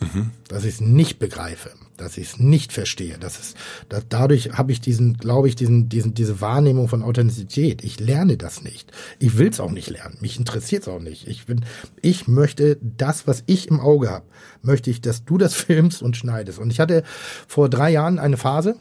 Mhm. 0.00 0.32
Dass 0.48 0.64
ich 0.64 0.74
es 0.74 0.80
nicht 0.82 1.18
begreife 1.18 1.70
dass 1.96 2.16
ich 2.16 2.28
es 2.28 2.38
nicht 2.38 2.72
verstehe. 2.72 3.18
Das 3.18 3.38
ist, 3.38 3.56
dass 3.88 4.04
dadurch 4.08 4.52
habe 4.52 4.72
ich 4.72 4.80
diesen, 4.80 5.14
glaube 5.16 5.48
ich, 5.48 5.56
diesen, 5.56 5.88
diesen, 5.88 6.14
diese 6.14 6.40
Wahrnehmung 6.40 6.88
von 6.88 7.02
Authentizität. 7.02 7.84
Ich 7.84 8.00
lerne 8.00 8.36
das 8.36 8.62
nicht. 8.62 8.92
Ich 9.18 9.38
will 9.38 9.48
es 9.48 9.60
auch 9.60 9.70
nicht 9.70 9.90
lernen. 9.90 10.18
Mich 10.20 10.38
interessiert 10.38 10.82
es 10.82 10.88
auch 10.88 11.00
nicht. 11.00 11.28
Ich 11.28 11.46
bin, 11.46 11.64
ich 12.02 12.28
möchte 12.28 12.78
das, 12.82 13.26
was 13.26 13.42
ich 13.46 13.68
im 13.68 13.80
Auge 13.80 14.10
habe, 14.10 14.26
möchte 14.62 14.90
ich, 14.90 15.00
dass 15.00 15.24
du 15.24 15.38
das 15.38 15.54
filmst 15.54 16.02
und 16.02 16.16
schneidest. 16.16 16.58
Und 16.58 16.70
ich 16.70 16.80
hatte 16.80 17.04
vor 17.46 17.68
drei 17.68 17.90
Jahren 17.90 18.18
eine 18.18 18.36
Phase, 18.36 18.76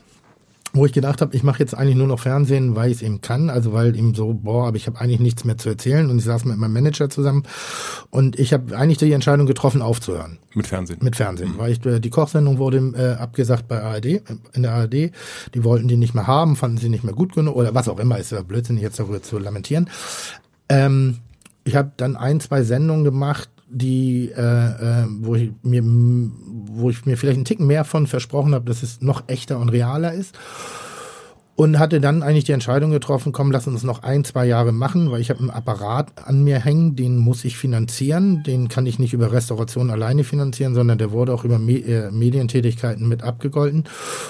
wo 0.74 0.88
ich 0.88 0.92
gedacht 0.92 1.22
habe, 1.22 1.36
ich 1.36 1.44
mache 1.44 1.60
jetzt 1.60 1.76
eigentlich 1.76 1.96
nur 1.96 2.08
noch 2.08 2.20
Fernsehen, 2.20 2.76
weil 2.76 2.90
ich 2.90 2.98
es 2.98 3.02
eben 3.04 3.22
kann, 3.22 3.52
also 3.52 3.74
weil 3.74 3.96
ihm 3.96 4.16
so, 4.16 4.34
boah, 4.34 4.68
aber 4.68 4.76
ich 4.76 4.88
habe 4.88 5.00
eigentlich 5.00 5.20
nichts 5.20 5.46
mehr 5.46 5.58
zu 5.58 5.70
erzählen 5.70 6.10
und 6.10 6.18
ich 6.18 6.24
saß 6.24 6.46
mit 6.46 6.58
meinem 6.58 6.74
Manager 6.74 7.10
zusammen 7.10 7.44
und 8.10 8.40
ich 8.40 8.54
habe 8.54 8.76
eigentlich 8.76 8.98
die 8.98 9.12
Entscheidung 9.12 9.46
getroffen, 9.46 9.84
aufzuhören. 9.84 10.40
Mit 10.56 10.66
Fernsehen? 10.66 10.98
Mit 11.02 11.16
Fernsehen, 11.16 11.54
mhm. 11.54 11.58
weil 11.60 11.72
ich, 11.72 11.86
äh, 11.86 12.00
die 12.00 12.10
Kochsendung 12.10 12.58
wurde 12.58 12.78
äh, 12.96 13.22
abgesagt 13.22 13.68
bei 13.68 13.84
ARD, 13.84 14.24
in 14.54 14.64
der 14.64 14.74
ARD, 14.74 15.12
die 15.54 15.64
wollten 15.64 15.88
die 15.88 15.98
nicht 15.98 16.16
mehr 16.16 16.26
haben, 16.26 16.56
fanden 16.56 16.78
sie 16.78 16.90
nicht 16.90 17.04
mehr 17.04 17.14
gut 17.14 17.36
genug 17.36 17.56
oder 17.56 17.76
was 17.76 17.88
auch 17.88 18.00
immer, 18.00 18.18
ist 18.18 18.32
ja 18.32 18.42
blödsinnig 18.42 18.82
jetzt 18.82 19.00
darüber 19.00 19.22
zu 19.22 19.38
lamentieren. 19.38 19.90
Ähm, 20.70 21.20
ich 21.66 21.76
habe 21.76 21.92
dann 21.98 22.16
ein, 22.16 22.40
zwei 22.40 22.64
Sendungen 22.64 23.04
gemacht, 23.04 23.50
die, 23.74 24.32
äh, 24.36 24.42
äh, 24.42 25.06
wo 25.20 25.36
ich 25.36 25.52
mir, 25.64 25.82
wo 25.84 26.90
ich 26.90 27.06
mir 27.06 27.18
vielleicht 27.18 27.38
einen 27.38 27.46
Ticken 27.46 27.68
mehr 27.68 27.84
von 27.86 28.08
versprochen 28.08 28.54
habe, 28.54 28.66
dass 28.66 28.84
es 28.84 29.02
noch 29.02 29.28
echter 29.28 29.60
und 29.60 29.70
realer 29.70 30.14
ist 30.14 30.38
und 31.56 31.78
hatte 31.78 32.02
dann 32.02 32.24
eigentlich 32.24 32.46
die 32.46 32.52
Entscheidung 32.52 32.90
getroffen, 32.90 33.32
komm, 33.32 33.52
lass 33.52 33.68
uns 33.68 33.84
noch 33.84 34.02
ein, 34.02 34.24
zwei 34.24 34.46
Jahre 34.48 34.72
machen, 34.72 35.12
weil 35.12 35.22
ich 35.22 35.30
habe 35.30 35.40
einen 35.40 35.52
Apparat 35.52 36.12
an 36.26 36.44
mir 36.44 36.60
hängen, 36.60 36.96
den 36.96 37.18
muss 37.18 37.46
ich 37.46 37.58
finanzieren, 37.58 38.42
den 38.44 38.70
kann 38.70 38.88
ich 38.88 38.98
nicht 38.98 39.14
über 39.14 39.32
Restauration 39.32 39.92
alleine 39.92 40.24
finanzieren, 40.24 40.74
sondern 40.74 40.98
der 40.98 41.12
wurde 41.12 41.32
auch 41.32 41.44
über 41.44 41.60
Me 41.60 41.74
äh, 41.74 42.10
Medientätigkeiten 42.10 43.08
mit 43.08 43.22
abgegolten. 43.22 43.84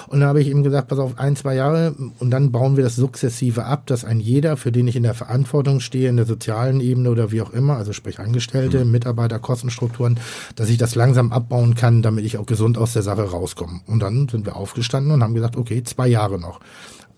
Und 0.08 0.20
da 0.20 0.26
habe 0.26 0.42
ich 0.42 0.48
ihm 0.48 0.62
gesagt, 0.62 0.88
pass 0.88 0.98
auf, 0.98 1.18
ein, 1.18 1.34
zwei 1.34 1.54
Jahre 1.54 1.94
und 2.18 2.30
dann 2.30 2.52
bauen 2.52 2.76
wir 2.76 2.84
das 2.84 2.96
sukzessive 2.96 3.64
ab, 3.64 3.86
dass 3.86 4.04
ein 4.04 4.20
jeder, 4.20 4.58
für 4.58 4.70
den 4.70 4.86
ich 4.86 4.96
in 4.96 5.02
der 5.02 5.14
Verantwortung 5.14 5.80
stehe, 5.80 6.10
in 6.10 6.16
der 6.16 6.26
sozialen 6.26 6.80
Ebene 6.80 7.10
oder 7.10 7.32
wie 7.32 7.40
auch 7.40 7.54
immer, 7.54 7.76
also 7.76 7.94
sprich 7.94 8.18
Angestellte, 8.18 8.84
mhm. 8.84 8.90
Mitarbeiter, 8.90 9.38
Kostenstrukturen, 9.38 10.20
dass 10.56 10.68
ich 10.68 10.76
das 10.76 10.94
langsam 10.94 11.32
abbauen 11.32 11.74
kann, 11.74 12.02
damit 12.02 12.26
ich 12.26 12.36
auch 12.36 12.46
gesund 12.46 12.76
aus 12.76 12.92
der 12.92 13.02
Sache 13.02 13.22
rauskomme. 13.22 13.80
Und 13.86 14.00
dann 14.00 14.28
sind 14.28 14.44
wir 14.44 14.56
aufgestanden 14.56 15.12
und 15.12 15.22
haben 15.22 15.34
gesagt, 15.34 15.56
okay, 15.56 15.82
zwei 15.82 16.08
Jahre 16.08 16.38
noch 16.38 16.60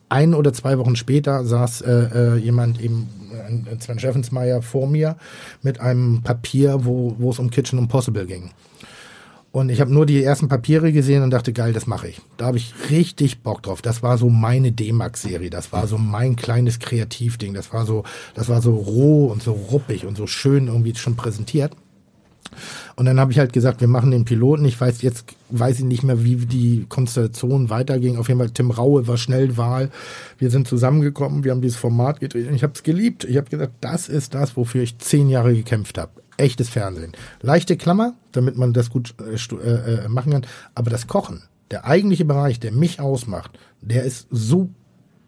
ein 0.09 0.35
oder 0.35 0.53
zwei 0.53 0.79
Wochen 0.79 0.97
später 0.97 1.45
saß 1.45 1.81
äh, 1.83 1.91
äh, 1.93 2.37
jemand 2.37 2.81
eben, 2.81 3.09
äh, 3.33 3.81
Sven 3.81 3.99
Scheffensmeier, 3.99 4.63
vor 4.63 4.87
mir 4.87 5.17
mit 5.63 5.81
einem 5.81 6.23
Papier, 6.23 6.85
wo, 6.85 7.17
wo 7.19 7.31
es 7.31 7.39
um 7.39 7.51
Kitchen 7.51 7.79
Impossible 7.79 8.27
ging. 8.27 8.51
Und 9.57 9.71
ich 9.71 9.81
habe 9.81 9.91
nur 9.91 10.05
die 10.05 10.23
ersten 10.23 10.49
Papiere 10.49 10.93
gesehen 10.93 11.23
und 11.23 11.31
dachte, 11.31 11.55
geil, 11.55 11.73
das 11.73 11.87
mache 11.87 12.09
ich. 12.09 12.21
Da 12.37 12.45
habe 12.45 12.59
ich 12.59 12.75
richtig 12.91 13.41
Bock 13.43 13.63
drauf. 13.63 13.81
Das 13.81 14.03
war 14.03 14.19
so 14.19 14.29
meine 14.29 14.71
D-Max-Serie. 14.71 15.49
Das 15.49 15.73
war 15.73 15.87
so 15.87 15.97
mein 15.97 16.37
kleines 16.37 16.79
Kreativding. 16.79 17.55
Das 17.55 17.73
war 17.73 17.87
so, 17.87 18.05
das 18.35 18.51
war 18.51 18.61
so 18.61 18.75
roh 18.75 19.29
und 19.29 19.43
so 19.43 19.53
ruppig 19.53 20.05
und 20.05 20.19
so 20.19 20.27
schön 20.27 20.67
irgendwie 20.67 20.95
schon 20.95 21.17
präsentiert. 21.17 21.73
Und 22.97 23.07
dann 23.07 23.21
habe 23.21 23.33
ich 23.33 23.39
halt 23.39 23.53
gesagt, 23.53 23.81
wir 23.81 23.89
machen 23.89 24.11
den 24.11 24.25
Piloten. 24.25 24.65
Ich 24.65 24.81
weiß 24.81 25.03
jetzt, 25.03 25.35
weiß 25.51 25.79
ich 25.81 25.85
nicht 25.85 26.03
mehr, 26.03 26.25
wie 26.25 26.37
die 26.37 26.87
Konstellation 26.89 27.71
weiterging. 27.71 28.17
Auf 28.17 28.29
jeden 28.29 28.41
Fall, 28.41 28.51
Tim 28.51 28.71
Raue 28.71 29.07
war 29.07 29.17
schnell 29.17 29.57
Wahl. 29.57 29.91
Wir 30.39 30.51
sind 30.51 30.69
zusammengekommen, 30.69 31.45
wir 31.45 31.53
haben 31.53 31.63
dieses 31.63 31.79
Format 31.79 32.21
gedreht 32.21 32.49
und 32.49 32.55
ich 32.55 32.63
habe 32.63 32.73
es 32.75 32.83
geliebt. 32.83 33.25
Ich 33.25 33.37
habe 33.37 33.49
gesagt, 33.49 33.73
das 33.81 34.09
ist 34.09 34.35
das, 34.35 34.57
wofür 34.57 34.83
ich 34.83 34.99
zehn 34.99 35.29
Jahre 35.29 35.55
gekämpft 35.55 35.99
habe. 35.99 36.13
Echtes 36.37 36.69
Fernsehen. 36.69 37.13
Leichte 37.41 37.77
Klammer, 37.77 38.15
damit 38.33 38.57
man 38.57 38.73
das 38.73 38.91
gut 38.91 39.15
äh, 39.21 39.35
äh, 39.35 40.05
äh, 40.05 40.09
machen 40.09 40.33
kann. 40.33 40.47
Aber 40.75 40.91
das 40.91 41.07
Kochen, 41.07 41.43
der 41.71 41.87
eigentliche 41.87 42.25
Bereich, 42.25 42.61
der 42.61 42.73
mich 42.73 43.01
ausmacht, 43.01 43.59
der 43.81 44.05
ist 44.05 44.27
so 44.31 44.71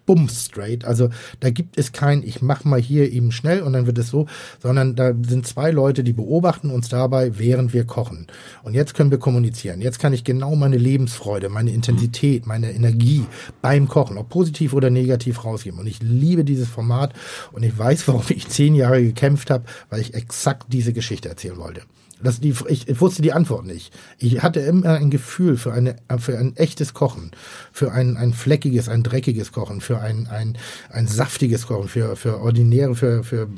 bums 0.09 0.47
straight. 0.47 0.87
Also 0.87 1.11
da 1.41 1.51
gibt 1.51 1.79
es 1.79 1.93
kein, 1.93 2.23
ich 2.23 2.41
mach 2.41 2.65
mal 2.65 2.81
hier 2.81 3.13
eben 3.13 3.31
schnell 3.31 3.61
und 3.61 3.75
dann 3.75 3.87
wird 3.87 3.99
es 3.99 4.09
so, 4.09 4.27
sondern 4.59 4.97
da 4.97 5.13
sind 5.29 5.47
zwei 5.47 5.71
Leute, 5.71 6.03
die 6.03 6.15
beobachten 6.15 6.71
uns 6.71 6.89
dabei, 6.89 7.39
während 7.39 7.75
wir 7.75 7.85
kochen. 7.85 8.27
Und 8.63 8.73
jetzt 8.73 8.95
können 8.95 9.11
wir 9.11 9.19
kommunizieren. 9.19 9.83
Jetzt 9.83 9.99
kann 9.99 10.15
ich 10.15 10.25
genau 10.25 10.57
meine 10.57 10.79
Lebensfreude, 10.79 11.51
meine 11.51 11.73
Intensität, 11.73 12.47
meine 12.47 12.73
Energie 12.73 13.27
beim 13.61 13.87
Kochen, 13.87 14.17
ob 14.17 14.31
positiv 14.31 14.73
oder 14.73 14.89
negativ 14.89 15.45
rausgeben. 15.45 15.79
Und 15.79 15.87
ich 15.87 16.01
liebe 16.03 16.43
dieses 16.43 16.69
Format 16.69 17.13
und 17.53 17.63
ich 17.63 17.77
weiß, 17.77 18.09
warum 18.09 18.25
ich 18.31 18.49
zehn 18.49 18.75
Jahre 18.75 19.03
gekämpft 19.03 19.51
habe, 19.51 19.65
weil 19.91 20.01
ich 20.01 20.15
exakt 20.15 20.73
diese 20.73 20.95
Geschichte 20.95 21.29
erzählen 21.29 21.59
wollte. 21.59 21.83
Das 22.23 22.41
die, 22.41 22.55
ich, 22.69 23.01
wusste 23.01 23.23
die 23.23 23.33
Antwort 23.33 23.65
nicht. 23.65 23.95
Ich 24.19 24.43
hatte 24.43 24.61
immer 24.61 24.95
ein 24.95 25.11
Gefühl 25.11 25.57
für, 25.57 25.73
eine, 25.73 25.97
für 26.19 26.37
ein 26.37 26.57
echtes 26.57 26.93
Kochen, 26.93 27.31
für 27.73 27.93
ein, 27.93 28.17
ein 28.17 28.33
fleckiges, 28.33 28.89
ein 28.89 29.03
dreckiges 29.03 29.53
Kochen, 29.53 29.81
für 29.81 30.01
ein, 30.01 30.27
ein, 30.27 30.59
ein 30.91 31.07
saftiges 31.07 31.67
Kochen, 31.67 31.89
für, 31.89 32.17
für 32.17 32.41
ordinäre, 32.41 32.95
für, 32.95 33.23
für, 33.23 33.49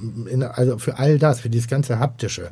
also 0.54 0.78
für 0.78 0.98
all 0.98 1.18
das, 1.18 1.40
für 1.40 1.50
dieses 1.50 1.68
ganze 1.68 1.98
Haptische. 1.98 2.50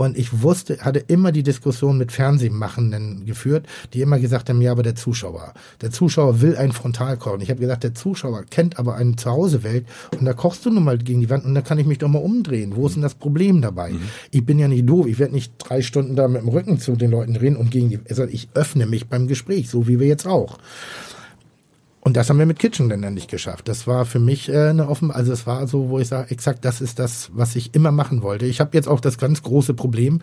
Und 0.00 0.16
ich 0.16 0.40
wusste, 0.40 0.78
hatte 0.78 0.98
immer 0.98 1.30
die 1.30 1.42
Diskussion 1.42 1.98
mit 1.98 2.10
Fernsehmachenden 2.10 3.26
geführt, 3.26 3.66
die 3.92 4.00
immer 4.00 4.18
gesagt 4.18 4.48
haben, 4.48 4.62
ja, 4.62 4.72
aber 4.72 4.82
der 4.82 4.94
Zuschauer. 4.94 5.52
Der 5.82 5.90
Zuschauer 5.90 6.40
will 6.40 6.56
ein 6.56 6.72
Frontalkochen. 6.72 7.42
Ich 7.42 7.50
habe 7.50 7.60
gesagt, 7.60 7.84
der 7.84 7.94
Zuschauer 7.94 8.44
kennt 8.48 8.78
aber 8.78 8.94
eine 8.94 9.16
Zuhausewelt 9.16 9.84
und 10.18 10.24
da 10.24 10.32
kochst 10.32 10.64
du 10.64 10.70
nun 10.70 10.84
mal 10.84 10.96
gegen 10.96 11.20
die 11.20 11.28
Wand 11.28 11.44
und 11.44 11.54
da 11.54 11.60
kann 11.60 11.76
ich 11.76 11.84
mich 11.84 11.98
doch 11.98 12.08
mal 12.08 12.20
umdrehen. 12.20 12.76
Wo 12.76 12.86
ist 12.86 12.94
denn 12.94 13.02
das 13.02 13.14
Problem 13.14 13.60
dabei? 13.60 13.90
Mhm. 13.90 14.00
Ich 14.30 14.46
bin 14.46 14.58
ja 14.58 14.68
nicht 14.68 14.88
doof. 14.88 15.04
Ich 15.06 15.18
werde 15.18 15.34
nicht 15.34 15.52
drei 15.58 15.82
Stunden 15.82 16.16
da 16.16 16.28
mit 16.28 16.40
dem 16.40 16.48
Rücken 16.48 16.80
zu 16.80 16.96
den 16.96 17.10
Leuten 17.10 17.34
drehen 17.34 17.56
und 17.56 17.70
gegen 17.70 17.90
die, 17.90 18.00
also 18.08 18.24
ich 18.24 18.48
öffne 18.54 18.86
mich 18.86 19.06
beim 19.06 19.28
Gespräch, 19.28 19.68
so 19.68 19.86
wie 19.86 20.00
wir 20.00 20.06
jetzt 20.06 20.26
auch. 20.26 20.56
Und 22.02 22.16
das 22.16 22.30
haben 22.30 22.38
wir 22.38 22.46
mit 22.46 22.58
Kitchen 22.58 22.88
dann 22.88 23.12
nicht 23.12 23.30
geschafft. 23.30 23.68
Das 23.68 23.86
war 23.86 24.06
für 24.06 24.20
mich 24.20 24.48
äh, 24.48 24.68
eine 24.70 24.88
offen, 24.88 25.10
also 25.10 25.32
es 25.32 25.46
war 25.46 25.66
so, 25.66 25.90
wo 25.90 25.98
ich 25.98 26.08
sage, 26.08 26.30
exakt, 26.30 26.64
das 26.64 26.80
ist 26.80 26.98
das, 26.98 27.30
was 27.34 27.56
ich 27.56 27.74
immer 27.74 27.92
machen 27.92 28.22
wollte. 28.22 28.46
Ich 28.46 28.60
habe 28.60 28.70
jetzt 28.74 28.88
auch 28.88 29.00
das 29.00 29.18
ganz 29.18 29.42
große 29.42 29.74
Problem, 29.74 30.22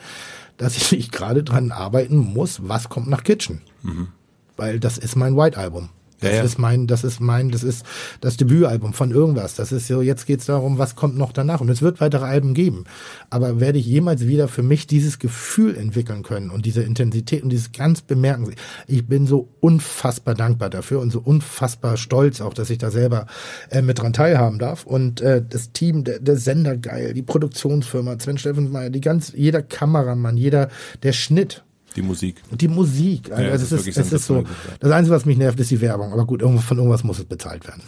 dass 0.57 0.91
ich 0.91 1.11
gerade 1.11 1.43
dran 1.43 1.71
arbeiten 1.71 2.17
muss, 2.17 2.67
was 2.67 2.89
kommt 2.89 3.07
nach 3.07 3.23
Kitchen. 3.23 3.61
Mhm. 3.83 4.07
Weil 4.55 4.79
das 4.79 4.97
ist 4.97 5.15
mein 5.15 5.37
White 5.37 5.57
Album. 5.57 5.89
Das 6.19 6.31
ja, 6.31 6.37
ja. 6.37 6.43
ist 6.43 6.57
mein, 6.57 6.87
das 6.87 7.03
ist 7.03 7.19
mein, 7.19 7.51
das 7.51 7.63
ist 7.63 7.85
das 8.21 8.37
Debütalbum 8.37 8.93
von 8.93 9.11
irgendwas. 9.11 9.55
Das 9.55 9.71
ist 9.71 9.87
so, 9.87 10.01
jetzt 10.01 10.25
geht's 10.25 10.45
darum, 10.45 10.77
was 10.79 10.95
kommt 10.95 11.17
noch 11.17 11.31
danach. 11.31 11.61
Und 11.61 11.69
es 11.69 11.81
wird 11.81 12.01
weitere 12.01 12.25
Alben 12.25 12.53
geben. 12.53 12.85
Aber 13.29 13.59
werde 13.59 13.77
ich 13.77 13.85
jemals 13.85 14.25
wieder 14.25 14.47
für 14.47 14.63
mich 14.63 14.87
dieses 14.87 15.19
Gefühl 15.19 15.75
entwickeln 15.75 16.23
können 16.23 16.49
und 16.49 16.65
diese 16.65 16.81
Intensität 16.81 17.43
und 17.43 17.49
dieses 17.49 17.71
ganz 17.71 18.01
bemerken. 18.01 18.53
Ich 18.87 19.07
bin 19.07 19.27
so 19.27 19.49
unfassbar 19.59 20.33
dankbar 20.33 20.69
dafür 20.69 21.01
und 21.01 21.11
so 21.11 21.19
unfassbar 21.19 21.97
stolz 21.97 22.41
auch, 22.41 22.53
dass 22.53 22.69
ich 22.69 22.79
da 22.79 22.89
selber 22.89 23.27
äh, 23.69 23.81
mit 23.81 23.99
dran 23.99 24.13
teilhaben 24.13 24.57
darf. 24.57 24.85
Und 24.85 25.21
äh, 25.21 25.43
das 25.47 25.71
Team, 25.71 26.03
der, 26.03 26.19
der 26.19 26.37
Sender 26.37 26.77
geil, 26.77 27.13
die 27.13 27.21
Produktionsfirma, 27.21 28.19
Sven 28.19 28.37
Steffensmeier, 28.37 28.89
die 28.89 29.01
ganz, 29.01 29.33
jeder 29.35 29.61
Kameramann, 29.61 30.37
jeder, 30.37 30.69
der 31.03 31.13
Schnitt, 31.13 31.63
die 31.97 32.01
Musik. 32.01 32.41
Die 32.51 32.67
Musik. 32.67 33.31
Also 33.31 33.43
ja, 33.43 33.49
es 33.49 33.71
ist, 33.71 33.97
es 33.97 34.11
ist 34.11 34.25
so. 34.25 34.43
Das 34.79 34.91
Einzige, 34.91 35.15
was 35.15 35.25
mich 35.25 35.37
nervt, 35.37 35.59
ist 35.59 35.71
die 35.71 35.81
Werbung. 35.81 36.13
Aber 36.13 36.25
gut, 36.25 36.41
von 36.41 36.77
irgendwas 36.77 37.03
muss 37.03 37.19
es 37.19 37.25
bezahlt 37.25 37.67
werden. 37.67 37.83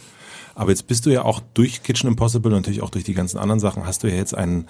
Aber 0.54 0.70
jetzt 0.70 0.86
bist 0.86 1.06
du 1.06 1.10
ja 1.10 1.22
auch 1.22 1.40
durch 1.54 1.82
Kitchen 1.82 2.08
Impossible 2.08 2.52
und 2.52 2.60
natürlich 2.60 2.82
auch 2.82 2.90
durch 2.90 3.04
die 3.04 3.14
ganzen 3.14 3.38
anderen 3.38 3.60
Sachen 3.60 3.86
hast 3.86 4.02
du 4.02 4.08
ja 4.08 4.16
jetzt 4.16 4.34
einen, 4.34 4.66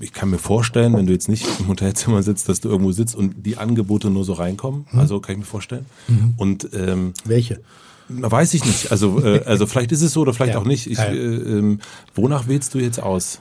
ich 0.00 0.12
kann 0.12 0.30
mir 0.30 0.38
vorstellen, 0.38 0.94
wenn 0.94 1.06
du 1.06 1.12
jetzt 1.12 1.28
nicht 1.28 1.46
im 1.60 1.68
Hotelzimmer 1.68 2.22
sitzt, 2.22 2.48
dass 2.48 2.60
du 2.60 2.68
irgendwo 2.70 2.90
sitzt 2.90 3.14
und 3.14 3.46
die 3.46 3.56
Angebote 3.56 4.10
nur 4.10 4.24
so 4.24 4.32
reinkommen. 4.32 4.86
Mhm. 4.90 4.98
Also 4.98 5.20
kann 5.20 5.34
ich 5.34 5.38
mir 5.40 5.44
vorstellen. 5.44 5.86
Mhm. 6.08 6.34
Und 6.36 6.70
ähm, 6.72 7.12
welche? 7.24 7.60
Weiß 8.08 8.54
ich 8.54 8.64
nicht. 8.64 8.90
Also, 8.90 9.22
äh, 9.22 9.42
also 9.44 9.66
vielleicht 9.66 9.92
ist 9.92 10.02
es 10.02 10.12
so 10.12 10.22
oder 10.22 10.34
vielleicht 10.34 10.54
ja. 10.54 10.60
auch 10.60 10.64
nicht. 10.64 10.90
Ich, 10.90 10.98
äh, 10.98 11.14
äh, 11.14 11.78
wonach 12.14 12.48
wählst 12.48 12.74
du 12.74 12.78
jetzt 12.78 13.00
aus? 13.00 13.40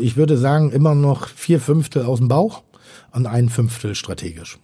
Ich 0.00 0.16
würde 0.16 0.36
sagen, 0.36 0.70
immer 0.70 0.94
noch 0.94 1.28
vier 1.28 1.60
Fünftel 1.60 2.04
aus 2.04 2.18
dem 2.18 2.28
Bauch 2.28 2.62
und 3.12 3.26
ein 3.26 3.48
Fünftel 3.48 3.94
strategisch. 3.94 4.58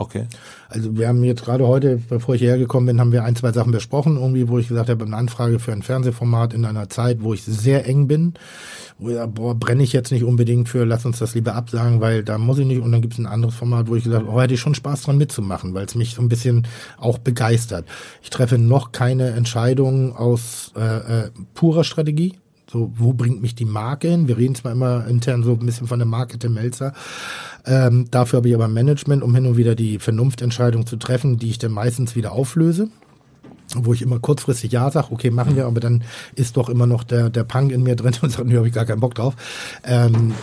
Okay. 0.00 0.26
Also 0.70 0.96
wir 0.96 1.08
haben 1.08 1.22
jetzt 1.24 1.44
gerade 1.44 1.66
heute, 1.66 2.00
bevor 2.08 2.34
ich 2.34 2.40
hierher 2.40 2.56
gekommen 2.56 2.86
bin, 2.86 3.00
haben 3.00 3.12
wir 3.12 3.22
ein, 3.22 3.36
zwei 3.36 3.52
Sachen 3.52 3.70
besprochen, 3.70 4.16
irgendwie, 4.16 4.48
wo 4.48 4.58
ich 4.58 4.68
gesagt 4.68 4.88
habe, 4.88 5.04
eine 5.04 5.14
Anfrage 5.14 5.58
für 5.58 5.72
ein 5.72 5.82
Fernsehformat 5.82 6.54
in 6.54 6.64
einer 6.64 6.88
Zeit, 6.88 7.18
wo 7.20 7.34
ich 7.34 7.44
sehr 7.44 7.86
eng 7.86 8.08
bin, 8.08 8.32
wo 8.98 9.10
ich 9.10 9.16
sage, 9.16 9.30
boah, 9.30 9.54
brenne 9.54 9.82
ich 9.82 9.92
jetzt 9.92 10.10
nicht 10.10 10.24
unbedingt 10.24 10.70
für, 10.70 10.84
lass 10.84 11.04
uns 11.04 11.18
das 11.18 11.34
lieber 11.34 11.54
absagen, 11.54 12.00
weil 12.00 12.24
da 12.24 12.38
muss 12.38 12.58
ich 12.58 12.64
nicht. 12.64 12.80
Und 12.80 12.92
dann 12.92 13.02
gibt 13.02 13.12
es 13.12 13.18
ein 13.18 13.26
anderes 13.26 13.54
Format, 13.54 13.88
wo 13.88 13.94
ich 13.94 14.04
gesagt 14.04 14.24
habe, 14.24 14.34
oh, 14.34 14.40
hätte 14.40 14.54
ich 14.54 14.60
schon 14.60 14.74
Spaß 14.74 15.02
dran 15.02 15.18
mitzumachen, 15.18 15.74
weil 15.74 15.84
es 15.84 15.94
mich 15.94 16.14
so 16.14 16.22
ein 16.22 16.30
bisschen 16.30 16.66
auch 16.96 17.18
begeistert. 17.18 17.86
Ich 18.22 18.30
treffe 18.30 18.56
noch 18.56 18.92
keine 18.92 19.32
Entscheidung 19.32 20.16
aus 20.16 20.72
äh, 20.78 21.24
äh, 21.26 21.30
purer 21.52 21.84
Strategie, 21.84 22.38
so, 22.70 22.92
wo 22.94 23.12
bringt 23.12 23.42
mich 23.42 23.56
die 23.56 23.64
Marke 23.64 24.08
hin? 24.08 24.28
Wir 24.28 24.36
reden 24.36 24.54
zwar 24.54 24.70
immer 24.70 25.06
intern 25.06 25.42
so 25.42 25.52
ein 25.52 25.66
bisschen 25.66 25.88
von 25.88 25.98
der 25.98 26.06
Marke 26.06 26.38
Tim 26.38 26.54
Melzer. 26.54 26.92
Ähm, 27.66 28.06
dafür 28.10 28.38
habe 28.38 28.48
ich 28.48 28.54
aber 28.54 28.68
Management, 28.68 29.24
um 29.24 29.34
hin 29.34 29.46
und 29.46 29.56
wieder 29.56 29.74
die 29.74 29.98
Vernunftentscheidung 29.98 30.86
zu 30.86 30.96
treffen, 30.96 31.36
die 31.36 31.50
ich 31.50 31.58
dann 31.58 31.72
meistens 31.72 32.14
wieder 32.14 32.32
auflöse 32.32 32.88
wo 33.76 33.92
ich 33.92 34.02
immer 34.02 34.18
kurzfristig 34.18 34.72
ja 34.72 34.90
sage, 34.90 35.12
okay, 35.12 35.30
machen 35.30 35.54
wir, 35.54 35.66
aber 35.66 35.78
dann 35.78 36.02
ist 36.34 36.56
doch 36.56 36.68
immer 36.68 36.88
noch 36.88 37.04
der, 37.04 37.30
der 37.30 37.44
Punk 37.44 37.70
in 37.70 37.84
mir 37.84 37.94
drin 37.94 38.16
und 38.20 38.30
sagt, 38.30 38.48
nee, 38.48 38.56
habe 38.56 38.66
ich 38.66 38.74
gar 38.74 38.84
keinen 38.84 38.98
Bock 38.98 39.14
drauf. 39.14 39.36
Ähm, 39.84 40.34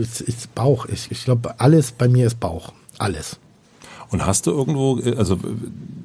es 0.00 0.20
ist 0.20 0.54
Bauch. 0.54 0.86
Ich, 0.86 1.10
ich 1.10 1.24
glaube, 1.24 1.58
alles 1.58 1.90
bei 1.90 2.06
mir 2.06 2.28
ist 2.28 2.38
Bauch. 2.38 2.72
Alles. 2.98 3.40
Und 4.10 4.24
hast 4.24 4.46
du 4.46 4.52
irgendwo, 4.52 5.00
also 5.16 5.40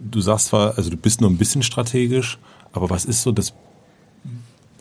du 0.09 0.19
sagst 0.19 0.47
zwar, 0.47 0.79
also 0.79 0.89
du 0.89 0.97
bist 0.97 1.21
nur 1.21 1.29
ein 1.29 1.37
bisschen 1.37 1.61
strategisch, 1.61 2.39
aber 2.71 2.89
was 2.89 3.05
ist 3.05 3.21
so 3.21 3.31
das 3.31 3.53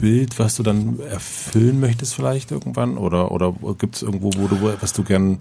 Bild, 0.03 0.41
was 0.41 0.57
du 0.57 0.65
dann 0.65 0.99
erfüllen 0.99 1.79
möchtest 1.79 2.17
vielleicht 2.17 2.51
irgendwann? 2.51 2.99
Oder, 2.99 3.31
oder 3.31 3.55
gibt 3.79 3.95
es 3.95 4.03
irgendwo, 4.03 4.33
wo 4.37 4.49
du, 4.49 4.61
was 4.81 4.93
du 4.93 5.05
gern 5.05 5.39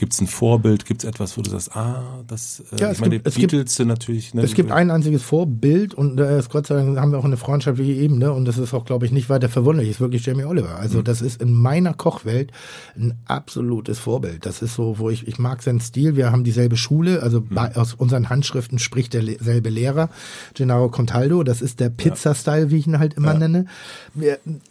Gibt 0.00 0.14
es 0.14 0.20
ein 0.22 0.28
Vorbild? 0.28 0.86
Gibt 0.86 1.04
es 1.04 1.08
etwas, 1.10 1.36
wo 1.36 1.42
du 1.42 1.50
sagst, 1.50 1.76
ah, 1.76 2.22
das, 2.26 2.64
äh, 2.72 2.80
ja, 2.80 2.90
ich 2.90 3.00
meine, 3.00 3.18
gibt, 3.18 3.36
die 3.36 3.40
Beatles 3.42 3.74
sind 3.74 3.88
natürlich. 3.88 4.32
Ne, 4.32 4.40
es 4.40 4.54
gibt 4.54 4.70
ein 4.70 4.90
einziges 4.90 5.22
Vorbild 5.22 5.92
und 5.92 6.18
äh, 6.18 6.42
Gott 6.48 6.68
sei 6.68 6.76
Dank 6.76 6.98
haben 6.98 7.12
wir 7.12 7.18
auch 7.18 7.26
eine 7.26 7.36
Freundschaft 7.36 7.76
wie 7.76 7.98
eben, 7.98 8.16
ne? 8.16 8.32
Und 8.32 8.46
das 8.46 8.56
ist 8.56 8.72
auch, 8.72 8.86
glaube 8.86 9.04
ich, 9.04 9.12
nicht 9.12 9.28
weiter 9.28 9.50
verwunderlich. 9.50 9.90
Ist 9.90 10.00
wirklich 10.00 10.24
Jamie 10.24 10.44
Oliver. 10.44 10.76
Also 10.76 11.00
mhm. 11.00 11.04
das 11.04 11.20
ist 11.20 11.42
in 11.42 11.52
meiner 11.52 11.92
Kochwelt 11.92 12.50
ein 12.96 13.18
absolutes 13.26 13.98
Vorbild. 13.98 14.46
Das 14.46 14.62
ist 14.62 14.74
so, 14.74 14.98
wo 14.98 15.10
ich, 15.10 15.28
ich 15.28 15.38
mag 15.38 15.62
seinen 15.62 15.80
Stil. 15.80 16.16
Wir 16.16 16.32
haben 16.32 16.44
dieselbe 16.44 16.78
Schule, 16.78 17.22
also 17.22 17.42
mhm. 17.42 17.48
bei, 17.50 17.76
aus 17.76 17.92
unseren 17.92 18.30
Handschriften 18.30 18.78
spricht 18.78 19.12
derselbe 19.12 19.68
Lehrer, 19.68 20.08
Gennaro 20.54 20.88
Contaldo. 20.88 21.42
Das 21.42 21.60
ist 21.60 21.78
der 21.78 21.90
Pizza-Style, 21.90 22.70
wie 22.70 22.78
ich 22.78 22.86
ihn 22.86 22.98
halt 22.98 23.12
immer 23.12 23.34
ja. 23.34 23.38
nenne. 23.38 23.66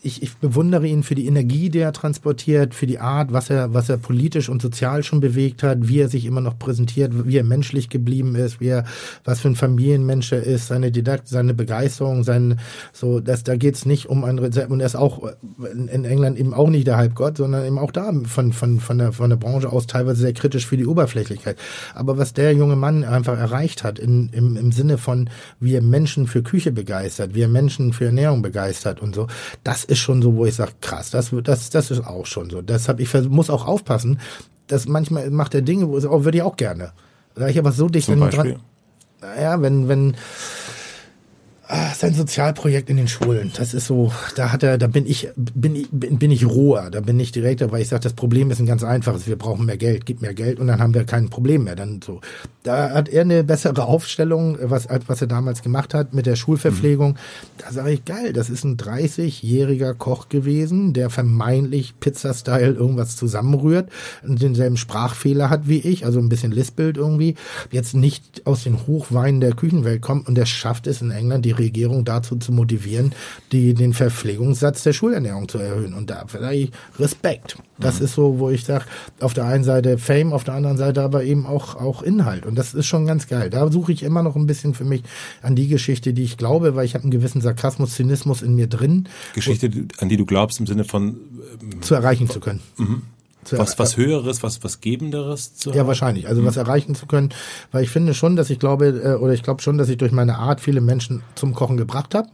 Ich, 0.02 0.24
ich 0.24 0.38
bewundere 0.38 0.88
ihn 0.88 1.04
für 1.04 1.14
die 1.14 1.28
Energie, 1.28 1.70
die 1.70 1.78
er 1.78 1.94
transportiert, 1.94 2.74
für 2.74 2.88
die 2.88 2.98
Art, 2.98 3.32
was 3.32 3.52
er, 3.52 3.76
was 3.76 3.90
er 3.90 3.98
politisch 3.98 4.50
und 4.50 4.60
sozial 4.60 5.04
schon 5.04 5.19
bewegt 5.20 5.64
hat, 5.64 5.88
wie 5.88 6.00
er 6.00 6.10
sich 6.10 6.26
immer 6.26 6.42
noch 6.42 6.58
präsentiert, 6.58 7.28
wie 7.28 7.38
er 7.38 7.44
menschlich 7.44 7.90
geblieben 7.90 8.36
ist, 8.36 8.60
wie 8.60 8.68
er, 8.68 8.86
was 9.24 9.42
für 9.42 9.50
ein 9.50 9.56
Familienmensch 9.56 10.32
er 10.32 10.44
ist, 10.44 10.68
seine 10.68 10.92
Didakt, 10.92 11.28
seine 11.28 11.54
Begeisterung, 11.54 12.24
sein, 12.24 12.60
so, 12.94 13.20
das, 13.20 13.44
da 13.44 13.56
geht's 13.56 13.86
nicht 13.86 14.08
um 14.08 14.24
ein 14.24 14.40
Rezept, 14.40 14.72
und 14.72 14.80
er 14.80 14.86
ist 14.86 14.96
auch 14.96 15.32
in 15.62 16.06
England 16.06 16.38
eben 16.38 16.54
auch 16.54 16.70
nicht 16.70 16.88
der 16.88 16.98
Halbgott, 16.98 17.38
sondern 17.38 17.66
eben 17.66 17.80
auch 17.80 17.92
da 17.92 18.12
von, 18.26 18.54
von, 18.54 18.80
von 18.80 18.98
der, 18.98 19.12
von 19.12 19.30
der 19.30 19.38
Branche 19.38 19.72
aus 19.72 19.88
teilweise 19.88 20.22
sehr 20.22 20.34
kritisch 20.34 20.66
für 20.66 20.78
die 20.78 20.86
Oberflächlichkeit. 20.86 21.58
Aber 21.94 22.18
was 22.18 22.34
der 22.34 22.54
junge 22.54 22.76
Mann 22.76 23.04
einfach 23.04 23.38
erreicht 23.38 23.84
hat, 23.84 24.00
in, 24.00 24.30
im, 24.30 24.58
im 24.58 24.72
Sinne 24.72 24.98
von, 24.98 25.30
wie 25.60 25.76
er 25.76 25.82
Menschen 25.82 26.28
für 26.28 26.44
Küche 26.44 26.72
begeistert, 26.72 27.36
wie 27.36 27.42
er 27.42 27.48
Menschen 27.48 27.94
für 27.94 28.06
Ernährung 28.06 28.42
begeistert 28.42 29.02
und 29.02 29.16
so, 29.16 29.28
das 29.64 29.84
ist 29.84 30.00
schon 30.00 30.22
so, 30.22 30.36
wo 30.36 30.46
ich 30.46 30.56
sage, 30.56 30.72
krass, 30.82 31.12
das, 31.12 31.34
das, 31.44 31.70
das 31.70 31.92
ist 31.92 32.06
auch 32.06 32.26
schon 32.26 32.50
so. 32.50 32.62
Deshalb, 32.62 33.00
ich 33.00 33.14
muss 33.30 33.50
auch 33.50 33.68
aufpassen, 33.68 34.20
das 34.70 34.88
manchmal 34.88 35.30
macht 35.32 35.54
er 35.54 35.62
Dinge, 35.62 35.90
wo 35.90 35.98
es 35.98 36.06
auch, 36.06 36.24
würde 36.24 36.38
ich 36.38 36.44
auch 36.44 36.56
gerne. 36.56 36.94
Da 37.36 37.48
ich 37.48 37.60
aber 37.60 37.72
so 37.72 37.90
dicht 37.90 38.08
dran. 38.30 38.62
Naja, 39.22 39.62
wenn, 39.62 39.90
wenn, 39.90 40.16
Ah, 41.72 41.94
sein 41.94 42.16
Sozialprojekt 42.16 42.90
in 42.90 42.98
den 42.98 43.08
Schulen. 43.08 43.52
Das 43.56 43.76
ist 43.76 43.86
so, 43.86 44.12
da 44.36 44.52
hat 44.52 44.64
er, 44.64 44.80
da 44.80 44.88
bin 44.88 45.06
ich, 45.06 45.30
bin 45.36 45.76
ich, 45.76 45.88
bin, 45.92 46.32
ich 46.32 46.44
roher, 46.44 46.90
da 46.90 47.00
bin 47.00 47.20
ich 47.20 47.32
direkter, 47.32 47.72
weil 47.72 47.84
ich 47.84 47.90
sage, 47.90 48.02
das 48.02 48.14
Problem 48.14 48.50
ist 48.50 48.60
ein 48.60 48.66
ganz 48.66 48.84
einfaches. 48.84 49.28
Wir 49.28 49.36
brauchen 49.36 49.68
mehr 49.68 49.78
Geld, 49.78 50.08
gib 50.08 50.20
mehr 50.24 50.34
Geld 50.34 50.60
und 50.60 50.66
dann 50.66 50.80
haben 50.80 50.96
wir 50.96 51.04
kein 51.04 51.30
Problem 51.30 51.66
mehr. 51.66 51.76
Dann 51.76 52.02
so, 52.04 52.22
da 52.64 52.90
hat 52.90 53.08
er 53.08 53.22
eine 53.22 53.44
bessere 53.44 53.86
Aufstellung, 53.86 54.58
was 54.60 54.88
was 55.06 55.22
er 55.22 55.28
damals 55.28 55.62
gemacht 55.62 55.94
hat 55.94 56.12
mit 56.12 56.26
der 56.26 56.36
Schulverpflegung. 56.36 57.12
Mhm. 57.12 57.18
Da 57.60 57.72
sage 57.72 57.92
ich 57.92 58.04
geil, 58.04 58.34
das 58.34 58.50
ist 58.50 58.64
ein 58.64 58.78
30-jähriger 58.78 59.94
Koch 59.94 60.28
gewesen, 60.28 60.94
der 60.94 61.12
vermeintlich 61.12 62.00
Pizza-Style 62.00 62.74
irgendwas 62.74 63.16
zusammenrührt 63.16 63.92
und 64.24 64.42
denselben 64.42 64.78
Sprachfehler 64.78 65.52
hat 65.52 65.68
wie 65.68 65.82
ich, 65.82 66.04
also 66.04 66.18
ein 66.18 66.30
bisschen 66.30 66.52
Lispelt 66.52 66.98
irgendwie. 66.98 67.36
Jetzt 67.70 67.94
nicht 67.94 68.42
aus 68.48 68.64
den 68.64 68.88
Hochweinen 68.88 69.40
der 69.40 69.54
Küchenwelt 69.54 70.02
kommt 70.02 70.28
und 70.28 70.34
der 70.34 70.48
schafft 70.48 70.88
es 70.88 71.04
in 71.04 71.12
England 71.12 71.46
die 71.46 71.59
Regierung 71.60 72.06
dazu 72.06 72.36
zu 72.38 72.52
motivieren, 72.52 73.14
die, 73.52 73.74
den 73.74 73.94
Verpflegungssatz 73.94 74.84
der 74.84 74.94
Schulernährung 74.94 75.48
zu 75.48 75.60
erhöhen. 75.60 75.94
Und 75.94 76.10
da 76.10 76.26
vielleicht 76.28 76.74
Respekt. 76.98 77.58
Das 77.78 78.00
mhm. 78.00 78.06
ist 78.06 78.14
so, 78.16 78.40
wo 78.40 78.50
ich 78.50 78.64
sage, 78.66 78.86
auf 79.20 79.34
der 79.34 79.46
einen 79.46 79.64
Seite 79.64 79.98
Fame, 79.98 80.34
auf 80.34 80.44
der 80.44 80.56
anderen 80.56 80.78
Seite 80.78 81.02
aber 81.02 81.24
eben 81.24 81.46
auch, 81.46 81.76
auch 81.76 82.02
Inhalt. 82.02 82.46
Und 82.46 82.56
das 82.56 82.74
ist 82.74 82.86
schon 82.86 83.06
ganz 83.06 83.28
geil. 83.28 83.50
Da 83.50 83.72
suche 83.72 83.92
ich 83.92 84.04
immer 84.04 84.24
noch 84.24 84.36
ein 84.36 84.48
bisschen 84.48 84.74
für 84.74 84.86
mich 84.86 85.04
an 85.42 85.56
die 85.56 85.68
Geschichte, 85.68 86.14
die 86.14 86.24
ich 86.24 86.38
glaube, 86.38 86.76
weil 86.76 86.86
ich 86.86 86.96
habe 86.96 87.04
einen 87.04 87.12
gewissen 87.12 87.42
Sarkasmus, 87.42 87.96
Zynismus 87.96 88.42
in 88.42 88.56
mir 88.56 88.68
drin. 88.68 89.08
Geschichte, 89.34 89.72
an 90.00 90.10
die 90.10 90.18
du 90.18 90.26
glaubst 90.26 90.60
im 90.60 90.68
Sinne 90.68 90.84
von 90.84 91.18
ähm, 91.62 91.82
zu 91.82 91.96
erreichen 91.96 92.30
zu 92.30 92.40
können. 92.40 92.62
Mhm 92.78 93.02
was, 93.52 93.80
was 93.80 93.98
Höheres, 93.98 94.44
was, 94.44 94.64
was 94.64 94.82
Gebenderes 94.82 95.56
zu 95.56 95.72
haben? 95.72 95.78
Ja, 95.78 95.88
wahrscheinlich. 95.88 96.28
Also 96.28 96.42
mhm. 96.42 96.46
was 96.46 96.58
erreichen 96.58 96.96
zu 96.96 97.06
können. 97.06 97.30
Weil 97.72 97.84
ich 97.84 97.90
finde 97.90 98.14
schon, 98.14 98.36
dass 98.36 98.50
ich 98.50 98.60
glaube, 98.60 98.88
äh, 98.88 99.14
oder 99.16 99.34
ich 99.34 99.44
glaube 99.44 99.62
schon, 99.62 99.78
dass 99.78 99.90
ich 99.90 99.98
durch 99.98 100.12
meine 100.12 100.38
Art 100.38 100.62
viele 100.62 100.82
Menschen 100.82 101.24
zum 101.36 101.54
Kochen 101.54 101.78
gebracht 101.78 102.16
habe 102.16 102.30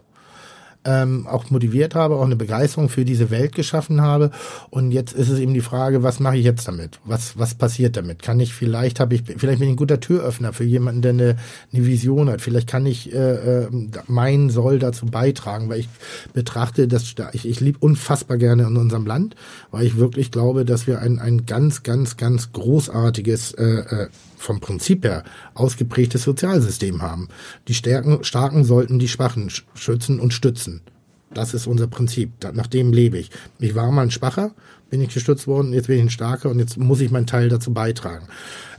ähm, 0.86 1.28
auch 1.28 1.50
motiviert 1.50 1.96
habe, 1.96 2.16
auch 2.16 2.26
eine 2.26 2.36
Begeisterung 2.36 2.90
für 2.90 3.06
diese 3.06 3.30
Welt 3.32 3.56
geschaffen 3.56 4.02
habe. 4.02 4.32
Und 4.70 4.92
jetzt 4.92 5.14
ist 5.14 5.30
es 5.30 5.40
eben 5.40 5.54
die 5.54 5.62
Frage, 5.62 6.04
was 6.04 6.20
mache 6.20 6.38
ich 6.38 6.46
jetzt 6.46 6.68
damit? 6.68 7.00
Was, 7.06 7.38
was 7.38 7.56
passiert 7.56 7.98
damit? 7.98 8.22
Kann 8.22 8.40
ich 8.40 8.54
vielleicht, 8.54 9.00
habe 9.00 9.16
ich, 9.16 9.24
vielleicht 9.24 9.60
bin 9.60 9.68
ich 9.68 9.74
ein 9.74 9.78
guter 9.78 10.00
Türöffner 10.00 10.54
für 10.54 10.64
jemanden, 10.64 11.02
der 11.02 11.14
eine, 11.14 11.36
eine 11.74 11.86
Vision 11.86 12.30
hat. 12.30 12.42
Vielleicht 12.42 12.68
kann 12.68 12.86
ich 12.86 13.14
äh, 13.14 13.64
äh 13.64 13.68
mein 14.08 14.50
Soll 14.50 14.80
dazu 14.80 15.06
beitragen, 15.08 15.70
weil 15.70 15.80
ich 15.80 15.90
betrachte, 16.34 16.88
dass 16.88 17.16
ich, 17.34 17.48
ich 17.48 17.60
liebe 17.60 17.80
unfassbar 17.80 18.38
gerne 18.38 18.64
in 18.64 18.78
unserem 18.78 19.06
Land, 19.06 19.36
weil 19.72 19.86
ich 19.86 19.98
wirklich 19.98 20.32
glaube, 20.32 20.66
dass 20.66 20.88
wir 20.88 21.00
ein, 21.00 21.20
ein 21.20 21.46
ganz, 21.46 21.84
ganz, 21.84 22.18
ganz 22.18 22.52
großartiges 22.52 23.54
äh, 23.54 23.64
äh, 23.64 24.08
vom 24.38 24.60
Prinzip 24.60 25.04
her 25.06 25.24
ausgeprägtes 25.54 26.24
Sozialsystem 26.24 27.02
haben. 27.02 27.30
Die 27.68 27.74
Stärken, 27.74 28.24
Starken 28.24 28.64
sollten 28.64 29.00
die 29.00 29.08
Schwachen 29.08 29.50
schützen 29.74 30.20
und 30.20 30.34
stützen. 30.34 30.82
Das 31.34 31.54
ist 31.54 31.68
unser 31.68 31.88
Prinzip. 31.88 32.32
Nach 32.54 32.68
dem 32.68 32.94
lebe 32.94 33.18
ich. 33.18 33.30
Ich 33.60 33.76
war 33.76 33.92
mal 33.92 34.04
ein 34.04 34.12
Schwacher, 34.12 34.52
bin 34.90 35.02
ich 35.02 35.14
gestützt 35.14 35.48
worden, 35.48 35.74
jetzt 35.74 35.88
bin 35.88 35.98
ich 35.98 36.04
ein 36.04 36.10
Starker 36.10 36.50
und 36.50 36.60
jetzt 36.60 36.78
muss 36.78 37.02
ich 37.02 37.12
meinen 37.12 37.28
Teil 37.28 37.50
dazu 37.50 37.74
beitragen. 37.74 38.28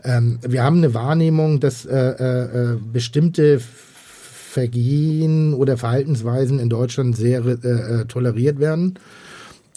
Ähm, 0.05 0.39
wir 0.43 0.63
haben 0.63 0.79
eine 0.79 0.95
Wahrnehmung, 0.95 1.61
dass 1.61 1.85
äh, 1.85 1.95
äh, 1.95 2.73
äh 2.73 2.79
bestimmte 2.93 3.61
Vergehen 3.61 5.53
oder 5.53 5.77
Verhaltensweisen 5.77 6.59
in 6.59 6.71
Deutschland 6.71 7.17
sehr 7.17 7.45
äh, 7.45 7.53
äh, 7.53 8.05
toleriert 8.07 8.59
werden. 8.59 8.99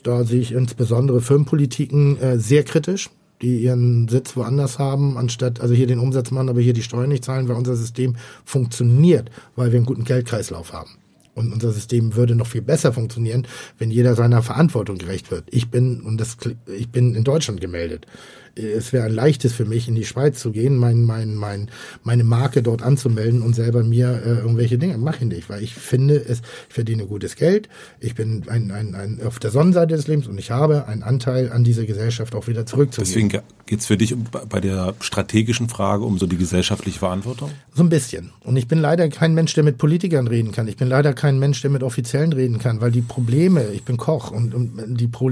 Da 0.04 0.24
sehe 0.24 0.40
ich 0.40 0.54
insbesondere 0.54 1.20
Firmenpolitiken 1.20 2.18
äh, 2.22 2.40
sehr 2.40 2.64
kritisch 2.64 3.10
die 3.42 3.60
ihren 3.60 4.08
Sitz 4.08 4.36
woanders 4.36 4.80
haben, 4.80 5.18
anstatt 5.18 5.62
also 5.62 5.74
hier 5.74 5.88
den 5.88 6.00
Umsatz 6.00 6.32
machen, 6.32 6.50
aber 6.50 6.62
hier 6.62 6.74
die 6.74 6.84
Steuern 6.84 7.10
nicht 7.10 7.24
zahlen, 7.24 7.48
weil 7.48 7.56
unser 7.56 7.76
System 7.76 8.16
funktioniert, 8.44 9.30
weil 9.56 9.72
wir 9.72 9.78
einen 9.78 9.86
guten 9.86 10.04
Geldkreislauf 10.04 10.74
haben. 10.74 10.92
Und 11.36 11.54
unser 11.54 11.72
System 11.72 12.16
würde 12.16 12.36
noch 12.36 12.48
viel 12.48 12.62
besser 12.62 12.92
funktionieren, 12.92 13.48
wenn 13.78 13.92
jeder 13.92 14.16
seiner 14.16 14.42
Verantwortung 14.42 14.98
gerecht 14.98 15.32
wird. 15.32 15.46
Ich 15.52 15.70
bin, 15.70 16.02
und 16.02 16.20
das, 16.20 16.36
ich 16.68 16.90
bin 16.90 17.16
in 17.16 17.24
Deutschland 17.24 17.62
gemeldet 17.62 18.08
es 18.56 18.94
wäre 18.94 19.06
ein 19.06 19.14
leichtes 19.14 19.54
für 19.54 19.66
mich, 19.66 19.88
in 19.88 19.96
die 19.96 20.06
Schweiz 20.06 20.40
zu 20.40 20.52
gehen, 20.52 20.76
mein, 20.76 21.04
mein, 21.04 21.36
mein, 21.36 21.70
meine 22.04 22.24
Marke 22.24 22.64
dort 22.64 22.82
anzumelden 22.82 23.42
und 23.42 23.56
selber 23.56 23.84
mir 23.84 24.22
äh, 24.26 24.30
irgendwelche 24.40 24.78
Dinge. 24.78 24.98
Mache 24.98 25.18
ich 25.22 25.30
nicht, 25.30 25.50
weil 25.50 25.64
ich 25.64 25.74
finde, 25.74 26.16
es, 26.16 26.42
ich 26.68 26.74
verdiene 26.74 27.06
gutes 27.06 27.36
Geld, 27.36 27.70
ich 28.00 28.16
bin 28.16 28.44
ein, 28.48 28.72
ein, 28.72 28.96
ein, 28.96 29.20
auf 29.26 29.40
der 29.40 29.52
Sonnenseite 29.52 29.96
des 29.96 30.08
Lebens 30.08 30.28
und 30.28 30.38
ich 30.38 30.52
habe 30.52 30.88
einen 30.88 31.04
Anteil 31.04 31.52
an 31.52 31.64
dieser 31.64 31.86
Gesellschaft 31.86 32.36
auch 32.36 32.48
wieder 32.48 32.66
zurückzugeben. 32.66 33.30
Deswegen 33.30 33.44
geht 33.66 33.80
es 33.80 33.86
für 33.86 33.98
dich 33.98 34.16
bei 34.50 34.60
der 34.60 34.96
strategischen 35.00 35.70
Frage 35.70 36.04
um 36.04 36.18
so 36.18 36.26
die 36.26 36.38
gesellschaftliche 36.38 37.00
Verantwortung? 37.00 37.52
So 37.74 37.84
ein 37.84 37.90
bisschen. 37.90 38.32
Und 38.44 38.58
ich 38.58 38.68
bin 38.68 38.80
leider 38.80 39.08
kein 39.10 39.34
Mensch, 39.34 39.54
der 39.54 39.64
mit 39.64 39.78
Politikern 39.78 40.28
reden 40.28 40.52
kann. 40.52 40.68
Ich 40.68 40.78
bin 40.78 40.88
leider 40.88 41.14
kein 41.14 41.40
Mensch, 41.40 41.62
der 41.62 41.70
mit 41.70 41.84
Offiziellen 41.84 42.34
reden 42.34 42.60
kann, 42.60 42.82
weil 42.82 42.92
die 42.92 43.02
Probleme, 43.02 43.68
ich 43.74 43.84
bin 43.84 43.98
Koch 43.98 44.32
und, 44.32 44.54
und 44.56 44.98
die 45.00 45.08
Pro 45.08 45.30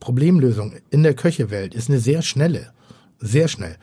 Problemlösung 0.00 0.74
in 0.90 1.02
der 1.02 1.14
Köchewelt 1.14 1.74
ist 1.74 1.88
eine 1.88 1.98
sehr 1.98 2.22
schnelle. 2.22 2.67
Sehr 3.20 3.48
schnell. 3.48 3.76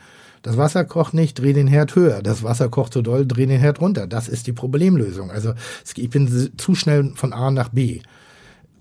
Das 0.46 0.58
Wasser 0.58 0.86
kocht 0.86 1.16
nicht, 1.16 1.40
dreh 1.40 1.54
den 1.54 1.66
Herd 1.66 1.96
höher. 1.96 2.22
Das 2.22 2.44
Wasser 2.44 2.70
kocht 2.70 2.94
zu 2.94 3.02
doll, 3.02 3.26
dreh 3.26 3.48
den 3.48 3.60
Herd 3.60 3.82
runter. 3.82 4.06
Das 4.06 4.28
ist 4.28 4.46
die 4.46 4.54
Problemlösung. 4.54 5.32
Also 5.32 5.54
ich 5.96 6.10
bin 6.12 6.52
zu 6.56 6.76
schnell 6.76 7.14
von 7.16 7.34
A 7.34 7.50
nach 7.50 7.70
B. 7.70 8.02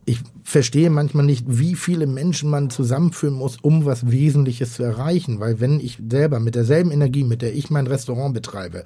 Ich 0.05 0.20
verstehe 0.42 0.90
manchmal 0.90 1.24
nicht, 1.24 1.46
wie 1.48 1.74
viele 1.74 2.07
Menschen 2.07 2.50
man 2.50 2.68
zusammenführen 2.68 3.34
muss, 3.34 3.57
um 3.62 3.86
was 3.86 4.11
Wesentliches 4.11 4.74
zu 4.74 4.82
erreichen. 4.82 5.40
Weil 5.40 5.59
wenn 5.59 5.80
ich 5.80 5.98
selber 6.07 6.38
mit 6.38 6.55
derselben 6.55 6.90
Energie, 6.90 7.24
mit 7.24 7.40
der 7.40 7.55
ich 7.55 7.70
mein 7.70 7.86
Restaurant 7.86 8.34
betreibe, 8.34 8.84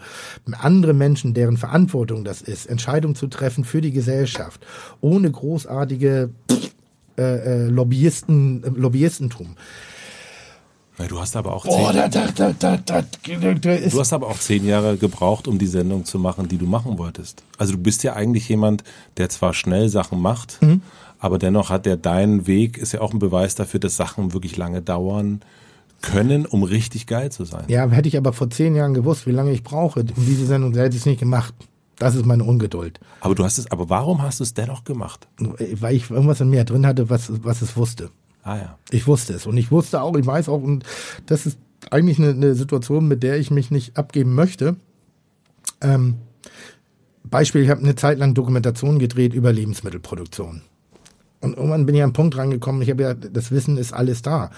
andere 0.61 0.95
Menschen, 0.95 1.35
deren 1.35 1.57
Verantwortung 1.57 2.23
das 2.23 2.43
ist, 2.43 2.67
Entscheidungen 2.67 3.17
zu 3.17 3.27
treffen 3.27 3.65
für 3.65 3.81
die 3.81 3.91
Gesellschaft, 3.91 4.65
ohne 5.01 5.29
großartige 5.29 6.31
äh, 7.19 7.23
äh, 7.23 7.67
Lobbyisten, 7.67 8.63
äh, 8.63 8.69
Lobbyistentum, 8.69 9.57
Du 11.07 11.21
hast 11.21 11.37
aber 11.37 11.55
auch 11.55 11.65
Boah, 11.65 11.93
zehn, 11.93 12.11
da, 12.11 12.53
da, 12.53 12.77
da, 12.85 13.03
du 13.03 14.01
hast 14.01 14.13
aber 14.13 14.27
auch 14.27 14.39
zehn 14.39 14.67
Jahre 14.67 14.97
gebraucht, 14.97 15.47
um 15.47 15.59
die 15.59 15.69
Sendung 15.69 16.05
zu 16.05 16.19
machen, 16.19 16.49
die 16.49 16.59
du 16.59 16.67
machen 16.67 16.99
wolltest. 16.99 17.45
Also 17.57 17.75
du 17.75 17.79
bist 17.79 18.03
ja 18.03 18.15
eigentlich 18.15 18.49
jemand, 18.49 18.83
der 19.17 19.29
zwar 19.29 19.55
schnell 19.55 19.89
Sachen 19.89 20.21
macht, 20.21 20.61
mhm. 20.61 20.83
aber 21.21 21.39
dennoch 21.39 21.71
hat 21.71 21.87
der 21.87 21.97
deinen 21.97 22.49
Weg, 22.49 22.79
ist 22.79 22.93
ja 22.93 23.01
auch 23.01 23.13
ein 23.13 23.21
Beweis 23.21 23.55
dafür, 23.55 23.79
dass 23.79 23.97
Sachen 23.97 24.33
wirklich 24.33 24.57
lange 24.57 24.83
dauern 24.83 25.41
können, 26.03 26.47
um 26.47 26.65
richtig 26.65 27.07
geil 27.07 27.31
zu 27.31 27.45
sein. 27.45 27.65
Ja, 27.69 27.89
hätte 27.89 28.09
ich 28.09 28.17
aber 28.17 28.33
vor 28.33 28.51
zehn 28.51 28.75
Jahren 28.75 28.95
gewusst, 28.95 29.27
wie 29.27 29.33
lange 29.33 29.53
ich 29.53 29.63
brauche, 29.63 30.01
um 30.01 30.27
diese 30.27 30.47
Sendung, 30.47 30.75
hätte 30.75 30.97
ich 30.97 31.03
es 31.03 31.07
nicht 31.07 31.21
gemacht. 31.21 31.55
Das 31.99 32.15
ist 32.15 32.25
meine 32.25 32.45
Ungeduld. 32.45 33.01
Aber 33.21 33.35
du 33.35 33.45
hast 33.45 33.59
es, 33.59 33.71
aber 33.73 33.89
warum 33.89 34.23
hast 34.23 34.39
du 34.39 34.45
es 34.45 34.55
dennoch 34.55 34.85
gemacht? 34.85 35.27
Weil 35.39 35.97
ich 35.97 36.11
irgendwas 36.11 36.41
in 36.41 36.49
mir 36.49 36.65
drin 36.65 36.87
hatte, 36.87 37.11
was, 37.11 37.45
was 37.45 37.61
es 37.61 37.77
wusste. 37.77 38.11
Ah 38.49 38.57
ja. 38.57 38.79
Ich 38.91 39.07
wusste 39.07 39.35
es. 39.35 39.45
Und 39.45 39.59
ich 39.59 39.71
wusste 39.71 40.01
auch, 40.01 40.17
ich 40.17 40.25
weiß 40.25 40.49
auch, 40.49 40.63
und 40.63 40.83
das 41.27 41.45
ist 41.45 41.59
eigentlich 41.91 42.19
eine, 42.19 42.31
eine 42.31 42.55
Situation, 42.55 43.07
mit 43.07 43.23
der 43.23 43.37
ich 43.37 43.51
mich 43.51 43.71
nicht 43.71 43.99
abgeben 43.99 44.35
möchte. 44.35 44.77
Ähm, 45.83 46.15
Beispiel, 47.25 47.63
ich 47.63 47.69
habe 47.69 47.83
eine 47.83 47.95
Zeit 47.95 48.19
lang 48.19 48.33
Dokumentationen 48.33 48.99
gedreht 48.99 49.35
über 49.35 49.53
Lebensmittelproduktion. 49.53 50.63
Und 51.41 51.59
irgendwann 51.59 51.85
bin 51.85 51.95
ich 51.95 52.01
an 52.01 52.07
einen 52.07 52.13
Punkt 52.15 52.39
rangekommen, 52.39 52.81
ich 52.81 52.89
habe 52.89 53.03
ja, 53.03 53.13
das 53.13 53.51
Wissen 53.51 53.77
ist 53.77 53.93
alles 53.93 54.23
da. 54.23 54.51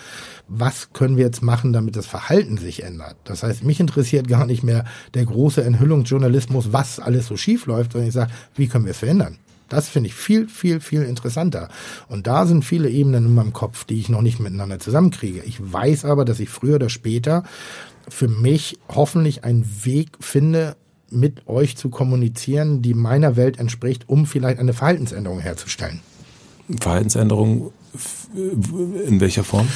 Was 0.46 0.92
können 0.92 1.16
wir 1.16 1.24
jetzt 1.24 1.42
machen, 1.42 1.72
damit 1.72 1.96
das 1.96 2.06
Verhalten 2.06 2.58
sich 2.58 2.84
ändert? 2.84 3.16
Das 3.24 3.42
heißt, 3.42 3.64
mich 3.64 3.80
interessiert 3.80 4.28
gar 4.28 4.46
nicht 4.46 4.62
mehr 4.62 4.84
der 5.14 5.24
große 5.24 5.64
Enthüllungsjournalismus, 5.64 6.72
was 6.72 7.00
alles 7.00 7.26
so 7.26 7.36
schief 7.36 7.66
läuft, 7.66 7.92
sondern 7.92 8.06
ich 8.06 8.14
sage, 8.14 8.30
wie 8.54 8.68
können 8.68 8.84
wir 8.84 8.92
es 8.92 8.98
verändern? 8.98 9.38
Das 9.70 9.88
finde 9.88 10.08
ich 10.08 10.14
viel, 10.14 10.48
viel, 10.48 10.80
viel 10.80 11.02
interessanter. 11.02 11.68
Und 12.08 12.26
da 12.26 12.44
sind 12.44 12.64
viele 12.64 12.90
Ebenen 12.90 13.26
in 13.26 13.34
meinem 13.34 13.54
Kopf, 13.54 13.84
die 13.84 13.98
ich 13.98 14.10
noch 14.10 14.20
nicht 14.20 14.40
miteinander 14.40 14.78
zusammenkriege. 14.78 15.42
Ich 15.44 15.58
weiß 15.60 16.04
aber, 16.04 16.26
dass 16.26 16.40
ich 16.40 16.50
früher 16.50 16.74
oder 16.74 16.90
später 16.90 17.44
für 18.08 18.28
mich 18.28 18.78
hoffentlich 18.88 19.44
einen 19.44 19.66
Weg 19.84 20.08
finde, 20.20 20.76
mit 21.10 21.46
euch 21.48 21.76
zu 21.76 21.88
kommunizieren, 21.88 22.82
die 22.82 22.94
meiner 22.94 23.36
Welt 23.36 23.58
entspricht, 23.58 24.08
um 24.08 24.26
vielleicht 24.26 24.58
eine 24.58 24.72
Verhaltensänderung 24.72 25.40
herzustellen. 25.40 26.00
Verhaltensänderung 26.80 27.72
in 28.34 29.20
welcher 29.20 29.44
Form? 29.44 29.68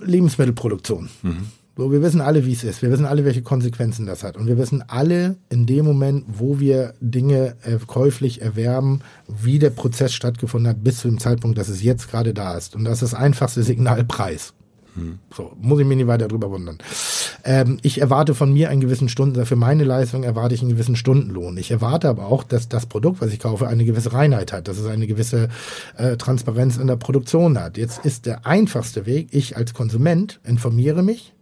Lebensmittelproduktion. 0.00 1.10
Mhm. 1.22 1.46
So, 1.74 1.90
wir 1.90 2.02
wissen 2.02 2.20
alle, 2.20 2.44
wie 2.44 2.52
es 2.52 2.64
ist. 2.64 2.82
Wir 2.82 2.90
wissen 2.90 3.06
alle, 3.06 3.24
welche 3.24 3.40
Konsequenzen 3.40 4.04
das 4.04 4.22
hat. 4.22 4.36
Und 4.36 4.46
wir 4.46 4.58
wissen 4.58 4.84
alle 4.88 5.36
in 5.48 5.64
dem 5.64 5.86
Moment, 5.86 6.24
wo 6.28 6.60
wir 6.60 6.92
Dinge 7.00 7.56
äh, 7.62 7.78
käuflich 7.86 8.42
erwerben, 8.42 9.00
wie 9.26 9.58
der 9.58 9.70
Prozess 9.70 10.12
stattgefunden 10.12 10.68
hat, 10.68 10.84
bis 10.84 10.98
zu 10.98 11.08
dem 11.08 11.18
Zeitpunkt, 11.18 11.56
dass 11.56 11.68
es 11.68 11.82
jetzt 11.82 12.10
gerade 12.10 12.34
da 12.34 12.58
ist. 12.58 12.76
Und 12.76 12.84
das 12.84 13.02
ist 13.02 13.12
das 13.12 13.14
einfachste 13.14 13.62
Signal 13.62 14.04
Preis. 14.04 14.52
Hm. 14.94 15.18
So, 15.34 15.52
muss 15.58 15.80
ich 15.80 15.86
mich 15.86 15.96
nicht 15.96 16.06
weiter 16.06 16.28
drüber 16.28 16.50
wundern. 16.50 16.76
Ähm, 17.44 17.78
ich 17.80 18.02
erwarte 18.02 18.34
von 18.34 18.52
mir 18.52 18.68
einen 18.68 18.82
gewissen 18.82 19.08
Stunden, 19.08 19.46
für 19.46 19.56
meine 19.56 19.84
Leistung 19.84 20.22
erwarte 20.22 20.54
ich 20.54 20.60
einen 20.60 20.72
gewissen 20.72 20.96
Stundenlohn. 20.96 21.56
Ich 21.56 21.70
erwarte 21.70 22.10
aber 22.10 22.26
auch, 22.26 22.44
dass 22.44 22.68
das 22.68 22.84
Produkt, 22.84 23.22
was 23.22 23.32
ich 23.32 23.38
kaufe, 23.38 23.66
eine 23.66 23.86
gewisse 23.86 24.12
Reinheit 24.12 24.52
hat, 24.52 24.68
dass 24.68 24.76
es 24.76 24.86
eine 24.86 25.06
gewisse 25.06 25.48
äh, 25.96 26.18
Transparenz 26.18 26.76
in 26.76 26.86
der 26.88 26.96
Produktion 26.96 27.58
hat. 27.58 27.78
Jetzt 27.78 28.04
ist 28.04 28.26
der 28.26 28.46
einfachste 28.46 29.06
Weg, 29.06 29.28
ich 29.30 29.56
als 29.56 29.72
Konsument 29.72 30.40
informiere 30.44 31.02
mich, 31.02 31.32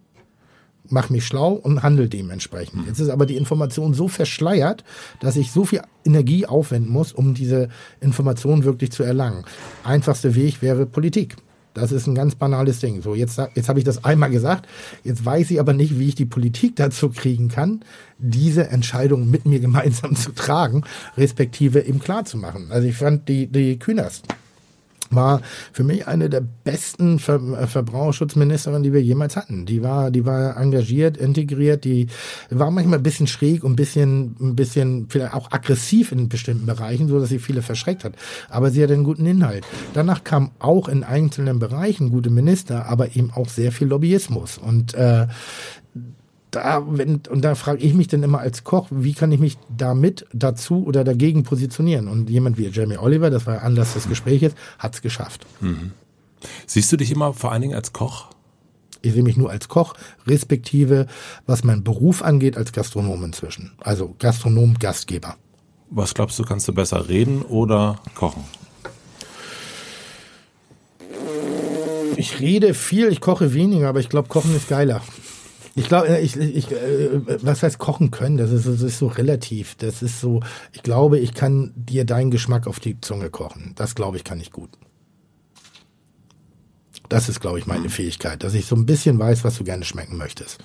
mache 0.91 1.11
mich 1.11 1.25
schlau 1.25 1.53
und 1.53 1.83
handle 1.83 2.07
dementsprechend. 2.07 2.87
Jetzt 2.87 2.99
ist 2.99 3.09
aber 3.09 3.25
die 3.25 3.37
Information 3.37 3.93
so 3.93 4.07
verschleiert, 4.07 4.83
dass 5.19 5.35
ich 5.35 5.51
so 5.51 5.65
viel 5.65 5.81
Energie 6.05 6.45
aufwenden 6.45 6.91
muss, 6.91 7.13
um 7.13 7.33
diese 7.33 7.69
Information 7.99 8.63
wirklich 8.63 8.91
zu 8.91 9.03
erlangen. 9.03 9.43
Einfachste 9.83 10.35
Weg 10.35 10.61
wäre 10.61 10.85
Politik. 10.85 11.35
Das 11.73 11.93
ist 11.93 12.05
ein 12.05 12.15
ganz 12.15 12.35
banales 12.35 12.79
Ding. 12.79 13.01
So, 13.01 13.15
jetzt, 13.15 13.39
jetzt 13.55 13.69
habe 13.69 13.79
ich 13.79 13.85
das 13.85 14.03
einmal 14.03 14.29
gesagt. 14.29 14.67
Jetzt 15.03 15.23
weiß 15.23 15.51
ich 15.51 15.59
aber 15.59 15.73
nicht, 15.73 15.97
wie 15.97 16.09
ich 16.09 16.15
die 16.15 16.25
Politik 16.25 16.75
dazu 16.75 17.09
kriegen 17.09 17.47
kann, 17.47 17.81
diese 18.17 18.67
Entscheidung 18.67 19.29
mit 19.29 19.45
mir 19.45 19.59
gemeinsam 19.61 20.15
zu 20.15 20.33
tragen, 20.33 20.83
respektive 21.17 21.81
eben 21.81 21.99
klar 21.99 22.25
zu 22.25 22.37
machen. 22.37 22.67
Also 22.71 22.87
ich 22.87 22.95
fand 22.95 23.29
die, 23.29 23.47
die 23.47 23.79
Künast 23.79 24.25
war 25.15 25.41
für 25.71 25.83
mich 25.83 26.07
eine 26.07 26.29
der 26.29 26.41
besten 26.41 27.19
Ver 27.19 27.41
äh, 27.59 27.67
Verbraucherschutzministerinnen, 27.67 28.83
die 28.83 28.93
wir 28.93 29.01
jemals 29.01 29.35
hatten. 29.35 29.65
Die 29.65 29.83
war, 29.83 30.11
die 30.11 30.25
war 30.25 30.57
engagiert, 30.57 31.17
integriert, 31.17 31.83
die 31.83 32.07
war 32.49 32.71
manchmal 32.71 32.99
ein 32.99 33.03
bisschen 33.03 33.27
schräg 33.27 33.63
und 33.63 33.73
ein 33.73 33.75
bisschen, 33.75 34.35
ein 34.39 34.55
bisschen 34.55 35.07
vielleicht 35.09 35.33
auch 35.33 35.51
aggressiv 35.51 36.11
in 36.11 36.29
bestimmten 36.29 36.65
Bereichen, 36.65 37.07
so 37.07 37.19
dass 37.19 37.29
sie 37.29 37.39
viele 37.39 37.61
verschreckt 37.61 38.03
hat. 38.03 38.13
Aber 38.49 38.71
sie 38.71 38.83
hat 38.83 38.91
einen 38.91 39.03
guten 39.03 39.25
Inhalt. 39.25 39.65
Danach 39.93 40.23
kam 40.23 40.51
auch 40.59 40.87
in 40.87 41.03
einzelnen 41.03 41.59
Bereichen 41.59 42.09
gute 42.09 42.29
Minister, 42.29 42.87
aber 42.87 43.15
eben 43.15 43.31
auch 43.31 43.49
sehr 43.49 43.71
viel 43.71 43.87
Lobbyismus. 43.87 44.57
Und 44.57 44.93
äh, 44.93 45.27
da, 46.51 46.83
wenn, 46.85 47.21
und 47.29 47.41
da 47.41 47.55
frage 47.55 47.81
ich 47.81 47.93
mich 47.93 48.07
dann 48.07 48.23
immer 48.23 48.39
als 48.39 48.63
Koch, 48.63 48.87
wie 48.91 49.13
kann 49.13 49.31
ich 49.31 49.39
mich 49.39 49.57
damit 49.75 50.25
dazu 50.33 50.85
oder 50.85 51.03
dagegen 51.03 51.43
positionieren? 51.43 52.07
Und 52.07 52.29
jemand 52.29 52.57
wie 52.57 52.67
Jamie 52.67 52.97
Oliver, 52.97 53.29
das 53.29 53.47
war 53.47 53.61
Anlass 53.61 53.93
des 53.93 54.07
Gesprächs, 54.07 54.53
hat 54.77 54.95
es 54.95 55.01
geschafft. 55.01 55.45
Mhm. 55.61 55.91
Siehst 56.65 56.91
du 56.91 56.97
dich 56.97 57.11
immer 57.11 57.33
vor 57.33 57.51
allen 57.51 57.61
Dingen 57.61 57.75
als 57.75 57.93
Koch? 57.93 58.27
Ich 59.01 59.13
sehe 59.13 59.23
mich 59.23 59.37
nur 59.37 59.49
als 59.49 59.67
Koch, 59.67 59.93
respektive, 60.27 61.07
was 61.47 61.63
mein 61.63 61.83
Beruf 61.83 62.21
angeht, 62.21 62.57
als 62.57 62.71
Gastronom 62.71 63.23
inzwischen. 63.23 63.71
Also 63.79 64.15
Gastronom, 64.19 64.77
Gastgeber. 64.77 65.37
Was 65.89 66.13
glaubst 66.13 66.37
du, 66.37 66.43
kannst 66.43 66.67
du 66.67 66.73
besser 66.73 67.09
reden 67.09 67.41
oder 67.41 67.99
kochen? 68.15 68.43
Ich 72.15 72.39
rede 72.39 72.73
viel, 72.73 73.07
ich 73.07 73.21
koche 73.21 73.53
weniger, 73.53 73.89
aber 73.89 73.99
ich 73.99 74.09
glaube, 74.09 74.27
Kochen 74.27 74.55
ist 74.55 74.69
geiler. 74.69 75.01
Ich 75.75 75.87
glaube, 75.87 76.09
äh, 76.09 76.21
ich, 76.21 76.35
ich, 76.35 76.71
äh, 76.71 77.21
was 77.43 77.63
heißt 77.63 77.77
kochen 77.77 78.11
können? 78.11 78.37
Das 78.37 78.51
ist, 78.51 78.67
das 78.67 78.81
ist 78.81 78.97
so 78.97 79.07
relativ. 79.07 79.75
Das 79.75 80.01
ist 80.01 80.19
so, 80.19 80.41
ich 80.73 80.83
glaube, 80.83 81.19
ich 81.19 81.33
kann 81.33 81.73
dir 81.75 82.05
deinen 82.05 82.31
Geschmack 82.31 82.67
auf 82.67 82.79
die 82.79 82.99
Zunge 82.99 83.29
kochen. 83.29 83.73
Das 83.75 83.95
glaube 83.95 84.17
ich, 84.17 84.23
kann 84.23 84.39
ich 84.39 84.51
gut. 84.51 84.69
Das 87.09 87.27
ist, 87.27 87.41
glaube 87.41 87.59
ich, 87.59 87.67
meine 87.67 87.89
Fähigkeit, 87.89 88.43
dass 88.43 88.53
ich 88.53 88.65
so 88.65 88.75
ein 88.75 88.85
bisschen 88.85 89.19
weiß, 89.19 89.43
was 89.43 89.57
du 89.57 89.63
gerne 89.63 89.83
schmecken 89.83 90.17
möchtest. 90.17 90.59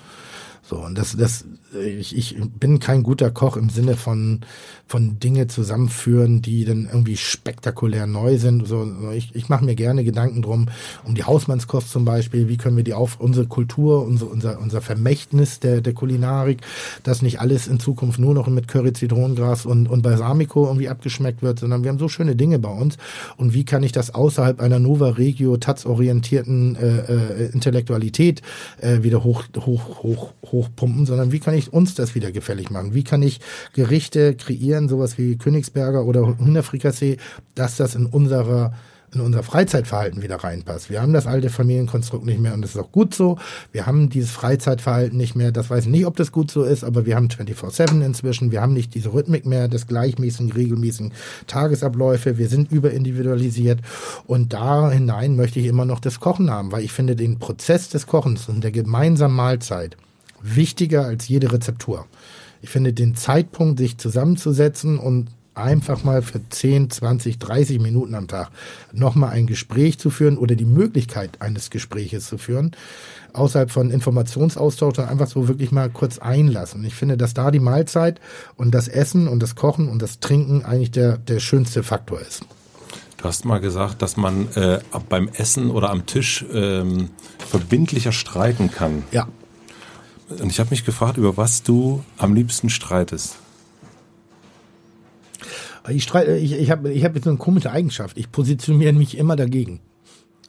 So, 0.61 0.77
und 0.77 0.97
das, 0.97 1.15
das, 1.15 1.45
ich, 1.73 2.15
ich 2.15 2.37
bin 2.59 2.79
kein 2.79 3.03
guter 3.03 3.31
Koch 3.31 3.57
im 3.57 3.69
Sinne 3.69 3.95
von, 3.95 4.41
von 4.87 5.19
Dinge 5.19 5.47
zusammenführen, 5.47 6.41
die 6.41 6.65
dann 6.65 6.85
irgendwie 6.85 7.17
spektakulär 7.17 8.07
neu 8.07 8.37
sind. 8.37 8.67
So, 8.67 8.87
ich, 9.13 9.35
ich 9.35 9.49
mache 9.49 9.65
mir 9.65 9.75
gerne 9.75 10.03
Gedanken 10.03 10.41
drum, 10.41 10.67
um 11.03 11.15
die 11.15 11.23
Hausmannskost 11.23 11.91
zum 11.91 12.05
Beispiel. 12.05 12.47
Wie 12.47 12.57
können 12.57 12.77
wir 12.77 12.83
die 12.83 12.93
auf 12.93 13.19
unsere 13.19 13.47
Kultur, 13.47 14.03
unser, 14.03 14.29
unser, 14.29 14.59
unser 14.59 14.81
Vermächtnis 14.81 15.59
der, 15.59 15.81
der 15.81 15.93
Kulinarik, 15.93 16.61
dass 17.03 17.21
nicht 17.21 17.41
alles 17.41 17.67
in 17.67 17.79
Zukunft 17.79 18.19
nur 18.19 18.33
noch 18.33 18.47
mit 18.47 18.67
Curry, 18.67 18.93
Zitronengras 18.93 19.65
und, 19.65 19.87
und 19.87 20.01
Balsamico 20.01 20.65
irgendwie 20.65 20.89
abgeschmeckt 20.89 21.41
wird, 21.41 21.59
sondern 21.59 21.83
wir 21.83 21.89
haben 21.89 21.99
so 21.99 22.07
schöne 22.07 22.35
Dinge 22.35 22.59
bei 22.59 22.71
uns. 22.71 22.97
Und 23.35 23.53
wie 23.53 23.65
kann 23.65 23.83
ich 23.83 23.91
das 23.91 24.13
außerhalb 24.13 24.61
einer 24.61 24.79
Nova 24.79 25.09
Regio, 25.09 25.57
Taz-orientierten 25.57 26.75
äh, 26.75 27.45
äh, 27.45 27.51
Intellektualität 27.51 28.41
äh, 28.79 29.03
wieder 29.03 29.23
hoch, 29.23 29.43
hoch, 29.57 30.03
hoch, 30.03 30.33
hoch 30.51 30.67
hochpumpen, 30.67 31.05
sondern 31.05 31.31
wie 31.31 31.39
kann 31.39 31.53
ich 31.53 31.56
uns 31.73 31.95
das 31.95 32.15
wieder 32.15 32.31
gefällig 32.31 32.69
machen? 32.69 32.93
Wie 32.93 33.03
kann 33.03 33.21
ich 33.21 33.39
Gerichte 33.73 34.35
kreieren, 34.35 34.89
sowas 34.89 35.17
wie 35.17 35.37
Königsberger 35.37 36.05
oder 36.05 36.37
Hunderfrikassee, 36.37 37.17
dass 37.55 37.77
das 37.77 37.95
in 37.95 38.05
unserer 38.05 38.73
in 39.13 39.21
unser 39.21 39.41
Freizeitverhalten 39.41 40.21
wieder 40.21 40.35
reinpasst. 40.35 40.89
Wir 40.89 41.01
haben 41.01 41.13
das 41.13 41.27
alte 41.27 41.49
Familienkonstrukt 41.49 42.25
nicht 42.25 42.39
mehr 42.39 42.53
und 42.53 42.61
das 42.61 42.71
ist 42.71 42.77
auch 42.77 42.91
gut 42.91 43.13
so. 43.13 43.37
Wir 43.71 43.85
haben 43.85 44.09
dieses 44.09 44.31
Freizeitverhalten 44.31 45.17
nicht 45.17 45.35
mehr. 45.35 45.51
Das 45.51 45.69
weiß 45.69 45.85
ich 45.85 45.89
nicht, 45.89 46.05
ob 46.05 46.17
das 46.17 46.31
gut 46.31 46.51
so 46.51 46.63
ist, 46.63 46.83
aber 46.83 47.05
wir 47.05 47.15
haben 47.15 47.27
24-7 47.27 48.03
inzwischen. 48.05 48.51
Wir 48.51 48.61
haben 48.61 48.73
nicht 48.73 48.93
diese 48.95 49.13
Rhythmik 49.13 49.45
mehr 49.45 49.69
des 49.69 49.87
gleichmäßigen, 49.87 50.51
regelmäßigen 50.51 51.13
Tagesabläufe. 51.47 52.37
Wir 52.37 52.49
sind 52.49 52.71
überindividualisiert 52.71 53.79
und 54.25 54.51
da 54.51 54.91
hinein 54.91 55.35
möchte 55.37 55.59
ich 55.59 55.67
immer 55.67 55.85
noch 55.85 56.01
das 56.01 56.19
Kochen 56.19 56.51
haben, 56.51 56.71
weil 56.71 56.83
ich 56.83 56.91
finde 56.91 57.15
den 57.15 57.39
Prozess 57.39 57.89
des 57.89 58.07
Kochens 58.07 58.49
und 58.49 58.63
der 58.63 58.71
gemeinsamen 58.71 59.35
Mahlzeit 59.35 59.95
wichtiger 60.41 61.05
als 61.05 61.27
jede 61.27 61.51
Rezeptur. 61.51 62.05
Ich 62.61 62.69
finde 62.69 62.93
den 62.93 63.15
Zeitpunkt, 63.15 63.79
sich 63.79 63.97
zusammenzusetzen 63.97 64.97
und 64.97 65.29
einfach 65.57 66.03
mal 66.03 66.21
für 66.21 66.39
10, 66.47 66.89
20, 66.89 67.39
30 67.39 67.79
Minuten 67.79 68.15
am 68.15 68.27
Tag 68.27 68.49
nochmal 68.93 69.31
ein 69.31 69.47
Gespräch 69.47 69.99
zu 69.99 70.09
führen 70.09 70.37
oder 70.37 70.55
die 70.55 70.65
Möglichkeit 70.65 71.41
eines 71.41 71.69
Gespräches 71.69 72.27
zu 72.27 72.37
führen, 72.37 72.71
außerhalb 73.33 73.71
von 73.71 73.91
Informationsaustausch, 73.91 74.99
einfach 74.99 75.27
so 75.27 75.47
wirklich 75.47 75.71
mal 75.71 75.89
kurz 75.89 76.19
einlassen. 76.19 76.83
Ich 76.85 76.95
finde, 76.95 77.17
dass 77.17 77.33
da 77.33 77.51
die 77.51 77.59
Mahlzeit 77.59 78.21
und 78.55 78.73
das 78.73 78.87
Essen 78.87 79.27
und 79.27 79.41
das 79.41 79.55
Kochen 79.55 79.89
und 79.89 80.01
das 80.01 80.19
Trinken 80.19 80.63
eigentlich 80.63 80.91
der, 80.91 81.17
der 81.17 81.39
schönste 81.39 81.83
Faktor 81.83 82.21
ist. 82.21 82.43
Du 83.17 83.23
hast 83.23 83.45
mal 83.45 83.59
gesagt, 83.59 84.03
dass 84.03 84.15
man 84.15 84.47
äh, 84.53 84.79
beim 85.09 85.27
Essen 85.29 85.71
oder 85.71 85.89
am 85.89 86.05
Tisch 86.05 86.45
ähm, 86.53 87.09
verbindlicher 87.39 88.11
streiten 88.11 88.69
kann. 88.69 89.03
Ja. 89.11 89.27
Und 90.29 90.49
ich 90.51 90.59
habe 90.59 90.71
mich 90.71 90.85
gefragt, 90.85 91.17
über 91.17 91.37
was 91.37 91.63
du 91.63 92.03
am 92.17 92.33
liebsten 92.33 92.69
streitest. 92.69 93.37
Ich 95.89 96.03
streite, 96.03 96.35
ich, 96.35 96.51
ich 96.51 96.69
habe 96.69 96.91
ich 96.91 97.05
hab 97.05 97.15
jetzt 97.15 97.27
eine 97.27 97.37
komische 97.37 97.71
Eigenschaft. 97.71 98.17
Ich 98.17 98.31
positioniere 98.31 98.91
mich 98.91 99.17
immer 99.17 99.37
dagegen. 99.37 99.79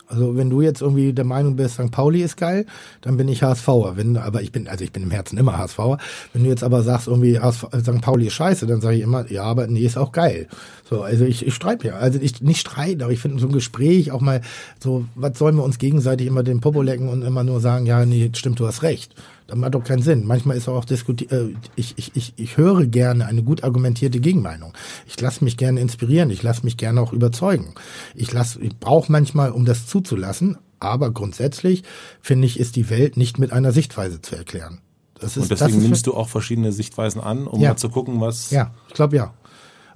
Also 0.09 0.37
wenn 0.37 0.49
du 0.49 0.63
jetzt 0.63 0.81
irgendwie 0.81 1.13
der 1.13 1.27
Meinung 1.27 1.57
bist, 1.57 1.75
St. 1.75 1.91
Pauli 1.91 2.23
ist 2.23 2.39
geil, 2.39 2.65
dann 3.03 3.19
bin 3.19 3.29
ich 3.29 3.43
HSVer. 3.43 3.93
Wenn, 3.97 4.17
aber 4.17 4.41
ich 4.43 4.53
bin, 4.53 4.67
also 4.67 4.83
ich 4.83 4.91
bin 4.91 5.03
im 5.03 5.11
Herzen 5.11 5.37
immer 5.39 5.59
HSVer. 5.59 5.99
Wenn 6.33 6.45
du 6.45 6.49
jetzt 6.49 6.65
aber 6.65 6.83
sagst, 6.83 7.09
irgendwie 7.09 7.39
HSV, 7.39 7.67
St. 7.83 8.01
Pauli 8.01 8.27
ist 8.27 8.33
scheiße, 8.33 8.67
dann 8.67 8.81
sage 8.81 8.97
ich 8.97 9.03
immer, 9.03 9.31
ja, 9.31 9.43
aber 9.43 9.67
nee, 9.67 9.83
ist 9.83 9.99
auch 9.99 10.13
geil. 10.13 10.49
So, 10.89 11.03
also 11.03 11.27
ich, 11.27 11.47
ich 11.47 11.55
streite 11.55 11.89
ja. 11.89 11.97
Also 11.97 12.19
ich 12.21 12.41
nicht 12.41 12.61
streiten, 12.61 13.03
aber 13.03 13.13
ich 13.13 13.21
finde 13.21 13.39
so 13.39 13.47
ein 13.47 13.53
Gespräch 13.53 14.11
auch 14.11 14.23
mal 14.23 14.41
so, 14.83 15.05
was 15.15 15.39
sollen 15.39 15.57
wir 15.57 15.63
uns 15.63 15.79
gegenseitig 15.79 16.27
immer 16.27 16.43
den 16.43 16.61
Popo 16.61 16.81
lecken 16.81 17.11
und 17.11 17.23
immer 17.23 17.45
nur 17.45 17.61
sagen, 17.61 17.85
ja, 17.85 18.05
nee, 18.07 18.31
stimmt, 18.35 18.59
du 18.61 18.67
hast 18.67 18.83
recht. 18.83 19.15
Das 19.49 19.57
macht 19.57 19.75
doch 19.75 19.83
keinen 19.83 20.03
Sinn. 20.03 20.27
Manchmal 20.27 20.59
ist 20.59 20.69
auch 20.69 20.85
diskutiert, 20.85 21.33
äh, 21.33 21.55
ich, 21.75 21.95
ich, 21.97 22.15
ich, 22.15 22.35
ich 22.37 22.59
höre 22.59 22.85
gerne 22.85 23.25
eine 23.25 23.43
gut 23.43 23.65
argumentierte 23.65 24.21
Gegenmeinung. 24.21 24.75
Ich 25.07 25.19
lasse 25.19 25.43
mich 25.43 25.57
gerne 25.57 25.81
inspirieren, 25.81 26.29
ich 26.29 26.43
lasse 26.43 26.65
mich 26.65 26.77
gerne 26.77 27.01
auch 27.01 27.15
überzeugen. 27.15 27.75
Ich 28.15 28.31
lasse, 28.31 28.61
ich 28.61 28.77
brauche 28.79 29.11
manchmal, 29.11 29.51
um 29.51 29.65
das 29.65 29.87
zuzulassen, 29.87 30.59
aber 30.81 31.11
grundsätzlich 31.13 31.83
finde 32.21 32.47
ich, 32.47 32.61
ist 32.61 32.77
die 32.77 32.91
Welt 32.91 33.17
nicht 33.17 33.39
mit 33.39 33.51
einer 33.51 33.73
Sichtweise 33.73 34.21
zu 34.21 34.37
erklären. 34.37 34.83
Das 35.19 35.39
ist, 35.39 35.45
Und 35.45 35.51
deswegen 35.51 35.81
nimmst 35.81 36.07
du 36.07 36.15
auch 36.15 36.29
verschiedene 36.29 36.71
Sichtweisen 36.71 37.23
an, 37.23 37.47
um 37.47 37.61
ja. 37.63 37.71
mal 37.71 37.77
zu 37.77 37.89
gucken, 37.89 38.21
was. 38.21 38.51
Ja, 38.51 38.75
ich 38.89 38.95
glaube 38.95 39.17
ja. 39.17 39.33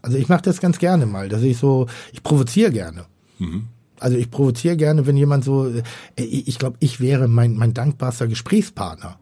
Also 0.00 0.16
ich 0.16 0.30
mache 0.30 0.42
das 0.42 0.60
ganz 0.62 0.78
gerne 0.78 1.04
mal, 1.04 1.28
dass 1.28 1.42
ich 1.42 1.58
so, 1.58 1.88
ich 2.12 2.22
provoziere 2.22 2.72
gerne. 2.72 3.04
Mhm. 3.38 3.68
Also 4.00 4.16
ich 4.16 4.30
provoziere 4.30 4.78
gerne, 4.78 5.06
wenn 5.06 5.16
jemand 5.18 5.44
so, 5.44 5.66
äh, 5.66 5.82
ich 6.22 6.58
glaube, 6.58 6.78
ich 6.80 7.00
wäre 7.00 7.28
mein, 7.28 7.54
mein 7.54 7.74
dankbarster 7.74 8.26
Gesprächspartner. 8.26 9.18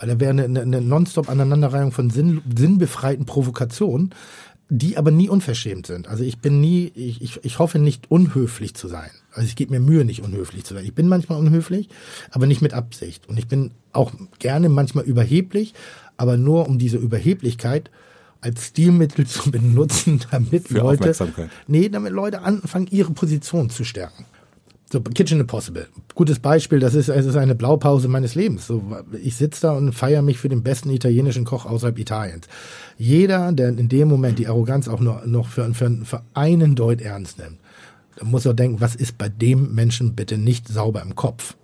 Da 0.00 0.20
wäre 0.20 0.30
eine, 0.30 0.60
eine 0.60 0.80
nonstop 0.80 1.28
Aneinanderreihung 1.28 1.92
von 1.92 2.10
sinn, 2.10 2.42
sinnbefreiten 2.56 3.26
Provokationen, 3.26 4.10
die 4.68 4.96
aber 4.96 5.10
nie 5.10 5.28
unverschämt 5.28 5.86
sind. 5.86 6.08
Also 6.08 6.24
ich 6.24 6.38
bin 6.38 6.60
nie, 6.60 6.90
ich, 6.94 7.22
ich, 7.22 7.44
ich 7.44 7.58
hoffe 7.58 7.78
nicht 7.78 8.10
unhöflich 8.10 8.74
zu 8.74 8.88
sein. 8.88 9.10
Also 9.32 9.46
ich 9.46 9.56
gebe 9.56 9.72
mir 9.72 9.80
Mühe, 9.80 10.04
nicht 10.04 10.22
unhöflich 10.22 10.64
zu 10.64 10.74
sein. 10.74 10.84
Ich 10.84 10.94
bin 10.94 11.06
manchmal 11.06 11.38
unhöflich, 11.38 11.88
aber 12.30 12.46
nicht 12.46 12.62
mit 12.62 12.72
Absicht. 12.72 13.28
Und 13.28 13.38
ich 13.38 13.46
bin 13.46 13.72
auch 13.92 14.12
gerne 14.38 14.68
manchmal 14.68 15.04
überheblich, 15.04 15.74
aber 16.16 16.36
nur 16.36 16.68
um 16.68 16.78
diese 16.78 16.96
Überheblichkeit 16.96 17.90
als 18.40 18.68
Stilmittel 18.68 19.26
zu 19.28 19.50
benutzen, 19.50 20.20
damit 20.30 20.68
Für 20.68 20.78
Leute, 20.78 21.14
nee, 21.66 21.88
damit 21.88 22.12
Leute 22.12 22.42
anfangen, 22.42 22.88
ihre 22.90 23.12
Position 23.12 23.70
zu 23.70 23.84
stärken. 23.84 24.24
So, 24.94 25.00
Kitchen 25.00 25.40
Impossible. 25.40 25.88
Gutes 26.14 26.38
Beispiel, 26.38 26.78
das 26.78 26.94
ist, 26.94 27.08
es 27.08 27.26
ist 27.26 27.34
eine 27.34 27.56
Blaupause 27.56 28.06
meines 28.06 28.36
Lebens. 28.36 28.68
So, 28.68 28.80
ich 29.20 29.34
sitze 29.34 29.62
da 29.62 29.72
und 29.72 29.92
feiere 29.92 30.22
mich 30.22 30.38
für 30.38 30.48
den 30.48 30.62
besten 30.62 30.88
italienischen 30.90 31.44
Koch 31.44 31.66
außerhalb 31.66 31.98
Italiens. 31.98 32.46
Jeder, 32.96 33.50
der 33.50 33.70
in 33.70 33.88
dem 33.88 34.06
Moment 34.06 34.38
die 34.38 34.46
Arroganz 34.46 34.86
auch 34.86 35.00
noch, 35.00 35.26
noch 35.26 35.48
für, 35.48 35.74
für, 35.74 35.90
für 36.04 36.22
einen 36.34 36.76
Deut 36.76 37.00
ernst 37.00 37.40
nimmt, 37.40 37.58
muss 38.22 38.46
er 38.46 38.54
denken, 38.54 38.80
was 38.80 38.94
ist 38.94 39.18
bei 39.18 39.28
dem 39.28 39.74
Menschen 39.74 40.14
bitte 40.14 40.38
nicht 40.38 40.68
sauber 40.68 41.02
im 41.02 41.16
Kopf? 41.16 41.56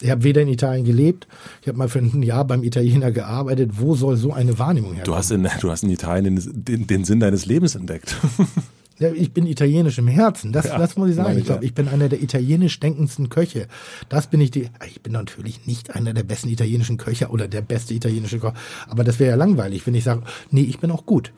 Ich 0.00 0.08
habe 0.08 0.24
weder 0.24 0.40
in 0.40 0.48
Italien 0.48 0.86
gelebt, 0.86 1.28
ich 1.60 1.68
habe 1.68 1.76
mal 1.76 1.90
für 1.90 1.98
ein 1.98 2.22
Jahr 2.22 2.46
beim 2.46 2.64
Italiener 2.64 3.12
gearbeitet. 3.12 3.72
Wo 3.74 3.94
soll 3.96 4.16
so 4.16 4.32
eine 4.32 4.58
Wahrnehmung 4.58 4.94
herkommen? 4.94 5.12
Du 5.12 5.14
hast 5.14 5.30
in, 5.30 5.46
du 5.60 5.70
hast 5.70 5.82
in 5.82 5.90
Italien 5.90 6.36
den, 6.36 6.64
den, 6.64 6.86
den 6.86 7.04
Sinn 7.04 7.20
deines 7.20 7.44
Lebens 7.44 7.74
entdeckt. 7.74 8.16
Ja, 9.00 9.10
ich 9.14 9.32
bin 9.32 9.46
italienisch 9.46 9.96
im 9.98 10.08
Herzen. 10.08 10.52
Das, 10.52 10.66
ja, 10.66 10.78
das 10.78 10.96
muss 10.96 11.08
ich 11.08 11.16
sagen. 11.16 11.38
Ich 11.38 11.46
glaube, 11.46 11.64
ich 11.64 11.72
bin 11.72 11.88
einer 11.88 12.10
der 12.10 12.22
italienisch 12.22 12.78
denkendsten 12.80 13.30
Köche. 13.30 13.66
Das 14.10 14.26
bin 14.26 14.42
ich 14.42 14.50
die. 14.50 14.68
Ich 14.86 15.00
bin 15.00 15.14
natürlich 15.14 15.66
nicht 15.66 15.96
einer 15.96 16.12
der 16.12 16.22
besten 16.22 16.50
italienischen 16.50 16.98
Köche 16.98 17.28
oder 17.28 17.48
der 17.48 17.62
beste 17.62 17.94
italienische 17.94 18.38
Koch. 18.38 18.52
Aber 18.88 19.02
das 19.02 19.18
wäre 19.18 19.30
ja 19.30 19.36
langweilig, 19.36 19.86
wenn 19.86 19.94
ich 19.94 20.04
sage, 20.04 20.22
nee, 20.50 20.60
ich 20.60 20.80
bin 20.80 20.90
auch 20.90 21.06
gut. 21.06 21.32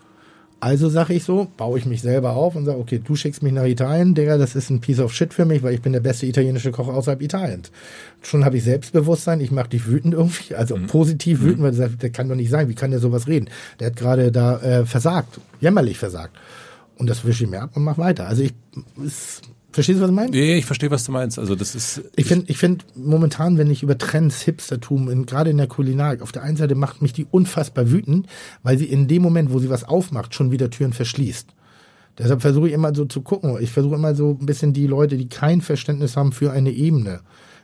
Also 0.59 0.89
sage 0.89 1.15
ich 1.15 1.25
so, 1.25 1.49
baue 1.57 1.77
ich 1.77 1.87
mich 1.87 2.03
selber 2.03 2.35
auf 2.35 2.55
und 2.55 2.67
sage, 2.67 2.79
okay, 2.79 3.01
du 3.05 3.17
schickst 3.17 3.43
mich 3.43 3.53
nach 3.53 3.65
Italien, 3.65 4.15
Digga, 4.15 4.39
das 4.39 4.55
ist 4.55 4.71
ein 4.71 4.81
Piece 4.81 5.01
of 5.01 5.13
shit 5.13 5.35
für 5.35 5.45
mich, 5.45 5.65
weil 5.65 5.75
ich 5.75 5.83
bin 5.83 5.93
der 5.93 5.99
beste 5.99 6.27
italienische 6.27 6.71
Koch 6.71 6.87
außerhalb 6.87 7.21
Italiens. 7.21 7.73
Schon 8.23 8.45
habe 8.45 8.59
ich 8.59 8.63
Selbstbewusstsein, 8.63 9.41
ich 9.41 9.51
mache 9.51 9.71
dich 9.71 9.89
wütend 9.89 10.15
irgendwie, 10.15 10.55
also 10.55 10.77
mhm. 10.77 10.87
positiv 10.87 11.41
wütend, 11.41 11.59
mhm. 11.59 11.63
weil 11.65 11.73
der, 11.73 11.89
der 11.89 12.11
kann 12.11 12.29
doch 12.29 12.37
nicht 12.37 12.51
sein, 12.51 12.69
wie 12.69 12.77
kann 12.77 12.93
der 12.93 13.01
sowas 13.01 13.27
reden? 13.27 13.51
Der 13.81 13.89
hat 13.89 13.97
gerade 13.97 14.31
da 14.31 14.61
äh, 14.61 14.87
versagt, 14.87 15.41
jämmerlich 15.61 15.99
versagt. 15.99 16.37
Und 17.03 17.11
das 17.11 17.25
wische 17.25 17.43
ich 17.43 17.51
mir 17.51 17.63
ab 17.63 17.71
und 17.75 17.83
mache 17.83 17.99
weiter. 17.99 18.29
Also 18.29 18.45
ich, 18.45 18.55
ist, 19.05 19.43
Verstehst 19.73 19.99
du, 19.99 20.05
was 20.05 20.11
ich 20.11 20.15
meine? 20.15 20.31
Nee, 20.31 20.57
ich 20.57 20.67
verstehe, 20.67 20.93
was 20.93 21.03
du 21.03 21.11
meinst. 21.11 21.37
Also 21.37 21.57
das 21.57 21.75
ist. 21.75 22.01
Ich 22.15 22.27
finde, 22.27 22.45
ich 22.49 22.59
finde 22.59 22.85
momentan, 22.95 23.59
wenn 23.59 23.71
ich 23.73 23.83
über 23.83 23.99
Trends, 23.99 24.41
Hipstertum, 24.43 25.11
in, 25.11 25.27
gerade 25.27 25.51
in 25.51 25.57
der 25.57 25.67
Kulinarik, 25.67 26.23
auf 26.23 26.31
der 26.31 26.45
einen 26.45 26.57
Seite 26.57 26.77
macht 26.77 27.03
mich 27.03 27.13
die 27.13 27.27
unfassbar 27.29 27.91
wütend, 27.91 28.29
weil 28.63 28.79
sie 28.79 28.85
in 28.85 29.09
dem 29.09 29.21
Moment, 29.21 29.53
wo 29.53 29.59
sie 29.59 29.69
was 29.69 29.83
aufmacht, 29.83 30.33
schon 30.33 30.53
wieder 30.53 30.71
Türen 30.71 30.93
verschließt. 30.93 31.49
Deshalb 32.19 32.41
versuche 32.41 32.69
ich 32.69 32.73
immer 32.73 32.95
so 32.95 33.05
zu 33.05 33.23
gucken. 33.23 33.57
Ich 33.61 33.73
versuche 33.73 33.97
immer 33.97 34.15
so 34.15 34.39
ein 34.41 34.47
bisschen 34.47 34.73
die 34.73 34.87
Leute, 34.87 35.17
die 35.17 35.29
kein 35.29 35.61
Verständnis 35.61 36.17
haben 36.17 36.31
für 36.31 36.53
eine 36.53 36.71
Ebene, 36.71 37.19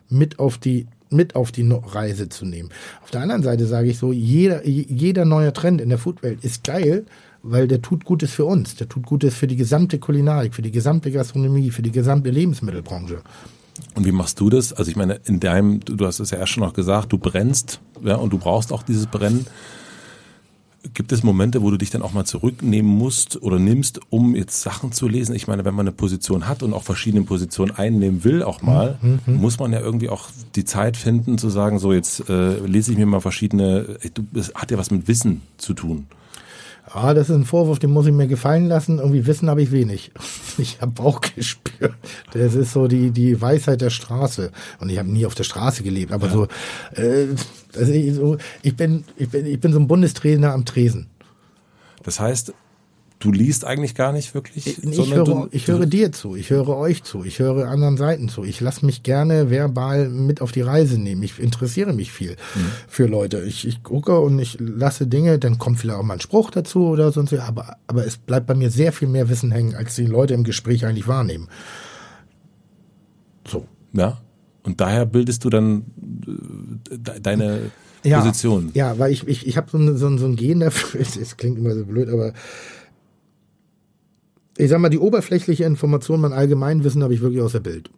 mit 0.08 0.40
auf 0.40 0.58
die 0.58 0.88
mit 1.10 1.36
auf 1.36 1.52
die 1.52 1.66
Reise 1.70 2.28
zu 2.28 2.44
nehmen. 2.44 2.70
Auf 3.02 3.10
der 3.10 3.22
anderen 3.22 3.42
Seite 3.42 3.66
sage 3.66 3.88
ich 3.88 3.98
so, 3.98 4.12
jeder, 4.12 4.66
jeder 4.66 5.24
neue 5.24 5.54
Trend 5.54 5.80
in 5.80 5.88
der 5.88 5.96
Foodwelt 5.96 6.44
ist 6.44 6.64
geil, 6.64 7.06
weil 7.42 7.68
der 7.68 7.82
tut 7.82 8.04
Gutes 8.04 8.32
für 8.32 8.44
uns. 8.44 8.76
Der 8.76 8.88
tut 8.88 9.06
Gutes 9.06 9.34
für 9.34 9.46
die 9.46 9.56
gesamte 9.56 9.98
Kulinarik, 9.98 10.54
für 10.54 10.62
die 10.62 10.72
gesamte 10.72 11.10
Gastronomie, 11.10 11.70
für 11.70 11.82
die 11.82 11.92
gesamte 11.92 12.30
Lebensmittelbranche. 12.30 13.22
Und 13.94 14.04
wie 14.04 14.12
machst 14.12 14.40
du 14.40 14.50
das? 14.50 14.72
Also 14.72 14.90
ich 14.90 14.96
meine, 14.96 15.20
in 15.24 15.40
deinem, 15.40 15.80
du 15.80 16.04
hast 16.04 16.20
es 16.20 16.30
ja 16.30 16.38
erst 16.38 16.52
schon 16.52 16.64
noch 16.64 16.72
gesagt, 16.72 17.12
du 17.12 17.18
brennst, 17.18 17.80
ja, 18.02 18.16
und 18.16 18.32
du 18.32 18.38
brauchst 18.38 18.72
auch 18.72 18.82
dieses 18.82 19.06
Brennen. 19.06 19.46
Gibt 20.94 21.12
es 21.12 21.22
Momente, 21.22 21.62
wo 21.62 21.70
du 21.70 21.76
dich 21.76 21.90
dann 21.90 22.02
auch 22.02 22.12
mal 22.12 22.24
zurücknehmen 22.24 22.90
musst 22.90 23.42
oder 23.42 23.58
nimmst, 23.58 24.00
um 24.10 24.34
jetzt 24.34 24.62
Sachen 24.62 24.92
zu 24.92 25.08
lesen? 25.08 25.34
Ich 25.34 25.46
meine, 25.46 25.64
wenn 25.64 25.74
man 25.74 25.86
eine 25.86 25.94
Position 25.94 26.48
hat 26.48 26.62
und 26.62 26.72
auch 26.72 26.84
verschiedene 26.84 27.24
Positionen 27.24 27.72
einnehmen 27.72 28.24
will, 28.24 28.42
auch 28.42 28.62
mal, 28.62 28.98
mhm. 29.02 29.20
mhm. 29.26 29.34
muss 29.34 29.58
man 29.58 29.72
ja 29.72 29.80
irgendwie 29.80 30.08
auch 30.08 30.28
die 30.54 30.64
Zeit 30.64 30.96
finden, 30.96 31.36
zu 31.36 31.50
sagen, 31.50 31.78
so 31.78 31.92
jetzt 31.92 32.28
äh, 32.30 32.58
lese 32.60 32.92
ich 32.92 32.98
mir 32.98 33.06
mal 33.06 33.20
verschiedene, 33.20 33.98
das 34.32 34.54
hat 34.54 34.70
ja 34.70 34.78
was 34.78 34.90
mit 34.90 35.08
Wissen 35.08 35.42
zu 35.56 35.74
tun. 35.74 36.06
Ah, 36.90 37.12
das 37.12 37.28
ist 37.28 37.36
ein 37.36 37.44
Vorwurf, 37.44 37.78
den 37.78 37.90
muss 37.90 38.06
ich 38.06 38.12
mir 38.12 38.26
gefallen 38.26 38.66
lassen. 38.66 38.98
Irgendwie 38.98 39.26
Wissen 39.26 39.50
habe 39.50 39.62
ich 39.62 39.72
wenig. 39.72 40.10
Ich 40.60 40.80
habe 40.80 40.90
Bauchgespür. 40.90 41.94
Das 42.32 42.56
ist 42.56 42.72
so 42.72 42.88
die, 42.88 43.12
die 43.12 43.40
Weisheit 43.40 43.80
der 43.80 43.90
Straße. 43.90 44.50
Und 44.80 44.88
ich 44.90 44.98
habe 44.98 45.08
nie 45.08 45.24
auf 45.24 45.36
der 45.36 45.44
Straße 45.44 45.84
gelebt, 45.84 46.10
aber 46.10 46.26
ja. 46.26 46.32
so, 46.32 46.48
äh, 47.00 47.26
also 47.76 47.92
ich, 47.92 48.14
so, 48.14 48.38
ich 48.62 48.74
bin, 48.74 49.04
ich 49.16 49.28
bin, 49.28 49.46
ich 49.46 49.60
bin 49.60 49.72
so 49.72 49.78
ein 49.78 49.86
Bundestrainer 49.86 50.52
am 50.52 50.64
Tresen. 50.64 51.06
Das 52.02 52.18
heißt, 52.18 52.54
du 53.18 53.32
liest 53.32 53.64
eigentlich 53.64 53.94
gar 53.94 54.12
nicht 54.12 54.34
wirklich. 54.34 54.66
Ich, 54.66 54.84
ich, 54.84 55.14
höre, 55.14 55.24
du, 55.24 55.48
ich 55.50 55.66
höre 55.66 55.86
dir 55.86 56.12
zu, 56.12 56.36
ich 56.36 56.50
höre 56.50 56.68
euch 56.68 57.02
zu, 57.02 57.24
ich 57.24 57.38
höre 57.38 57.68
anderen 57.68 57.96
Seiten 57.96 58.28
zu. 58.28 58.44
Ich 58.44 58.60
lasse 58.60 58.86
mich 58.86 59.02
gerne 59.02 59.50
verbal 59.50 60.08
mit 60.08 60.40
auf 60.40 60.52
die 60.52 60.60
Reise 60.60 60.98
nehmen. 60.98 61.22
Ich 61.22 61.38
interessiere 61.38 61.92
mich 61.92 62.12
viel 62.12 62.32
mhm. 62.32 62.70
für 62.86 63.06
Leute. 63.06 63.40
Ich, 63.40 63.66
ich 63.66 63.82
gucke 63.82 64.18
und 64.20 64.38
ich 64.38 64.58
lasse 64.60 65.06
Dinge, 65.06 65.38
dann 65.38 65.58
kommt 65.58 65.80
vielleicht 65.80 65.98
auch 65.98 66.04
mal 66.04 66.14
ein 66.14 66.20
Spruch 66.20 66.50
dazu 66.50 66.86
oder 66.86 67.12
sonst 67.12 67.32
was. 67.32 67.40
Aber, 67.40 67.76
aber 67.86 68.06
es 68.06 68.16
bleibt 68.16 68.46
bei 68.46 68.54
mir 68.54 68.70
sehr 68.70 68.92
viel 68.92 69.08
mehr 69.08 69.28
Wissen 69.28 69.50
hängen, 69.50 69.74
als 69.74 69.96
die 69.96 70.06
Leute 70.06 70.34
im 70.34 70.44
Gespräch 70.44 70.86
eigentlich 70.86 71.08
wahrnehmen. 71.08 71.48
So. 73.46 73.66
Ja. 73.92 74.18
Und 74.62 74.80
daher 74.80 75.06
bildest 75.06 75.44
du 75.44 75.50
dann 75.50 75.84
äh, 76.90 77.20
deine 77.20 77.70
ja, 78.04 78.20
Position. 78.20 78.70
Ja, 78.74 78.98
weil 78.98 79.12
ich, 79.12 79.26
ich, 79.26 79.46
ich 79.46 79.56
habe 79.56 79.70
so, 79.70 79.78
ein, 79.78 79.96
so, 79.96 80.16
so 80.18 80.26
ein 80.26 80.36
Gen 80.36 80.60
dafür, 80.60 81.00
es 81.20 81.36
klingt 81.36 81.58
immer 81.58 81.74
so 81.74 81.84
blöd, 81.84 82.08
aber 82.08 82.32
ich 84.58 84.70
sag 84.70 84.80
mal, 84.80 84.88
die 84.88 84.98
oberflächliche 84.98 85.64
Information, 85.64 86.20
mein 86.20 86.32
Allgemeinwissen 86.32 87.02
habe 87.02 87.14
ich 87.14 87.20
wirklich 87.20 87.42
aus 87.42 87.52
der 87.52 87.60
Bild. 87.60 87.90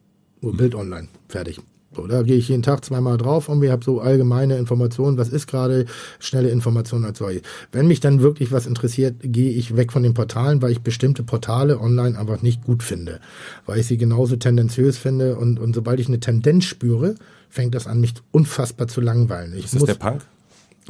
Nur 0.43 0.57
Bild 0.57 0.75
online. 0.75 1.09
Fertig. 1.29 1.61
So, 1.97 2.07
da 2.07 2.23
gehe 2.23 2.37
ich 2.37 2.49
jeden 2.49 2.63
Tag 2.63 2.85
zweimal 2.85 3.19
drauf 3.19 3.49
und 3.49 3.63
wir 3.63 3.73
haben 3.73 3.83
so 3.83 4.01
allgemeine 4.01 4.57
Informationen, 4.59 5.19
was 5.19 5.29
ist 5.29 5.49
gerade, 5.49 5.87
schnelle 6.21 6.51
Informationen 6.51 7.05
als 7.05 7.19
solche. 7.19 7.43
Wenn 7.73 7.89
mich 7.89 7.99
dann 7.99 8.21
wirklich 8.21 8.53
was 8.53 8.67
interessiert, 8.67 9.17
gehe 9.23 9.51
ich 9.51 9.77
weg 9.77 9.91
von 9.91 10.05
den 10.05 10.15
Portalen, 10.15 10.63
weil 10.63 10.71
ich 10.71 10.83
bestimmte 10.83 11.25
Portale 11.25 11.81
online 11.81 12.17
einfach 12.17 12.43
nicht 12.43 12.63
gut 12.63 12.85
finde. 12.85 13.21
Weil 13.67 13.81
ich 13.81 13.87
sie 13.87 13.97
genauso 13.97 14.37
tendenziös 14.37 14.99
finde 14.99 15.37
und, 15.37 15.59
und 15.59 15.75
sobald 15.75 15.99
ich 15.99 16.07
eine 16.07 16.21
Tendenz 16.21 16.65
spüre, 16.65 17.17
fängt 17.49 17.75
das 17.75 17.89
an, 17.89 18.01
mich 18.01 18.15
unfassbar 18.31 18.87
zu 18.87 19.01
langweilen. 19.01 19.53
Ich 19.57 19.65
ist 19.65 19.75
das 19.75 19.85
der 19.85 19.95
Punk? 19.95 20.23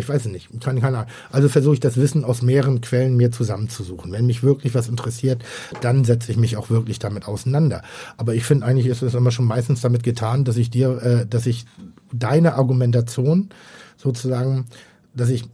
Ich 0.01 0.09
weiß 0.09 0.27
es 0.27 0.33
nicht. 0.33 0.49
Keine 0.61 0.83
Ahnung. 0.83 1.05
Also 1.31 1.49
versuche 1.49 1.75
ich 1.75 1.81
das 1.81 1.97
Wissen 1.97 2.25
aus 2.25 2.43
mehreren 2.43 2.81
Quellen 2.81 3.17
mir 3.17 3.31
zusammenzusuchen. 3.31 4.13
Wenn 4.13 4.27
mich 4.27 4.43
wirklich 4.43 4.75
was 4.75 4.89
interessiert, 4.89 5.43
dann 5.81 6.05
setze 6.05 6.33
ich 6.33 6.39
mich 6.39 6.57
auch 6.57 6.71
wirklich 6.71 6.99
damit 6.99 7.27
auseinander. 7.29 7.83
Aber 8.17 8.35
ich 8.35 8.45
finde 8.45 8.67
eigentlich 8.67 8.87
ist 8.87 9.03
es 9.03 9.15
immer 9.15 9.31
schon 9.31 9.45
meistens 9.45 9.81
damit 9.81 10.03
getan, 10.03 10.45
dass 10.45 10.57
ich 10.57 10.71
dir, 10.71 11.03
äh, 11.03 11.27
dass 11.27 11.47
ich 11.47 11.67
deine 12.13 12.55
Argumentation 12.55 13.51
sozusagen, 13.97 14.67
dass 15.15 15.29
ich 15.29 15.45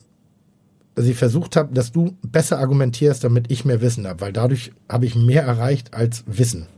dass 0.94 1.04
ich 1.04 1.16
versucht 1.18 1.56
habe, 1.56 1.74
dass 1.74 1.92
du 1.92 2.16
besser 2.22 2.58
argumentierst, 2.58 3.22
damit 3.22 3.50
ich 3.52 3.66
mehr 3.66 3.82
Wissen 3.82 4.06
habe, 4.06 4.22
weil 4.22 4.32
dadurch 4.32 4.72
habe 4.88 5.04
ich 5.04 5.14
mehr 5.14 5.42
erreicht 5.42 5.92
als 5.92 6.24
Wissen. 6.26 6.68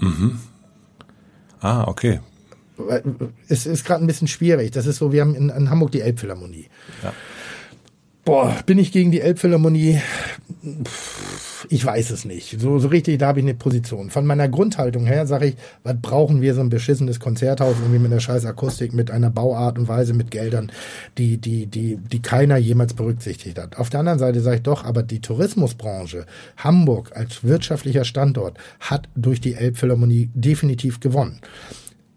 Mhm. 0.00 0.40
Ah, 1.60 1.84
okay 1.86 2.18
es 3.48 3.66
ist 3.66 3.84
gerade 3.84 4.04
ein 4.04 4.06
bisschen 4.06 4.28
schwierig. 4.28 4.72
Das 4.72 4.86
ist 4.86 4.96
so, 4.96 5.12
wir 5.12 5.20
haben 5.20 5.34
in, 5.34 5.48
in 5.48 5.70
Hamburg 5.70 5.92
die 5.92 6.00
Elbphilharmonie. 6.00 6.66
Ja. 7.02 7.12
Boah, 8.24 8.56
bin 8.64 8.78
ich 8.78 8.90
gegen 8.90 9.10
die 9.10 9.20
Elbphilharmonie? 9.20 10.00
Ich 11.68 11.84
weiß 11.84 12.10
es 12.10 12.24
nicht. 12.24 12.58
So, 12.58 12.78
so 12.78 12.88
richtig, 12.88 13.18
da 13.18 13.26
habe 13.28 13.40
ich 13.40 13.44
eine 13.44 13.54
Position. 13.54 14.08
Von 14.08 14.24
meiner 14.24 14.48
Grundhaltung 14.48 15.04
her 15.04 15.26
sage 15.26 15.48
ich, 15.48 15.56
was 15.82 15.96
brauchen 16.00 16.40
wir 16.40 16.54
so 16.54 16.62
ein 16.62 16.70
beschissenes 16.70 17.20
Konzerthaus 17.20 17.76
irgendwie 17.78 17.98
mit 17.98 18.12
einer 18.12 18.20
scheiß 18.20 18.46
Akustik, 18.46 18.94
mit 18.94 19.10
einer 19.10 19.28
Bauart 19.28 19.78
und 19.78 19.88
Weise, 19.88 20.14
mit 20.14 20.30
Geldern, 20.30 20.72
die, 21.18 21.36
die, 21.36 21.66
die, 21.66 21.96
die 21.96 22.22
keiner 22.22 22.56
jemals 22.56 22.94
berücksichtigt 22.94 23.58
hat. 23.58 23.76
Auf 23.76 23.90
der 23.90 24.00
anderen 24.00 24.18
Seite 24.18 24.40
sage 24.40 24.56
ich 24.56 24.62
doch, 24.62 24.84
aber 24.84 25.02
die 25.02 25.20
Tourismusbranche, 25.20 26.24
Hamburg 26.56 27.12
als 27.14 27.44
wirtschaftlicher 27.44 28.06
Standort, 28.06 28.56
hat 28.80 29.10
durch 29.14 29.40
die 29.42 29.54
Elbphilharmonie 29.54 30.30
definitiv 30.34 31.00
gewonnen 31.00 31.40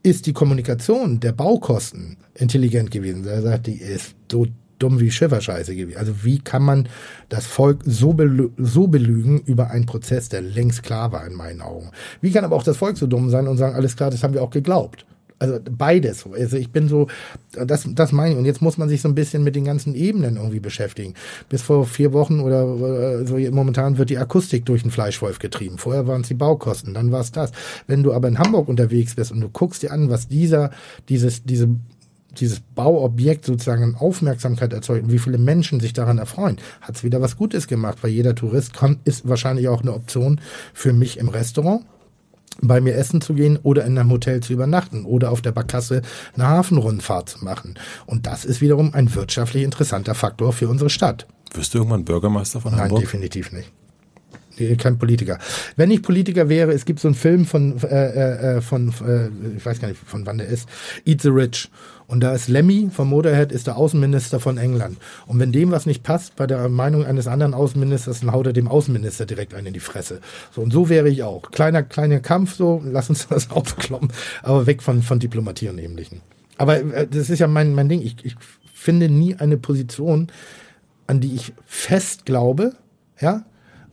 ist 0.10 0.26
die 0.26 0.34
Kommunikation 0.34 1.20
der 1.20 1.32
Baukosten 1.32 2.18
intelligent 2.34 2.91
gewesen. 2.91 3.26
Er 3.26 3.41
sagt, 3.41 3.68
die 3.68 3.78
ist 3.78 4.16
so 4.32 4.47
dumm 4.80 4.99
wie 4.99 5.12
Schifferscheiße 5.12 5.76
gewesen. 5.76 5.97
Also 5.97 6.24
wie 6.24 6.39
kann 6.39 6.64
man 6.64 6.88
das 7.30 7.45
Volk 7.45 7.80
so, 7.86 8.14
belü 8.14 8.51
so 8.58 8.88
belügen 8.88 9.39
über 9.41 9.72
einen 9.72 9.86
Prozess, 9.86 10.30
der 10.30 10.41
längst 10.41 10.84
klar 10.84 11.12
war 11.12 11.26
in 11.26 11.34
meinen 11.34 11.62
Augen? 11.62 11.91
Wie 12.22 12.32
kann 12.32 12.45
aber 12.45 12.55
auch 12.55 12.64
das 12.64 12.78
Volk 12.78 12.97
so 12.97 13.08
dumm 13.08 13.30
sein 13.30 13.47
und 13.47 13.58
sagen, 13.58 13.76
alles 13.76 13.95
klar, 13.95 14.12
das 14.12 14.24
haben 14.24 14.34
wir 14.34 14.43
auch 14.43 14.51
geglaubt. 14.51 15.05
Also 15.39 15.59
beides. 15.69 16.25
Also 16.31 16.57
ich 16.57 16.71
bin 16.71 16.88
so, 16.88 17.07
das, 17.51 17.88
das 17.88 18.11
meine 18.11 18.31
ich. 18.31 18.38
Und 18.38 18.45
jetzt 18.45 18.61
muss 18.61 18.77
man 18.77 18.89
sich 18.89 19.01
so 19.01 19.07
ein 19.07 19.15
bisschen 19.15 19.43
mit 19.43 19.55
den 19.55 19.65
ganzen 19.65 19.93
Ebenen 19.93 20.38
irgendwie 20.38 20.59
beschäftigen. 20.59 21.13
Bis 21.49 21.61
vor 21.61 21.85
vier 21.85 22.11
Wochen 22.13 22.39
oder, 22.39 22.65
oder 22.65 23.25
so 23.25 23.38
momentan 23.51 23.97
wird 23.97 24.09
die 24.09 24.17
Akustik 24.17 24.65
durch 24.65 24.81
den 24.81 24.91
Fleischwolf 24.91 25.38
getrieben. 25.39 25.77
Vorher 25.77 26.07
waren 26.07 26.21
es 26.21 26.27
die 26.27 26.33
Baukosten, 26.33 26.93
dann 26.93 27.11
war 27.11 27.21
es 27.21 27.31
das. 27.31 27.51
Wenn 27.85 28.03
du 28.03 28.13
aber 28.13 28.27
in 28.27 28.39
Hamburg 28.39 28.67
unterwegs 28.67 29.15
bist 29.15 29.31
und 29.31 29.41
du 29.41 29.49
guckst 29.49 29.83
dir 29.83 29.91
an, 29.91 30.09
was 30.09 30.27
dieser, 30.27 30.71
dieses, 31.07 31.43
diese 31.43 31.69
dieses 32.39 32.59
Bauobjekt 32.59 33.45
sozusagen 33.45 33.95
Aufmerksamkeit 33.95 34.71
erzeugt 34.71 35.05
und 35.05 35.11
wie 35.11 35.17
viele 35.17 35.39
Menschen 35.39 35.79
sich 35.79 35.93
daran 35.93 36.19
erfreuen, 36.19 36.57
hat 36.81 36.95
es 36.95 37.03
wieder 37.03 37.19
was 37.19 37.35
Gutes 37.35 37.67
gemacht, 37.67 37.99
weil 38.01 38.11
jeder 38.11 38.35
Tourist 38.35 38.73
kann, 38.73 38.99
ist 39.05 39.27
wahrscheinlich 39.27 39.67
auch 39.69 39.81
eine 39.81 39.93
Option 39.93 40.39
für 40.71 40.93
mich 40.93 41.17
im 41.17 41.29
Restaurant 41.29 41.83
bei 42.62 42.82
mir 42.82 42.95
essen 42.95 43.22
zu 43.22 43.34
gehen 43.34 43.58
oder 43.64 43.86
in 43.86 43.97
einem 43.97 44.12
Hotel 44.12 44.41
zu 44.41 44.53
übernachten 44.53 45.05
oder 45.05 45.32
auf 45.32 45.41
der 45.41 45.51
Barkasse 45.51 46.01
eine 46.36 46.47
Hafenrundfahrt 46.47 47.30
zu 47.30 47.43
machen. 47.43 47.76
Und 48.05 48.28
das 48.28 48.45
ist 48.45 48.62
wiederum 48.62 48.93
ein 48.93 49.14
wirtschaftlich 49.14 49.64
interessanter 49.64 50.16
Faktor 50.16 50.53
für 50.53 50.68
unsere 50.68 50.89
Stadt. 50.89 51.28
Wirst 51.53 51.74
du 51.74 51.80
irgendwann 51.80 52.05
Bürgermeister 52.05 52.62
von 52.62 52.74
Hamburg? 52.74 52.91
Nein, 52.91 53.01
definitiv 53.01 53.51
nicht. 53.51 53.72
Kein 54.80 54.97
Politiker. 54.97 55.38
Wenn 55.76 55.91
ich 55.91 56.01
Politiker 56.01 56.49
wäre, 56.49 56.72
es 56.72 56.86
gibt 56.86 56.99
so 56.99 57.08
einen 57.08 57.16
Film 57.16 57.45
von, 57.45 57.78
äh, 57.84 58.58
äh, 58.58 58.62
von 58.62 58.89
äh, 59.05 59.30
ich 59.55 59.64
weiß 59.64 59.80
gar 59.80 59.88
nicht, 59.88 60.01
von 60.03 60.26
wann 60.26 60.39
der 60.39 60.47
ist, 60.47 60.68
Eat 61.05 61.22
the 61.22 61.30
Rich. 61.30 61.70
Und 62.08 62.22
da 62.22 62.34
ist 62.34 62.47
Lemmy 62.47 62.89
vom 62.89 63.10
Motorhead, 63.10 63.51
ist 63.51 63.68
der 63.68 63.76
Außenminister 63.76 64.39
von 64.39 64.58
England. 64.58 64.97
Und 65.26 65.39
wenn 65.39 65.51
dem 65.51 65.72
was 65.72 65.86
nicht 65.86 66.03
passt 66.03 66.38
bei 66.38 66.47
der 66.47 66.70
Meinung 66.70 67.05
eines 67.05 67.28
anderen 67.28 67.53
Außenministers, 67.53 68.22
dann 68.22 68.32
haut 68.32 68.47
er 68.47 68.53
dem 68.53 68.70
Außenminister 68.70 69.26
direkt 69.26 69.53
einen 69.53 69.68
in 69.68 69.74
die 69.74 69.82
Fresse. 69.82 70.22
So, 70.55 70.62
und 70.62 70.72
so 70.72 70.88
wäre 70.88 71.10
ich 71.10 71.24
auch. 71.24 71.51
Kleiner, 71.51 71.84
kleiner 71.84 72.22
Kampf, 72.22 72.56
so, 72.56 72.81
lass 72.86 73.10
uns 73.10 73.27
das 73.30 73.52
aufkloppen, 73.52 74.14
aber 74.41 74.65
weg 74.65 74.81
von, 74.81 75.03
von 75.03 75.19
Diplomatie 75.19 75.68
und 75.68 75.80
Ähnlichen. 75.80 76.22
Aber 76.57 76.80
äh, 76.80 77.07
das 77.07 77.30
ist 77.30 77.40
ja 77.40 77.48
mein, 77.48 77.76
mein 77.76 77.90
Ding. 77.90 78.02
Ich, 78.02 78.15
ich 78.23 78.36
finde 78.73 79.10
nie 79.10 79.36
eine 79.36 79.57
Position, 79.57 80.27
an 81.07 81.19
die 81.19 81.36
ich 81.36 81.53
fest 81.65 82.26
glaube, 82.26 82.73
ja, 83.19 83.44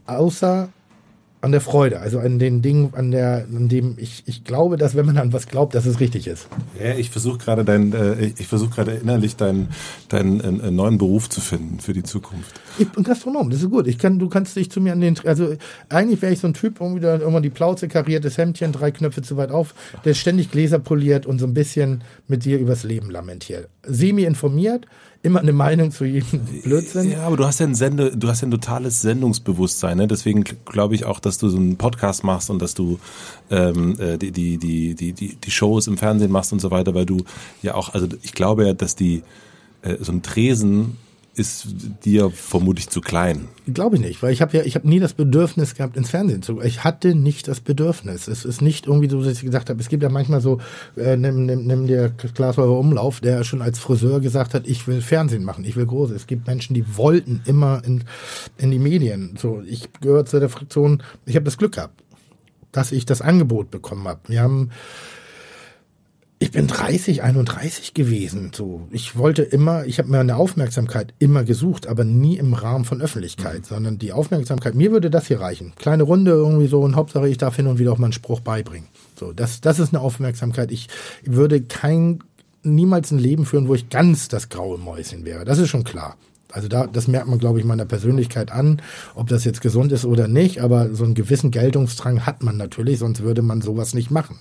außer 0.07 0.69
an 1.45 1.53
der 1.53 1.61
Freude, 1.61 2.01
also 2.01 2.19
an 2.19 2.39
den 2.39 2.63
Dingen, 2.63 2.95
an 2.95 3.11
der, 3.11 3.47
an 3.55 3.69
dem 3.69 3.97
ich, 3.99 4.23
ich 4.27 4.45
glaube, 4.45 4.79
dass 4.79 4.95
wenn 4.97 5.05
man 5.05 5.19
an 5.19 5.33
was 5.33 5.47
glaubt, 5.47 5.75
dass 5.75 5.85
es 5.85 6.01
richtig 6.01 6.27
ist. 6.27 6.49
Ja, 6.83 6.95
ich 6.95 7.11
versuche 7.11 7.39
gerade 7.39 7.65
dein, 7.65 7.93
äh, 7.93 8.33
ich 8.39 8.47
versuche 8.47 8.71
gerade 8.71 8.93
innerlich 8.93 9.37
deinen, 9.37 9.69
deinen 10.09 10.41
äh, 10.41 10.71
neuen 10.71 10.97
Beruf 10.97 11.29
zu 11.29 11.43
finden 11.43 11.81
für 11.81 11.93
die 11.93 12.03
Zukunft. 12.03 12.61
Ich 12.79 12.89
bin 12.89 13.05
Gastronom, 13.05 13.51
das 13.51 13.63
ist 13.63 13.71
gut. 13.71 13.87
Ich 13.87 13.99
kann, 13.99 14.19
du 14.19 14.29
kannst 14.29 14.57
dich 14.57 14.71
zu 14.71 14.81
mir 14.81 14.93
an 14.93 15.01
den, 15.01 15.17
also 15.25 15.55
eigentlich 15.91 16.23
wäre 16.23 16.33
ich 16.33 16.41
so 16.41 16.47
ein 16.47 16.55
Typ, 16.55 16.81
irgendwie 16.81 17.01
da 17.01 17.17
immer 17.17 17.43
die 17.43 17.51
Plauze, 17.51 17.89
kariertes 17.89 18.39
Hemdchen, 18.39 18.73
drei 18.73 18.91
Knöpfe 18.91 19.21
zu 19.21 19.37
weit 19.37 19.51
auf, 19.51 19.75
der 20.05 20.15
ständig 20.15 20.51
Gläser 20.51 20.79
poliert 20.79 21.27
und 21.27 21.39
so 21.39 21.47
ein 21.47 21.55
bisschen 21.55 22.03
mit 22.27 22.47
dir 22.47 22.59
übers 22.59 22.85
Leben 22.85 23.11
lamentiert. 23.11 23.69
Semi 23.83 24.25
informiert, 24.25 24.87
immer 25.25 25.41
eine 25.41 25.55
Meinung 25.55 25.91
zu 25.91 26.05
jedem 26.05 26.41
Blödsinn. 26.63 27.11
Ja, 27.11 27.27
aber 27.27 27.39
du 27.39 27.45
hast 27.47 27.59
ja 27.59 27.67
ein 27.67 27.75
Sende, 27.75 28.15
du 28.15 28.29
hast 28.29 28.43
ja 28.43 28.49
ein 28.49 28.51
totales 28.51 29.01
Sendungsbewusstsein, 29.01 29.97
ne? 29.97 30.07
Deswegen 30.07 30.45
glaube 30.67 30.95
ich 30.95 31.07
auch, 31.07 31.19
dass 31.19 31.39
du 31.39 31.49
so 31.49 31.57
einen 31.57 31.77
Podcast 31.77 32.25
machst 32.25 32.51
und 32.51 32.61
dass 32.61 32.75
du 32.75 32.99
ähm, 33.51 33.99
äh, 33.99 34.19
die, 34.19 34.33
die, 34.33 34.59
die, 34.59 34.95
die, 34.95 35.13
die, 35.15 35.35
die 35.37 35.51
Shows 35.51 35.87
im 35.87 35.97
Fernsehen 35.97 36.31
machst 36.31 36.53
und 36.53 36.61
so 36.61 36.71
weiter, 36.71 36.95
weil 36.95 37.07
du 37.07 37.25
ja 37.63 37.75
auch, 37.75 37.95
also 37.95 38.07
ich 38.23 38.35
glaube 38.35 38.67
ja, 38.67 38.75
dass 38.75 38.97
die 38.97 39.23
äh, 39.81 39.97
so 39.99 40.13
ein 40.13 40.23
Tresen 40.23 40.99
ist 41.37 41.67
dir 42.05 42.31
vermutlich 42.31 42.89
zu 42.89 43.01
klein. 43.01 43.49
Glaube 43.73 43.97
ich 43.97 44.03
nicht, 44.03 44.23
weil 44.23 44.33
ich 44.33 44.41
habe 44.43 44.57
ja, 44.57 44.65
ich 44.65 44.75
habe 44.75 44.89
nie 44.89 45.01
das 45.01 45.15
Bedürfnis 45.15 45.75
gehabt, 45.75 45.97
ins 45.97 46.11
Fernsehen 46.11 46.43
zu. 46.43 46.61
Ich 46.61 46.85
hatte 46.85 47.15
nicht 47.15 47.49
das 47.49 47.61
Bedürfnis. 47.61 48.29
Es 48.29 48.45
ist 48.45 48.63
nicht 48.63 48.87
irgendwie 48.87 49.09
so, 49.09 49.23
dass 49.23 49.33
ich 49.33 49.43
gesagt 49.43 49.71
habe. 49.71 49.81
Es 49.81 49.89
gibt 49.89 50.03
ja 50.03 50.09
manchmal 50.09 50.41
so, 50.41 50.61
äh, 50.97 51.17
nimm, 51.17 51.47
nimm, 51.47 51.67
nimm 51.67 51.87
dir 51.87 52.11
Glashäufer 52.11 52.79
Umlauf, 52.79 53.21
der 53.21 53.45
schon 53.45 53.63
als 53.63 53.79
Friseur 53.79 54.21
gesagt 54.21 54.55
hat, 54.55 54.67
ich 54.67 54.87
will 54.87 55.01
Fernsehen 55.01 55.45
machen, 55.45 55.65
ich 55.65 55.77
will 55.77 55.87
groß. 55.87 56.11
Es 56.11 56.27
gibt 56.27 56.47
Menschen, 56.47 56.75
die 56.75 56.97
wollten 56.97 57.43
immer 57.47 57.83
in, 57.85 58.05
in 58.59 58.71
die 58.71 58.79
Medien. 58.79 59.37
So, 59.41 59.63
ich 59.67 59.89
gehöre 60.01 60.27
zu 60.27 60.41
der 60.41 60.49
Fraktion. 60.49 61.03
Ich 61.27 61.37
habe 61.37 61.45
das 61.45 61.59
Glück 61.59 61.73
gehabt, 61.73 62.03
dass 62.73 62.93
ich 62.93 63.07
das 63.07 63.21
Angebot 63.21 63.71
bekommen 63.71 64.07
habe. 64.07 64.21
Wir 64.29 64.43
haben 64.43 64.71
ich 66.45 66.51
bin 66.51 66.67
30, 66.67 67.23
31 67.23 67.95
gewesen. 67.95 68.51
So, 68.55 68.87
ich 68.91 69.17
wollte 69.17 69.41
immer, 69.43 69.87
ich 69.87 69.99
habe 69.99 70.11
mir 70.11 70.21
eine 70.21 70.37
Aufmerksamkeit 70.37 71.15
immer 71.19 71.43
gesucht, 71.43 71.87
aber 71.87 72.05
nie 72.05 72.37
im 72.37 72.53
Rahmen 72.53 72.85
von 72.85 73.01
Öffentlichkeit, 73.01 73.61
mhm. 73.61 73.65
sondern 73.65 73.99
die 73.99 74.13
Aufmerksamkeit. 74.13 74.75
Mir 74.75 74.93
würde 74.93 75.09
das 75.09 75.27
hier 75.27 75.41
reichen. 75.41 75.73
Kleine 75.77 76.03
Runde 76.03 76.33
irgendwie 76.33 76.67
so 76.67 76.83
und 76.83 76.97
Hauptsache 76.97 77.31
ich 77.31 77.39
darf 77.39 77.57
hin 77.57 77.67
und 77.67 77.79
wieder 77.79 77.93
auch 77.93 77.99
mal 77.99 78.09
einen 78.09 78.13
Spruch 78.13 78.41
beibringen. 78.41 78.89
So, 79.19 79.33
das, 79.33 79.63
das 79.63 79.79
ist 79.79 79.95
eine 79.95 80.03
Aufmerksamkeit. 80.03 80.71
Ich 80.71 80.89
würde 81.25 81.63
kein 81.63 82.19
niemals 82.63 83.11
ein 83.11 83.19
Leben 83.19 83.47
führen, 83.47 83.67
wo 83.67 83.75
ich 83.75 83.89
ganz 83.89 84.29
das 84.29 84.51
graue 84.51 84.77
Mäuschen 84.77 85.25
wäre. 85.25 85.47
Das 85.47 85.57
ist 85.57 85.71
schon 85.71 85.85
klar. 85.85 86.19
Also 86.53 86.69
da, 86.69 86.87
das 86.87 87.09
merkt 87.09 87.27
man, 87.27 87.39
glaube 87.39 87.59
ich, 87.59 87.65
meiner 87.65 87.87
Persönlichkeit 87.87 88.53
an, 88.53 88.83
ob 89.15 89.29
das 89.29 89.45
jetzt 89.45 89.63
gesund 89.63 89.93
ist 89.93 90.05
oder 90.05 90.29
nicht. 90.29 90.61
Aber 90.61 90.95
so 90.95 91.05
einen 91.05 91.15
gewissen 91.15 91.51
Geltungsdrang 91.51 92.27
hat 92.27 92.43
man 92.43 92.59
natürlich, 92.59 92.99
sonst 92.99 93.23
würde 93.23 93.41
man 93.41 93.63
sowas 93.63 93.95
nicht 93.95 94.11
machen 94.11 94.41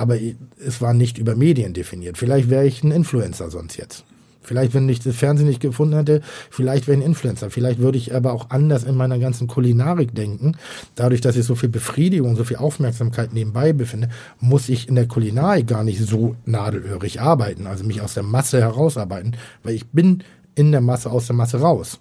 aber 0.00 0.16
es 0.64 0.80
war 0.80 0.94
nicht 0.94 1.18
über 1.18 1.36
Medien 1.36 1.74
definiert. 1.74 2.16
Vielleicht 2.16 2.48
wäre 2.48 2.66
ich 2.66 2.82
ein 2.82 2.90
Influencer 2.90 3.50
sonst 3.50 3.76
jetzt. 3.76 4.04
Vielleicht, 4.42 4.72
wenn 4.72 4.88
ich 4.88 5.00
das 5.00 5.14
Fernsehen 5.14 5.46
nicht 5.46 5.60
gefunden 5.60 5.94
hätte, 5.94 6.22
vielleicht 6.50 6.88
wäre 6.88 6.96
ich 6.96 7.04
ein 7.04 7.06
Influencer. 7.06 7.50
Vielleicht 7.50 7.78
würde 7.78 7.98
ich 7.98 8.14
aber 8.14 8.32
auch 8.32 8.48
anders 8.48 8.84
in 8.84 8.96
meiner 8.96 9.18
ganzen 9.18 9.46
Kulinarik 9.46 10.14
denken. 10.14 10.56
Dadurch, 10.94 11.20
dass 11.20 11.36
ich 11.36 11.44
so 11.44 11.54
viel 11.54 11.68
Befriedigung, 11.68 12.36
so 12.36 12.44
viel 12.44 12.56
Aufmerksamkeit 12.56 13.34
nebenbei 13.34 13.74
befinde, 13.74 14.08
muss 14.40 14.70
ich 14.70 14.88
in 14.88 14.94
der 14.94 15.06
Kulinarik 15.06 15.66
gar 15.66 15.84
nicht 15.84 16.00
so 16.00 16.36
nadelöhrig 16.46 17.20
arbeiten, 17.20 17.66
also 17.66 17.84
mich 17.84 18.00
aus 18.00 18.14
der 18.14 18.22
Masse 18.22 18.60
herausarbeiten, 18.60 19.36
weil 19.62 19.74
ich 19.74 19.86
bin 19.88 20.24
in 20.54 20.72
der 20.72 20.80
Masse 20.80 21.10
aus 21.10 21.26
der 21.26 21.36
Masse 21.36 21.60
raus. 21.60 22.00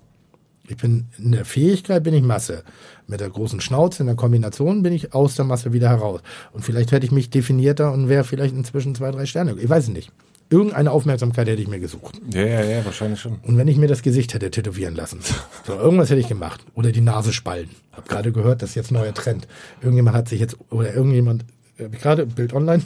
Ich 0.69 0.77
bin 0.77 1.07
in 1.17 1.31
der 1.31 1.45
Fähigkeit 1.45 2.03
bin 2.03 2.13
ich 2.13 2.21
Masse. 2.21 2.63
Mit 3.07 3.21
der 3.21 3.29
großen 3.29 3.59
Schnauze 3.59 4.03
in 4.03 4.07
der 4.07 4.15
Kombination 4.15 4.83
bin 4.83 4.93
ich 4.93 5.15
aus 5.15 5.35
der 5.35 5.45
Masse 5.45 5.73
wieder 5.73 5.89
heraus. 5.89 6.21
Und 6.51 6.63
vielleicht 6.63 6.91
hätte 6.91 7.07
ich 7.07 7.11
mich 7.11 7.31
definierter 7.31 7.91
und 7.91 8.07
wäre 8.07 8.23
vielleicht 8.23 8.53
inzwischen 8.53 8.93
zwei, 8.93 9.09
drei 9.09 9.25
Sterne. 9.25 9.55
Ich 9.59 9.67
weiß 9.67 9.85
es 9.85 9.89
nicht. 9.89 10.11
Irgendeine 10.51 10.91
Aufmerksamkeit 10.91 11.47
hätte 11.47 11.61
ich 11.61 11.67
mir 11.67 11.79
gesucht. 11.79 12.21
Ja, 12.31 12.45
ja, 12.45 12.63
ja, 12.63 12.85
wahrscheinlich 12.85 13.19
schon. 13.19 13.39
Und 13.41 13.57
wenn 13.57 13.67
ich 13.67 13.77
mir 13.77 13.87
das 13.87 14.03
Gesicht 14.03 14.35
hätte 14.35 14.51
tätowieren 14.51 14.95
lassen, 14.95 15.21
so 15.65 15.73
irgendwas 15.73 16.11
hätte 16.11 16.21
ich 16.21 16.27
gemacht. 16.27 16.63
Oder 16.75 16.91
die 16.91 17.01
Nase 17.01 17.33
spalten. 17.33 17.75
Hab 17.91 18.07
gerade 18.07 18.31
gehört, 18.31 18.61
das 18.61 18.69
ist 18.69 18.75
jetzt 18.75 18.91
neuer 18.91 19.13
Trend. 19.13 19.47
Irgendjemand 19.81 20.15
hat 20.15 20.29
sich 20.29 20.39
jetzt, 20.39 20.55
oder 20.69 20.93
irgendjemand, 20.93 21.45
habe 21.79 21.95
ich 21.95 22.01
gerade 22.01 22.27
Bild 22.27 22.53
online, 22.53 22.83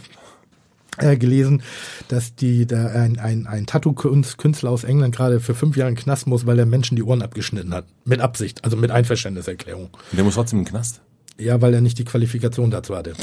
äh, 0.98 1.18
gelesen, 1.18 1.64
dass 2.08 2.36
die 2.36 2.66
da 2.66 2.88
ein, 2.88 3.20
ein, 3.20 3.48
ein 3.48 3.66
Tattoo-Künstler 3.66 4.70
aus 4.70 4.84
England 4.84 5.16
gerade 5.16 5.40
für 5.40 5.56
fünf 5.56 5.78
Jahre 5.78 5.90
in 5.90 5.96
den 5.96 6.04
Knast 6.04 6.28
muss, 6.28 6.46
weil 6.46 6.60
er 6.60 6.66
Menschen 6.66 6.96
die 6.96 7.04
Ohren 7.04 7.22
abgeschnitten 7.22 7.74
hat. 7.74 7.86
Mit 8.06 8.22
Absicht, 8.22 8.64
also 8.64 8.78
mit 8.78 8.92
Einverständniserklärung. 8.92 9.90
Der 10.12 10.24
muss 10.24 10.36
trotzdem 10.36 10.60
in 10.60 10.66
den 10.66 10.72
Knast? 10.72 11.02
Ja, 11.38 11.62
weil 11.62 11.74
er 11.74 11.82
nicht 11.82 11.98
die 11.98 12.06
Qualifikation 12.06 12.70
dazu 12.70 12.96
hatte. 12.96 13.14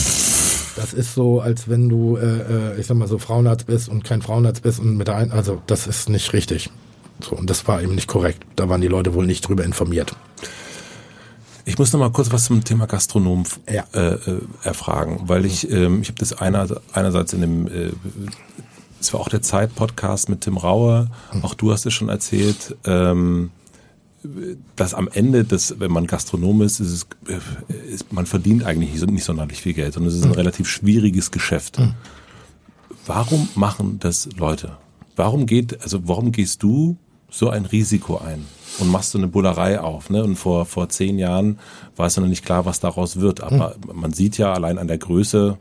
Das 0.77 0.93
ist 0.95 1.15
so, 1.15 1.41
als 1.41 1.69
wenn 1.69 1.89
du, 1.89 2.17
äh, 2.17 2.75
äh 2.75 2.81
ich 2.81 2.87
sag 2.87 2.97
mal 2.97 3.09
so, 3.09 3.19
Frauenarzt 3.19 3.67
bist 3.67 3.89
und 3.89 4.05
kein 4.05 4.23
Frauenarzt 4.23 4.63
bist 4.63 4.81
und 4.81 4.97
mit 4.97 5.09
der 5.09 5.17
ein, 5.17 5.31
also 5.31 5.63
das 5.67 5.87
ist 5.87 6.09
nicht 6.09 6.33
richtig. 6.33 6.71
So, 7.23 7.37
und 7.37 7.51
das 7.51 7.69
war 7.69 7.83
eben 7.83 7.95
nicht 7.95 8.09
korrekt. 8.09 8.43
Da 8.57 8.69
waren 8.69 8.81
die 8.81 8.89
Leute 8.89 9.15
wohl 9.15 9.27
nicht 9.27 9.47
drüber 9.47 9.65
informiert. 9.65 10.17
Ich 11.65 11.79
muss 11.79 11.93
noch 11.93 12.01
mal 12.01 12.11
kurz 12.11 12.33
was 12.33 12.45
zum 12.45 12.65
Thema 12.65 12.87
Gastronom 12.87 13.45
ja. 13.71 13.85
äh, 13.93 14.15
äh, 14.15 14.41
erfragen, 14.63 15.23
weil 15.25 15.45
ich, 15.45 15.71
ähm, 15.71 16.03
ich 16.03 16.09
habe 16.09 16.19
das 16.19 16.33
einer, 16.33 16.67
einerseits 16.93 17.33
in 17.33 17.41
dem, 17.41 17.67
äh, 17.67 17.93
es 19.01 19.13
war 19.13 19.21
auch 19.21 19.29
der 19.29 19.43
Zeit-Podcast 19.43 20.29
mit 20.29 20.43
Tim 20.43 20.57
Raue, 20.57 21.11
mhm. 21.33 21.45
auch 21.45 21.55
du 21.55 21.73
hast 21.73 21.87
es 21.87 21.95
schon 21.95 22.09
erzählt, 22.09 22.77
ähm, 22.85 23.51
dass 24.77 24.93
am 24.93 25.09
Ende, 25.09 25.45
des, 25.45 25.81
wenn 25.81 25.91
man 25.91 26.07
Gastronom 26.07 26.63
ist, 26.63 26.81
ist, 26.81 27.07
es, 27.27 27.35
äh, 27.69 27.93
ist 27.93 28.13
man 28.13 28.27
verdient 28.27 28.65
eigentlich 28.65 28.93
nicht 29.07 29.25
sonderlich 29.25 29.63
viel 29.63 29.75
Geld, 29.75 29.95
sondern 29.95 30.11
es 30.11 30.19
ist 30.19 30.25
ein 30.25 30.31
mhm. 30.31 30.37
relativ 30.37 30.69
schwieriges 30.69 31.31
Geschäft. 31.31 31.79
Mhm. 31.79 31.95
Warum 33.07 33.49
machen 33.55 33.99
das 33.99 34.29
Leute? 34.37 34.77
Warum 35.17 35.47
geht, 35.47 35.83
also 35.83 36.07
warum 36.07 36.33
gehst 36.33 36.63
du 36.63 36.97
so 37.31 37.49
ein 37.51 37.65
Risiko 37.65 38.19
ein? 38.19 38.45
Und 38.81 38.89
machst 38.89 39.15
du 39.15 39.19
eine 39.19 39.29
Bullerei 39.29 39.81
auf. 39.81 40.11
Ne? 40.11 40.25
Und 40.25 40.37
vor, 40.37 40.67
vor 40.67 40.89
zehn 40.89 41.19
Jahren 41.19 41.59
war 41.97 42.07
es 42.07 42.17
noch 42.17 42.27
nicht 42.27 42.45
klar, 42.45 42.65
was 42.65 42.81
daraus 42.81 43.21
wird. 43.21 43.43
Aber 43.43 43.75
hm. 43.75 44.01
man 44.01 44.13
sieht 44.13 44.39
ja 44.39 44.53
allein 44.53 44.79
an 44.79 44.89
der 44.89 44.99
Größe 44.99 45.59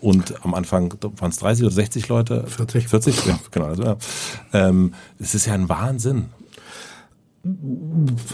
und 0.00 0.44
am 0.44 0.52
Anfang 0.54 0.94
waren 1.00 1.30
es 1.30 1.38
30 1.38 1.64
oder 1.64 1.74
60 1.74 2.08
Leute? 2.08 2.44
40. 2.46 2.88
40, 2.88 3.26
ja, 3.26 3.38
genau. 3.50 3.66
Also, 3.66 3.82
ja. 3.82 3.96
Ähm, 4.52 4.92
das 5.18 5.34
ist 5.34 5.46
ja 5.46 5.54
ein 5.54 5.68
Wahnsinn. 5.68 6.26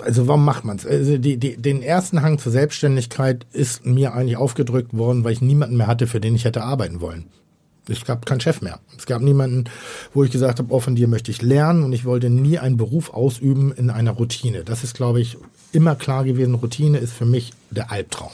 Also 0.04 0.28
warum 0.28 0.44
macht 0.44 0.64
man 0.64 0.76
es? 0.76 0.86
Also 0.86 1.18
die, 1.18 1.36
die, 1.36 1.56
den 1.56 1.82
ersten 1.82 2.22
Hang 2.22 2.38
zur 2.38 2.52
Selbstständigkeit 2.52 3.46
ist 3.52 3.84
mir 3.84 4.14
eigentlich 4.14 4.36
aufgedrückt 4.36 4.96
worden, 4.96 5.24
weil 5.24 5.32
ich 5.32 5.40
niemanden 5.40 5.76
mehr 5.76 5.88
hatte, 5.88 6.06
für 6.06 6.20
den 6.20 6.34
ich 6.34 6.44
hätte 6.44 6.62
arbeiten 6.62 7.00
wollen. 7.00 7.26
Es 7.90 8.04
gab 8.04 8.26
keinen 8.26 8.40
Chef 8.40 8.60
mehr. 8.62 8.80
Es 8.96 9.06
gab 9.06 9.22
niemanden, 9.22 9.64
wo 10.14 10.24
ich 10.24 10.30
gesagt 10.30 10.58
habe, 10.58 10.72
oh, 10.72 10.80
von 10.80 10.94
dir 10.94 11.08
möchte 11.08 11.30
ich 11.30 11.42
lernen 11.42 11.84
und 11.84 11.92
ich 11.92 12.04
wollte 12.04 12.30
nie 12.30 12.58
einen 12.58 12.76
Beruf 12.76 13.12
ausüben 13.12 13.72
in 13.72 13.90
einer 13.90 14.12
Routine. 14.12 14.64
Das 14.64 14.84
ist, 14.84 14.94
glaube 14.94 15.20
ich, 15.20 15.36
immer 15.72 15.94
klar 15.94 16.24
gewesen. 16.24 16.54
Routine 16.54 16.98
ist 16.98 17.12
für 17.12 17.26
mich 17.26 17.52
der 17.70 17.90
Albtraum. 17.90 18.32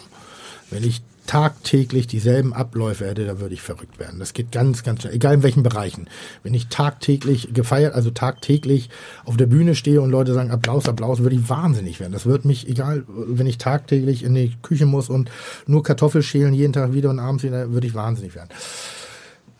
Wenn 0.70 0.84
ich 0.84 1.02
tagtäglich 1.26 2.06
dieselben 2.06 2.52
Abläufe 2.52 3.06
hätte, 3.06 3.26
da 3.26 3.40
würde 3.40 3.54
ich 3.54 3.62
verrückt 3.62 3.98
werden. 3.98 4.18
Das 4.18 4.32
geht 4.32 4.52
ganz, 4.52 4.82
ganz 4.82 5.02
schnell, 5.02 5.14
egal 5.14 5.34
in 5.34 5.42
welchen 5.42 5.62
Bereichen. 5.62 6.08
Wenn 6.42 6.54
ich 6.54 6.68
tagtäglich 6.68 7.52
gefeiert, 7.52 7.94
also 7.94 8.10
tagtäglich 8.10 8.90
auf 9.24 9.36
der 9.36 9.46
Bühne 9.46 9.74
stehe 9.74 10.00
und 10.00 10.10
Leute 10.10 10.34
sagen 10.34 10.50
Applaus, 10.50 10.88
Applaus, 10.88 11.20
würde 11.20 11.36
ich 11.36 11.48
wahnsinnig 11.48 12.00
werden. 12.00 12.12
Das 12.12 12.26
wird 12.26 12.44
mich, 12.44 12.68
egal, 12.68 13.04
wenn 13.08 13.46
ich 13.46 13.58
tagtäglich 13.58 14.22
in 14.22 14.34
die 14.34 14.54
Küche 14.62 14.86
muss 14.86 15.08
und 15.08 15.30
nur 15.66 15.82
Kartoffel 15.82 16.22
schälen, 16.22 16.54
jeden 16.54 16.72
Tag 16.72 16.92
wieder 16.92 17.10
und 17.10 17.18
abends 17.18 17.42
wieder, 17.42 17.72
würde 17.72 17.86
ich 17.86 17.94
wahnsinnig 17.94 18.34
werden. 18.34 18.50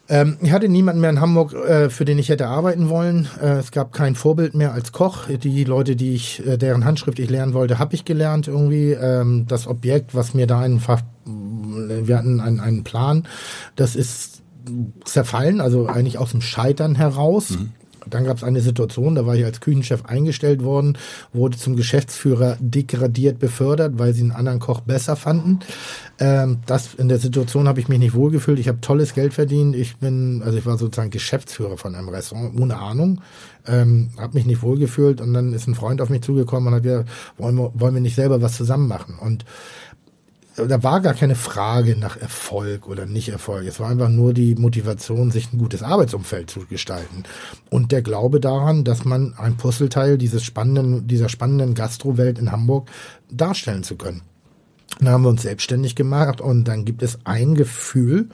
Ähm, 0.08 0.36
ich 0.40 0.52
hatte 0.52 0.68
niemanden 0.68 1.00
mehr 1.00 1.10
in 1.10 1.20
Hamburg, 1.20 1.52
äh, 1.52 1.90
für 1.90 2.04
den 2.04 2.18
ich 2.18 2.28
hätte 2.28 2.46
arbeiten 2.46 2.88
wollen. 2.88 3.28
Äh, 3.42 3.58
es 3.58 3.70
gab 3.72 3.92
kein 3.92 4.14
Vorbild 4.14 4.54
mehr 4.54 4.72
als 4.72 4.92
Koch. 4.92 5.26
Die 5.28 5.64
Leute, 5.64 5.96
die 5.96 6.14
ich, 6.14 6.46
äh, 6.46 6.56
deren 6.56 6.84
Handschrift 6.84 7.18
ich 7.18 7.30
lernen 7.30 7.54
wollte, 7.54 7.78
habe 7.78 7.94
ich 7.94 8.04
gelernt 8.04 8.46
irgendwie. 8.48 8.92
Ähm, 8.92 9.46
das 9.48 9.66
Objekt, 9.66 10.14
was 10.14 10.34
mir 10.34 10.46
da 10.46 10.60
einfach, 10.60 11.02
wir 11.24 12.16
hatten 12.16 12.40
einen, 12.40 12.60
einen 12.60 12.84
Plan, 12.84 13.26
das 13.74 13.96
ist 13.96 14.42
zerfallen, 15.04 15.60
also 15.60 15.86
eigentlich 15.86 16.18
aus 16.18 16.30
dem 16.32 16.40
Scheitern 16.40 16.94
heraus. 16.94 17.50
Mhm. 17.50 17.72
Dann 18.08 18.24
gab 18.24 18.36
es 18.36 18.44
eine 18.44 18.60
Situation, 18.60 19.16
da 19.16 19.26
war 19.26 19.34
ich 19.34 19.44
als 19.44 19.60
Küchenchef 19.60 20.04
eingestellt 20.04 20.62
worden, 20.62 20.96
wurde 21.32 21.56
zum 21.56 21.74
Geschäftsführer 21.74 22.56
degradiert 22.60 23.38
befördert, 23.38 23.98
weil 23.98 24.14
sie 24.14 24.22
einen 24.22 24.32
anderen 24.32 24.60
Koch 24.60 24.80
besser 24.80 25.16
fanden. 25.16 25.60
Ähm, 26.18 26.58
das 26.66 26.94
in 26.94 27.08
der 27.08 27.18
Situation 27.18 27.68
habe 27.68 27.80
ich 27.80 27.88
mich 27.88 27.98
nicht 27.98 28.14
wohlgefühlt. 28.14 28.58
Ich 28.58 28.68
habe 28.68 28.80
tolles 28.80 29.12
Geld 29.12 29.34
verdient. 29.34 29.76
Ich 29.76 29.96
bin, 29.98 30.42
also 30.42 30.56
ich 30.56 30.64
war 30.64 30.78
sozusagen 30.78 31.10
Geschäftsführer 31.10 31.76
von 31.76 31.94
einem 31.94 32.08
Restaurant 32.08 32.58
ohne 32.58 32.78
Ahnung. 32.78 33.20
Ähm, 33.66 34.10
habe 34.18 34.34
mich 34.34 34.46
nicht 34.46 34.62
wohlgefühlt 34.62 35.20
und 35.20 35.34
dann 35.34 35.52
ist 35.52 35.66
ein 35.66 35.74
Freund 35.74 36.00
auf 36.00 36.08
mich 36.08 36.22
zugekommen 36.22 36.68
und 36.68 36.74
hat 36.74 36.82
gesagt, 36.82 37.10
wollen 37.36 37.56
wir, 37.56 37.70
wollen 37.74 37.94
wir 37.94 38.00
nicht 38.00 38.14
selber 38.14 38.40
was 38.40 38.56
zusammen 38.56 38.88
machen? 38.88 39.18
Und 39.20 39.44
da 40.56 40.82
war 40.82 41.00
gar 41.00 41.12
keine 41.12 41.34
Frage 41.34 41.96
nach 41.96 42.16
Erfolg 42.16 42.88
oder 42.88 43.04
nicht 43.04 43.28
Erfolg. 43.28 43.66
Es 43.66 43.78
war 43.78 43.90
einfach 43.90 44.08
nur 44.08 44.32
die 44.32 44.54
Motivation, 44.54 45.30
sich 45.30 45.52
ein 45.52 45.58
gutes 45.58 45.82
Arbeitsumfeld 45.82 46.48
zu 46.50 46.60
gestalten. 46.60 47.24
Und 47.68 47.92
der 47.92 48.00
Glaube 48.00 48.40
daran, 48.40 48.84
dass 48.84 49.04
man 49.04 49.34
ein 49.36 49.58
Puzzleteil 49.58 50.16
dieses 50.16 50.44
spannenden, 50.44 51.06
dieser 51.06 51.28
spannenden 51.28 51.74
Gastrowelt 51.74 52.38
in 52.38 52.52
Hamburg 52.52 52.88
darstellen 53.30 53.82
zu 53.82 53.96
können. 53.96 54.22
Dann 54.98 55.08
haben 55.08 55.24
wir 55.24 55.28
uns 55.28 55.42
selbstständig 55.42 55.94
gemacht 55.94 56.40
und 56.40 56.64
dann 56.64 56.84
gibt 56.84 57.02
es 57.02 57.18
ein 57.24 57.54
Gefühl, 57.54 58.28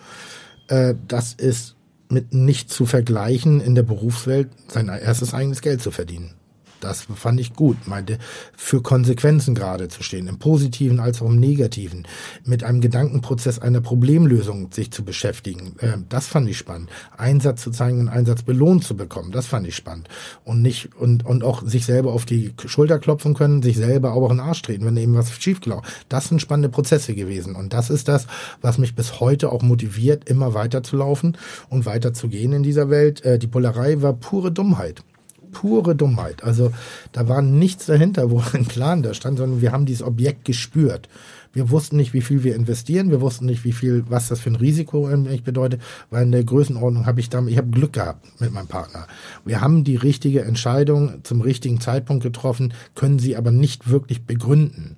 äh, 0.68 0.94
das 1.08 1.32
ist 1.32 1.76
mit 2.08 2.34
nicht 2.34 2.70
zu 2.70 2.86
vergleichen 2.86 3.60
in 3.60 3.74
der 3.74 3.82
Berufswelt, 3.82 4.48
sein 4.68 4.88
erstes 4.88 5.34
eigenes 5.34 5.62
Geld 5.62 5.80
zu 5.80 5.90
verdienen. 5.90 6.34
Das 6.82 7.06
fand 7.14 7.38
ich 7.38 7.54
gut, 7.54 7.86
meinte, 7.86 8.18
für 8.56 8.82
Konsequenzen 8.82 9.54
gerade 9.54 9.88
zu 9.88 10.02
stehen, 10.02 10.26
im 10.26 10.38
Positiven 10.38 10.98
als 10.98 11.22
auch 11.22 11.26
im 11.26 11.36
Negativen, 11.36 12.06
mit 12.44 12.64
einem 12.64 12.80
Gedankenprozess 12.80 13.60
einer 13.60 13.80
Problemlösung 13.80 14.72
sich 14.72 14.90
zu 14.90 15.04
beschäftigen. 15.04 15.76
Äh, 15.78 15.98
das 16.08 16.26
fand 16.26 16.48
ich 16.48 16.58
spannend. 16.58 16.90
Einsatz 17.16 17.62
zu 17.62 17.70
zeigen 17.70 18.00
und 18.00 18.08
Einsatz 18.08 18.42
belohnt 18.42 18.82
zu 18.82 18.96
bekommen, 18.96 19.30
das 19.30 19.46
fand 19.46 19.66
ich 19.66 19.76
spannend. 19.76 20.08
Und 20.44 20.60
nicht, 20.60 20.94
und, 20.96 21.24
und 21.24 21.44
auch 21.44 21.62
sich 21.64 21.86
selber 21.86 22.12
auf 22.12 22.24
die 22.24 22.52
Schulter 22.66 22.98
klopfen 22.98 23.34
können, 23.34 23.62
sich 23.62 23.76
selber 23.76 24.14
auch 24.14 24.30
in 24.30 24.38
den 24.38 24.40
Arsch 24.40 24.62
treten, 24.62 24.84
wenn 24.84 24.96
eben 24.96 25.14
was 25.14 25.30
schiefgelaufen. 25.30 25.86
Das 26.08 26.28
sind 26.28 26.40
spannende 26.40 26.68
Prozesse 26.68 27.14
gewesen. 27.14 27.54
Und 27.54 27.72
das 27.72 27.90
ist 27.90 28.08
das, 28.08 28.26
was 28.60 28.78
mich 28.78 28.96
bis 28.96 29.20
heute 29.20 29.52
auch 29.52 29.62
motiviert, 29.62 30.28
immer 30.28 30.54
weiter 30.54 30.82
zu 30.82 30.96
laufen 30.96 31.36
und 31.68 31.86
weiter 31.86 32.12
zu 32.12 32.28
gehen 32.28 32.52
in 32.52 32.64
dieser 32.64 32.90
Welt. 32.90 33.24
Äh, 33.24 33.38
die 33.38 33.46
Polerei 33.46 34.02
war 34.02 34.14
pure 34.14 34.50
Dummheit 34.50 35.04
pure 35.52 35.94
Dummheit. 35.94 36.42
Also 36.42 36.72
da 37.12 37.28
war 37.28 37.42
nichts 37.42 37.86
dahinter, 37.86 38.30
wo 38.30 38.42
ein 38.52 38.64
Plan 38.64 39.02
da 39.02 39.14
stand, 39.14 39.38
sondern 39.38 39.60
wir 39.60 39.72
haben 39.72 39.86
dieses 39.86 40.02
Objekt 40.02 40.44
gespürt. 40.44 41.08
Wir 41.52 41.70
wussten 41.70 41.96
nicht, 41.96 42.14
wie 42.14 42.22
viel 42.22 42.44
wir 42.44 42.56
investieren. 42.56 43.10
Wir 43.10 43.20
wussten 43.20 43.44
nicht, 43.44 43.64
wie 43.64 43.72
viel, 43.72 44.04
was 44.08 44.28
das 44.28 44.40
für 44.40 44.50
ein 44.50 44.56
Risiko 44.56 45.06
eigentlich 45.06 45.44
bedeutet, 45.44 45.82
weil 46.10 46.24
in 46.24 46.32
der 46.32 46.44
Größenordnung 46.44 47.04
habe 47.04 47.20
ich 47.20 47.28
damit, 47.28 47.52
ich 47.52 47.58
habe 47.58 47.70
Glück 47.70 47.92
gehabt 47.92 48.40
mit 48.40 48.52
meinem 48.52 48.68
Partner. 48.68 49.06
Wir 49.44 49.60
haben 49.60 49.84
die 49.84 49.96
richtige 49.96 50.42
Entscheidung 50.42 51.22
zum 51.24 51.42
richtigen 51.42 51.80
Zeitpunkt 51.80 52.22
getroffen, 52.22 52.72
können 52.94 53.18
sie 53.18 53.36
aber 53.36 53.50
nicht 53.50 53.90
wirklich 53.90 54.24
begründen. 54.24 54.96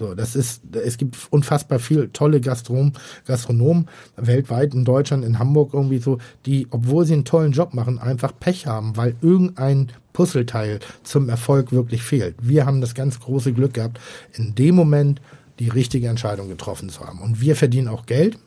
So, 0.00 0.14
das 0.14 0.34
ist, 0.34 0.62
es 0.74 0.96
gibt 0.96 1.14
unfassbar 1.28 1.78
viel 1.78 2.08
tolle 2.08 2.40
Gastrom, 2.40 2.94
Gastronomen 3.26 3.86
weltweit, 4.16 4.72
in 4.72 4.86
Deutschland, 4.86 5.26
in 5.26 5.38
Hamburg 5.38 5.74
irgendwie 5.74 5.98
so, 5.98 6.16
die, 6.46 6.66
obwohl 6.70 7.04
sie 7.04 7.12
einen 7.12 7.26
tollen 7.26 7.52
Job 7.52 7.74
machen, 7.74 7.98
einfach 7.98 8.32
Pech 8.40 8.66
haben, 8.66 8.96
weil 8.96 9.14
irgendein 9.20 9.88
Puzzleteil 10.14 10.80
zum 11.02 11.28
Erfolg 11.28 11.70
wirklich 11.70 12.02
fehlt. 12.02 12.34
Wir 12.40 12.64
haben 12.64 12.80
das 12.80 12.94
ganz 12.94 13.20
große 13.20 13.52
Glück 13.52 13.74
gehabt, 13.74 14.00
in 14.32 14.54
dem 14.54 14.74
Moment 14.74 15.20
die 15.58 15.68
richtige 15.68 16.08
Entscheidung 16.08 16.48
getroffen 16.48 16.88
zu 16.88 17.06
haben. 17.06 17.20
Und 17.20 17.42
wir 17.42 17.54
verdienen 17.54 17.88
auch 17.88 18.06
Geld. 18.06 18.38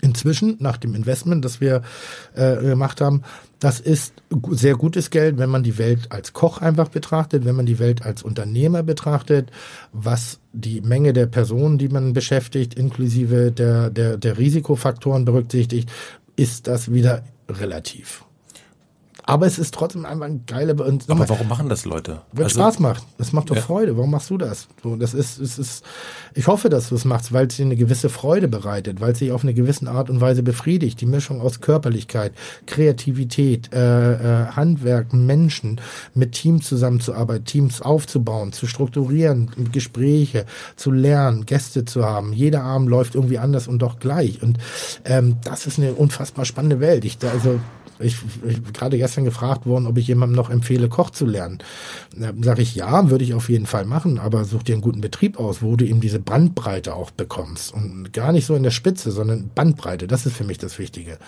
Inzwischen, 0.00 0.58
nach 0.60 0.76
dem 0.76 0.94
Investment, 0.94 1.44
das 1.44 1.60
wir 1.60 1.82
äh, 2.36 2.54
gemacht 2.58 3.00
haben, 3.00 3.22
das 3.60 3.80
ist 3.80 4.14
sehr 4.50 4.76
gutes 4.76 5.10
Geld, 5.10 5.38
wenn 5.38 5.50
man 5.50 5.62
die 5.62 5.78
Welt 5.78 6.12
als 6.12 6.32
Koch 6.32 6.60
einfach 6.60 6.88
betrachtet, 6.88 7.44
wenn 7.44 7.56
man 7.56 7.66
die 7.66 7.78
Welt 7.78 8.02
als 8.02 8.22
Unternehmer 8.22 8.82
betrachtet, 8.82 9.50
was 9.92 10.38
die 10.52 10.80
Menge 10.80 11.12
der 11.12 11.26
Personen, 11.26 11.78
die 11.78 11.88
man 11.88 12.12
beschäftigt, 12.12 12.74
inklusive 12.74 13.50
der, 13.50 13.90
der, 13.90 14.16
der 14.16 14.38
Risikofaktoren 14.38 15.24
berücksichtigt, 15.24 15.90
ist 16.36 16.68
das 16.68 16.92
wieder 16.92 17.24
relativ. 17.48 18.24
Aber 19.28 19.44
es 19.44 19.58
ist 19.58 19.74
trotzdem 19.74 20.06
einfach 20.06 20.24
ein 20.24 20.46
geiler. 20.46 20.70
Aber 20.72 21.28
warum 21.28 21.48
machen 21.48 21.68
das 21.68 21.84
Leute? 21.84 22.22
Weil 22.32 22.44
also, 22.44 22.60
Spaß 22.60 22.78
macht. 22.78 23.04
Es 23.18 23.34
macht 23.34 23.50
doch 23.50 23.56
ja. 23.56 23.60
Freude. 23.60 23.94
Warum 23.94 24.10
machst 24.10 24.30
du 24.30 24.38
das? 24.38 24.68
So, 24.82 24.96
das 24.96 25.12
ist, 25.12 25.38
es 25.38 25.58
ist. 25.58 25.84
Ich 26.32 26.46
hoffe, 26.46 26.70
dass 26.70 26.88
du 26.88 26.94
es 26.94 27.04
machst, 27.04 27.30
weil 27.30 27.46
es 27.46 27.56
dir 27.56 27.66
eine 27.66 27.76
gewisse 27.76 28.08
Freude 28.08 28.48
bereitet, 28.48 29.02
weil 29.02 29.12
es 29.12 29.18
dich 29.18 29.30
auf 29.30 29.42
eine 29.42 29.52
gewisse 29.52 29.86
Art 29.90 30.08
und 30.08 30.22
Weise 30.22 30.42
befriedigt. 30.42 31.02
Die 31.02 31.06
Mischung 31.06 31.42
aus 31.42 31.60
Körperlichkeit, 31.60 32.32
Kreativität, 32.64 33.70
äh, 33.74 34.14
äh, 34.14 34.46
Handwerk, 34.46 35.12
Menschen, 35.12 35.78
mit 36.14 36.32
Teams 36.32 36.66
zusammenzuarbeiten, 36.66 37.44
Teams 37.44 37.82
aufzubauen, 37.82 38.54
zu 38.54 38.66
strukturieren, 38.66 39.50
Gespräche 39.70 40.46
zu 40.76 40.90
lernen, 40.90 41.44
Gäste 41.44 41.84
zu 41.84 42.02
haben. 42.02 42.32
Jeder 42.32 42.62
Abend 42.62 42.88
läuft 42.88 43.14
irgendwie 43.14 43.38
anders 43.38 43.68
und 43.68 43.80
doch 43.80 43.98
gleich. 43.98 44.42
Und 44.42 44.56
ähm, 45.04 45.36
das 45.44 45.66
ist 45.66 45.78
eine 45.78 45.92
unfassbar 45.92 46.46
spannende 46.46 46.80
Welt. 46.80 47.04
Ich 47.04 47.18
also 47.30 47.60
ich, 48.00 48.16
ich 48.46 48.72
gerade 48.72 48.98
gestern 48.98 49.24
gefragt 49.24 49.66
worden, 49.66 49.86
ob 49.86 49.98
ich 49.98 50.06
jemandem 50.06 50.36
noch 50.36 50.50
empfehle, 50.50 50.88
Koch 50.88 51.10
zu 51.10 51.26
lernen. 51.26 51.58
Sage 52.40 52.62
ich, 52.62 52.74
ja, 52.74 53.10
würde 53.10 53.24
ich 53.24 53.34
auf 53.34 53.48
jeden 53.48 53.66
Fall 53.66 53.84
machen, 53.84 54.18
aber 54.18 54.44
such 54.44 54.62
dir 54.62 54.74
einen 54.74 54.82
guten 54.82 55.00
Betrieb 55.00 55.38
aus, 55.38 55.62
wo 55.62 55.76
du 55.76 55.84
eben 55.84 56.00
diese 56.00 56.18
Bandbreite 56.18 56.94
auch 56.94 57.10
bekommst. 57.10 57.72
Und 57.74 58.12
gar 58.12 58.32
nicht 58.32 58.46
so 58.46 58.54
in 58.54 58.62
der 58.62 58.70
Spitze, 58.70 59.10
sondern 59.10 59.50
Bandbreite. 59.54 60.06
Das 60.06 60.26
ist 60.26 60.36
für 60.36 60.44
mich 60.44 60.58
das 60.58 60.78
Wichtige. 60.78 61.18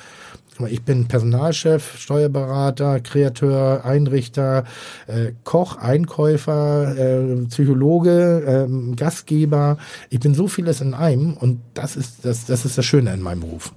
Ich 0.69 0.83
bin 0.83 1.09
Personalchef, 1.09 1.97
Steuerberater, 1.99 3.01
Kreateur, 3.01 3.85
Einrichter, 3.85 4.65
äh, 5.07 5.33
Koch, 5.45 5.77
Einkäufer, 5.77 6.97
äh, 6.99 7.47
Psychologe, 7.47 8.69
äh, 8.69 8.95
Gastgeber. 8.95 9.79
Ich 10.11 10.21
bin 10.21 10.35
so 10.35 10.49
vieles 10.49 10.83
in 10.83 10.93
einem 10.93 11.35
und 11.35 11.61
das 11.75 11.97
ist 11.97 12.25
das, 12.25 12.45
das 12.45 12.65
ist 12.65 12.77
das 12.77 12.85
Schöne 12.85 13.15
in 13.15 13.23
meinem 13.23 13.41
Beruf. 13.41 13.73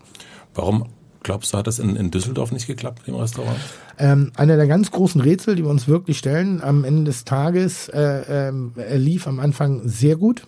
Warum 0.55 0.89
Glaubst 1.23 1.53
du, 1.53 1.57
hat 1.57 1.67
das 1.67 1.79
in, 1.79 1.95
in 1.95 2.11
Düsseldorf 2.11 2.51
nicht 2.51 2.67
geklappt 2.67 2.99
mit 2.99 3.07
dem 3.07 3.15
Restaurant? 3.15 3.57
Ähm, 3.97 4.31
einer 4.35 4.57
der 4.57 4.67
ganz 4.67 4.91
großen 4.91 5.21
Rätsel, 5.21 5.55
die 5.55 5.63
wir 5.63 5.69
uns 5.69 5.87
wirklich 5.87 6.17
stellen, 6.17 6.61
am 6.61 6.83
Ende 6.83 7.05
des 7.05 7.23
Tages, 7.23 7.87
äh, 7.89 8.51
er 8.75 8.97
lief 8.97 9.27
am 9.27 9.39
Anfang 9.39 9.81
sehr 9.85 10.17
gut. 10.17 10.43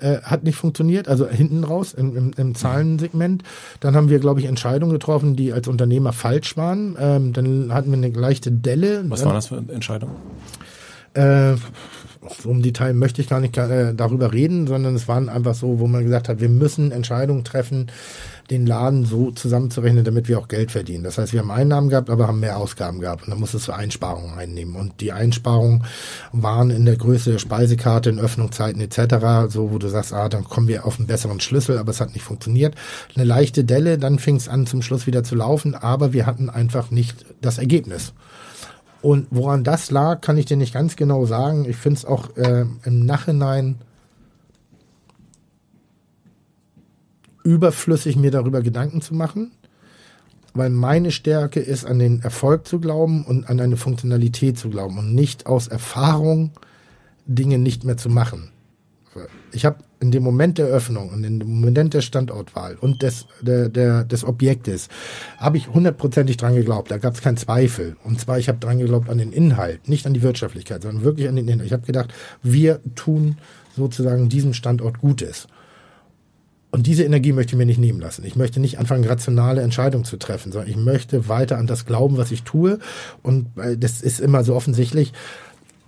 Äh, 0.00 0.22
hat 0.22 0.44
nicht 0.44 0.56
funktioniert, 0.56 1.08
also 1.08 1.28
hinten 1.28 1.62
raus 1.62 1.92
im, 1.92 2.16
im, 2.16 2.30
im 2.34 2.54
Zahlensegment. 2.54 3.42
Dann 3.80 3.94
haben 3.94 4.08
wir, 4.08 4.18
glaube 4.18 4.40
ich, 4.40 4.46
Entscheidungen 4.46 4.92
getroffen, 4.92 5.36
die 5.36 5.52
als 5.52 5.68
Unternehmer 5.68 6.14
falsch 6.14 6.56
waren. 6.56 6.96
Ähm, 6.98 7.32
dann 7.34 7.72
hatten 7.74 7.90
wir 7.90 7.98
eine 7.98 8.08
leichte 8.08 8.50
Delle. 8.50 9.04
Was 9.08 9.24
waren 9.26 9.34
das 9.34 9.48
für 9.48 9.56
Entscheidungen? 9.56 10.14
Äh, 11.12 11.56
so 12.42 12.50
im 12.50 12.62
Detail 12.62 12.94
möchte 12.94 13.20
ich 13.20 13.28
gar 13.28 13.40
nicht 13.40 13.56
äh, 13.58 13.94
darüber 13.94 14.32
reden, 14.32 14.66
sondern 14.66 14.94
es 14.94 15.06
waren 15.06 15.28
einfach 15.28 15.54
so, 15.54 15.80
wo 15.80 15.86
man 15.86 16.02
gesagt 16.04 16.28
hat, 16.28 16.40
wir 16.40 16.48
müssen 16.48 16.92
Entscheidungen 16.92 17.44
treffen, 17.44 17.90
den 18.50 18.66
Laden 18.66 19.04
so 19.04 19.30
zusammenzurechnen, 19.30 20.04
damit 20.04 20.28
wir 20.28 20.38
auch 20.38 20.48
Geld 20.48 20.72
verdienen. 20.72 21.04
Das 21.04 21.18
heißt, 21.18 21.32
wir 21.32 21.40
haben 21.40 21.50
Einnahmen 21.52 21.88
gehabt, 21.88 22.10
aber 22.10 22.26
haben 22.26 22.40
mehr 22.40 22.56
Ausgaben 22.56 23.00
gehabt. 23.00 23.24
Und 23.24 23.30
dann 23.30 23.38
musstest 23.38 23.68
du 23.68 23.72
Einsparungen 23.72 24.36
einnehmen. 24.36 24.74
Und 24.74 25.00
die 25.00 25.12
Einsparungen 25.12 25.84
waren 26.32 26.70
in 26.70 26.84
der 26.84 26.96
Größe 26.96 27.30
der 27.30 27.38
Speisekarte, 27.38 28.10
in 28.10 28.18
Öffnungszeiten 28.18 28.80
etc., 28.80 29.48
so 29.48 29.70
wo 29.70 29.78
du 29.78 29.88
sagst, 29.88 30.12
ah, 30.12 30.28
dann 30.28 30.44
kommen 30.44 30.66
wir 30.66 30.84
auf 30.84 30.98
einen 30.98 31.06
besseren 31.06 31.40
Schlüssel, 31.40 31.78
aber 31.78 31.90
es 31.90 32.00
hat 32.00 32.12
nicht 32.12 32.24
funktioniert. 32.24 32.74
Eine 33.14 33.24
leichte 33.24 33.64
Delle, 33.64 33.98
dann 33.98 34.18
fing 34.18 34.36
es 34.36 34.48
an, 34.48 34.66
zum 34.66 34.82
Schluss 34.82 35.06
wieder 35.06 35.22
zu 35.22 35.36
laufen, 35.36 35.74
aber 35.74 36.12
wir 36.12 36.26
hatten 36.26 36.50
einfach 36.50 36.90
nicht 36.90 37.24
das 37.40 37.58
Ergebnis. 37.58 38.12
Und 39.02 39.28
woran 39.30 39.64
das 39.64 39.90
lag, 39.90 40.20
kann 40.20 40.36
ich 40.36 40.46
dir 40.46 40.56
nicht 40.56 40.74
ganz 40.74 40.96
genau 40.96 41.24
sagen. 41.24 41.64
Ich 41.68 41.76
finde 41.76 41.98
es 41.98 42.04
auch 42.04 42.36
äh, 42.36 42.66
im 42.84 43.06
Nachhinein 43.06 43.76
überflüssig, 47.42 48.16
mir 48.16 48.30
darüber 48.30 48.62
Gedanken 48.62 49.00
zu 49.00 49.14
machen, 49.14 49.52
weil 50.54 50.70
meine 50.70 51.10
Stärke 51.10 51.60
ist, 51.60 51.84
an 51.84 51.98
den 51.98 52.22
Erfolg 52.22 52.66
zu 52.66 52.80
glauben 52.80 53.24
und 53.24 53.48
an 53.48 53.60
eine 53.60 53.76
Funktionalität 53.76 54.58
zu 54.58 54.70
glauben 54.70 54.98
und 54.98 55.14
nicht 55.14 55.46
aus 55.46 55.68
Erfahrung 55.68 56.52
Dinge 57.26 57.58
nicht 57.58 57.84
mehr 57.84 57.96
zu 57.96 58.08
machen. 58.08 58.50
Ich 59.52 59.64
habe 59.64 59.78
in 59.98 60.12
dem 60.12 60.22
Moment 60.22 60.58
der 60.58 60.66
Öffnung 60.66 61.10
und 61.10 61.24
in 61.24 61.40
dem 61.40 61.60
Moment 61.60 61.94
der 61.94 62.00
Standortwahl 62.00 62.76
und 62.80 63.02
des, 63.02 63.26
der, 63.40 63.68
der, 63.68 64.04
des 64.04 64.24
Objektes 64.24 64.88
habe 65.36 65.56
ich 65.56 65.68
hundertprozentig 65.68 66.36
dran 66.36 66.54
geglaubt. 66.54 66.90
Da 66.90 66.98
gab 66.98 67.14
es 67.14 67.20
keinen 67.20 67.36
Zweifel. 67.36 67.96
Und 68.04 68.20
zwar, 68.20 68.38
ich 68.38 68.48
habe 68.48 68.58
dran 68.58 68.78
geglaubt 68.78 69.10
an 69.10 69.18
den 69.18 69.32
Inhalt, 69.32 69.88
nicht 69.88 70.06
an 70.06 70.14
die 70.14 70.22
Wirtschaftlichkeit, 70.22 70.82
sondern 70.82 71.02
wirklich 71.02 71.28
an 71.28 71.36
den 71.36 71.48
Inhalt. 71.48 71.66
Ich 71.66 71.72
habe 71.72 71.86
gedacht, 71.86 72.14
wir 72.42 72.80
tun 72.94 73.38
sozusagen 73.76 74.28
diesem 74.28 74.54
Standort 74.54 75.00
Gutes. 75.00 75.48
Und 76.70 76.86
diese 76.86 77.02
Energie 77.04 77.32
möchte 77.32 77.52
ich 77.52 77.58
mir 77.58 77.66
nicht 77.66 77.80
nehmen 77.80 78.00
lassen. 78.00 78.24
Ich 78.24 78.36
möchte 78.36 78.60
nicht 78.60 78.78
anfangen, 78.78 79.04
rationale 79.04 79.62
Entscheidungen 79.62 80.04
zu 80.04 80.16
treffen, 80.16 80.52
sondern 80.52 80.70
ich 80.70 80.76
möchte 80.76 81.28
weiter 81.28 81.58
an 81.58 81.66
das 81.66 81.84
glauben, 81.84 82.16
was 82.16 82.30
ich 82.30 82.44
tue. 82.44 82.78
Und 83.22 83.58
äh, 83.58 83.76
das 83.76 84.02
ist 84.02 84.20
immer 84.20 84.44
so 84.44 84.54
offensichtlich. 84.54 85.12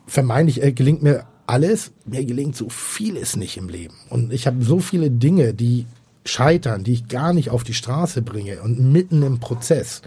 Vermeintlich 0.06 0.62
äh, 0.62 0.72
gelingt 0.72 1.02
mir 1.02 1.24
alles, 1.46 1.92
mir 2.04 2.24
gelingt 2.24 2.56
so 2.56 2.68
vieles 2.68 3.36
nicht 3.36 3.56
im 3.56 3.68
Leben. 3.68 3.94
Und 4.10 4.32
ich 4.32 4.46
habe 4.46 4.64
so 4.64 4.80
viele 4.80 5.10
Dinge, 5.10 5.54
die 5.54 5.86
scheitern, 6.24 6.84
die 6.84 6.92
ich 6.92 7.08
gar 7.08 7.32
nicht 7.32 7.50
auf 7.50 7.64
die 7.64 7.74
Straße 7.74 8.22
bringe 8.22 8.62
und 8.62 8.92
mitten 8.92 9.22
im 9.22 9.40
Prozess. 9.40 10.02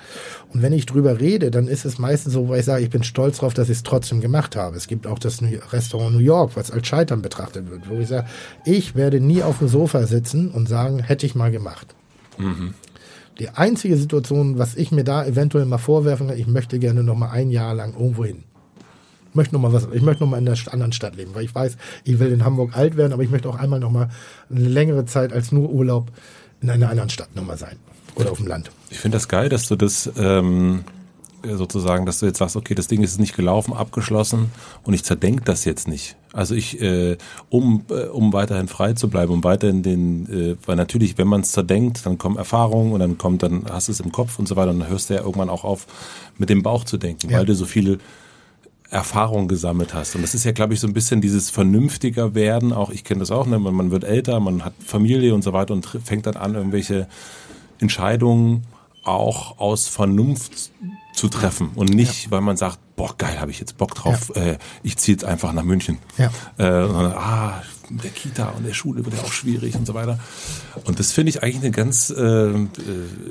Und 0.53 0.61
wenn 0.61 0.73
ich 0.73 0.85
drüber 0.85 1.19
rede, 1.19 1.51
dann 1.51 1.67
ist 1.67 1.85
es 1.85 1.99
meistens 1.99 2.33
so, 2.33 2.49
weil 2.49 2.59
ich 2.59 2.65
sage, 2.65 2.83
ich 2.83 2.89
bin 2.89 3.03
stolz 3.03 3.37
darauf, 3.37 3.53
dass 3.53 3.69
ich 3.69 3.77
es 3.77 3.83
trotzdem 3.83 4.21
gemacht 4.21 4.55
habe. 4.55 4.77
Es 4.77 4.87
gibt 4.87 5.07
auch 5.07 5.19
das 5.19 5.41
Restaurant 5.71 6.13
New 6.13 6.21
York, 6.21 6.51
was 6.55 6.71
als 6.71 6.87
Scheitern 6.87 7.21
betrachtet 7.21 7.69
wird, 7.69 7.89
wo 7.89 7.99
ich 7.99 8.07
sage, 8.07 8.27
ich 8.63 8.95
werde 8.95 9.19
nie 9.19 9.43
auf 9.43 9.59
dem 9.59 9.67
Sofa 9.67 10.07
sitzen 10.07 10.51
und 10.51 10.69
sagen, 10.69 10.99
hätte 10.99 11.25
ich 11.25 11.35
mal 11.35 11.51
gemacht. 11.51 11.95
Mhm. 12.37 12.73
Die 13.39 13.49
einzige 13.49 13.97
Situation, 13.97 14.57
was 14.57 14.75
ich 14.75 14.93
mir 14.93 15.03
da 15.03 15.25
eventuell 15.25 15.65
mal 15.65 15.77
vorwerfen 15.77 16.29
kann, 16.29 16.37
ich 16.37 16.47
möchte 16.47 16.79
gerne 16.79 17.03
noch 17.03 17.15
mal 17.15 17.31
ein 17.31 17.51
Jahr 17.51 17.73
lang 17.73 17.93
irgendwo 17.93 18.23
hin 18.23 18.43
möchte 19.35 19.53
noch 19.53 19.61
mal 19.61 19.73
was, 19.73 19.87
ich 19.91 20.01
möchte 20.01 20.23
noch 20.23 20.29
mal 20.29 20.37
in 20.37 20.47
einer 20.47 20.57
anderen 20.73 20.93
Stadt 20.93 21.15
leben, 21.15 21.33
weil 21.33 21.43
ich 21.43 21.53
weiß, 21.53 21.77
ich 22.03 22.19
will 22.19 22.31
in 22.31 22.43
Hamburg 22.43 22.75
alt 22.75 22.97
werden, 22.97 23.13
aber 23.13 23.23
ich 23.23 23.29
möchte 23.29 23.49
auch 23.49 23.57
einmal 23.57 23.79
noch 23.79 23.91
mal 23.91 24.09
eine 24.49 24.67
längere 24.67 25.05
Zeit 25.05 25.33
als 25.33 25.51
nur 25.51 25.69
Urlaub 25.69 26.11
in 26.61 26.69
einer 26.69 26.89
anderen 26.89 27.09
Stadt 27.09 27.35
noch 27.35 27.45
mal 27.45 27.57
sein 27.57 27.77
oder 28.15 28.31
auf 28.31 28.37
dem 28.37 28.47
Land. 28.47 28.71
Ich 28.89 28.99
finde 28.99 29.17
das 29.17 29.27
geil, 29.27 29.49
dass 29.49 29.67
du 29.67 29.75
das 29.75 30.09
ähm, 30.17 30.83
sozusagen, 31.43 32.05
dass 32.05 32.19
du 32.19 32.25
jetzt 32.25 32.39
sagst, 32.39 32.55
okay, 32.55 32.75
das 32.75 32.87
Ding 32.87 33.03
ist 33.03 33.19
nicht 33.19 33.35
gelaufen, 33.35 33.73
abgeschlossen 33.73 34.51
und 34.83 34.93
ich 34.93 35.03
zerdenke 35.03 35.43
das 35.43 35.65
jetzt 35.65 35.87
nicht. 35.87 36.15
Also 36.33 36.55
ich, 36.55 36.81
äh, 36.81 37.17
um, 37.49 37.85
äh, 37.89 38.07
um 38.07 38.33
weiterhin 38.33 38.67
frei 38.67 38.93
zu 38.93 39.09
bleiben, 39.09 39.31
um 39.31 39.43
weiterhin 39.43 39.83
den, 39.83 40.29
äh, 40.31 40.55
weil 40.65 40.75
natürlich, 40.75 41.17
wenn 41.17 41.27
man 41.27 41.41
es 41.41 41.51
zerdenkt, 41.51 42.05
dann 42.05 42.17
kommen 42.17 42.37
Erfahrungen 42.37 42.93
und 42.93 42.99
dann 42.99 43.17
kommt, 43.17 43.43
dann 43.43 43.65
hast 43.69 43.87
du 43.87 43.91
es 43.91 43.99
im 43.99 44.11
Kopf 44.11 44.39
und 44.39 44.47
so 44.47 44.55
weiter 44.55 44.71
und 44.71 44.79
dann 44.79 44.89
hörst 44.89 45.09
du 45.09 45.13
ja 45.13 45.21
irgendwann 45.21 45.49
auch 45.49 45.63
auf, 45.63 45.87
mit 46.37 46.49
dem 46.49 46.63
Bauch 46.63 46.83
zu 46.83 46.97
denken, 46.97 47.29
ja. 47.29 47.37
weil 47.37 47.45
du 47.45 47.55
so 47.55 47.65
viele 47.65 47.99
Erfahrung 48.95 49.49
gesammelt 49.49 49.93
hast. 49.93 50.15
Und 50.15 50.21
das 50.21 50.33
ist 50.33 50.45
ja, 50.45 50.53
glaube 50.53 50.73
ich, 50.73 50.79
so 50.79 50.87
ein 50.87 50.93
bisschen 50.93 51.19
dieses 51.19 51.49
vernünftiger 51.49 52.33
werden. 52.33 52.71
Auch 52.71 52.91
ich 52.91 53.03
kenne 53.03 53.19
das 53.19 53.29
auch, 53.29 53.45
ne? 53.45 53.59
man, 53.59 53.75
man 53.75 53.91
wird 53.91 54.05
älter, 54.05 54.39
man 54.39 54.63
hat 54.63 54.73
Familie 54.83 55.35
und 55.35 55.43
so 55.43 55.51
weiter 55.51 55.73
und 55.73 55.85
fängt 55.85 56.25
dann 56.27 56.37
an, 56.37 56.55
irgendwelche 56.55 57.07
Entscheidungen 57.79 58.63
auch 59.03 59.59
aus 59.59 59.87
Vernunft 59.89 60.71
zu 61.13 61.27
treffen 61.27 61.71
und 61.75 61.89
nicht, 61.89 62.25
ja. 62.25 62.31
weil 62.31 62.41
man 62.41 62.55
sagt, 62.55 62.79
boah, 62.95 63.13
geil, 63.17 63.39
habe 63.39 63.51
ich 63.51 63.59
jetzt 63.59 63.77
Bock 63.77 63.95
drauf, 63.95 64.31
ja. 64.33 64.41
äh, 64.41 64.57
ich 64.81 64.97
ziehe 64.97 65.15
jetzt 65.15 65.25
einfach 65.25 65.51
nach 65.51 65.63
München. 65.63 65.97
Ja. 66.17 66.27
Äh, 66.57 66.87
sondern, 66.87 67.13
ah, 67.13 67.63
der 67.89 68.11
Kita 68.11 68.49
und 68.49 68.65
der 68.65 68.73
Schule 68.73 69.05
wird 69.05 69.15
ja 69.15 69.21
auch 69.21 69.31
schwierig 69.31 69.75
und 69.75 69.85
so 69.85 69.93
weiter. 69.93 70.19
Und 70.85 70.99
das 70.99 71.11
finde 71.11 71.29
ich 71.29 71.43
eigentlich 71.43 71.61
eine 71.61 71.71
ganz 71.71 72.09
äh, 72.09 72.21
äh, 72.21 72.65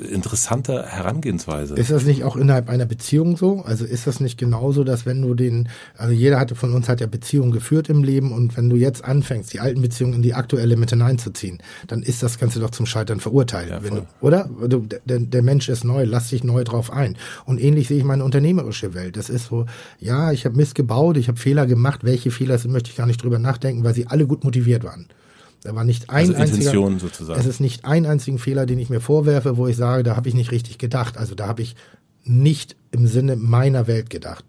interessante 0.09 0.85
Herangehensweise. 0.85 1.75
Ist 1.75 1.91
das 1.91 2.05
nicht 2.05 2.23
auch 2.23 2.35
innerhalb 2.35 2.69
einer 2.69 2.85
Beziehung 2.85 3.37
so? 3.37 3.61
Also 3.61 3.85
ist 3.85 4.07
das 4.07 4.19
nicht 4.19 4.37
genauso, 4.37 4.83
dass 4.83 5.05
wenn 5.05 5.21
du 5.21 5.33
den, 5.33 5.69
also 5.97 6.13
jeder 6.13 6.39
hatte 6.39 6.55
von 6.55 6.73
uns 6.73 6.89
hat 6.89 7.01
ja 7.01 7.07
Beziehungen 7.07 7.51
geführt 7.51 7.89
im 7.89 8.03
Leben 8.03 8.31
und 8.31 8.55
wenn 8.57 8.69
du 8.69 8.75
jetzt 8.75 9.03
anfängst, 9.03 9.53
die 9.53 9.59
alten 9.59 9.81
Beziehungen 9.81 10.13
in 10.13 10.21
die 10.21 10.33
aktuelle 10.33 10.77
mit 10.77 10.89
hineinzuziehen, 10.89 11.59
dann 11.87 12.01
ist 12.01 12.23
das 12.23 12.39
Ganze 12.39 12.59
doch 12.59 12.71
zum 12.71 12.85
Scheitern 12.85 13.19
verurteilt. 13.19 13.69
Ja, 13.69 13.79
du, 13.79 14.05
oder? 14.21 14.49
Du, 14.67 14.87
der, 15.05 15.19
der 15.19 15.41
Mensch 15.41 15.69
ist 15.69 15.83
neu, 15.83 16.05
lass 16.05 16.29
dich 16.29 16.43
neu 16.43 16.63
drauf 16.63 16.91
ein. 16.91 17.17
Und 17.45 17.61
ähnlich 17.61 17.87
sehe 17.87 17.97
ich 17.97 18.03
meine 18.03 18.23
unternehmerische 18.23 18.93
Welt. 18.93 19.17
Das 19.17 19.29
ist 19.29 19.47
so, 19.47 19.65
ja, 19.99 20.31
ich 20.31 20.45
habe 20.45 20.55
Mist 20.55 20.75
gebaut, 20.75 21.17
ich 21.17 21.27
habe 21.27 21.37
Fehler 21.37 21.65
gemacht. 21.65 22.03
Welche 22.03 22.31
Fehler 22.31 22.57
sind, 22.57 22.71
möchte 22.71 22.89
ich 22.89 22.95
gar 22.95 23.05
nicht 23.05 23.21
drüber 23.21 23.39
nachdenken, 23.39 23.83
weil 23.83 23.93
sie 23.93 24.07
alle 24.07 24.25
gut 24.25 24.43
motiviert 24.45 24.83
waren. 24.83 25.07
Da 25.63 25.75
war 25.75 25.83
nicht 25.83 26.09
ein 26.09 26.29
also 26.29 26.35
einziger, 26.35 26.99
sozusagen. 26.99 27.39
es 27.39 27.47
ist 27.47 27.59
nicht 27.59 27.85
ein 27.85 28.05
einzigen 28.05 28.37
Fehler, 28.37 28.67
den 28.67 28.77
ich 28.77 28.89
mir 28.89 29.01
vorwerfe, 29.01 29.57
wo 29.57 29.67
ich 29.67 29.75
sage, 29.75 30.03
da 30.03 30.15
habe 30.15 30.29
ich 30.29 30.35
nicht 30.35 30.51
richtig 30.51 30.77
gedacht. 30.77 31.17
Also 31.17 31.33
da 31.33 31.47
habe 31.47 31.63
ich 31.63 31.75
nicht 32.23 32.75
im 32.91 33.07
Sinne 33.07 33.35
meiner 33.35 33.87
Welt 33.87 34.09
gedacht, 34.09 34.45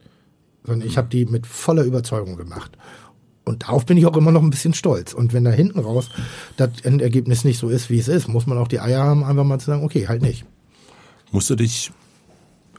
sondern 0.64 0.86
ich 0.86 0.98
habe 0.98 1.09
die 1.09 1.24
mit 1.24 1.47
voller 1.47 1.85
Überzeugung 1.85 2.36
gemacht. 2.36 2.77
Und 3.47 3.62
darauf 3.62 3.86
bin 3.86 3.97
ich 3.97 4.06
auch 4.06 4.16
immer 4.16 4.32
noch 4.32 4.43
ein 4.43 4.51
bisschen 4.51 4.74
stolz. 4.74 5.14
Und 5.14 5.32
wenn 5.32 5.44
da 5.44 5.52
hinten 5.52 5.78
raus 5.78 6.10
das 6.56 6.81
Endergebnis 6.82 7.44
nicht 7.44 7.59
so 7.59 7.68
ist, 7.68 7.89
wie 7.89 7.98
es 7.98 8.09
ist, 8.09 8.28
muss 8.28 8.47
man 8.47 8.59
auch 8.59 8.68
die 8.68 8.81
Eier 8.81 9.02
haben, 9.02 9.24
einfach 9.24 9.44
mal 9.44 9.59
zu 9.59 9.66
sagen, 9.66 9.85
okay, 9.85 10.09
halt 10.09 10.20
nicht. 10.20 10.44
Musst 11.31 11.48
du 11.48 11.55
dich 11.55 11.93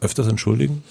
öfters 0.01 0.27
entschuldigen? 0.27 0.83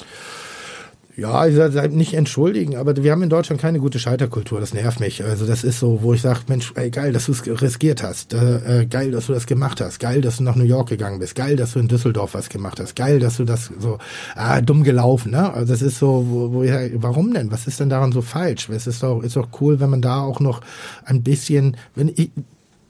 Ja, 1.16 1.47
ich 1.47 1.56
sage 1.56 1.88
nicht 1.97 2.12
entschuldigen, 2.12 2.76
aber 2.76 2.94
wir 2.94 3.10
haben 3.10 3.22
in 3.22 3.30
Deutschland 3.30 3.60
keine 3.60 3.78
gute 3.80 3.98
Scheiterkultur. 3.98 4.60
Das 4.60 4.74
nervt 4.74 5.01
mich. 5.01 5.24
Also 5.24 5.47
das 5.47 5.64
ist 5.64 5.78
so, 5.78 6.02
wo 6.02 6.12
ich 6.12 6.20
sage, 6.20 6.40
Mensch, 6.48 6.72
ey, 6.74 6.90
geil, 6.90 7.14
dass 7.14 7.24
du 7.24 7.32
es 7.32 7.47
riskiert 7.62 8.02
hast. 8.02 8.34
Äh, 8.34 8.82
äh, 8.82 8.86
geil, 8.86 9.12
dass 9.12 9.26
du 9.26 9.32
das 9.32 9.47
gemacht 9.47 9.80
hast. 9.80 9.98
Geil, 9.98 10.20
dass 10.20 10.36
du 10.36 10.43
nach 10.43 10.56
New 10.56 10.64
York 10.64 10.90
gegangen 10.90 11.18
bist. 11.18 11.34
Geil, 11.34 11.56
dass 11.56 11.72
du 11.72 11.78
in 11.78 11.88
Düsseldorf 11.88 12.34
was 12.34 12.51
gemacht 12.51 12.80
hast. 12.80 12.97
Geil, 12.97 13.18
dass 13.18 13.38
du 13.38 13.44
das 13.44 13.70
so 13.78 13.98
ah, 14.34 14.60
dumm 14.60 14.84
gelaufen. 14.84 15.32
Ne? 15.32 15.51
Also 15.55 15.72
das 15.72 15.80
ist 15.80 15.98
so, 15.98 16.26
wo, 16.28 16.52
wo 16.52 16.62
ich 16.62 16.70
sage, 16.70 16.93
warum 16.97 17.32
denn? 17.32 17.51
Was 17.51 17.66
ist 17.66 17.80
denn 17.80 17.88
daran 17.88 18.12
so 18.12 18.20
falsch? 18.20 18.68
Es 18.68 18.86
ist 18.86 19.02
doch, 19.02 19.22
ist 19.22 19.36
doch 19.36 19.48
cool, 19.62 19.80
wenn 19.80 19.88
man 19.88 20.02
da 20.02 20.20
auch 20.20 20.40
noch 20.40 20.60
ein 21.06 21.22
bisschen, 21.22 21.78
wenn 21.94 22.09
ich, 22.09 22.30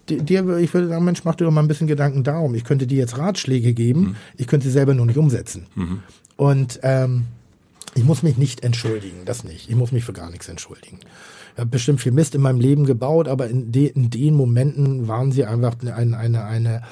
dir, 0.09 0.59
ich 0.59 0.74
würde 0.74 0.89
sagen, 0.89 1.05
Mensch, 1.05 1.23
mach 1.23 1.36
dir 1.36 1.44
doch 1.44 1.53
mal 1.53 1.62
ein 1.62 1.69
bisschen 1.69 1.86
Gedanken 1.86 2.24
darum. 2.24 2.57
Ich 2.57 2.65
könnte 2.65 2.89
dir 2.89 2.98
jetzt 2.98 3.19
Ratschläge 3.19 3.73
geben, 3.73 4.01
mhm. 4.01 4.16
ich 4.36 4.48
könnte 4.48 4.66
sie 4.66 4.73
selber 4.73 4.94
nur 4.94 5.07
nicht 5.07 5.19
umsetzen. 5.19 5.66
Mhm. 5.77 6.01
Und 6.36 6.81
ähm, 6.82 7.27
ich 7.97 8.05
muss 8.05 8.23
mich 8.23 8.36
nicht 8.36 8.62
entschuldigen, 8.62 9.24
das 9.24 9.43
nicht. 9.43 9.70
Ich 9.70 9.74
muss 9.74 9.90
mich 9.90 10.05
für 10.05 10.12
gar 10.12 10.31
nichts 10.31 10.48
entschuldigen. 10.48 11.01
Ich 11.55 11.59
habe 11.59 11.70
bestimmt 11.70 12.01
viel 12.01 12.12
Mist 12.12 12.35
in 12.35 12.43
meinem 12.43 12.60
Leben 12.60 12.85
gebaut, 12.85 13.27
aber 13.27 13.48
in, 13.48 13.73
de, 13.73 13.86
in 13.86 14.10
den 14.10 14.35
Momenten 14.35 15.09
waren 15.09 15.32
sie 15.32 15.47
einfach 15.47 15.77
eine, 15.81 16.16
eine, 16.16 16.44
eine, 16.44 16.82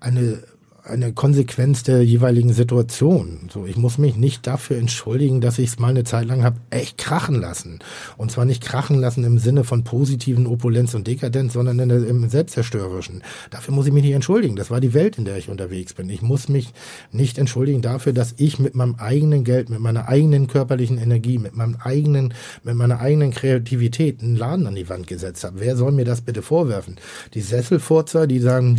eine 0.00 0.42
eine 0.88 1.12
Konsequenz 1.12 1.82
der 1.82 2.02
jeweiligen 2.02 2.52
Situation. 2.52 3.48
So, 3.52 3.66
ich 3.66 3.76
muss 3.76 3.98
mich 3.98 4.16
nicht 4.16 4.46
dafür 4.46 4.78
entschuldigen, 4.78 5.40
dass 5.40 5.58
ich 5.58 5.70
es 5.70 5.78
mal 5.78 5.88
eine 5.88 6.04
Zeit 6.04 6.26
lang 6.26 6.42
habe 6.42 6.56
echt 6.70 6.98
krachen 6.98 7.40
lassen. 7.40 7.80
Und 8.16 8.30
zwar 8.30 8.44
nicht 8.44 8.62
krachen 8.62 8.98
lassen 8.98 9.24
im 9.24 9.38
Sinne 9.38 9.64
von 9.64 9.84
positiven 9.84 10.46
Opulenz 10.46 10.94
und 10.94 11.06
Dekadenz, 11.06 11.52
sondern 11.52 11.78
in 11.78 11.88
der, 11.88 12.06
im 12.06 12.28
Selbstzerstörerischen. 12.28 13.22
Dafür 13.50 13.74
muss 13.74 13.86
ich 13.86 13.92
mich 13.92 14.02
nicht 14.02 14.14
entschuldigen. 14.14 14.56
Das 14.56 14.70
war 14.70 14.80
die 14.80 14.94
Welt, 14.94 15.18
in 15.18 15.24
der 15.24 15.36
ich 15.36 15.48
unterwegs 15.48 15.94
bin. 15.94 16.08
Ich 16.08 16.22
muss 16.22 16.48
mich 16.48 16.72
nicht 17.12 17.38
entschuldigen 17.38 17.82
dafür, 17.82 18.12
dass 18.12 18.34
ich 18.38 18.58
mit 18.58 18.74
meinem 18.74 18.96
eigenen 18.96 19.44
Geld, 19.44 19.68
mit 19.70 19.80
meiner 19.80 20.08
eigenen 20.08 20.46
körperlichen 20.46 20.98
Energie, 20.98 21.38
mit 21.38 21.54
meinem 21.54 21.76
eigenen, 21.82 22.34
mit 22.64 22.74
meiner 22.74 23.00
eigenen 23.00 23.30
Kreativität 23.30 24.22
einen 24.22 24.36
Laden 24.36 24.66
an 24.66 24.74
die 24.74 24.88
Wand 24.88 25.06
gesetzt 25.06 25.44
habe. 25.44 25.60
Wer 25.60 25.76
soll 25.76 25.92
mir 25.92 26.04
das 26.04 26.22
bitte 26.22 26.42
vorwerfen? 26.42 26.96
Die 27.34 27.40
Sesselfurzer, 27.40 28.26
die 28.26 28.38
sagen, 28.38 28.76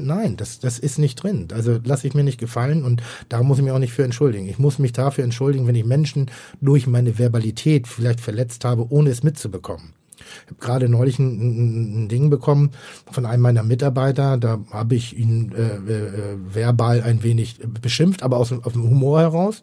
nein, 0.00 0.36
das, 0.36 0.58
das 0.58 0.78
ist 0.78 0.98
nicht 0.98 1.22
drin 1.22 1.37
sind. 1.38 1.52
Also 1.52 1.78
lasse 1.84 2.06
ich 2.06 2.14
mir 2.14 2.24
nicht 2.24 2.38
gefallen 2.38 2.84
und 2.84 3.02
da 3.28 3.42
muss 3.42 3.58
ich 3.58 3.64
mich 3.64 3.72
auch 3.72 3.78
nicht 3.78 3.92
für 3.92 4.04
entschuldigen. 4.04 4.48
Ich 4.48 4.58
muss 4.58 4.78
mich 4.78 4.92
dafür 4.92 5.24
entschuldigen, 5.24 5.66
wenn 5.66 5.74
ich 5.74 5.84
Menschen 5.84 6.30
durch 6.60 6.86
meine 6.86 7.18
Verbalität 7.18 7.88
vielleicht 7.88 8.20
verletzt 8.20 8.64
habe, 8.64 8.86
ohne 8.90 9.10
es 9.10 9.22
mitzubekommen. 9.22 9.92
Ich 10.18 10.50
habe 10.50 10.60
gerade 10.60 10.88
neulich 10.88 11.18
ein, 11.18 12.04
ein, 12.04 12.08
Ding 12.08 12.28
bekommen 12.28 12.72
von 13.10 13.24
einem 13.24 13.42
meiner 13.42 13.62
Mitarbeiter. 13.62 14.36
Da 14.36 14.58
habe 14.70 14.94
ich 14.94 15.16
ihn 15.16 15.52
äh, 15.52 15.92
äh, 15.92 16.36
verbal 16.52 17.02
ein 17.02 17.22
wenig 17.22 17.60
beschimpft, 17.80 18.22
aber 18.22 18.36
aus, 18.36 18.52
aus 18.52 18.72
dem 18.72 18.82
Humor 18.82 19.20
heraus 19.20 19.62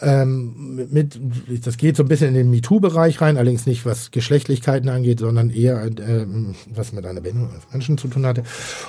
ähm, 0.00 0.88
mit, 0.90 1.18
das 1.64 1.76
geht 1.76 1.96
so 1.96 2.02
ein 2.02 2.08
bisschen 2.08 2.28
in 2.28 2.34
den 2.34 2.50
MeToo-Bereich 2.50 3.20
rein, 3.20 3.36
allerdings 3.36 3.66
nicht 3.66 3.86
was 3.86 4.10
Geschlechtlichkeiten 4.10 4.88
angeht, 4.88 5.20
sondern 5.20 5.50
eher 5.50 5.84
äh, 5.84 6.26
was 6.74 6.92
mit 6.92 7.06
einer 7.06 7.20
Behinderung 7.20 7.54
als 7.54 7.64
Menschen 7.72 7.98
zu 7.98 8.08
tun 8.08 8.26
hatte. 8.26 8.42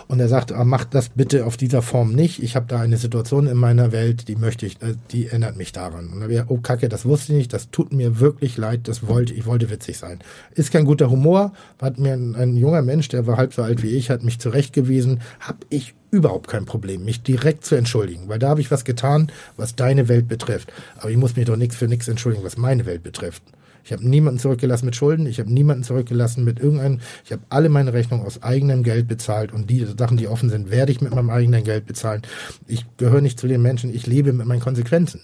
Und 0.07 0.19
er 0.19 0.27
sagt, 0.27 0.51
ah, 0.51 0.65
macht 0.65 0.93
das 0.93 1.09
bitte 1.09 1.45
auf 1.45 1.57
dieser 1.57 1.81
Form 1.81 2.13
nicht. 2.13 2.43
Ich 2.43 2.55
habe 2.55 2.65
da 2.67 2.79
eine 2.79 2.97
Situation 2.97 3.47
in 3.47 3.57
meiner 3.57 3.91
Welt, 3.91 4.27
die 4.27 4.35
möchte 4.35 4.65
ich, 4.65 4.81
äh, 4.81 4.95
die 5.11 5.27
erinnert 5.27 5.57
mich 5.57 5.71
daran. 5.71 6.09
Und 6.09 6.21
dann 6.21 6.29
wäre, 6.29 6.45
oh 6.49 6.57
Kacke, 6.57 6.89
das 6.89 7.05
wusste 7.05 7.33
ich 7.33 7.37
nicht, 7.37 7.53
das 7.53 7.71
tut 7.71 7.93
mir 7.93 8.19
wirklich 8.19 8.57
leid, 8.57 8.87
das 8.87 9.07
wollte, 9.07 9.33
ich 9.33 9.45
wollte 9.45 9.69
witzig 9.69 9.97
sein. 9.97 10.19
Ist 10.55 10.71
kein 10.71 10.85
guter 10.85 11.09
Humor, 11.09 11.53
hat 11.81 11.99
mir 11.99 12.13
ein, 12.13 12.35
ein 12.35 12.57
junger 12.57 12.81
Mensch, 12.81 13.07
der 13.07 13.27
war 13.27 13.37
halb 13.37 13.53
so 13.53 13.63
alt 13.63 13.83
wie 13.83 13.95
ich, 13.95 14.09
hat 14.09 14.23
mich 14.23 14.39
zurechtgewiesen, 14.39 15.21
habe 15.39 15.59
ich 15.69 15.93
überhaupt 16.11 16.47
kein 16.47 16.65
Problem, 16.65 17.03
mich 17.03 17.21
direkt 17.21 17.65
zu 17.65 17.75
entschuldigen, 17.75 18.29
weil 18.29 18.39
da 18.39 18.49
habe 18.49 18.61
ich 18.61 18.71
was 18.71 18.85
getan, 18.85 19.31
was 19.57 19.75
deine 19.75 20.07
Welt 20.07 20.27
betrifft. 20.27 20.71
Aber 20.97 21.09
ich 21.09 21.17
muss 21.17 21.35
mich 21.35 21.45
doch 21.45 21.57
nichts 21.57 21.75
für 21.75 21.87
nichts 21.87 22.07
entschuldigen, 22.07 22.45
was 22.45 22.57
meine 22.57 22.85
Welt 22.85 23.03
betrifft. 23.03 23.43
Ich 23.87 23.93
habe 23.93 24.07
niemanden 24.07 24.37
zurückgelassen 24.37 24.85
mit 24.85 24.97
Schulden, 24.97 25.25
ich 25.27 25.39
habe 25.39 25.51
niemanden 25.51 25.83
zurückgelassen 25.83 26.43
mit 26.43 26.59
irgendeinem, 26.59 26.99
ich 27.23 27.31
habe 27.31 27.43
alle 27.47 27.69
meine 27.69 27.93
Rechnungen 27.93 28.25
aus 28.25 28.43
eigenem 28.43 28.83
Geld 28.83 29.07
bezahlt 29.07 29.53
und 29.53 29.69
die 29.69 29.87
Sachen, 29.97 30.17
die 30.17 30.27
offen 30.27 30.49
sind, 30.49 30.71
werde 30.71 30.91
ich 30.91 30.99
mit 30.99 31.15
meinem 31.15 31.29
eigenen 31.29 31.63
Geld 31.63 31.85
bezahlen. 31.85 32.21
Ich 32.67 32.85
gehöre 32.97 33.21
nicht 33.21 33.39
zu 33.39 33.47
den 33.47 33.61
Menschen, 33.61 33.93
ich 33.93 34.05
lebe 34.05 34.33
mit 34.33 34.45
meinen 34.45 34.59
Konsequenzen. 34.59 35.21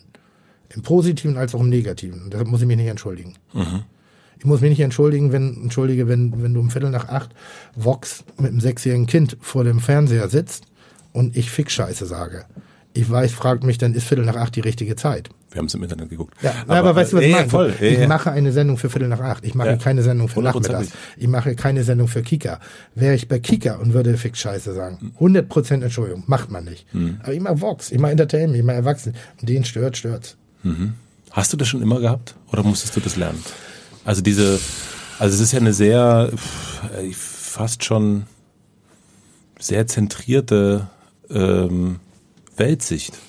Im 0.70 0.82
Positiven 0.82 1.38
als 1.38 1.54
auch 1.54 1.60
im 1.60 1.70
Negativen. 1.70 2.24
Und 2.24 2.34
deshalb 2.34 2.48
muss 2.48 2.62
ich 2.62 2.68
mich 2.68 2.78
nicht 2.78 2.88
entschuldigen. 2.88 3.34
Mhm. 3.54 3.84
Ich 4.40 4.46
muss 4.46 4.62
mich 4.62 4.70
nicht 4.70 4.80
entschuldigen, 4.80 5.34
wenn, 5.34 5.64
entschuldige, 5.64 6.08
wenn, 6.08 6.42
wenn 6.42 6.54
du 6.54 6.62
um 6.62 6.70
Viertel 6.70 6.90
nach 6.90 7.10
acht 7.10 7.32
Vox 7.76 8.24
mit 8.38 8.52
einem 8.52 8.62
sechsjährigen 8.62 9.08
Kind 9.08 9.38
vor 9.42 9.66
dem 9.66 9.80
Fernseher 9.80 10.30
sitzt 10.30 10.68
und 11.14 11.38
ich 11.38 11.50
Fick-Scheiße 11.50 12.06
sage. 12.06 12.46
Ich 12.96 13.10
weiß, 13.10 13.32
fragt 13.32 13.64
mich, 13.64 13.80
dann 13.80 13.96
ist 13.96 14.08
Viertel 14.08 14.24
nach 14.26 14.36
acht 14.36 14.56
die 14.56 14.60
richtige 14.60 14.96
Zeit. 14.96 15.30
Wir 15.50 15.60
haben 15.60 15.66
es 15.66 15.74
im 15.74 15.82
Internet 15.82 16.10
geguckt. 16.10 16.36
Ja, 16.44 16.54
aber, 16.68 16.76
aber 16.76 16.96
weißt 16.96 17.14
du, 17.14 17.18
was 17.18 17.24
ich 17.24 17.32
meine? 17.32 17.50
voll. 17.50 17.74
Ich 17.80 18.08
mache 18.08 18.32
eine 18.32 18.52
Sendung 18.52 18.78
für 18.78 18.90
Viertel 18.90 19.08
nach 19.08 19.20
acht. 19.20 19.44
Ich 19.46 19.56
mache 19.56 19.70
Ja. 19.70 19.76
keine 19.78 20.04
Sendung 20.04 20.28
für. 20.28 20.42
Nachmittags. 20.42 20.90
Ich 21.18 21.28
mache 21.28 21.56
keine 21.56 21.84
Sendung 21.84 22.08
für 22.08 22.22
Kika. 22.22 22.60
Wäre 22.94 23.16
ich 23.16 23.28
bei 23.28 23.40
Kika 23.40 23.76
und 23.76 23.94
würde 23.94 24.16
Fick 24.18 24.38
Scheiße 24.38 24.74
sagen, 24.74 25.12
100 25.16 25.50
Prozent 25.50 25.84
Entschuldigung, 25.84 26.24
macht 26.28 26.52
man 26.52 26.66
nicht. 26.66 26.86
Hm. 26.92 27.18
Aber 27.24 27.34
ich 27.34 27.40
mache 27.40 27.62
Vox, 27.62 27.92
ich 27.92 28.00
mache 28.00 28.12
Entertainment, 28.12 28.58
ich 28.58 28.64
mache 28.64 28.78
Erwachsene. 28.78 29.16
Und 29.42 29.50
den 29.50 29.64
stört, 29.64 29.98
stört's. 29.98 30.38
Hast 31.32 31.52
du 31.52 31.58
das 31.58 31.68
schon 31.68 31.82
immer 31.82 32.00
gehabt 32.00 32.36
oder 32.52 32.62
musstest 32.64 32.96
du 32.96 33.00
das 33.00 33.16
lernen? 33.16 33.44
Also 34.06 34.22
diese, 34.22 34.60
also 35.18 35.34
es 35.36 35.42
ist 35.42 35.52
ja 35.52 35.60
eine 35.60 35.74
sehr, 35.74 36.30
äh, 36.96 37.12
fast 37.12 37.84
schon 37.84 38.24
sehr 39.60 39.88
zentrierte 39.88 40.88
ähm, 41.30 42.00
Weltsicht. 42.56 43.20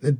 Das, 0.00 0.14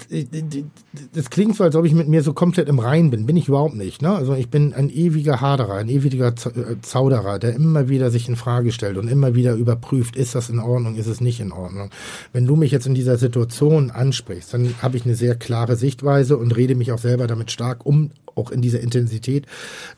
das 1.15 1.31
klingt 1.31 1.57
so, 1.57 1.63
als 1.63 1.77
ob 1.77 1.85
ich 1.85 1.95
mit 1.95 2.09
mir 2.09 2.23
so 2.23 2.33
komplett 2.33 2.69
im 2.69 2.81
Rein 2.81 3.11
bin. 3.11 3.27
Bin 3.27 3.37
ich 3.37 3.49
überhaupt 3.49 3.77
nicht. 3.77 4.03
Ne? 4.03 4.11
Also 4.11 4.35
ich 4.35 4.51
bin 4.51 4.75
ein 4.75 4.91
ewiger 4.91 5.41
Haderer, 5.41 5.75
ein 5.75 5.89
ewiger 5.89 6.29
äh, 6.29 6.81
Zauderer, 6.83 7.39
der 7.39 7.55
immer 7.55 7.89
wieder 7.89 8.11
sich 8.11 8.29
in 8.29 8.37
Frage 8.37 8.73
stellt 8.73 8.99
und 8.99 9.09
immer 9.09 9.35
wieder 9.37 9.55
überprüft, 9.55 10.17
ist 10.17 10.35
das 10.35 10.51
in 10.51 10.59
Ordnung, 10.59 10.97
ist 10.97 11.07
es 11.07 11.21
nicht 11.21 11.39
in 11.41 11.53
Ordnung. 11.53 11.91
Wenn 12.33 12.45
du 12.45 12.57
mich 12.57 12.73
jetzt 12.73 12.87
in 12.87 12.95
dieser 12.95 13.19
Situation 13.19 13.91
ansprichst, 13.91 14.53
dann 14.53 14.75
habe 14.83 14.97
ich 14.97 15.05
eine 15.05 15.15
sehr 15.15 15.37
klare 15.37 15.77
Sichtweise 15.77 16.37
und 16.37 16.57
rede 16.57 16.75
mich 16.75 16.91
auch 16.91 16.99
selber 16.99 17.29
damit 17.29 17.53
stark, 17.53 17.87
um 17.87 18.11
auch 18.35 18.51
in 18.51 18.61
dieser 18.61 18.81
Intensität 18.81 19.47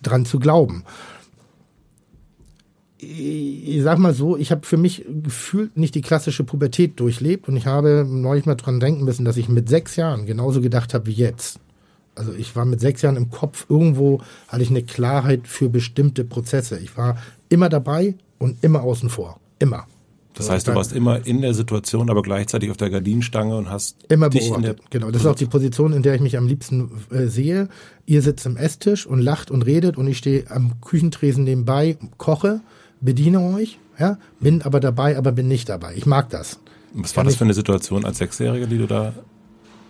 dran 0.02 0.24
zu 0.26 0.38
glauben 0.38 0.84
ich 3.02 3.82
sag 3.82 3.98
mal 3.98 4.12
so, 4.12 4.36
ich 4.36 4.50
habe 4.50 4.66
für 4.66 4.76
mich 4.76 5.06
gefühlt 5.22 5.76
nicht 5.76 5.94
die 5.94 6.02
klassische 6.02 6.44
Pubertät 6.44 7.00
durchlebt 7.00 7.48
und 7.48 7.56
ich 7.56 7.66
habe 7.66 8.06
neulich 8.06 8.46
mal 8.46 8.56
dran 8.56 8.80
denken 8.80 9.04
müssen, 9.04 9.24
dass 9.24 9.36
ich 9.36 9.48
mit 9.48 9.68
sechs 9.68 9.96
Jahren 9.96 10.26
genauso 10.26 10.60
gedacht 10.60 10.92
habe 10.92 11.06
wie 11.06 11.12
jetzt. 11.12 11.60
Also 12.14 12.32
ich 12.34 12.54
war 12.56 12.64
mit 12.64 12.80
sechs 12.80 13.02
Jahren 13.02 13.16
im 13.16 13.30
Kopf 13.30 13.66
irgendwo, 13.68 14.20
hatte 14.48 14.62
ich 14.62 14.70
eine 14.70 14.82
Klarheit 14.82 15.48
für 15.48 15.68
bestimmte 15.68 16.24
Prozesse. 16.24 16.78
Ich 16.78 16.96
war 16.96 17.16
immer 17.48 17.68
dabei 17.68 18.16
und 18.38 18.62
immer 18.62 18.82
außen 18.82 19.08
vor. 19.08 19.40
Immer. 19.58 19.86
Das 20.34 20.48
heißt, 20.48 20.68
du 20.68 20.74
warst 20.74 20.92
immer 20.92 21.26
in 21.26 21.42
der 21.42 21.54
Situation, 21.54 22.08
aber 22.08 22.22
gleichzeitig 22.22 22.70
auf 22.70 22.76
der 22.76 22.88
Gardinenstange 22.88 23.56
und 23.56 23.68
hast 23.68 23.96
Immer 24.08 24.30
dich 24.30 24.46
in 24.46 24.62
der 24.62 24.74
beobachtet. 24.74 24.90
Genau, 24.90 25.10
das 25.10 25.22
ist 25.22 25.26
auch 25.26 25.34
die 25.34 25.46
Position, 25.46 25.92
in 25.92 26.02
der 26.02 26.14
ich 26.14 26.20
mich 26.20 26.36
am 26.36 26.46
liebsten 26.46 26.90
äh, 27.10 27.26
sehe. 27.26 27.68
Ihr 28.06 28.22
sitzt 28.22 28.46
am 28.46 28.56
Esstisch 28.56 29.06
und 29.06 29.20
lacht 29.20 29.50
und 29.50 29.62
redet 29.62 29.96
und 29.96 30.06
ich 30.06 30.18
stehe 30.18 30.50
am 30.50 30.80
Küchentresen 30.80 31.44
nebenbei, 31.44 31.98
koche, 32.16 32.60
bediene 33.00 33.40
euch, 33.40 33.78
ja, 33.98 34.18
bin 34.40 34.62
aber 34.62 34.80
dabei, 34.80 35.16
aber 35.16 35.32
bin 35.32 35.48
nicht 35.48 35.68
dabei. 35.68 35.94
Ich 35.96 36.06
mag 36.06 36.30
das. 36.30 36.58
Was 36.92 37.16
war 37.16 37.24
das 37.24 37.36
für 37.36 37.44
eine 37.44 37.54
Situation 37.54 38.04
als 38.04 38.18
Sechsjähriger, 38.18 38.66
die 38.66 38.78
du 38.78 38.86
da, 38.86 39.12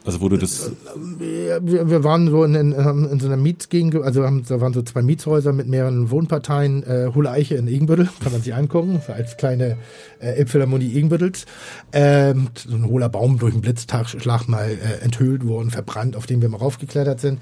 also 0.04 0.20
wo 0.20 0.28
du 0.28 0.36
das, 0.36 0.72
Wir, 1.18 1.60
wir 1.62 1.90
wir 1.90 2.04
waren 2.04 2.28
so 2.28 2.44
in, 2.44 2.54
in, 2.54 2.72
in 2.72 3.20
so 3.20 3.26
einer 3.26 3.36
Mietsgegend, 3.36 3.94
also 3.96 4.24
haben, 4.24 4.44
da 4.46 4.60
waren 4.60 4.72
so 4.72 4.82
zwei 4.82 5.02
Mietshäuser 5.02 5.52
mit 5.52 5.66
mehreren 5.66 6.10
Wohnparteien, 6.10 6.82
äh, 6.82 7.10
Hohle 7.14 7.30
Eiche 7.30 7.56
in 7.56 7.68
Egenbüttel, 7.68 8.08
kann 8.22 8.32
man 8.32 8.42
sich 8.42 8.54
angucken, 8.54 9.00
so 9.06 9.12
als 9.12 9.36
kleine 9.36 9.76
äh, 10.20 10.32
Elbphilharmonie 10.36 10.94
Egenbüttels. 10.94 11.46
Ähm, 11.92 12.48
so 12.54 12.74
ein 12.74 12.86
hohler 12.86 13.08
Baum 13.08 13.38
durch 13.38 13.52
einen 13.52 13.62
Blitzschlag 13.62 14.48
mal 14.48 14.70
äh, 14.70 15.04
enthüllt 15.04 15.46
worden, 15.46 15.70
verbrannt, 15.70 16.16
auf 16.16 16.26
den 16.26 16.42
wir 16.42 16.48
mal 16.48 16.58
raufgeklettert 16.58 17.20
sind. 17.20 17.40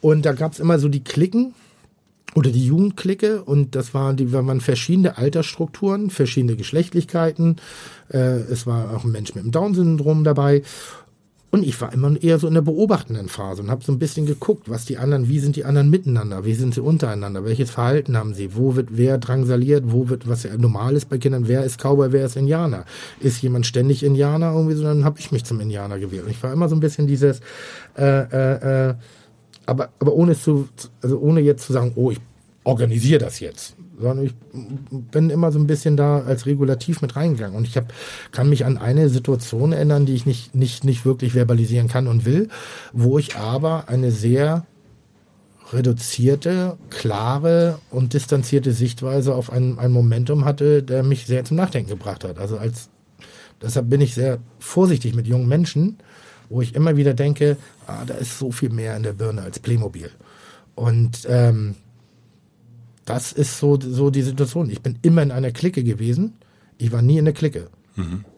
Und 0.00 0.26
da 0.26 0.32
gab's 0.32 0.58
immer 0.58 0.78
so 0.78 0.88
die 0.88 1.02
Klicken, 1.02 1.54
oder 2.36 2.50
die 2.50 2.66
Jugendklicke 2.66 3.42
und 3.42 3.74
das 3.74 3.94
war 3.94 4.12
die 4.12 4.30
waren 4.32 4.60
verschiedene 4.60 5.16
Altersstrukturen, 5.16 6.10
verschiedene 6.10 6.54
Geschlechtlichkeiten. 6.54 7.56
Äh, 8.10 8.18
es 8.18 8.66
war 8.66 8.94
auch 8.94 9.04
ein 9.04 9.10
Mensch 9.10 9.34
mit 9.34 9.44
dem 9.44 9.52
Down-Syndrom 9.52 10.22
dabei. 10.22 10.62
Und 11.50 11.62
ich 11.62 11.80
war 11.80 11.92
immer 11.94 12.22
eher 12.22 12.38
so 12.38 12.48
in 12.48 12.52
der 12.52 12.60
beobachtenden 12.60 13.28
Phase 13.28 13.62
und 13.62 13.70
habe 13.70 13.82
so 13.82 13.90
ein 13.90 13.98
bisschen 13.98 14.26
geguckt, 14.26 14.68
was 14.68 14.84
die 14.84 14.98
anderen, 14.98 15.28
wie 15.28 15.38
sind 15.38 15.56
die 15.56 15.64
anderen 15.64 15.88
miteinander, 15.88 16.44
wie 16.44 16.52
sind 16.52 16.74
sie 16.74 16.82
untereinander, 16.82 17.44
welches 17.44 17.70
Verhalten 17.70 18.18
haben 18.18 18.34
sie, 18.34 18.54
wo 18.54 18.76
wird 18.76 18.88
wer 18.90 19.16
drangsaliert, 19.16 19.84
wo 19.86 20.10
wird, 20.10 20.28
was 20.28 20.42
ja 20.42 20.54
normal 20.58 20.94
ist 20.96 21.08
bei 21.08 21.16
Kindern, 21.16 21.48
wer 21.48 21.64
ist 21.64 21.80
Cowboy, 21.80 22.12
wer 22.12 22.26
ist 22.26 22.36
Indianer. 22.36 22.84
Ist 23.20 23.40
jemand 23.40 23.64
ständig 23.64 24.02
Indianer 24.02 24.52
irgendwie 24.52 24.74
so, 24.74 24.82
dann 24.82 25.04
habe 25.04 25.18
ich 25.20 25.32
mich 25.32 25.44
zum 25.44 25.60
Indianer 25.60 25.98
gewählt. 25.98 26.24
Und 26.24 26.30
ich 26.30 26.42
war 26.42 26.52
immer 26.52 26.68
so 26.68 26.76
ein 26.76 26.80
bisschen 26.80 27.06
dieses, 27.06 27.40
äh, 27.96 28.02
äh, 28.04 28.90
äh, 28.90 28.94
aber, 29.66 29.88
aber 29.98 30.12
ohne 30.12 30.32
es 30.32 30.42
zu, 30.42 30.68
also 31.00 31.18
ohne 31.18 31.40
jetzt 31.40 31.66
zu 31.66 31.72
sagen, 31.72 31.92
oh, 31.96 32.10
ich 32.10 32.20
organisiere 32.66 33.20
das 33.20 33.38
jetzt. 33.40 33.76
Sondern 33.98 34.26
ich 34.26 34.34
bin 34.90 35.30
immer 35.30 35.52
so 35.52 35.58
ein 35.58 35.66
bisschen 35.66 35.96
da 35.96 36.18
als 36.18 36.46
regulativ 36.46 37.00
mit 37.00 37.16
reingegangen. 37.16 37.56
Und 37.56 37.66
ich 37.66 37.76
hab, 37.76 37.92
kann 38.32 38.48
mich 38.48 38.64
an 38.64 38.76
eine 38.76 39.08
Situation 39.08 39.72
erinnern, 39.72 40.04
die 40.04 40.14
ich 40.14 40.26
nicht, 40.26 40.54
nicht, 40.54 40.84
nicht 40.84 41.06
wirklich 41.06 41.32
verbalisieren 41.32 41.88
kann 41.88 42.08
und 42.08 42.24
will, 42.24 42.48
wo 42.92 43.18
ich 43.18 43.36
aber 43.36 43.88
eine 43.88 44.10
sehr 44.10 44.66
reduzierte, 45.72 46.76
klare 46.90 47.78
und 47.90 48.14
distanzierte 48.14 48.72
Sichtweise 48.72 49.34
auf 49.34 49.50
ein, 49.50 49.78
ein 49.78 49.92
Momentum 49.92 50.44
hatte, 50.44 50.82
der 50.82 51.02
mich 51.02 51.26
sehr 51.26 51.44
zum 51.44 51.56
Nachdenken 51.56 51.90
gebracht 51.90 52.24
hat. 52.24 52.38
Also 52.38 52.58
als 52.58 52.88
deshalb 53.62 53.88
bin 53.88 54.00
ich 54.00 54.14
sehr 54.14 54.38
vorsichtig 54.58 55.14
mit 55.14 55.26
jungen 55.26 55.48
Menschen, 55.48 55.98
wo 56.48 56.60
ich 56.60 56.74
immer 56.74 56.96
wieder 56.96 57.14
denke, 57.14 57.56
ah, 57.86 58.04
da 58.04 58.14
ist 58.14 58.38
so 58.38 58.50
viel 58.50 58.70
mehr 58.70 58.96
in 58.96 59.04
der 59.04 59.12
Birne 59.12 59.42
als 59.42 59.58
Playmobil. 59.58 60.10
Und 60.74 61.26
ähm, 61.28 61.76
das 63.06 63.32
ist 63.32 63.58
so, 63.58 63.78
so 63.80 64.10
die 64.10 64.22
Situation. 64.22 64.68
Ich 64.68 64.82
bin 64.82 64.98
immer 65.00 65.22
in 65.22 65.30
einer 65.30 65.52
Clique 65.52 65.82
gewesen. 65.82 66.34
Ich 66.76 66.92
war 66.92 67.00
nie 67.00 67.18
in 67.18 67.24
der 67.24 67.34
Clique. 67.34 67.70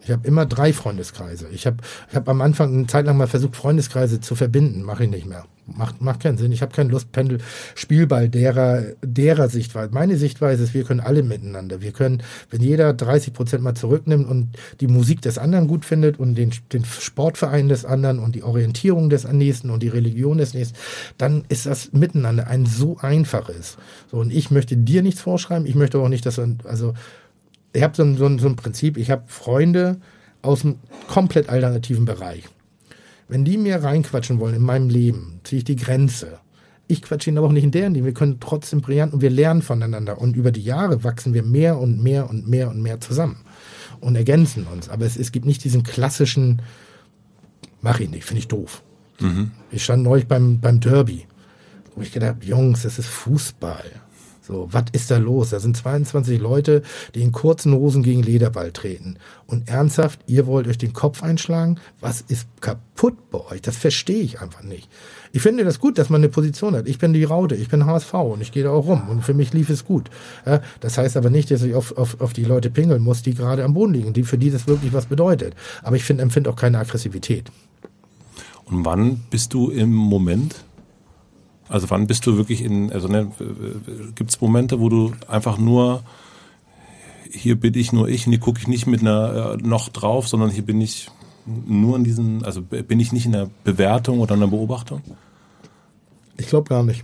Ich 0.01 0.09
habe 0.09 0.25
immer 0.27 0.45
drei 0.45 0.71
Freundeskreise. 0.71 1.47
Ich 1.51 1.67
habe 1.67 1.77
ich 2.09 2.15
hab 2.15 2.29
am 2.29 2.41
Anfang 2.41 2.73
eine 2.73 2.87
Zeit 2.87 3.05
lang 3.05 3.17
mal 3.17 3.27
versucht, 3.27 3.55
Freundeskreise 3.55 4.21
zu 4.21 4.35
verbinden. 4.35 4.83
Mache 4.83 5.03
ich 5.03 5.09
nicht 5.09 5.25
mehr. 5.25 5.45
Macht, 5.75 6.01
macht 6.01 6.21
keinen 6.21 6.37
Sinn. 6.37 6.51
Ich 6.51 6.61
habe 6.61 6.73
keine 6.73 6.89
Lust, 6.89 7.11
Pendel, 7.11 7.39
Spielball 7.75 8.29
derer, 8.29 8.83
derer 9.03 9.49
Sichtweise. 9.49 9.93
Meine 9.93 10.17
Sichtweise 10.17 10.63
ist, 10.63 10.73
wir 10.73 10.83
können 10.83 11.01
alle 11.01 11.23
miteinander. 11.23 11.81
Wir 11.81 11.91
können, 11.91 12.23
wenn 12.49 12.61
jeder 12.61 12.93
30 12.93 13.33
Prozent 13.33 13.63
mal 13.63 13.75
zurücknimmt 13.75 14.27
und 14.27 14.57
die 14.79 14.87
Musik 14.87 15.21
des 15.21 15.37
anderen 15.37 15.67
gut 15.67 15.85
findet 15.85 16.19
und 16.19 16.35
den, 16.35 16.51
den 16.73 16.85
Sportverein 16.85 17.67
des 17.67 17.85
anderen 17.85 18.19
und 18.19 18.35
die 18.35 18.43
Orientierung 18.43 19.09
des 19.09 19.27
nächsten 19.31 19.69
und 19.69 19.83
die 19.83 19.89
Religion 19.89 20.37
des 20.37 20.53
nächsten, 20.53 20.77
dann 21.17 21.43
ist 21.49 21.65
das 21.65 21.91
miteinander 21.91 22.47
ein 22.47 22.65
so 22.65 22.97
einfaches. 22.97 23.77
So, 24.09 24.17
und 24.17 24.31
ich 24.33 24.51
möchte 24.51 24.77
dir 24.77 25.03
nichts 25.03 25.21
vorschreiben. 25.21 25.67
Ich 25.67 25.75
möchte 25.75 25.99
auch 25.99 26.09
nicht, 26.09 26.25
dass, 26.25 26.39
also, 26.63 26.93
ich 27.73 27.83
habe 27.83 27.95
so 27.95 28.03
ein, 28.03 28.17
so, 28.17 28.25
ein, 28.25 28.39
so 28.39 28.47
ein 28.47 28.55
Prinzip, 28.55 28.97
ich 28.97 29.11
habe 29.11 29.23
Freunde 29.27 29.99
aus 30.41 30.63
einem 30.63 30.79
komplett 31.07 31.49
alternativen 31.49 32.05
Bereich. 32.05 32.43
Wenn 33.27 33.45
die 33.45 33.57
mir 33.57 33.83
reinquatschen 33.83 34.39
wollen 34.39 34.55
in 34.55 34.63
meinem 34.63 34.89
Leben, 34.89 35.39
ziehe 35.43 35.59
ich 35.59 35.63
die 35.63 35.75
Grenze. 35.75 36.39
Ich 36.87 37.03
quatsche 37.03 37.29
ihnen 37.29 37.37
aber 37.37 37.47
auch 37.47 37.51
nicht 37.51 37.63
in 37.63 37.71
deren 37.71 37.93
Leben. 37.93 38.07
Wir 38.07 38.13
können 38.13 38.39
trotzdem 38.39 38.81
brillant 38.81 39.13
und 39.13 39.21
wir 39.21 39.29
lernen 39.29 39.61
voneinander. 39.61 40.19
Und 40.19 40.35
über 40.35 40.51
die 40.51 40.63
Jahre 40.63 41.03
wachsen 41.03 41.35
wir 41.35 41.43
mehr 41.43 41.77
und 41.77 42.01
mehr 42.01 42.27
und 42.29 42.47
mehr 42.47 42.69
und 42.69 42.81
mehr 42.81 42.99
zusammen 42.99 43.37
und 43.99 44.15
ergänzen 44.15 44.65
uns. 44.65 44.89
Aber 44.89 45.05
es, 45.05 45.15
es 45.15 45.31
gibt 45.31 45.45
nicht 45.45 45.63
diesen 45.63 45.83
klassischen, 45.83 46.63
mach 47.81 47.99
ich 47.99 48.09
nicht, 48.09 48.23
finde 48.23 48.39
ich 48.39 48.47
doof. 48.47 48.81
Ich 49.69 49.83
stand 49.83 50.03
neulich 50.03 50.27
beim, 50.27 50.59
beim 50.59 50.79
Derby, 50.79 51.27
wo 51.95 52.01
ich 52.01 52.11
gedacht, 52.11 52.43
Jungs, 52.43 52.81
das 52.83 52.97
ist 52.97 53.07
Fußball. 53.07 53.85
So, 54.49 54.67
was 54.71 54.85
ist 54.93 55.11
da 55.11 55.17
los? 55.17 55.51
Da 55.51 55.59
sind 55.59 55.77
22 55.77 56.39
Leute, 56.39 56.81
die 57.13 57.21
in 57.21 57.31
kurzen 57.31 57.71
Hosen 57.71 58.01
gegen 58.01 58.23
Lederball 58.23 58.71
treten. 58.71 59.17
Und 59.45 59.69
ernsthaft, 59.69 60.19
ihr 60.25 60.47
wollt 60.47 60.67
euch 60.67 60.79
den 60.79 60.91
Kopf 60.91 61.21
einschlagen? 61.21 61.79
Was 62.01 62.21
ist 62.21 62.47
kaputt 62.59 63.15
bei 63.29 63.39
euch? 63.51 63.61
Das 63.61 63.77
verstehe 63.77 64.23
ich 64.23 64.41
einfach 64.41 64.63
nicht. 64.63 64.89
Ich 65.33 65.43
finde 65.43 65.63
das 65.63 65.79
gut, 65.79 65.99
dass 65.99 66.09
man 66.09 66.21
eine 66.21 66.29
Position 66.29 66.75
hat. 66.75 66.87
Ich 66.87 66.97
bin 66.97 67.13
die 67.13 67.25
Raute, 67.25 67.53
ich 67.53 67.69
bin 67.69 67.85
HSV 67.85 68.11
und 68.15 68.41
ich 68.41 68.51
gehe 68.51 68.63
da 68.63 68.71
auch 68.71 68.87
rum. 68.87 69.07
Und 69.07 69.21
für 69.21 69.35
mich 69.35 69.53
lief 69.53 69.69
es 69.69 69.85
gut. 69.85 70.09
Das 70.79 70.97
heißt 70.97 71.15
aber 71.15 71.29
nicht, 71.29 71.51
dass 71.51 71.61
ich 71.61 71.75
auf, 71.75 71.95
auf, 71.95 72.19
auf 72.19 72.33
die 72.33 72.43
Leute 72.43 72.71
pingeln 72.71 73.03
muss, 73.03 73.21
die 73.21 73.35
gerade 73.35 73.63
am 73.63 73.75
Boden 73.75 73.93
liegen, 73.93 74.13
die, 74.13 74.23
für 74.23 74.39
die 74.39 74.49
das 74.49 74.65
wirklich 74.65 74.93
was 74.93 75.05
bedeutet. 75.05 75.53
Aber 75.83 75.95
ich 75.95 76.03
finde, 76.03 76.23
empfinde 76.23 76.49
auch 76.49 76.55
keine 76.55 76.79
Aggressivität. 76.79 77.51
und 78.65 78.83
wann 78.83 79.17
bist 79.29 79.53
du 79.53 79.69
im 79.69 79.93
Moment? 79.93 80.55
Also 81.69 81.89
wann 81.91 82.07
bist 82.07 82.25
du 82.25 82.35
wirklich 82.35 82.63
in, 82.63 82.91
also 82.91 83.07
ne, 83.07 83.31
gibt 84.15 84.31
es 84.31 84.41
Momente, 84.41 84.79
wo 84.79 84.89
du 84.89 85.13
einfach 85.27 85.57
nur, 85.59 86.03
hier 87.31 87.59
bin 87.59 87.75
ich 87.75 87.93
nur 87.93 88.07
ich 88.09 88.25
und 88.25 88.33
hier 88.33 88.39
gucke 88.39 88.59
ich 88.59 88.67
nicht 88.67 88.87
mit 88.87 89.01
einer 89.01 89.53
äh, 89.53 89.67
noch 89.67 89.89
drauf, 89.89 90.27
sondern 90.27 90.49
hier 90.49 90.63
bin 90.65 90.81
ich 90.81 91.09
nur 91.45 91.95
in 91.95 92.03
diesen, 92.03 92.43
also 92.43 92.61
bin 92.61 92.99
ich 92.99 93.11
nicht 93.11 93.25
in 93.25 93.31
der 93.33 93.49
Bewertung 93.63 94.19
oder 94.19 94.33
in 94.33 94.39
der 94.41 94.47
Beobachtung? 94.47 95.01
Ich 96.37 96.47
glaube 96.47 96.69
gar 96.69 96.83
nicht. 96.83 97.03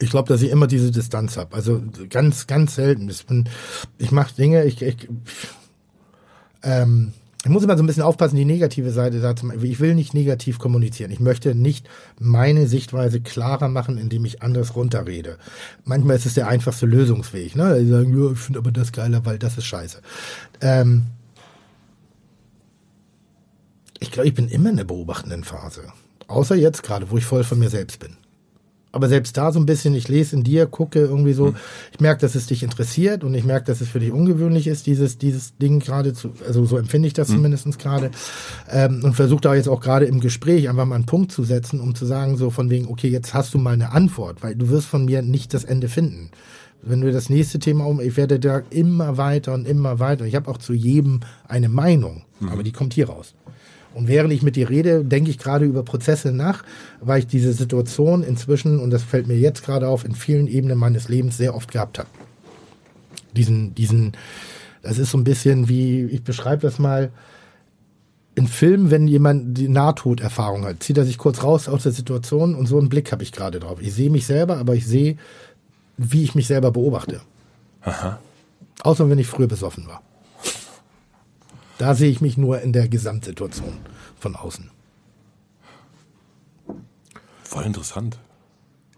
Ich 0.00 0.10
glaube, 0.10 0.28
dass 0.28 0.40
ich 0.42 0.50
immer 0.50 0.66
diese 0.66 0.90
Distanz 0.90 1.36
habe. 1.36 1.54
Also 1.54 1.82
ganz, 2.08 2.46
ganz 2.46 2.74
selten. 2.76 3.10
Ich, 3.10 3.26
bin- 3.26 3.48
ich 3.98 4.12
mache 4.12 4.34
Dinge, 4.34 4.64
ich, 4.64 4.80
ich 4.82 5.08
ähm, 6.62 7.12
ich 7.42 7.48
muss 7.48 7.62
immer 7.62 7.76
so 7.76 7.82
ein 7.82 7.86
bisschen 7.86 8.02
aufpassen, 8.02 8.36
die 8.36 8.44
negative 8.44 8.90
Seite 8.90 9.20
dazu. 9.20 9.50
Ich 9.62 9.80
will 9.80 9.94
nicht 9.94 10.12
negativ 10.12 10.58
kommunizieren. 10.58 11.10
Ich 11.10 11.20
möchte 11.20 11.54
nicht 11.54 11.88
meine 12.18 12.66
Sichtweise 12.66 13.20
klarer 13.22 13.68
machen, 13.68 13.96
indem 13.96 14.26
ich 14.26 14.42
anders 14.42 14.76
runterrede. 14.76 15.38
Manchmal 15.84 16.16
ist 16.16 16.26
es 16.26 16.34
der 16.34 16.48
einfachste 16.48 16.84
Lösungsweg. 16.84 17.56
Ne? 17.56 17.82
Die 17.82 17.88
sagen, 17.88 18.18
ja, 18.18 18.32
ich 18.32 18.38
finde 18.38 18.58
aber 18.58 18.72
das 18.72 18.92
geiler, 18.92 19.24
weil 19.24 19.38
das 19.38 19.56
ist 19.56 19.64
scheiße. 19.64 20.02
Ähm 20.60 21.06
ich 24.00 24.10
glaube, 24.10 24.28
ich 24.28 24.34
bin 24.34 24.48
immer 24.48 24.70
in 24.70 24.76
der 24.76 24.84
beobachtenden 24.84 25.44
Phase. 25.44 25.84
Außer 26.26 26.56
jetzt 26.56 26.82
gerade, 26.82 27.10
wo 27.10 27.16
ich 27.16 27.24
voll 27.24 27.44
von 27.44 27.58
mir 27.58 27.70
selbst 27.70 28.00
bin 28.00 28.16
aber 28.92 29.08
selbst 29.08 29.36
da 29.36 29.52
so 29.52 29.60
ein 29.60 29.66
bisschen, 29.66 29.94
ich 29.94 30.08
lese 30.08 30.34
in 30.34 30.42
dir, 30.42 30.66
gucke 30.66 30.98
irgendwie 30.98 31.32
so, 31.32 31.48
hm. 31.48 31.56
ich 31.92 32.00
merke, 32.00 32.20
dass 32.20 32.34
es 32.34 32.46
dich 32.46 32.62
interessiert 32.62 33.22
und 33.22 33.34
ich 33.34 33.44
merke, 33.44 33.66
dass 33.66 33.80
es 33.80 33.88
für 33.88 34.00
dich 34.00 34.10
ungewöhnlich 34.10 34.66
ist, 34.66 34.86
dieses, 34.86 35.18
dieses 35.18 35.56
Ding 35.58 35.78
gerade 35.80 36.12
zu, 36.12 36.32
also 36.46 36.64
so 36.64 36.76
empfinde 36.76 37.06
ich 37.06 37.14
das 37.14 37.28
hm. 37.28 37.36
zumindest 37.36 37.78
gerade. 37.78 38.10
Ähm, 38.70 39.02
und 39.04 39.14
versuche 39.14 39.42
da 39.42 39.54
jetzt 39.54 39.68
auch 39.68 39.80
gerade 39.80 40.06
im 40.06 40.20
Gespräch 40.20 40.68
einfach 40.68 40.86
mal 40.86 40.96
einen 40.96 41.06
Punkt 41.06 41.30
zu 41.30 41.44
setzen, 41.44 41.80
um 41.80 41.94
zu 41.94 42.06
sagen, 42.06 42.36
so 42.36 42.50
von 42.50 42.70
wegen, 42.70 42.88
okay, 42.88 43.08
jetzt 43.08 43.34
hast 43.34 43.54
du 43.54 43.58
mal 43.58 43.74
eine 43.74 43.92
Antwort, 43.92 44.42
weil 44.42 44.56
du 44.56 44.68
wirst 44.70 44.86
von 44.86 45.04
mir 45.04 45.22
nicht 45.22 45.54
das 45.54 45.64
Ende 45.64 45.88
finden. 45.88 46.30
Wenn 46.82 47.04
wir 47.04 47.12
das 47.12 47.28
nächste 47.28 47.58
Thema 47.58 47.86
um, 47.86 48.00
ich 48.00 48.16
werde 48.16 48.40
da 48.40 48.62
immer 48.70 49.18
weiter 49.18 49.52
und 49.52 49.68
immer 49.68 49.98
weiter. 49.98 50.24
Ich 50.24 50.34
habe 50.34 50.50
auch 50.50 50.58
zu 50.58 50.72
jedem 50.72 51.20
eine 51.46 51.68
Meinung, 51.68 52.24
mhm. 52.40 52.48
aber 52.48 52.62
die 52.62 52.72
kommt 52.72 52.94
hier 52.94 53.08
raus. 53.08 53.34
Und 53.94 54.08
während 54.08 54.32
ich 54.32 54.42
mit 54.42 54.56
dir 54.56 54.70
rede, 54.70 55.04
denke 55.04 55.30
ich 55.30 55.38
gerade 55.38 55.64
über 55.64 55.82
Prozesse 55.82 56.32
nach, 56.32 56.62
weil 57.00 57.20
ich 57.20 57.26
diese 57.26 57.52
Situation 57.52 58.22
inzwischen, 58.22 58.78
und 58.78 58.90
das 58.90 59.02
fällt 59.02 59.26
mir 59.26 59.36
jetzt 59.36 59.64
gerade 59.64 59.88
auf, 59.88 60.04
in 60.04 60.14
vielen 60.14 60.46
Ebenen 60.46 60.78
meines 60.78 61.08
Lebens 61.08 61.36
sehr 61.36 61.54
oft 61.54 61.72
gehabt 61.72 61.98
habe. 61.98 62.08
Diesen, 63.36 63.74
diesen, 63.74 64.12
das 64.82 64.98
ist 64.98 65.10
so 65.10 65.18
ein 65.18 65.24
bisschen 65.24 65.68
wie, 65.68 66.04
ich 66.04 66.22
beschreibe 66.22 66.62
das 66.62 66.78
mal, 66.78 67.10
in 68.36 68.46
Filmen, 68.46 68.90
wenn 68.90 69.08
jemand 69.08 69.58
die 69.58 69.68
Nahtoderfahrung 69.68 70.64
hat, 70.64 70.82
zieht 70.82 70.96
er 70.96 71.04
sich 71.04 71.18
kurz 71.18 71.42
raus 71.42 71.68
aus 71.68 71.82
der 71.82 71.92
Situation 71.92 72.54
und 72.54 72.66
so 72.66 72.78
einen 72.78 72.88
Blick 72.88 73.10
habe 73.10 73.24
ich 73.24 73.32
gerade 73.32 73.58
drauf. 73.58 73.78
Ich 73.82 73.92
sehe 73.92 74.08
mich 74.08 74.24
selber, 74.24 74.58
aber 74.58 74.74
ich 74.74 74.86
sehe, 74.86 75.16
wie 75.96 76.22
ich 76.22 76.34
mich 76.34 76.46
selber 76.46 76.70
beobachte. 76.70 77.20
Aha. 77.82 78.20
Außer 78.82 79.10
wenn 79.10 79.18
ich 79.18 79.26
früher 79.26 79.48
besoffen 79.48 79.86
war. 79.88 80.02
Da 81.80 81.94
sehe 81.94 82.10
ich 82.10 82.20
mich 82.20 82.36
nur 82.36 82.60
in 82.60 82.74
der 82.74 82.88
Gesamtsituation 82.88 83.72
von 84.14 84.36
außen. 84.36 84.70
Voll 87.42 87.64
interessant. 87.64 88.18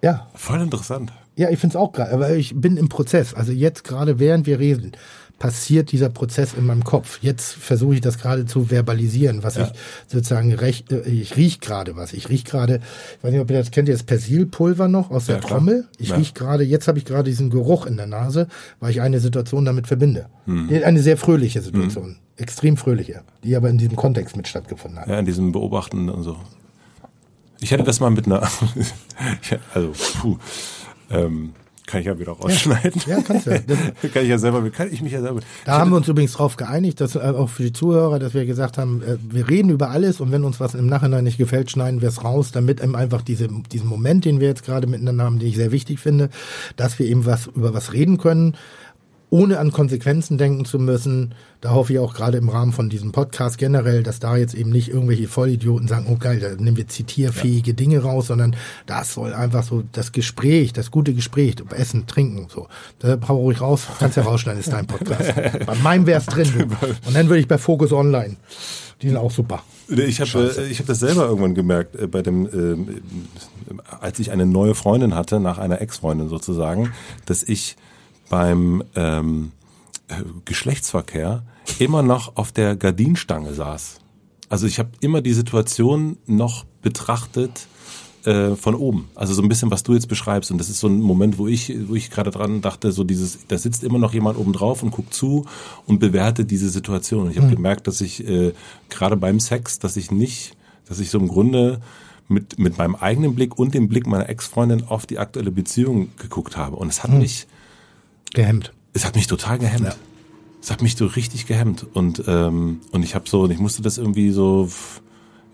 Ja. 0.02 0.26
Voll 0.34 0.60
interessant. 0.60 1.12
Ja, 1.36 1.48
ich 1.50 1.60
finde 1.60 1.74
es 1.74 1.80
auch 1.80 1.92
gerade, 1.92 2.12
aber 2.12 2.30
ich 2.30 2.60
bin 2.60 2.76
im 2.76 2.88
Prozess. 2.88 3.34
Also 3.34 3.52
jetzt 3.52 3.84
gerade 3.84 4.18
während 4.18 4.46
wir 4.46 4.58
reden, 4.58 4.90
passiert 5.38 5.92
dieser 5.92 6.08
Prozess 6.08 6.54
in 6.54 6.66
meinem 6.66 6.84
Kopf. 6.84 7.18
Jetzt 7.22 7.52
versuche 7.52 7.94
ich 7.94 8.00
das 8.00 8.18
gerade 8.18 8.46
zu 8.46 8.66
verbalisieren, 8.66 9.42
was 9.42 9.56
ja. 9.56 9.64
ich 9.64 9.72
sozusagen 10.06 10.54
recht, 10.54 10.92
äh, 10.92 11.02
ich 11.02 11.36
riech 11.36 11.60
gerade 11.60 11.96
was. 11.96 12.12
Ich 12.12 12.28
riech 12.28 12.44
gerade, 12.44 12.80
ich 13.18 13.24
weiß 13.24 13.32
nicht, 13.32 13.40
ob 13.40 13.50
ihr 13.50 13.58
das 13.58 13.70
kennt, 13.70 13.88
ihr 13.88 13.94
das 13.94 14.04
Persilpulver 14.04 14.88
noch 14.88 15.10
aus 15.10 15.26
der 15.26 15.36
ja, 15.36 15.40
Trommel. 15.40 15.86
Ich 15.98 16.10
ja. 16.10 16.16
riech 16.16 16.34
gerade, 16.34 16.64
jetzt 16.64 16.88
habe 16.88 16.98
ich 16.98 17.04
gerade 17.04 17.28
diesen 17.28 17.50
Geruch 17.50 17.86
in 17.86 17.96
der 17.96 18.06
Nase, 18.06 18.48
weil 18.80 18.90
ich 18.90 19.00
eine 19.00 19.20
Situation 19.20 19.64
damit 19.64 19.86
verbinde. 19.86 20.26
Hm. 20.46 20.70
Eine 20.84 21.02
sehr 21.02 21.16
fröhliche 21.16 21.60
Situation. 21.60 22.04
Hm 22.04 22.16
extrem 22.36 22.76
fröhliche, 22.76 23.22
die 23.44 23.56
aber 23.56 23.70
in 23.70 23.78
diesem 23.78 23.96
Kontext 23.96 24.36
mit 24.36 24.48
stattgefunden 24.48 25.00
hat. 25.00 25.08
Ja, 25.08 25.18
in 25.18 25.26
diesem 25.26 25.52
Beobachten 25.52 26.08
und 26.08 26.22
so. 26.22 26.36
Ich 27.60 27.70
hätte 27.70 27.84
das 27.84 28.00
mal 28.00 28.10
mit 28.10 28.26
einer, 28.26 28.42
also, 29.74 29.92
puh, 30.20 30.38
ähm, 31.10 31.52
kann 31.92 32.00
ich 32.00 32.06
ja 32.06 32.18
wieder 32.18 32.32
rausschneiden. 32.32 33.02
Ja, 33.06 33.18
ja 33.18 33.22
kannst 33.22 33.46
du. 33.46 33.50
Kann 34.14 34.22
ich 34.22 34.28
ja 34.28 34.38
selber, 34.38 34.68
kann 34.70 34.90
ich 34.90 35.02
mich 35.02 35.12
ja 35.12 35.20
selber. 35.20 35.40
Da 35.66 35.78
haben 35.78 35.90
wir 35.90 35.98
uns 35.98 36.08
übrigens 36.08 36.32
drauf 36.32 36.56
geeinigt, 36.56 37.02
dass 37.02 37.16
äh, 37.16 37.18
auch 37.18 37.50
für 37.50 37.64
die 37.64 37.74
Zuhörer, 37.74 38.18
dass 38.18 38.32
wir 38.32 38.46
gesagt 38.46 38.78
haben, 38.78 39.02
äh, 39.02 39.18
wir 39.20 39.46
reden 39.50 39.68
über 39.68 39.90
alles 39.90 40.18
und 40.18 40.32
wenn 40.32 40.42
uns 40.44 40.58
was 40.58 40.74
im 40.74 40.86
Nachhinein 40.86 41.24
nicht 41.24 41.36
gefällt, 41.36 41.70
schneiden 41.70 42.00
wir 42.00 42.08
es 42.08 42.24
raus, 42.24 42.50
damit 42.50 42.80
eben 42.80 42.96
einfach 42.96 43.20
diese, 43.20 43.48
diesen 43.70 43.88
Moment, 43.88 44.24
den 44.24 44.40
wir 44.40 44.48
jetzt 44.48 44.64
gerade 44.64 44.86
miteinander 44.86 45.24
haben, 45.24 45.38
den 45.38 45.48
ich 45.48 45.56
sehr 45.56 45.70
wichtig 45.70 45.98
finde, 45.98 46.30
dass 46.76 46.98
wir 46.98 47.04
eben 47.04 47.26
was 47.26 47.48
über 47.48 47.74
was 47.74 47.92
reden 47.92 48.16
können 48.16 48.56
ohne 49.32 49.58
an 49.58 49.72
Konsequenzen 49.72 50.36
denken 50.36 50.66
zu 50.66 50.78
müssen. 50.78 51.34
Da 51.62 51.70
hoffe 51.70 51.94
ich 51.94 51.98
auch 51.98 52.12
gerade 52.12 52.36
im 52.36 52.50
Rahmen 52.50 52.72
von 52.72 52.90
diesem 52.90 53.12
Podcast 53.12 53.56
generell, 53.56 54.02
dass 54.02 54.20
da 54.20 54.36
jetzt 54.36 54.52
eben 54.52 54.68
nicht 54.68 54.88
irgendwelche 54.90 55.26
Vollidioten 55.26 55.88
sagen, 55.88 56.06
oh 56.10 56.16
geil, 56.16 56.38
da 56.38 56.50
nehmen 56.62 56.76
wir 56.76 56.86
zitierfähige 56.86 57.70
ja. 57.70 57.76
Dinge 57.76 58.02
raus, 58.02 58.26
sondern 58.26 58.54
das 58.84 59.14
soll 59.14 59.32
einfach 59.32 59.62
so 59.62 59.84
das 59.92 60.12
Gespräch, 60.12 60.74
das 60.74 60.90
gute 60.90 61.14
Gespräch, 61.14 61.54
Essen, 61.74 62.06
Trinken, 62.06 62.48
so. 62.50 62.68
Da 62.98 63.16
brauche 63.16 63.52
ich 63.52 63.62
raus, 63.62 63.86
kannst 63.98 64.18
ja 64.18 64.22
rausschneiden, 64.22 64.60
ist 64.60 64.70
dein 64.70 64.86
Podcast. 64.86 65.34
bei 65.66 65.74
meinem 65.76 66.06
wär's 66.06 66.26
drin. 66.26 66.52
Und 67.06 67.16
dann 67.16 67.26
würde 67.28 67.40
ich 67.40 67.48
bei 67.48 67.56
Focus 67.56 67.92
Online. 67.92 68.36
Die 69.00 69.08
sind 69.08 69.16
auch 69.16 69.30
super. 69.30 69.62
Ich 69.88 70.20
habe 70.20 70.54
äh, 70.58 70.66
ich 70.66 70.78
hab 70.78 70.86
das 70.86 71.00
selber 71.00 71.24
irgendwann 71.24 71.54
gemerkt, 71.54 71.96
äh, 71.96 72.06
bei 72.06 72.20
dem, 72.20 72.46
äh, 72.46 72.76
als 73.98 74.18
ich 74.18 74.30
eine 74.30 74.44
neue 74.44 74.74
Freundin 74.74 75.14
hatte, 75.14 75.40
nach 75.40 75.56
einer 75.56 75.80
Ex-Freundin 75.80 76.28
sozusagen, 76.28 76.92
dass 77.24 77.42
ich 77.42 77.76
beim 78.32 78.82
ähm, 78.96 79.52
Geschlechtsverkehr 80.46 81.42
immer 81.78 82.02
noch 82.02 82.36
auf 82.36 82.50
der 82.50 82.76
Gardinstange 82.76 83.52
saß. 83.52 83.98
Also 84.48 84.66
ich 84.66 84.78
habe 84.78 84.88
immer 85.00 85.20
die 85.20 85.34
Situation 85.34 86.16
noch 86.24 86.64
betrachtet 86.80 87.66
äh, 88.24 88.56
von 88.56 88.74
oben. 88.74 89.10
Also 89.14 89.34
so 89.34 89.42
ein 89.42 89.50
bisschen, 89.50 89.70
was 89.70 89.82
du 89.82 89.92
jetzt 89.92 90.08
beschreibst. 90.08 90.50
Und 90.50 90.56
das 90.56 90.70
ist 90.70 90.80
so 90.80 90.88
ein 90.88 91.00
Moment, 91.02 91.36
wo 91.36 91.46
ich, 91.46 91.74
wo 91.88 91.94
ich 91.94 92.08
gerade 92.10 92.30
dran 92.30 92.62
dachte, 92.62 92.90
so 92.90 93.04
dieses, 93.04 93.46
da 93.48 93.58
sitzt 93.58 93.84
immer 93.84 93.98
noch 93.98 94.14
jemand 94.14 94.38
oben 94.38 94.54
drauf 94.54 94.82
und 94.82 94.92
guckt 94.92 95.12
zu 95.12 95.44
und 95.86 95.98
bewertet 95.98 96.50
diese 96.50 96.70
Situation. 96.70 97.24
Und 97.24 97.32
ich 97.32 97.36
habe 97.36 97.48
mhm. 97.48 97.56
gemerkt, 97.56 97.86
dass 97.86 98.00
ich 98.00 98.26
äh, 98.26 98.54
gerade 98.88 99.18
beim 99.18 99.40
Sex, 99.40 99.78
dass 99.78 99.98
ich 99.98 100.10
nicht, 100.10 100.56
dass 100.88 101.00
ich 101.00 101.10
so 101.10 101.18
im 101.18 101.28
Grunde 101.28 101.82
mit, 102.28 102.58
mit 102.58 102.78
meinem 102.78 102.94
eigenen 102.94 103.34
Blick 103.34 103.58
und 103.58 103.74
dem 103.74 103.90
Blick 103.90 104.06
meiner 104.06 104.30
Ex-Freundin 104.30 104.84
auf 104.84 105.04
die 105.04 105.18
aktuelle 105.18 105.50
Beziehung 105.50 106.08
geguckt 106.16 106.56
habe. 106.56 106.76
Und 106.76 106.88
es 106.88 107.02
hat 107.02 107.10
mhm. 107.10 107.18
mich 107.18 107.46
Gehemmt. 108.34 108.72
Es 108.92 109.04
hat 109.04 109.14
mich 109.14 109.26
total 109.26 109.58
gehemmt. 109.58 109.86
Ja. 109.86 109.94
Es 110.62 110.70
hat 110.70 110.82
mich 110.82 110.96
so 110.96 111.06
richtig 111.06 111.46
gehemmt. 111.46 111.86
Und, 111.92 112.22
ähm, 112.26 112.80
und 112.92 113.02
ich 113.02 113.14
habe 113.14 113.28
so, 113.28 113.48
ich 113.50 113.58
musste 113.58 113.82
das 113.82 113.98
irgendwie 113.98 114.30
so, 114.30 114.70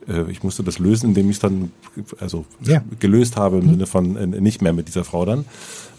äh, 0.07 0.31
ich 0.31 0.43
musste 0.43 0.63
das 0.63 0.79
lösen, 0.79 1.11
indem 1.11 1.31
ich 1.31 1.37
es 1.37 1.41
dann 1.41 1.73
also 2.21 2.45
ja. 2.61 2.83
gelöst 2.99 3.37
habe 3.37 3.59
im 3.59 3.67
mhm. 3.67 3.71
Sinne 3.71 3.87
von 3.87 4.17
äh, 4.17 4.27
nicht 4.27 4.61
mehr 4.61 4.73
mit 4.73 4.89
dieser 4.89 5.05
Frau 5.05 5.25
dann. 5.25 5.45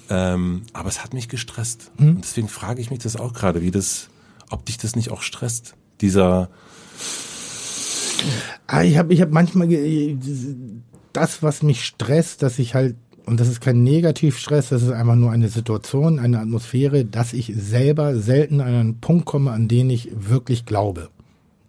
Ähm, 0.10 0.64
aber 0.74 0.90
es 0.90 1.04
hat 1.04 1.14
mich 1.14 1.30
gestresst. 1.30 1.92
Mhm. 1.98 2.10
Und 2.10 2.24
deswegen 2.24 2.50
frage 2.50 2.82
ich 2.82 2.90
mich 2.92 3.00
das 3.00 3.16
auch 3.16 3.34
gerade, 3.34 3.62
wie 3.62 3.72
das, 3.72 4.10
ob 4.50 4.66
dich 4.66 4.78
das 4.78 4.96
nicht 4.96 5.12
auch 5.12 5.22
stresst, 5.22 5.76
dieser 6.02 6.50
ah, 8.68 8.84
ich 8.84 8.98
habe 8.98 9.14
ich 9.14 9.22
hab 9.22 9.32
manchmal 9.32 9.68
das, 11.14 11.44
was 11.44 11.64
mich 11.64 11.86
stresst, 11.86 12.44
dass 12.44 12.60
ich 12.60 12.76
halt 12.76 12.96
und 13.30 13.40
das 13.40 13.48
ist 13.48 13.62
kein 13.62 13.84
Negativstress, 13.84 14.70
das 14.70 14.82
ist 14.82 14.90
einfach 14.90 15.14
nur 15.14 15.32
eine 15.32 15.50
Situation, 15.50 16.18
eine 16.18 16.40
Atmosphäre, 16.40 17.06
dass 17.06 17.32
ich 17.32 17.54
selber 17.56 18.16
selten 18.16 18.60
an 18.60 18.74
einen 18.74 19.00
Punkt 19.02 19.26
komme, 19.26 19.52
an 19.52 19.68
den 19.68 19.92
ich 19.92 20.10
wirklich 20.16 20.66
glaube. 20.66 21.10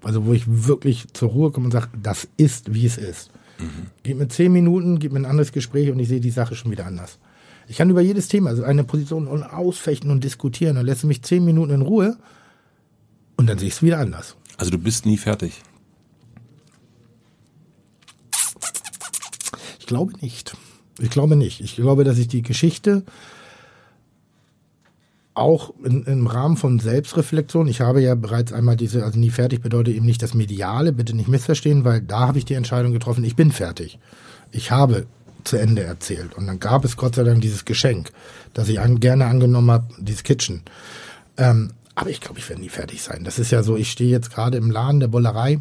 Also 0.03 0.24
wo 0.24 0.32
ich 0.32 0.45
wirklich 0.47 1.09
zur 1.12 1.28
Ruhe 1.28 1.51
komme 1.51 1.66
und 1.66 1.73
sage, 1.73 1.89
das 2.03 2.27
ist, 2.39 2.73
wie 2.73 2.87
es 2.87 2.97
ist. 2.97 3.31
Mhm. 3.59 3.89
Gib 4.03 4.16
mir 4.16 4.28
zehn 4.28 4.51
Minuten, 4.51 4.99
gib 4.99 5.12
mir 5.12 5.19
ein 5.19 5.27
anderes 5.27 5.53
Gespräch 5.53 5.91
und 5.91 5.99
ich 5.99 6.09
sehe 6.09 6.20
die 6.20 6.31
Sache 6.31 6.55
schon 6.55 6.70
wieder 6.70 6.87
anders. 6.87 7.19
Ich 7.69 7.77
kann 7.77 7.91
über 7.91 8.01
jedes 8.01 8.28
Thema, 8.28 8.49
also 8.49 8.62
eine 8.62 8.82
Position 8.82 9.28
ausfechten 9.43 10.11
und 10.11 10.24
diskutieren. 10.24 10.77
Dann 10.77 10.87
lässt 10.87 11.03
du 11.03 11.09
mich 11.09 11.23
zehn 11.23 11.45
Minuten 11.45 11.73
in 11.73 11.82
Ruhe 11.82 12.16
und 13.37 13.49
dann 13.49 13.59
sehe 13.59 13.69
ich 13.69 13.74
es 13.74 13.82
wieder 13.82 13.99
anders. 13.99 14.35
Also 14.57 14.70
du 14.70 14.78
bist 14.78 15.05
nie 15.05 15.19
fertig. 15.19 15.61
Ich 19.78 19.87
glaube 19.87 20.15
nicht. 20.23 20.57
Ich 21.01 21.10
glaube 21.10 21.36
nicht. 21.36 21.60
Ich 21.60 21.77
glaube, 21.77 22.05
dass 22.05 22.18
ich 22.18 22.28
die 22.28 22.43
Geschichte 22.43 23.02
auch 25.35 25.72
in, 25.82 26.05
im 26.05 26.27
Rahmen 26.27 26.56
von 26.56 26.78
Selbstreflexion, 26.81 27.66
ich 27.68 27.81
habe 27.81 28.02
ja 28.02 28.14
bereits 28.14 28.52
einmal 28.52 28.77
diese, 28.77 29.05
also 29.05 29.18
nie 29.18 29.31
fertig 29.31 29.62
bedeutet 29.62 29.94
eben 29.94 30.05
nicht 30.05 30.22
das 30.22 30.35
Mediale, 30.35 30.93
bitte 30.93 31.16
nicht 31.16 31.28
missverstehen, 31.28 31.85
weil 31.85 32.02
da 32.02 32.20
habe 32.20 32.39
ich 32.39 32.44
die 32.44 32.55
Entscheidung 32.55 32.93
getroffen, 32.93 33.24
ich 33.24 33.36
bin 33.36 33.51
fertig. 33.51 33.98
Ich 34.52 34.70
habe 34.70 35.06
zu 35.44 35.56
Ende 35.56 35.82
erzählt. 35.82 36.35
Und 36.36 36.47
dann 36.47 36.60
gab 36.60 36.85
es 36.85 36.97
Gott 36.97 37.14
sei 37.14 37.24
Dank 37.24 37.40
dieses 37.40 37.64
Geschenk, 37.64 38.10
das 38.52 38.68
ich 38.68 38.81
an, 38.81 39.01
gerne 39.01 39.27
angenommen 39.27 39.70
habe, 39.70 39.86
dieses 39.98 40.24
Kitchen. 40.24 40.62
Ähm, 41.39 41.70
aber 41.94 42.10
ich 42.10 42.20
glaube, 42.20 42.39
ich 42.39 42.48
werde 42.48 42.60
nie 42.60 42.68
fertig 42.68 43.02
sein. 43.02 43.24
Das 43.24 43.39
ist 43.39 43.51
ja 43.51 43.62
so, 43.62 43.77
ich 43.77 43.90
stehe 43.90 44.10
jetzt 44.10 44.31
gerade 44.31 44.59
im 44.59 44.70
Laden 44.70 45.01
der 45.01 45.09
Bollerei 45.09 45.60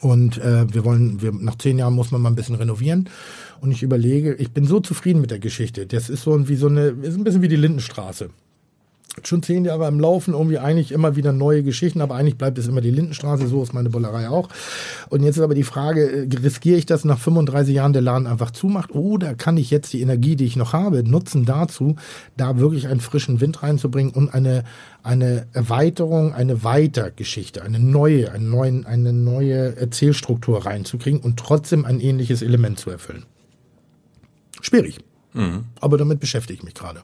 und 0.00 0.38
äh, 0.38 0.72
wir 0.72 0.84
wollen, 0.84 1.20
wir, 1.20 1.32
nach 1.32 1.58
zehn 1.58 1.78
Jahren 1.78 1.94
muss 1.94 2.10
man 2.10 2.22
mal 2.22 2.30
ein 2.30 2.36
bisschen 2.36 2.54
renovieren. 2.54 3.08
Und 3.60 3.72
ich 3.72 3.82
überlege, 3.82 4.34
ich 4.34 4.52
bin 4.52 4.64
so 4.64 4.80
zufrieden 4.80 5.20
mit 5.20 5.30
der 5.30 5.38
Geschichte. 5.38 5.86
Das 5.86 6.08
ist 6.08 6.22
so 6.22 6.48
wie 6.48 6.56
so 6.56 6.68
eine, 6.68 6.88
ist 7.02 7.16
ein 7.16 7.24
bisschen 7.24 7.42
wie 7.42 7.48
die 7.48 7.56
Lindenstraße. 7.56 8.30
schon 9.24 9.42
zehn 9.42 9.64
Jahre 9.64 9.86
am 9.86 10.00
Laufen, 10.00 10.34
irgendwie 10.34 10.58
eigentlich 10.58 10.92
immer 10.92 11.16
wieder 11.16 11.32
neue 11.32 11.62
Geschichten, 11.62 12.00
aber 12.00 12.14
eigentlich 12.14 12.38
bleibt 12.38 12.58
es 12.58 12.68
immer 12.68 12.80
die 12.80 12.90
Lindenstraße, 12.90 13.48
so 13.48 13.62
ist 13.62 13.74
meine 13.74 13.90
Bollerei 13.90 14.28
auch. 14.28 14.48
Und 15.08 15.22
jetzt 15.22 15.36
ist 15.36 15.42
aber 15.42 15.54
die 15.54 15.64
Frage, 15.64 16.10
äh, 16.10 16.28
riskiere 16.42 16.78
ich 16.78 16.86
das 16.86 17.04
nach 17.04 17.18
35 17.18 17.74
Jahren 17.74 17.92
der 17.92 18.02
Laden 18.02 18.26
einfach 18.26 18.50
zumacht 18.50 18.92
oder 18.94 19.34
kann 19.34 19.56
ich 19.56 19.70
jetzt 19.70 19.92
die 19.92 20.00
Energie, 20.00 20.36
die 20.36 20.46
ich 20.46 20.56
noch 20.56 20.72
habe, 20.72 21.02
nutzen 21.02 21.44
dazu, 21.44 21.96
da 22.36 22.58
wirklich 22.58 22.88
einen 22.88 23.00
frischen 23.00 23.40
Wind 23.40 23.62
reinzubringen 23.62 24.12
und 24.12 24.32
eine, 24.32 24.64
eine 25.02 25.46
Erweiterung, 25.52 26.32
eine 26.32 26.62
Weitergeschichte, 26.62 27.62
eine 27.62 27.80
neue, 27.80 28.32
eine 28.32 28.44
neue, 28.44 28.86
eine 28.86 29.12
neue 29.12 29.76
Erzählstruktur 29.76 30.64
reinzukriegen 30.64 31.20
und 31.20 31.36
trotzdem 31.38 31.84
ein 31.84 32.00
ähnliches 32.00 32.42
Element 32.42 32.78
zu 32.78 32.90
erfüllen. 32.90 33.24
Schwierig. 34.62 34.98
Mhm. 35.32 35.64
Aber 35.80 35.98
damit 35.98 36.20
beschäftige 36.20 36.58
ich 36.58 36.64
mich 36.64 36.74
gerade 36.74 37.02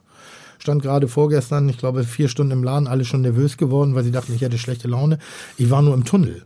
stand 0.59 0.81
gerade 0.81 1.07
vorgestern, 1.07 1.69
ich 1.69 1.77
glaube, 1.77 2.03
vier 2.03 2.27
Stunden 2.27 2.51
im 2.51 2.63
Laden, 2.63 2.87
alle 2.87 3.05
schon 3.05 3.21
nervös 3.21 3.57
geworden, 3.57 3.95
weil 3.95 4.03
sie 4.03 4.11
dachten, 4.11 4.33
ich 4.33 4.41
hätte 4.41 4.57
schlechte 4.57 4.87
Laune. 4.87 5.17
Ich 5.57 5.69
war 5.69 5.81
nur 5.81 5.93
im 5.93 6.03
Tunnel. 6.03 6.43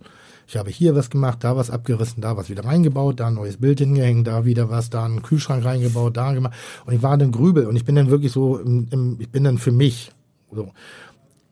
Ich 0.47 0.57
habe 0.57 0.69
hier 0.69 0.95
was 0.95 1.09
gemacht, 1.09 1.39
da 1.41 1.55
was 1.55 1.69
abgerissen, 1.69 2.21
da 2.21 2.35
was 2.35 2.49
wieder 2.49 2.65
reingebaut, 2.65 3.19
da 3.19 3.27
ein 3.27 3.35
neues 3.35 3.57
Bild 3.57 3.79
hingehängt, 3.79 4.27
da 4.27 4.43
wieder 4.43 4.69
was, 4.69 4.89
da 4.89 5.05
einen 5.05 5.21
Kühlschrank 5.21 5.63
reingebaut, 5.63 6.17
da 6.17 6.33
gemacht. 6.33 6.53
Und 6.85 6.93
ich 6.93 7.01
war 7.01 7.17
dann 7.17 7.31
grübel 7.31 7.67
und 7.67 7.77
ich 7.77 7.85
bin 7.85 7.95
dann 7.95 8.09
wirklich 8.09 8.31
so, 8.33 8.57
im, 8.57 8.87
im, 8.91 9.17
ich 9.19 9.29
bin 9.29 9.43
dann 9.43 9.57
für 9.57 9.71
mich. 9.71 10.11
So. 10.51 10.71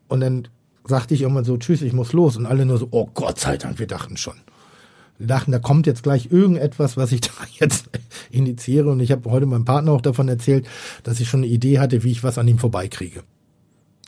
Und 0.08 0.20
dann 0.20 0.48
sagte 0.84 1.14
ich 1.14 1.22
irgendwann 1.22 1.44
so, 1.44 1.56
tschüss, 1.56 1.80
ich 1.80 1.94
muss 1.94 2.12
los. 2.12 2.36
Und 2.36 2.44
alle 2.44 2.66
nur 2.66 2.76
so, 2.76 2.88
oh 2.90 3.08
Gott 3.14 3.38
sei 3.38 3.56
Dank, 3.56 3.78
wir 3.78 3.86
dachten 3.86 4.16
schon. 4.16 4.34
Dachten, 5.26 5.52
da 5.52 5.58
kommt 5.58 5.86
jetzt 5.86 6.02
gleich 6.02 6.30
irgendetwas, 6.30 6.96
was 6.96 7.12
ich 7.12 7.20
da 7.20 7.32
jetzt 7.58 7.90
initiiere. 8.30 8.90
Und 8.90 9.00
ich 9.00 9.12
habe 9.12 9.30
heute 9.30 9.46
meinem 9.46 9.64
Partner 9.64 9.92
auch 9.92 10.00
davon 10.00 10.28
erzählt, 10.28 10.66
dass 11.02 11.20
ich 11.20 11.28
schon 11.28 11.40
eine 11.40 11.52
Idee 11.52 11.78
hatte, 11.78 12.02
wie 12.02 12.10
ich 12.10 12.24
was 12.24 12.38
an 12.38 12.48
ihm 12.48 12.58
vorbeikriege. 12.58 13.22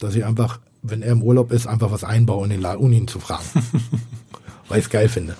Dass 0.01 0.15
ich 0.15 0.25
einfach, 0.25 0.61
wenn 0.83 1.03
er 1.03 1.13
im 1.13 1.23
Urlaub 1.23 1.53
ist, 1.53 1.67
einfach 1.67 1.91
was 1.91 2.05
einbaue, 2.05 2.53
in 2.53 2.65
ohne 2.65 2.95
ihn 2.95 3.09
zu 3.09 3.21
fragen. 3.21 3.45
Weil 4.69 4.79
ich 4.79 4.87
es 4.87 4.91
geil 4.91 5.09
finde. 5.09 5.37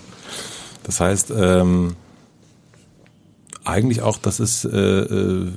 Das 0.83 0.99
heißt, 0.99 1.33
ähm, 1.35 1.95
eigentlich 3.63 4.01
auch, 4.01 4.17
dass 4.17 4.39
es 4.39 4.65
äh, 4.65 4.77
äh, 4.77 5.51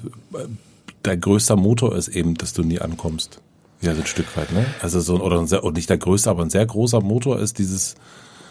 der 1.05 1.16
größte 1.16 1.56
Motor 1.56 1.97
ist 1.97 2.09
eben, 2.09 2.34
dass 2.34 2.52
du 2.52 2.62
nie 2.62 2.80
ankommst. 2.80 3.40
Ja, 3.82 3.94
so 3.94 4.01
ein 4.01 4.06
Stück 4.06 4.36
weit, 4.36 4.52
ne? 4.52 4.64
Also 4.80 5.01
so, 5.01 5.20
oder, 5.20 5.38
ein 5.38 5.47
sehr, 5.47 5.64
oder 5.64 5.74
nicht 5.74 5.90
der 5.90 5.98
größte, 5.98 6.30
aber 6.30 6.43
ein 6.43 6.51
sehr 6.51 6.64
großer 6.64 7.01
Motor 7.01 7.38
ist 7.38 7.59
dieses, 7.59 7.94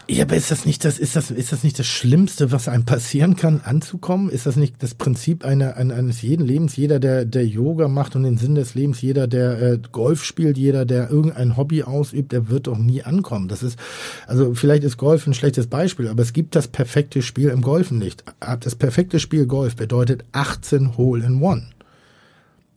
ja, 0.07 0.23
aber 0.23 0.35
ist 0.35 0.51
das 0.51 0.65
nicht 0.65 0.85
das, 0.85 0.99
ist 0.99 1.15
das, 1.15 1.31
ist 1.31 1.51
das 1.51 1.63
nicht 1.63 1.79
das 1.79 1.87
Schlimmste, 1.87 2.51
was 2.51 2.67
einem 2.67 2.85
passieren 2.85 3.35
kann, 3.35 3.61
anzukommen? 3.63 4.29
Ist 4.29 4.45
das 4.45 4.55
nicht 4.55 4.75
das 4.83 4.93
Prinzip 4.93 5.43
einer, 5.45 5.77
eines 5.77 6.21
jeden 6.21 6.45
Lebens? 6.45 6.75
Jeder, 6.75 6.99
der, 6.99 7.25
der 7.25 7.45
Yoga 7.45 7.87
macht 7.87 8.15
und 8.15 8.23
den 8.23 8.37
Sinn 8.37 8.55
des 8.55 8.75
Lebens, 8.75 9.01
jeder, 9.01 9.27
der 9.27 9.61
äh, 9.61 9.79
Golf 9.91 10.23
spielt, 10.23 10.57
jeder, 10.57 10.85
der 10.85 11.09
irgendein 11.09 11.57
Hobby 11.57 11.83
ausübt, 11.83 12.31
der 12.31 12.49
wird 12.49 12.67
doch 12.67 12.77
nie 12.77 13.03
ankommen. 13.03 13.47
Das 13.47 13.63
ist, 13.63 13.79
also 14.27 14.53
vielleicht 14.53 14.83
ist 14.83 14.97
Golf 14.97 15.25
ein 15.27 15.33
schlechtes 15.33 15.67
Beispiel, 15.67 16.07
aber 16.07 16.23
es 16.23 16.33
gibt 16.33 16.55
das 16.55 16.67
perfekte 16.67 17.21
Spiel 17.21 17.49
im 17.49 17.61
Golfen 17.61 17.97
nicht. 17.97 18.23
Das 18.59 18.75
perfekte 18.75 19.19
Spiel 19.19 19.45
Golf 19.47 19.75
bedeutet 19.75 20.23
18 20.31 20.97
Hole 20.97 21.25
in 21.25 21.41
One. 21.41 21.67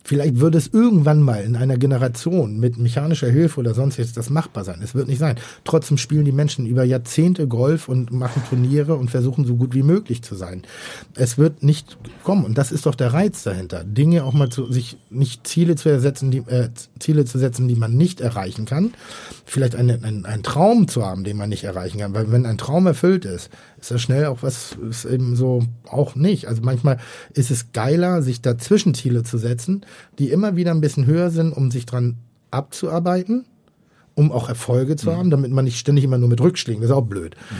Vielleicht 0.09 0.39
würde 0.39 0.57
es 0.57 0.69
irgendwann 0.73 1.21
mal 1.21 1.43
in 1.43 1.55
einer 1.55 1.77
Generation 1.77 2.59
mit 2.59 2.79
mechanischer 2.79 3.29
Hilfe 3.29 3.59
oder 3.59 3.75
sonst 3.75 3.97
jetzt 3.97 4.17
das 4.17 4.31
machbar 4.31 4.63
sein. 4.63 4.81
Es 4.81 4.95
wird 4.95 5.07
nicht 5.07 5.19
sein. 5.19 5.35
Trotzdem 5.65 5.99
spielen 5.99 6.25
die 6.25 6.31
Menschen 6.31 6.65
über 6.65 6.83
Jahrzehnte 6.83 7.47
Golf 7.47 7.87
und 7.87 8.11
machen 8.11 8.41
Turniere 8.49 8.95
und 8.95 9.11
versuchen 9.11 9.45
so 9.45 9.55
gut 9.55 9.75
wie 9.75 9.83
möglich 9.83 10.23
zu 10.23 10.33
sein. 10.33 10.63
Es 11.13 11.37
wird 11.37 11.61
nicht 11.61 11.99
kommen. 12.23 12.43
Und 12.43 12.57
das 12.57 12.71
ist 12.71 12.87
doch 12.87 12.95
der 12.95 13.13
Reiz 13.13 13.43
dahinter. 13.43 13.83
Dinge 13.83 14.23
auch 14.23 14.33
mal 14.33 14.49
zu, 14.49 14.71
sich 14.71 14.97
nicht 15.11 15.45
Ziele 15.45 15.75
zu 15.75 15.89
ersetzen, 15.89 16.31
die, 16.31 16.39
äh, 16.39 16.69
Ziele 16.97 17.25
zu 17.25 17.37
setzen, 17.37 17.67
die 17.67 17.75
man 17.75 17.95
nicht 17.95 18.19
erreichen 18.19 18.65
kann. 18.65 18.95
Vielleicht 19.49 19.75
einen, 19.75 20.03
einen, 20.03 20.25
einen 20.25 20.43
Traum 20.43 20.87
zu 20.87 21.03
haben, 21.03 21.23
den 21.23 21.35
man 21.35 21.49
nicht 21.49 21.63
erreichen 21.63 21.97
kann. 21.97 22.13
Weil 22.13 22.31
wenn 22.31 22.45
ein 22.45 22.59
Traum 22.59 22.85
erfüllt 22.85 23.25
ist, 23.25 23.49
ist 23.81 23.89
das 23.89 23.99
schnell 23.99 24.27
auch 24.27 24.43
was, 24.43 24.77
ist 24.89 25.05
eben 25.05 25.35
so 25.35 25.63
auch 25.89 26.13
nicht. 26.13 26.47
Also 26.47 26.61
manchmal 26.61 26.99
ist 27.33 27.49
es 27.49 27.71
geiler, 27.73 28.21
sich 28.21 28.41
da 28.41 28.59
Zwischenziele 28.59 29.23
zu 29.23 29.39
setzen, 29.39 29.85
die 30.19 30.29
immer 30.29 30.55
wieder 30.55 30.69
ein 30.69 30.81
bisschen 30.81 31.07
höher 31.07 31.31
sind, 31.31 31.51
um 31.51 31.71
sich 31.71 31.87
dran 31.87 32.17
abzuarbeiten, 32.51 33.45
um 34.13 34.31
auch 34.31 34.49
Erfolge 34.49 34.95
zu 34.97 35.09
mhm. 35.09 35.15
haben, 35.15 35.29
damit 35.31 35.51
man 35.51 35.65
nicht 35.65 35.79
ständig 35.79 36.03
immer 36.03 36.19
nur 36.19 36.29
mit 36.29 36.41
Rückschlägen, 36.41 36.81
das 36.81 36.91
ist 36.91 36.95
auch 36.95 37.01
blöd. 37.01 37.35
Mhm. 37.49 37.55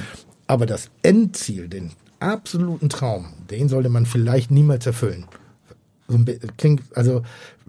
Aber 0.45 0.68
das 0.68 0.91
Endziel, 1.02 1.70
den 1.70 1.91
absoluten 2.20 2.90
Traum, 2.90 3.34
den 3.49 3.68
sollte 3.68 3.90
man 3.90 4.06
vielleicht 4.06 4.52
niemals 4.52 4.86
erfüllen. 4.86 5.26
So 6.07 6.20
klingt, 6.57 6.82
also 6.95 7.22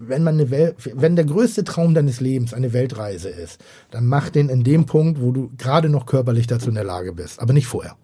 wenn 0.07 0.23
man 0.23 0.35
eine 0.35 0.49
Welt, 0.49 0.75
wenn 0.93 1.15
der 1.15 1.25
größte 1.25 1.63
Traum 1.63 1.93
deines 1.93 2.19
Lebens 2.19 2.53
eine 2.53 2.73
Weltreise 2.73 3.29
ist, 3.29 3.59
dann 3.91 4.05
mach 4.05 4.29
den 4.29 4.49
in 4.49 4.63
dem 4.63 4.85
Punkt, 4.85 5.21
wo 5.21 5.31
du 5.31 5.51
gerade 5.57 5.89
noch 5.89 6.05
körperlich 6.05 6.47
dazu 6.47 6.69
in 6.69 6.75
der 6.75 6.83
Lage 6.83 7.13
bist, 7.13 7.39
aber 7.39 7.53
nicht 7.53 7.67
vorher. 7.67 7.95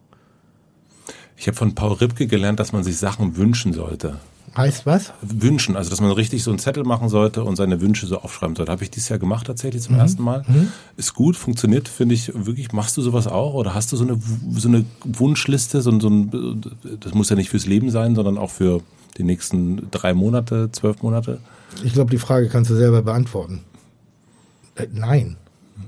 Ich 1.36 1.48
habe 1.48 1.58
von 1.58 1.76
Paul 1.76 1.94
Ripke 1.94 2.28
gelernt, 2.28 2.60
dass 2.60 2.72
man 2.72 2.84
sich 2.84 2.98
Sachen 2.98 3.38
wünschen 3.38 3.74
sollte. 3.74 4.20
Heißt 4.56 4.88
was? 4.88 5.14
Wünschen, 5.22 5.76
also 5.76 5.92
dass 5.92 6.02
man 6.02 6.12
richtig 6.12 6.44
so 6.44 6.50
einen 6.50 6.58
Zettel 6.58 6.84
machen 6.84 7.10
sollte 7.10 7.44
und 7.44 7.58
seine 7.58 7.80
Wünsche 7.80 8.08
so 8.08 8.18
aufschreiben 8.18 8.56
sollte. 8.56 8.72
Habe 8.72 8.84
ich 8.84 8.90
dieses 8.90 9.10
Jahr 9.10 9.20
gemacht 9.20 9.46
tatsächlich 9.46 9.84
zum 9.84 9.96
mhm. 9.96 10.02
ersten 10.02 10.24
Mal. 10.24 10.44
Mhm. 10.48 10.70
Ist 10.96 11.14
gut, 11.14 11.36
funktioniert, 11.36 11.88
finde 11.88 12.16
ich 12.16 12.32
wirklich. 12.34 12.72
Machst 12.72 12.98
du 12.98 13.04
sowas 13.04 13.28
auch 13.28 13.54
oder 13.54 13.76
hast 13.76 13.92
du 13.92 13.98
so 13.98 14.04
eine, 14.04 14.20
so 14.52 14.68
eine 14.68 14.86
Wunschliste? 15.04 15.82
So, 15.82 16.00
so 16.00 16.10
ein, 16.10 16.62
das 17.00 17.14
muss 17.14 17.30
ja 17.30 17.36
nicht 17.36 17.50
fürs 17.50 17.68
Leben 17.68 17.92
sein, 17.92 18.16
sondern 18.16 18.40
auch 18.40 18.50
für 18.50 18.82
die 19.18 19.24
nächsten 19.24 19.90
drei 19.92 20.14
Monate, 20.14 20.72
zwölf 20.72 21.02
Monate? 21.02 21.40
Ich 21.84 21.94
glaube, 21.94 22.12
die 22.12 22.18
Frage 22.18 22.50
kannst 22.50 22.70
du 22.70 22.76
selber 22.76 23.02
beantworten. 23.02 23.64
Äh, 24.76 24.88
nein. 24.92 25.38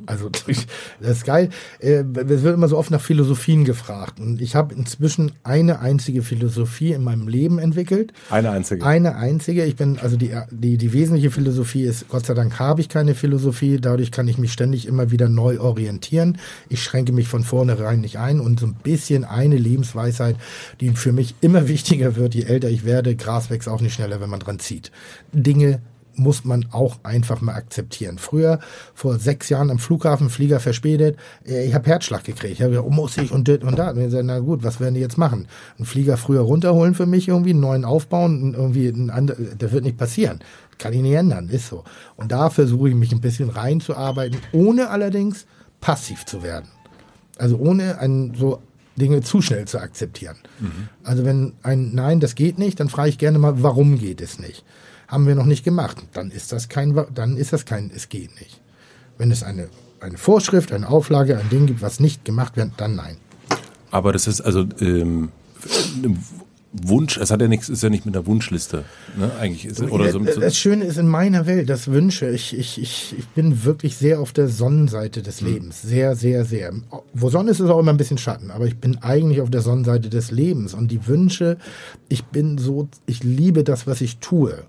Also 0.05 0.29
das 0.29 0.65
ist 0.99 1.25
geil. 1.25 1.49
Äh, 1.79 2.03
es 2.03 2.43
wird 2.43 2.55
immer 2.55 2.67
so 2.67 2.77
oft 2.77 2.91
nach 2.91 3.01
Philosophien 3.01 3.63
gefragt. 3.63 4.19
Und 4.19 4.41
ich 4.41 4.55
habe 4.55 4.73
inzwischen 4.73 5.33
eine 5.43 5.79
einzige 5.79 6.23
Philosophie 6.23 6.93
in 6.93 7.03
meinem 7.03 7.27
Leben 7.27 7.59
entwickelt. 7.59 8.13
Eine 8.29 8.51
einzige. 8.51 8.85
Eine 8.85 9.15
einzige. 9.15 9.65
Ich 9.65 9.75
bin, 9.75 9.99
also 9.99 10.17
die, 10.17 10.35
die, 10.51 10.77
die 10.77 10.93
wesentliche 10.93 11.31
Philosophie 11.31 11.83
ist, 11.83 12.07
Gott 12.09 12.25
sei 12.25 12.33
Dank 12.33 12.59
habe 12.59 12.81
ich 12.81 12.89
keine 12.89 13.13
Philosophie. 13.15 13.77
Dadurch 13.79 14.11
kann 14.11 14.27
ich 14.27 14.37
mich 14.37 14.51
ständig 14.51 14.87
immer 14.87 15.11
wieder 15.11 15.29
neu 15.29 15.59
orientieren. 15.59 16.39
Ich 16.69 16.83
schränke 16.83 17.11
mich 17.11 17.27
von 17.27 17.43
vornherein 17.43 18.01
nicht 18.01 18.17
ein 18.17 18.39
und 18.39 18.59
so 18.59 18.65
ein 18.65 18.75
bisschen 18.75 19.25
eine 19.25 19.57
Lebensweisheit, 19.57 20.37
die 20.81 20.89
für 20.91 21.11
mich 21.11 21.35
immer 21.41 21.67
wichtiger 21.67 22.15
wird, 22.15 22.35
je 22.35 22.43
älter 22.43 22.69
ich 22.69 22.83
werde. 22.83 23.15
Gras 23.15 23.49
wächst 23.49 23.69
auch 23.69 23.81
nicht 23.81 23.93
schneller, 23.93 24.21
wenn 24.21 24.29
man 24.29 24.39
dran 24.39 24.59
zieht. 24.59 24.91
Dinge 25.33 25.81
muss 26.19 26.45
man 26.45 26.65
auch 26.71 26.97
einfach 27.03 27.41
mal 27.41 27.55
akzeptieren. 27.55 28.17
Früher, 28.17 28.59
vor 28.93 29.17
sechs 29.17 29.49
Jahren 29.49 29.71
am 29.71 29.79
Flughafen, 29.79 30.29
Flieger 30.29 30.59
verspätet, 30.59 31.17
äh, 31.45 31.65
ich 31.65 31.73
habe 31.73 31.87
Herzschlag 31.87 32.23
gekriegt. 32.23 32.53
Ich 32.53 32.61
habe 32.61 32.71
gesagt, 32.71 32.87
oh, 32.87 32.91
muss 32.91 33.17
ich 33.17 33.31
und 33.31 33.47
dit 33.47 33.63
und 33.63 33.79
da. 33.79 33.91
Und 33.91 33.97
ich 33.97 34.05
gesagt, 34.05 34.25
na 34.25 34.39
gut, 34.39 34.63
was 34.63 34.79
werden 34.79 34.95
die 34.95 35.01
jetzt 35.01 35.17
machen? 35.17 35.47
Einen 35.77 35.85
Flieger 35.85 36.17
früher 36.17 36.41
runterholen 36.41 36.93
für 36.93 37.05
mich 37.05 37.27
irgendwie, 37.27 37.51
einen 37.51 37.61
neuen 37.61 37.85
aufbauen, 37.85 38.53
irgendwie 38.53 38.87
ein 38.87 39.09
anderes, 39.09 39.57
das 39.57 39.71
wird 39.71 39.83
nicht 39.83 39.97
passieren. 39.97 40.39
Kann 40.77 40.93
ich 40.93 41.01
nicht 41.01 41.13
ändern, 41.13 41.49
ist 41.49 41.67
so. 41.67 41.83
Und 42.15 42.31
da 42.31 42.49
versuche 42.49 42.89
ich 42.89 42.95
mich 42.95 43.11
ein 43.11 43.21
bisschen 43.21 43.49
reinzuarbeiten, 43.49 44.39
ohne 44.51 44.89
allerdings 44.89 45.45
passiv 45.81 46.25
zu 46.25 46.43
werden. 46.43 46.67
Also 47.37 47.57
ohne 47.57 47.99
ein 47.99 48.33
so 48.37 48.61
Dinge 48.99 49.21
zu 49.21 49.41
schnell 49.41 49.65
zu 49.65 49.79
akzeptieren. 49.79 50.37
Mhm. 50.59 50.89
Also 51.03 51.25
wenn 51.25 51.53
ein 51.63 51.95
Nein, 51.95 52.19
das 52.19 52.35
geht 52.35 52.59
nicht, 52.59 52.79
dann 52.79 52.89
frage 52.89 53.09
ich 53.09 53.17
gerne 53.17 53.39
mal, 53.39 53.63
warum 53.63 53.97
geht 53.97 54.21
es 54.21 54.39
nicht? 54.39 54.63
Haben 55.09 55.27
wir 55.27 55.35
noch 55.35 55.45
nicht 55.45 55.65
gemacht. 55.65 55.97
Dann 56.13 56.31
ist 56.31 56.51
das 56.53 56.69
kein, 56.69 56.97
dann 57.13 57.35
ist 57.35 57.51
das 57.51 57.65
kein, 57.65 57.91
es 57.93 58.07
geht 58.07 58.39
nicht. 58.39 58.61
Wenn 59.17 59.31
es 59.31 59.43
eine, 59.43 59.67
eine 59.99 60.17
Vorschrift, 60.17 60.71
eine 60.71 60.87
Auflage, 60.87 61.37
ein 61.37 61.49
Ding 61.49 61.65
gibt, 61.65 61.81
was 61.81 61.99
nicht 61.99 62.23
gemacht 62.23 62.55
wird, 62.55 62.71
dann 62.77 62.95
nein. 62.95 63.17
Aber 63.91 64.13
das 64.13 64.27
ist 64.27 64.41
also 64.41 64.65
ähm, 64.79 65.29
Wunsch, 66.71 67.17
es 67.17 67.31
hat 67.31 67.41
ja 67.41 67.47
nichts, 67.47 67.67
ist 67.67 67.81
ja 67.81 67.89
nicht 67.89 68.05
mit 68.05 68.13
der 68.13 68.27
Wunschliste, 68.27 68.85
ne? 69.17 69.31
Eigentlich 69.39 69.65
ist 69.65 69.81
oder 69.81 70.11
so, 70.11 70.19
Das 70.19 70.55
Schöne 70.55 70.85
ist 70.85 70.99
in 70.99 71.07
meiner 71.07 71.47
Welt, 71.47 71.67
das 71.67 71.87
Wünsche. 71.87 72.29
Ich, 72.29 72.55
ich, 72.55 72.79
ich, 72.79 73.15
ich 73.17 73.27
bin 73.29 73.65
wirklich 73.65 73.97
sehr 73.97 74.19
auf 74.19 74.33
der 74.33 74.47
Sonnenseite 74.47 75.23
des 75.23 75.41
mhm. 75.41 75.47
Lebens. 75.47 75.81
Sehr, 75.81 76.15
sehr, 76.15 76.45
sehr. 76.45 76.71
Wo 77.13 77.29
Sonne 77.31 77.49
ist, 77.49 77.59
ist 77.59 77.69
auch 77.69 77.79
immer 77.79 77.91
ein 77.91 77.97
bisschen 77.97 78.19
Schatten, 78.19 78.51
aber 78.51 78.67
ich 78.67 78.77
bin 78.77 78.99
eigentlich 79.01 79.41
auf 79.41 79.49
der 79.49 79.61
Sonnenseite 79.61 80.09
des 80.09 80.29
Lebens. 80.29 80.75
Und 80.75 80.91
die 80.91 81.07
Wünsche, 81.07 81.57
ich 82.07 82.25
bin 82.25 82.59
so, 82.59 82.87
ich 83.07 83.23
liebe 83.23 83.63
das, 83.63 83.87
was 83.87 84.01
ich 84.01 84.19
tue. 84.19 84.63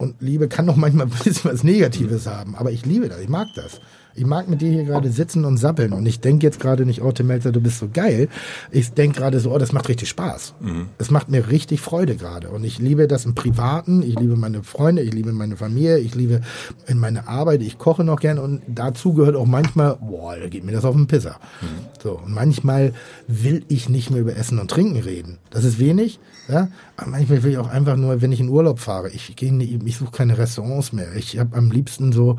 Und 0.00 0.22
Liebe 0.22 0.48
kann 0.48 0.66
doch 0.66 0.76
manchmal 0.76 1.08
ein 1.08 1.10
bisschen 1.10 1.52
was 1.52 1.62
Negatives 1.62 2.26
haben, 2.26 2.54
aber 2.56 2.72
ich 2.72 2.86
liebe 2.86 3.10
das, 3.10 3.20
ich 3.20 3.28
mag 3.28 3.48
das. 3.54 3.82
Ich 4.14 4.26
mag 4.26 4.48
mit 4.48 4.60
dir 4.60 4.70
hier 4.70 4.84
gerade 4.84 5.10
sitzen 5.10 5.44
und 5.44 5.56
sappeln 5.56 5.92
und 5.92 6.04
ich 6.06 6.20
denke 6.20 6.46
jetzt 6.46 6.60
gerade 6.60 6.84
nicht, 6.84 7.02
oh 7.02 7.12
Tim 7.12 7.28
Melzer, 7.28 7.52
du 7.52 7.60
bist 7.60 7.78
so 7.78 7.88
geil. 7.92 8.28
Ich 8.70 8.92
denke 8.92 9.18
gerade 9.18 9.40
so, 9.40 9.52
oh, 9.52 9.58
das 9.58 9.72
macht 9.72 9.88
richtig 9.88 10.08
Spaß. 10.08 10.54
Mhm. 10.60 10.88
Es 10.98 11.10
macht 11.10 11.28
mir 11.28 11.48
richtig 11.48 11.80
Freude 11.80 12.16
gerade 12.16 12.50
und 12.50 12.64
ich 12.64 12.78
liebe 12.78 13.06
das 13.06 13.24
im 13.24 13.34
Privaten, 13.34 14.02
ich 14.02 14.18
liebe 14.18 14.36
meine 14.36 14.62
Freunde, 14.62 15.02
ich 15.02 15.12
liebe 15.12 15.32
meine 15.32 15.56
Familie, 15.56 15.98
ich 15.98 16.14
liebe 16.14 16.40
in 16.86 16.98
meine 16.98 17.28
Arbeit, 17.28 17.62
ich 17.62 17.78
koche 17.78 18.04
noch 18.04 18.20
gerne 18.20 18.42
und 18.42 18.62
dazu 18.66 19.14
gehört 19.14 19.36
auch 19.36 19.46
manchmal, 19.46 19.96
boah, 19.96 20.36
da 20.36 20.48
geht 20.48 20.64
mir 20.64 20.72
das 20.72 20.84
auf 20.84 20.94
den 20.94 21.06
Pisser. 21.06 21.36
Mhm. 21.60 21.66
So, 22.02 22.18
und 22.18 22.34
manchmal 22.34 22.92
will 23.26 23.64
ich 23.68 23.88
nicht 23.88 24.10
mehr 24.10 24.20
über 24.20 24.36
Essen 24.36 24.58
und 24.58 24.70
Trinken 24.70 25.00
reden. 25.00 25.38
Das 25.50 25.64
ist 25.64 25.78
wenig, 25.78 26.18
ja, 26.48 26.68
aber 26.96 27.10
manchmal 27.10 27.42
will 27.42 27.52
ich 27.52 27.58
auch 27.58 27.70
einfach 27.70 27.96
nur, 27.96 28.20
wenn 28.20 28.32
ich 28.32 28.40
in 28.40 28.48
Urlaub 28.48 28.78
fahre, 28.78 29.10
ich 29.10 29.36
gehe, 29.36 29.52
ich 29.62 29.96
suche 29.96 30.12
keine 30.12 30.38
Restaurants 30.38 30.92
mehr. 30.92 31.14
Ich 31.16 31.38
habe 31.38 31.56
am 31.56 31.70
liebsten 31.70 32.12
so 32.12 32.36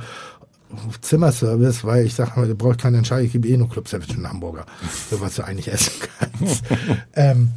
Zimmerservice, 1.01 1.83
weil 1.83 2.05
ich 2.05 2.13
sage, 2.15 2.47
da 2.47 2.53
brauche 2.53 2.73
ich 2.73 2.77
keine 2.77 2.97
Entscheidung, 2.97 3.25
ich 3.25 3.33
gebe 3.33 3.47
eh 3.47 3.57
nur 3.57 3.69
Club-Service 3.69 4.13
für 4.13 4.29
Hamburger, 4.29 4.65
so 5.09 5.19
was 5.21 5.35
du 5.35 5.43
eigentlich 5.43 5.71
essen 5.71 5.93
kannst. 6.17 6.63
ähm, 7.15 7.49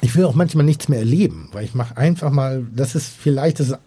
ich 0.00 0.16
will 0.16 0.24
auch 0.24 0.34
manchmal 0.34 0.64
nichts 0.64 0.88
mehr 0.88 0.98
erleben, 0.98 1.48
weil 1.52 1.64
ich 1.64 1.74
mache 1.74 1.96
einfach 1.96 2.30
mal, 2.30 2.66
das 2.74 2.94
ist 2.94 3.08
vielleicht 3.08 3.60
das 3.60 3.78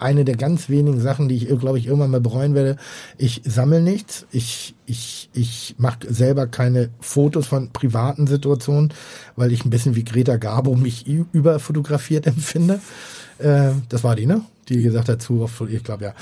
eine 0.00 0.24
der 0.24 0.36
ganz 0.36 0.68
wenigen 0.68 1.00
Sachen, 1.00 1.28
die 1.28 1.36
ich, 1.36 1.58
glaube 1.60 1.78
ich, 1.78 1.86
irgendwann 1.86 2.10
mal 2.10 2.20
bereuen 2.20 2.54
werde. 2.54 2.76
Ich 3.18 3.42
sammle 3.44 3.80
nichts. 3.80 4.26
Ich, 4.32 4.74
ich, 4.86 5.28
ich 5.34 5.74
mache 5.78 6.12
selber 6.12 6.46
keine 6.46 6.88
Fotos 7.00 7.46
von 7.46 7.70
privaten 7.70 8.26
Situationen, 8.26 8.92
weil 9.36 9.52
ich 9.52 9.64
ein 9.64 9.70
bisschen 9.70 9.96
wie 9.96 10.04
Greta 10.04 10.38
Garbo 10.38 10.74
mich 10.74 11.06
überfotografiert 11.06 12.26
empfinde. 12.26 12.80
Äh, 13.38 13.72
das 13.88 14.02
war 14.02 14.16
die, 14.16 14.26
ne? 14.26 14.42
Die 14.70 14.82
gesagt 14.82 15.08
hat, 15.08 15.20
zu 15.20 15.42
oft, 15.42 15.60
ich 15.68 15.84
glaube 15.84 16.04
ja. 16.04 16.14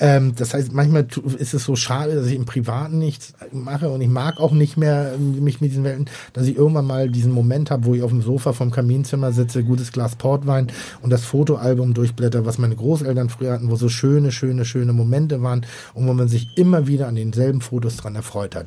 Ähm, 0.00 0.34
das 0.34 0.54
heißt, 0.54 0.72
manchmal 0.72 1.06
ist 1.38 1.54
es 1.54 1.64
so 1.64 1.76
schade, 1.76 2.14
dass 2.14 2.26
ich 2.26 2.34
im 2.34 2.44
Privaten 2.44 2.98
nichts 2.98 3.32
mache 3.52 3.88
und 3.88 4.00
ich 4.00 4.08
mag 4.08 4.40
auch 4.40 4.52
nicht 4.52 4.76
mehr 4.76 5.16
mich 5.18 5.60
mit 5.60 5.70
diesen 5.70 5.84
Welten, 5.84 6.06
dass 6.32 6.46
ich 6.46 6.56
irgendwann 6.56 6.86
mal 6.86 7.08
diesen 7.08 7.32
Moment 7.32 7.70
habe, 7.70 7.84
wo 7.84 7.94
ich 7.94 8.02
auf 8.02 8.10
dem 8.10 8.22
Sofa 8.22 8.52
vom 8.52 8.70
Kaminzimmer 8.70 9.32
sitze, 9.32 9.64
gutes 9.64 9.92
Glas 9.92 10.16
Portwein 10.16 10.66
und 11.00 11.10
das 11.10 11.24
Fotoalbum 11.24 11.94
durchblätter, 11.94 12.44
was 12.44 12.58
meine 12.58 12.76
Großeltern 12.76 13.28
früher 13.28 13.52
hatten, 13.52 13.70
wo 13.70 13.76
so 13.76 13.88
schöne, 13.88 14.32
schöne, 14.32 14.64
schöne 14.64 14.92
Momente 14.92 15.42
waren 15.42 15.64
und 15.94 16.06
wo 16.06 16.12
man 16.12 16.28
sich 16.28 16.48
immer 16.56 16.86
wieder 16.86 17.08
an 17.08 17.14
denselben 17.14 17.60
Fotos 17.60 17.96
dran 17.96 18.16
erfreut 18.16 18.56
hat. 18.56 18.66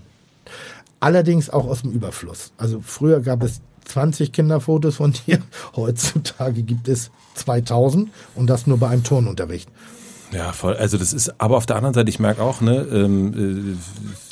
Allerdings 1.00 1.50
auch 1.50 1.68
aus 1.68 1.82
dem 1.82 1.92
Überfluss. 1.92 2.52
Also 2.58 2.82
früher 2.84 3.20
gab 3.20 3.44
es 3.44 3.62
20 3.86 4.32
Kinderfotos 4.32 4.96
von 4.96 5.14
dir. 5.28 5.40
Heutzutage 5.76 6.64
gibt 6.64 6.88
es 6.88 7.12
2000 7.38 8.10
und 8.36 8.48
das 8.48 8.68
nur 8.68 8.78
bei 8.78 8.88
einem 8.90 9.04
Turnunterricht. 9.04 9.70
Ja, 10.32 10.52
voll. 10.52 10.76
Also 10.76 10.98
das 10.98 11.14
ist, 11.14 11.40
aber 11.40 11.58
auf 11.58 11.66
der 11.66 11.76
anderen 11.76 11.94
Seite, 11.94 12.10
ich 12.10 12.20
merke 12.20 12.42
auch, 12.42 12.60
ne. 12.62 12.86
Ähm, 12.92 13.78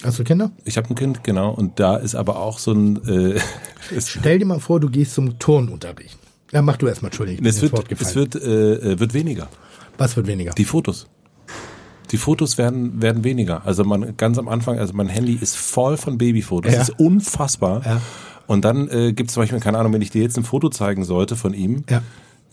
äh, 0.02 0.06
Hast 0.06 0.20
du 0.20 0.24
Kinder? 0.24 0.52
Ich 0.66 0.78
habe 0.78 0.90
ein 0.90 0.96
Kind, 0.96 1.24
genau. 1.24 1.52
Und 1.52 1.80
da 1.80 1.96
ist 1.96 2.16
aber 2.16 2.40
auch 2.40 2.60
so 2.60 2.74
ein. 2.74 3.36
Äh, 3.36 3.40
Stell 4.00 4.40
dir 4.40 4.46
mal 4.46 4.60
vor, 4.60 4.80
du 4.80 4.90
gehst 4.90 5.14
zum 5.14 5.40
Turnunterricht. 5.40 6.18
Ja, 6.52 6.62
mach 6.62 6.78
du 6.78 6.88
erstmal, 6.88 7.10
Entschuldigung. 7.10 7.46
Es 7.46 7.62
wird, 7.62 7.92
es 7.92 8.16
wird, 8.16 8.36
äh, 8.36 8.74
äh, 8.94 9.00
wird 9.00 9.14
weniger. 9.14 9.48
Was 9.98 10.16
wird 10.16 10.28
weniger? 10.28 10.52
Die 10.54 10.66
Fotos. 10.66 11.08
Die 12.12 12.18
Fotos 12.18 12.58
werden, 12.58 13.02
werden 13.02 13.24
weniger. 13.24 13.66
Also 13.66 13.84
man 13.84 14.16
ganz 14.18 14.38
am 14.38 14.48
Anfang, 14.48 14.78
also 14.78 14.94
mein 14.94 15.08
Handy 15.08 15.34
ist 15.34 15.56
voll 15.56 15.98
von 15.98 16.18
Babyfotos. 16.18 16.72
Ja. 16.72 16.80
Das 16.80 16.90
ist 16.90 17.00
unfassbar. 17.00 17.82
Ja. 17.84 18.02
Und 18.46 18.66
dann 18.66 18.88
äh, 18.90 19.14
gibt 19.14 19.30
es 19.30 19.34
zum 19.34 19.42
Beispiel, 19.42 19.60
keine 19.60 19.80
Ahnung, 19.80 19.94
wenn 19.94 20.02
ich 20.02 20.12
dir 20.12 20.22
jetzt 20.22 20.38
ein 20.38 20.44
Foto 20.44 20.70
zeigen 20.70 21.06
sollte 21.06 21.36
von 21.36 21.54
ihm, 21.54 21.86
ja. 21.90 22.04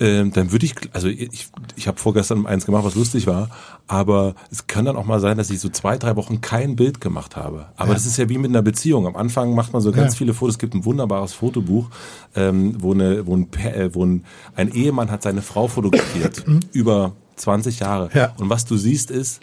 Ähm, 0.01 0.33
dann 0.33 0.51
würde 0.51 0.65
ich, 0.65 0.75
also 0.95 1.09
ich, 1.09 1.49
ich 1.77 1.87
habe 1.87 1.99
vorgestern 1.99 2.47
eins 2.47 2.65
gemacht, 2.65 2.85
was 2.85 2.95
lustig 2.95 3.27
war, 3.27 3.51
aber 3.87 4.35
es 4.51 4.67
kann 4.67 4.87
dann 4.87 4.97
auch 4.97 5.05
mal 5.05 5.21
sein, 5.21 5.37
dass 5.37 5.51
ich 5.51 5.61
so 5.61 5.69
zwei, 5.69 5.99
drei 5.99 6.17
Wochen 6.17 6.41
kein 6.41 6.75
Bild 6.75 7.03
gemacht 7.03 7.37
habe. 7.37 7.67
Aber 7.77 7.89
ja. 7.89 7.95
das 7.95 8.07
ist 8.07 8.17
ja 8.17 8.29
wie 8.31 8.39
mit 8.39 8.51
einer 8.51 8.63
Beziehung. 8.63 9.07
Am 9.07 9.15
Anfang 9.15 9.55
macht 9.55 9.75
man 9.75 9.83
so 9.83 9.93
ganz 9.93 10.15
ja. 10.15 10.19
viele 10.19 10.33
Fotos. 10.33 10.55
Es 10.55 10.59
gibt 10.59 10.75
ein 10.75 10.87
wunderbares 10.87 11.35
Fotobuch, 11.35 11.91
ähm, 12.35 12.77
wo, 12.79 12.95
eine, 12.95 13.27
wo, 13.27 13.37
ein, 13.37 13.53
äh, 13.63 13.95
wo 13.95 14.05
ein, 14.05 14.25
ein 14.57 14.73
Ehemann 14.73 15.11
hat 15.11 15.23
seine 15.23 15.43
Frau 15.43 15.69
fotografiert 15.69 16.47
mhm. 16.47 16.61
über 16.73 17.13
20 17.37 17.81
Jahre. 17.81 18.09
Ja. 18.15 18.33
Und 18.39 18.49
was 18.49 18.65
du 18.65 18.79
siehst 18.79 19.11
ist, 19.11 19.41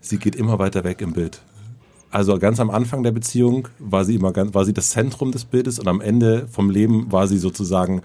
sie 0.00 0.18
geht 0.18 0.36
immer 0.36 0.58
weiter 0.58 0.84
weg 0.84 1.02
im 1.02 1.12
Bild. 1.12 1.42
Also 2.10 2.38
ganz 2.38 2.58
am 2.58 2.70
Anfang 2.70 3.02
der 3.02 3.12
Beziehung 3.12 3.68
war 3.78 4.06
sie 4.06 4.14
immer 4.14 4.32
ganz, 4.32 4.54
war 4.54 4.64
sie 4.64 4.72
das 4.72 4.90
Zentrum 4.90 5.32
des 5.32 5.44
Bildes 5.44 5.78
und 5.78 5.88
am 5.88 6.00
Ende 6.00 6.48
vom 6.50 6.70
Leben 6.70 7.12
war 7.12 7.28
sie 7.28 7.36
sozusagen 7.36 8.00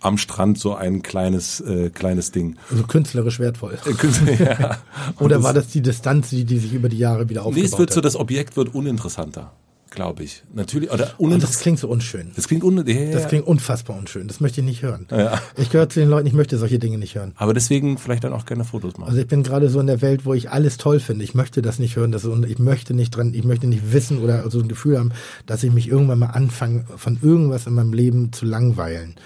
am 0.00 0.18
Strand 0.18 0.58
so 0.58 0.74
ein 0.74 1.02
kleines 1.02 1.60
äh, 1.60 1.90
kleines 1.90 2.32
Ding. 2.32 2.56
Also 2.70 2.84
künstlerisch 2.84 3.40
wertvoll. 3.40 3.78
Äh, 3.86 4.44
ja. 4.44 4.78
Oder 5.18 5.42
war 5.42 5.54
das 5.54 5.68
die 5.68 5.82
Distanz, 5.82 6.30
die, 6.30 6.44
die 6.44 6.58
sich 6.58 6.72
über 6.72 6.88
die 6.88 6.98
Jahre 6.98 7.28
wieder 7.28 7.42
aufgebaut 7.42 7.56
hat? 7.56 7.70
Nee, 7.70 7.74
es 7.74 7.78
wird 7.78 7.92
so, 7.92 8.00
das 8.00 8.16
Objekt 8.16 8.56
wird 8.56 8.74
uninteressanter 8.74 9.52
glaube 9.90 10.22
ich. 10.22 10.42
Natürlich. 10.54 10.92
Oder 10.92 11.10
und 11.18 11.42
das 11.42 11.58
klingt 11.58 11.78
so 11.78 11.88
unschön. 11.88 12.30
Das 12.36 12.46
klingt, 12.46 12.62
un 12.62 12.86
ja, 12.86 13.10
das 13.10 13.28
klingt 13.28 13.46
unfassbar 13.46 13.96
unschön. 13.96 14.28
Das 14.28 14.40
möchte 14.40 14.60
ich 14.60 14.66
nicht 14.66 14.82
hören. 14.82 15.06
Ja. 15.10 15.40
Ich 15.56 15.70
gehöre 15.70 15.88
zu 15.88 16.00
den 16.00 16.08
Leuten, 16.08 16.26
ich 16.26 16.34
möchte 16.34 16.56
solche 16.58 16.78
Dinge 16.78 16.98
nicht 16.98 17.16
hören. 17.16 17.32
Aber 17.36 17.54
deswegen 17.54 17.98
vielleicht 17.98 18.24
dann 18.24 18.32
auch 18.32 18.46
gerne 18.46 18.64
Fotos 18.64 18.96
machen. 18.96 19.08
Also 19.08 19.20
ich 19.20 19.26
bin 19.26 19.42
gerade 19.42 19.68
so 19.68 19.80
in 19.80 19.86
der 19.86 20.00
Welt, 20.02 20.24
wo 20.24 20.34
ich 20.34 20.50
alles 20.50 20.76
toll 20.76 21.00
finde. 21.00 21.24
Ich 21.24 21.34
möchte 21.34 21.62
das 21.62 21.78
nicht 21.78 21.96
hören. 21.96 22.12
Das, 22.12 22.24
und 22.24 22.46
ich 22.46 22.58
möchte 22.58 22.94
nicht 22.94 23.10
dran, 23.10 23.34
ich 23.34 23.44
möchte 23.44 23.66
nicht 23.66 23.92
wissen 23.92 24.18
oder 24.18 24.48
so 24.50 24.60
ein 24.60 24.68
Gefühl 24.68 24.98
haben, 24.98 25.12
dass 25.46 25.62
ich 25.62 25.72
mich 25.72 25.88
irgendwann 25.88 26.20
mal 26.20 26.26
anfange, 26.26 26.84
von 26.96 27.18
irgendwas 27.20 27.66
in 27.66 27.74
meinem 27.74 27.92
Leben 27.92 28.32
zu 28.32 28.46
langweilen 28.46 29.16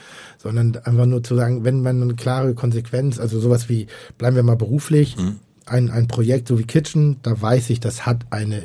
sondern 0.43 0.77
einfach 0.77 1.07
nur 1.07 1.23
zu 1.23 1.37
sagen, 1.37 1.65
wenn 1.65 1.83
man 1.83 2.03
eine 2.03 2.15
klare 2.15 2.55
Konsequenz, 2.55 3.21
also 3.21 3.39
sowas 3.39 3.69
wie, 3.69 3.87
bleiben 4.19 4.35
wir 4.35 4.43
mal 4.43 4.57
beruflich, 4.57 5.17
mhm. 5.17 5.37
ein, 5.67 5.91
ein 5.91 6.09
Projekt 6.09 6.49
so 6.49 6.59
wie 6.59 6.65
Kitchen, 6.65 7.19
da 7.23 7.41
weiß 7.41 7.71
ich, 7.71 7.79
das 7.79 8.05
hat 8.05 8.27
eine 8.31 8.65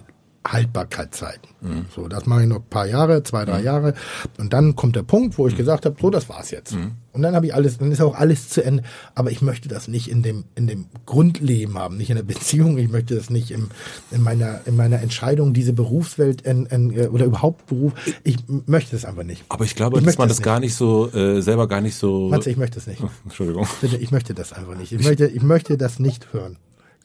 Haltbarkeitszeiten. 0.52 1.50
Mhm. 1.62 1.86
So, 1.96 2.08
das 2.08 2.26
mache 2.26 2.44
ich 2.44 2.48
noch 2.48 2.58
ein 2.58 2.70
paar 2.70 2.88
Jahre, 2.88 3.24
zwei, 3.24 3.46
drei 3.46 3.60
mhm. 3.60 3.66
Jahre. 3.66 3.94
Und 4.38 4.54
dann 4.54 4.76
kommt 4.76 4.96
der 4.96 5.04
Punkt, 5.04 5.38
wo 5.38 5.48
ich 5.48 5.54
mhm. 5.54 5.58
gesagt 5.58 5.86
habe, 5.86 5.96
so, 6.00 6.10
das 6.10 6.30
war's 6.30 6.52
jetzt. 6.52 6.76
Mhm. 6.76 6.94
Und 7.14 7.24
dann 7.24 7.36
habe 7.36 7.48
ich 7.48 7.56
alles, 7.56 7.80
dann 7.80 7.92
ist 7.92 8.00
auch 8.02 8.16
alles 8.16 8.50
zu 8.50 8.64
Ende. 8.64 8.84
Aber 9.16 9.32
ich 9.32 9.42
möchte 9.42 9.68
das 9.68 9.88
nicht 9.88 10.10
in 10.10 10.22
dem, 10.22 10.44
in 10.56 10.68
dem 10.68 10.86
Grundleben 11.06 11.78
haben, 11.78 11.98
nicht 11.98 12.12
in 12.12 12.16
der 12.16 12.24
Beziehung. 12.24 12.78
Ich 12.78 12.90
möchte 12.90 13.16
das 13.16 13.30
nicht 13.30 13.50
im, 13.50 13.70
in 14.12 14.22
meiner, 14.22 14.62
in 14.66 14.76
meiner 14.76 15.02
Entscheidung, 15.02 15.54
diese 15.54 15.74
Berufswelt 15.74 16.42
in, 16.44 16.68
in, 16.68 16.92
äh, 16.96 17.08
oder 17.08 17.26
überhaupt 17.26 17.66
Beruf. 17.66 17.94
Ich 18.24 18.38
möchte 18.68 18.92
das 18.92 19.04
einfach 19.04 19.24
nicht. 19.24 19.44
Aber 19.50 19.66
ich 19.66 19.76
glaube, 19.76 19.98
ich 19.98 20.06
dass 20.06 20.18
man 20.18 20.28
das, 20.28 20.38
das 20.38 20.44
gar 20.44 20.60
nicht 20.60 20.76
so, 20.76 21.12
äh, 21.12 21.42
selber 21.42 21.68
gar 21.68 21.82
nicht 21.82 21.96
so. 21.96 22.30
Matze, 22.30 22.52
ich 22.52 22.58
möchte 22.58 22.76
das 22.76 22.88
nicht. 22.88 23.02
Entschuldigung. 23.24 23.68
Bitte, 23.82 23.98
ich 23.98 24.12
möchte 24.12 24.34
das 24.34 24.54
einfach 24.54 24.76
nicht. 24.76 24.92
Ich 24.92 25.04
möchte, 25.04 25.26
ich 25.26 25.42
möchte 25.42 25.78
das 25.78 26.00
nicht 26.00 26.34
hören. 26.34 26.58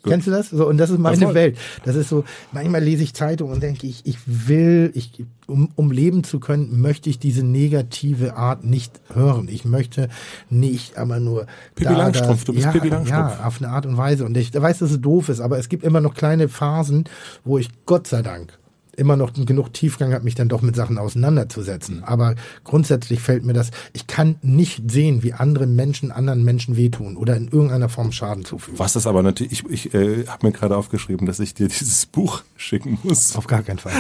Gut. 0.03 0.13
Kennst 0.13 0.27
du 0.27 0.33
das? 0.33 0.51
So, 0.51 0.69
und 0.69 0.79
das 0.79 0.91
ist 0.91 0.99
meine 0.99 1.17
das 1.17 1.35
Welt. 1.35 1.57
Das 1.85 1.95
ist 1.95 2.09
so, 2.09 2.25
manchmal 2.51 2.83
lese 2.83 3.05
ich 3.05 3.15
Zeitung 3.15 3.51
und 3.51 3.63
denke 3.63 3.87
ich, 3.87 4.05
ich 4.05 4.19
will, 4.27 4.91
ich, 4.95 5.25
um, 5.47 5.71
um 5.77 5.93
leben 5.93 6.25
zu 6.25 6.41
können, 6.41 6.81
möchte 6.81 7.09
ich 7.09 7.21
diese 7.21 7.45
negative 7.45 8.37
Art 8.37 8.65
nicht 8.65 9.01
hören. 9.15 9.47
Ich 9.49 9.65
möchte 9.65 10.09
nicht 10.51 10.99
aber 10.99 11.21
nur. 11.21 11.47
Pippi 11.77 11.93
Langstrumpf, 11.93 12.45
du 12.45 12.53
bist 12.53 12.67
ja, 12.67 12.73
Pippi 12.73 12.89
Langstrumpf. 12.89 13.39
Ja, 13.39 13.47
auf 13.47 13.63
eine 13.63 13.71
Art 13.71 13.87
und 13.87 13.97
Weise. 13.97 14.25
Und 14.25 14.37
ich 14.37 14.53
weiß, 14.53 14.81
dass 14.81 14.91
es 14.91 15.01
doof 15.01 15.29
ist, 15.29 15.41
aber 15.41 15.59
es 15.59 15.69
gibt 15.69 15.85
immer 15.85 16.01
noch 16.01 16.15
kleine 16.15 16.49
Phasen, 16.49 17.05
wo 17.45 17.59
ich 17.59 17.69
Gott 17.87 18.09
sei 18.09 18.23
Dank 18.23 18.59
immer 18.97 19.17
noch 19.17 19.33
genug 19.33 19.73
Tiefgang 19.73 20.13
hat, 20.13 20.25
mich 20.25 20.35
dann 20.35 20.49
doch 20.49 20.63
mit 20.63 20.77
Sachen 20.77 20.99
auseinanderzusetzen. 20.99 22.05
Aber 22.05 22.35
grundsätzlich 22.65 23.21
fällt 23.21 23.45
mir 23.45 23.53
das, 23.53 23.71
ich 23.93 24.07
kann 24.07 24.37
nicht 24.43 24.91
sehen, 24.91 25.23
wie 25.23 25.33
andere 25.33 25.67
Menschen 25.67 26.13
anderen 26.13 26.45
Menschen 26.45 26.77
wehtun 26.77 27.17
oder 27.17 27.37
in 27.37 27.49
irgendeiner 27.49 27.89
Form 27.89 28.13
Schaden 28.13 28.45
zufügen. 28.45 28.79
Was 28.79 28.93
das 28.93 29.07
aber 29.07 29.23
natürlich, 29.23 29.65
ich, 29.65 29.89
ich 29.89 29.95
äh, 29.95 30.27
habe 30.27 30.47
mir 30.47 30.53
gerade 30.53 30.77
aufgeschrieben, 30.77 31.27
dass 31.27 31.41
ich 31.41 31.55
dir 31.55 31.69
dieses 31.69 32.07
Buch 32.13 32.43
schicken 32.57 32.99
muss. 33.03 33.37
Auf 33.37 33.47
gar 33.47 33.63
keinen 33.63 33.79
Fall. 33.79 33.95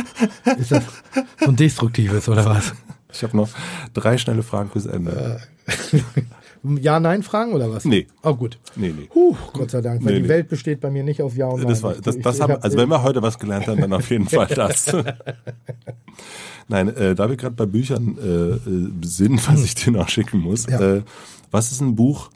Ist 0.58 0.72
das 0.72 0.84
so 1.40 1.46
ein 1.46 1.56
destruktives 1.56 2.28
oder 2.28 2.44
was? 2.44 2.72
Ich 3.12 3.22
habe 3.22 3.36
noch 3.36 3.50
drei 3.94 4.18
schnelle 4.18 4.42
Fragen 4.42 4.70
fürs 4.70 4.86
Ende. 4.86 5.40
Äh, 5.66 6.00
Ja-Nein-Fragen 6.64 7.52
oder 7.52 7.70
was? 7.70 7.84
Nee. 7.84 8.06
Oh, 8.22 8.34
gut. 8.34 8.58
Nee, 8.76 8.94
nee. 8.96 9.08
Huh, 9.14 9.36
Gott 9.52 9.70
sei 9.70 9.80
Dank, 9.80 10.04
weil 10.04 10.12
nee, 10.12 10.18
die 10.18 10.22
nee. 10.22 10.28
Welt 10.28 10.48
besteht 10.48 10.80
bei 10.80 10.90
mir 10.90 11.02
nicht 11.02 11.20
aus 11.20 11.36
Ja 11.36 11.48
und 11.48 11.60
Nein. 11.60 11.68
Das 11.68 11.82
war, 11.82 11.94
das, 11.94 12.18
das 12.18 12.36
ich, 12.36 12.40
haben, 12.40 12.52
ich 12.52 12.62
also 12.62 12.76
wenn 12.76 12.88
wir 12.88 13.02
heute 13.02 13.20
was 13.22 13.38
gelernt 13.38 13.66
haben, 13.66 13.80
dann 13.80 13.92
auf 13.92 14.08
jeden 14.10 14.28
Fall 14.28 14.46
das. 14.54 14.86
Nein, 16.68 16.88
äh, 16.88 17.14
da 17.14 17.28
wir 17.28 17.36
gerade 17.36 17.56
bei 17.56 17.66
Büchern 17.66 18.16
äh, 18.18 18.26
äh, 18.26 18.90
sind, 19.02 19.48
was 19.48 19.64
ich 19.64 19.74
dir 19.74 19.90
noch 19.90 20.08
schicken 20.08 20.38
muss, 20.38 20.66
ja. 20.66 20.80
äh, 20.80 21.02
was 21.50 21.72
ist 21.72 21.80
ein 21.80 21.96
Buch, 21.96 22.30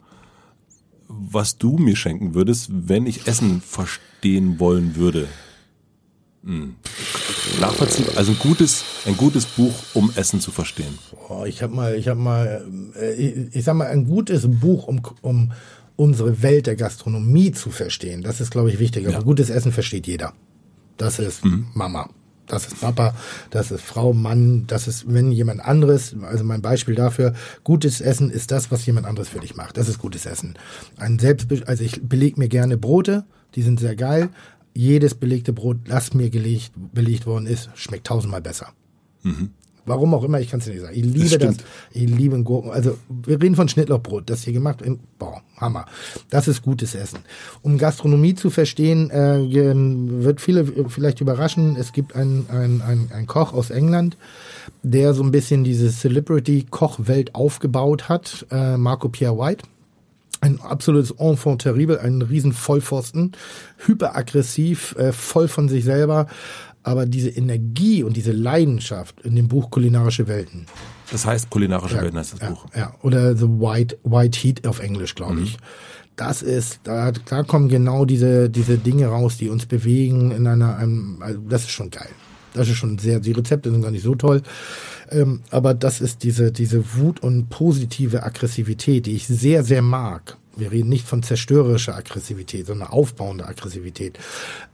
was 1.07 1.57
du 1.57 1.77
mir 1.77 1.95
schenken 1.95 2.33
würdest, 2.33 2.69
wenn 2.71 3.05
ich 3.05 3.27
Essen 3.27 3.61
verstehen 3.61 4.59
wollen 4.59 4.95
würde? 4.95 5.27
Hm. 6.47 6.75
Nachvollziehbar, 7.59 8.15
also 8.15 8.31
ein 8.31 8.39
gutes, 8.39 8.85
ein 9.05 9.17
gutes 9.17 9.45
Buch, 9.45 9.73
um 9.93 10.11
Essen 10.15 10.39
zu 10.39 10.51
verstehen. 10.51 10.97
Boah, 11.27 11.45
ich 11.45 11.61
habe 11.61 11.75
mal, 11.75 11.95
ich 11.95 12.07
habe 12.07 12.19
mal, 12.21 12.65
äh, 12.95 13.13
ich, 13.15 13.55
ich 13.55 13.63
sag 13.65 13.75
mal, 13.75 13.87
ein 13.87 14.05
gutes 14.05 14.47
Buch, 14.47 14.87
um, 14.87 15.01
um 15.21 15.51
unsere 15.97 16.41
Welt 16.41 16.67
der 16.67 16.77
Gastronomie 16.77 17.51
zu 17.51 17.69
verstehen. 17.69 18.21
Das 18.21 18.39
ist, 18.39 18.51
glaube 18.51 18.69
ich, 18.69 18.79
wichtig. 18.79 19.03
Ja. 19.03 19.09
Aber 19.09 19.25
gutes 19.25 19.49
Essen 19.49 19.73
versteht 19.73 20.07
jeder. 20.07 20.33
Das 20.95 21.19
ist 21.19 21.43
mhm. 21.43 21.67
Mama. 21.73 22.09
Das 22.45 22.65
ist 22.65 22.79
Papa, 22.79 23.13
das 23.49 23.71
ist 23.71 23.81
Frau, 23.81 24.13
Mann, 24.13 24.67
das 24.67 24.87
ist, 24.87 25.13
wenn 25.13 25.33
jemand 25.33 25.59
anderes, 25.59 26.15
also 26.21 26.45
mein 26.45 26.61
Beispiel 26.61 26.95
dafür, 26.95 27.33
gutes 27.65 27.99
Essen 27.99 28.29
ist 28.29 28.51
das, 28.51 28.71
was 28.71 28.85
jemand 28.85 29.05
anderes 29.05 29.27
für 29.27 29.41
dich 29.41 29.57
macht. 29.57 29.75
Das 29.75 29.89
ist 29.89 29.99
gutes 29.99 30.25
Essen. 30.25 30.55
Ein 30.95 31.19
Selbst, 31.19 31.47
also 31.67 31.83
ich 31.83 32.07
beleg 32.07 32.37
mir 32.37 32.47
gerne 32.47 32.77
Brote, 32.77 33.25
die 33.55 33.63
sind 33.63 33.81
sehr 33.81 33.97
geil, 33.97 34.29
jedes 34.77 35.15
belegte 35.15 35.53
Brot, 35.53 35.77
das 35.85 36.13
mir 36.13 36.29
gelegt, 36.29 36.71
belegt 36.93 37.25
worden 37.25 37.47
ist, 37.47 37.69
schmeckt 37.75 38.07
tausendmal 38.07 38.41
besser. 38.41 38.69
Mhm. 39.23 39.49
Warum 39.87 40.13
auch 40.13 40.23
immer, 40.25 40.41
ich 40.41 40.49
kann 40.49 40.59
es 40.59 40.67
nicht 40.67 40.81
sagen. 40.81 40.97
Ich 40.97 41.05
liebe 41.05 41.37
das, 41.37 41.57
das, 41.57 41.65
Ich 41.93 42.09
liebe 42.09 42.35
ein 42.35 42.43
Gurken. 42.43 42.71
Also 42.71 42.97
wir 43.09 43.41
reden 43.41 43.55
von 43.55 43.69
Schnittlochbrot, 43.69 44.29
das 44.29 44.43
hier 44.43 44.51
gemacht. 44.51 44.81
In, 44.81 44.99
boah, 45.17 45.41
Hammer. 45.55 45.85
Das 46.29 46.49
ist 46.49 46.61
gutes 46.61 46.93
Essen. 46.93 47.19
Um 47.61 47.77
Gastronomie 47.77 48.35
zu 48.35 48.49
verstehen, 48.49 49.09
äh, 49.09 49.39
wird 49.49 50.41
viele 50.41 50.65
vielleicht 50.89 51.21
überraschen. 51.21 51.77
Es 51.77 51.93
gibt 51.93 52.17
einen, 52.17 52.47
einen, 52.49 52.81
einen, 52.81 53.11
einen 53.13 53.27
Koch 53.27 53.53
aus 53.53 53.69
England, 53.69 54.17
der 54.83 55.13
so 55.13 55.23
ein 55.23 55.31
bisschen 55.31 55.63
diese 55.63 55.89
Celebrity-Kochwelt 55.89 57.33
aufgebaut 57.33 58.09
hat. 58.09 58.45
Äh, 58.51 58.75
Marco 58.75 59.07
Pierre 59.07 59.37
White 59.37 59.63
ein 60.41 60.61
absolutes 60.61 61.11
Enfant 61.11 61.61
terrible, 61.61 61.99
ein 61.99 62.21
riesen 62.21 62.53
Vollpfosten, 62.53 63.31
hyperaggressiv, 63.85 64.95
äh, 64.97 65.11
voll 65.11 65.47
von 65.47 65.69
sich 65.69 65.83
selber, 65.83 66.27
aber 66.83 67.05
diese 67.05 67.29
Energie 67.29 68.03
und 68.03 68.15
diese 68.15 68.31
Leidenschaft 68.31 69.19
in 69.21 69.35
dem 69.35 69.47
Buch 69.47 69.69
Kulinarische 69.71 70.27
Welten. 70.27 70.67
Das 71.11 71.25
heißt 71.25 71.49
kulinarische 71.49 71.95
Ja, 71.95 72.01
Welten 72.01 72.19
heißt 72.19 72.33
das 72.33 72.39
ja, 72.41 72.49
Buch. 72.49 72.65
Ja, 72.75 72.95
oder 73.01 73.35
The 73.35 73.47
White, 73.47 73.97
White 74.03 74.39
Heat 74.39 74.67
auf 74.67 74.79
Englisch, 74.79 75.15
glaube 75.15 75.41
ich. 75.41 75.57
Das 76.15 76.41
ist, 76.41 76.79
da, 76.83 77.11
da 77.11 77.43
kommen 77.43 77.69
genau 77.69 78.05
diese, 78.05 78.49
diese 78.49 78.77
Dinge 78.77 79.07
raus, 79.07 79.37
die 79.37 79.49
uns 79.49 79.65
bewegen 79.65 80.31
in 80.31 80.47
einer, 80.47 80.77
einem, 80.77 81.21
also 81.21 81.39
das 81.47 81.63
ist 81.63 81.71
schon 81.71 81.91
geil. 81.91 82.09
Das 82.53 82.67
ist 82.67 82.77
schon 82.77 82.97
sehr, 82.97 83.19
die 83.19 83.33
Rezepte 83.33 83.69
sind 83.69 83.81
gar 83.81 83.91
nicht 83.91 84.03
so 84.03 84.15
toll. 84.15 84.41
Ähm, 85.09 85.41
aber 85.51 85.73
das 85.73 86.01
ist 86.01 86.23
diese, 86.23 86.51
diese 86.51 86.95
Wut 86.95 87.21
und 87.21 87.49
positive 87.49 88.23
Aggressivität, 88.23 89.05
die 89.05 89.15
ich 89.15 89.27
sehr, 89.27 89.63
sehr 89.63 89.81
mag. 89.81 90.37
Wir 90.55 90.71
reden 90.71 90.89
nicht 90.89 91.05
von 91.05 91.23
zerstörerischer 91.23 91.95
Aggressivität, 91.95 92.67
sondern 92.67 92.89
aufbauender 92.89 93.47
Aggressivität. 93.47 94.17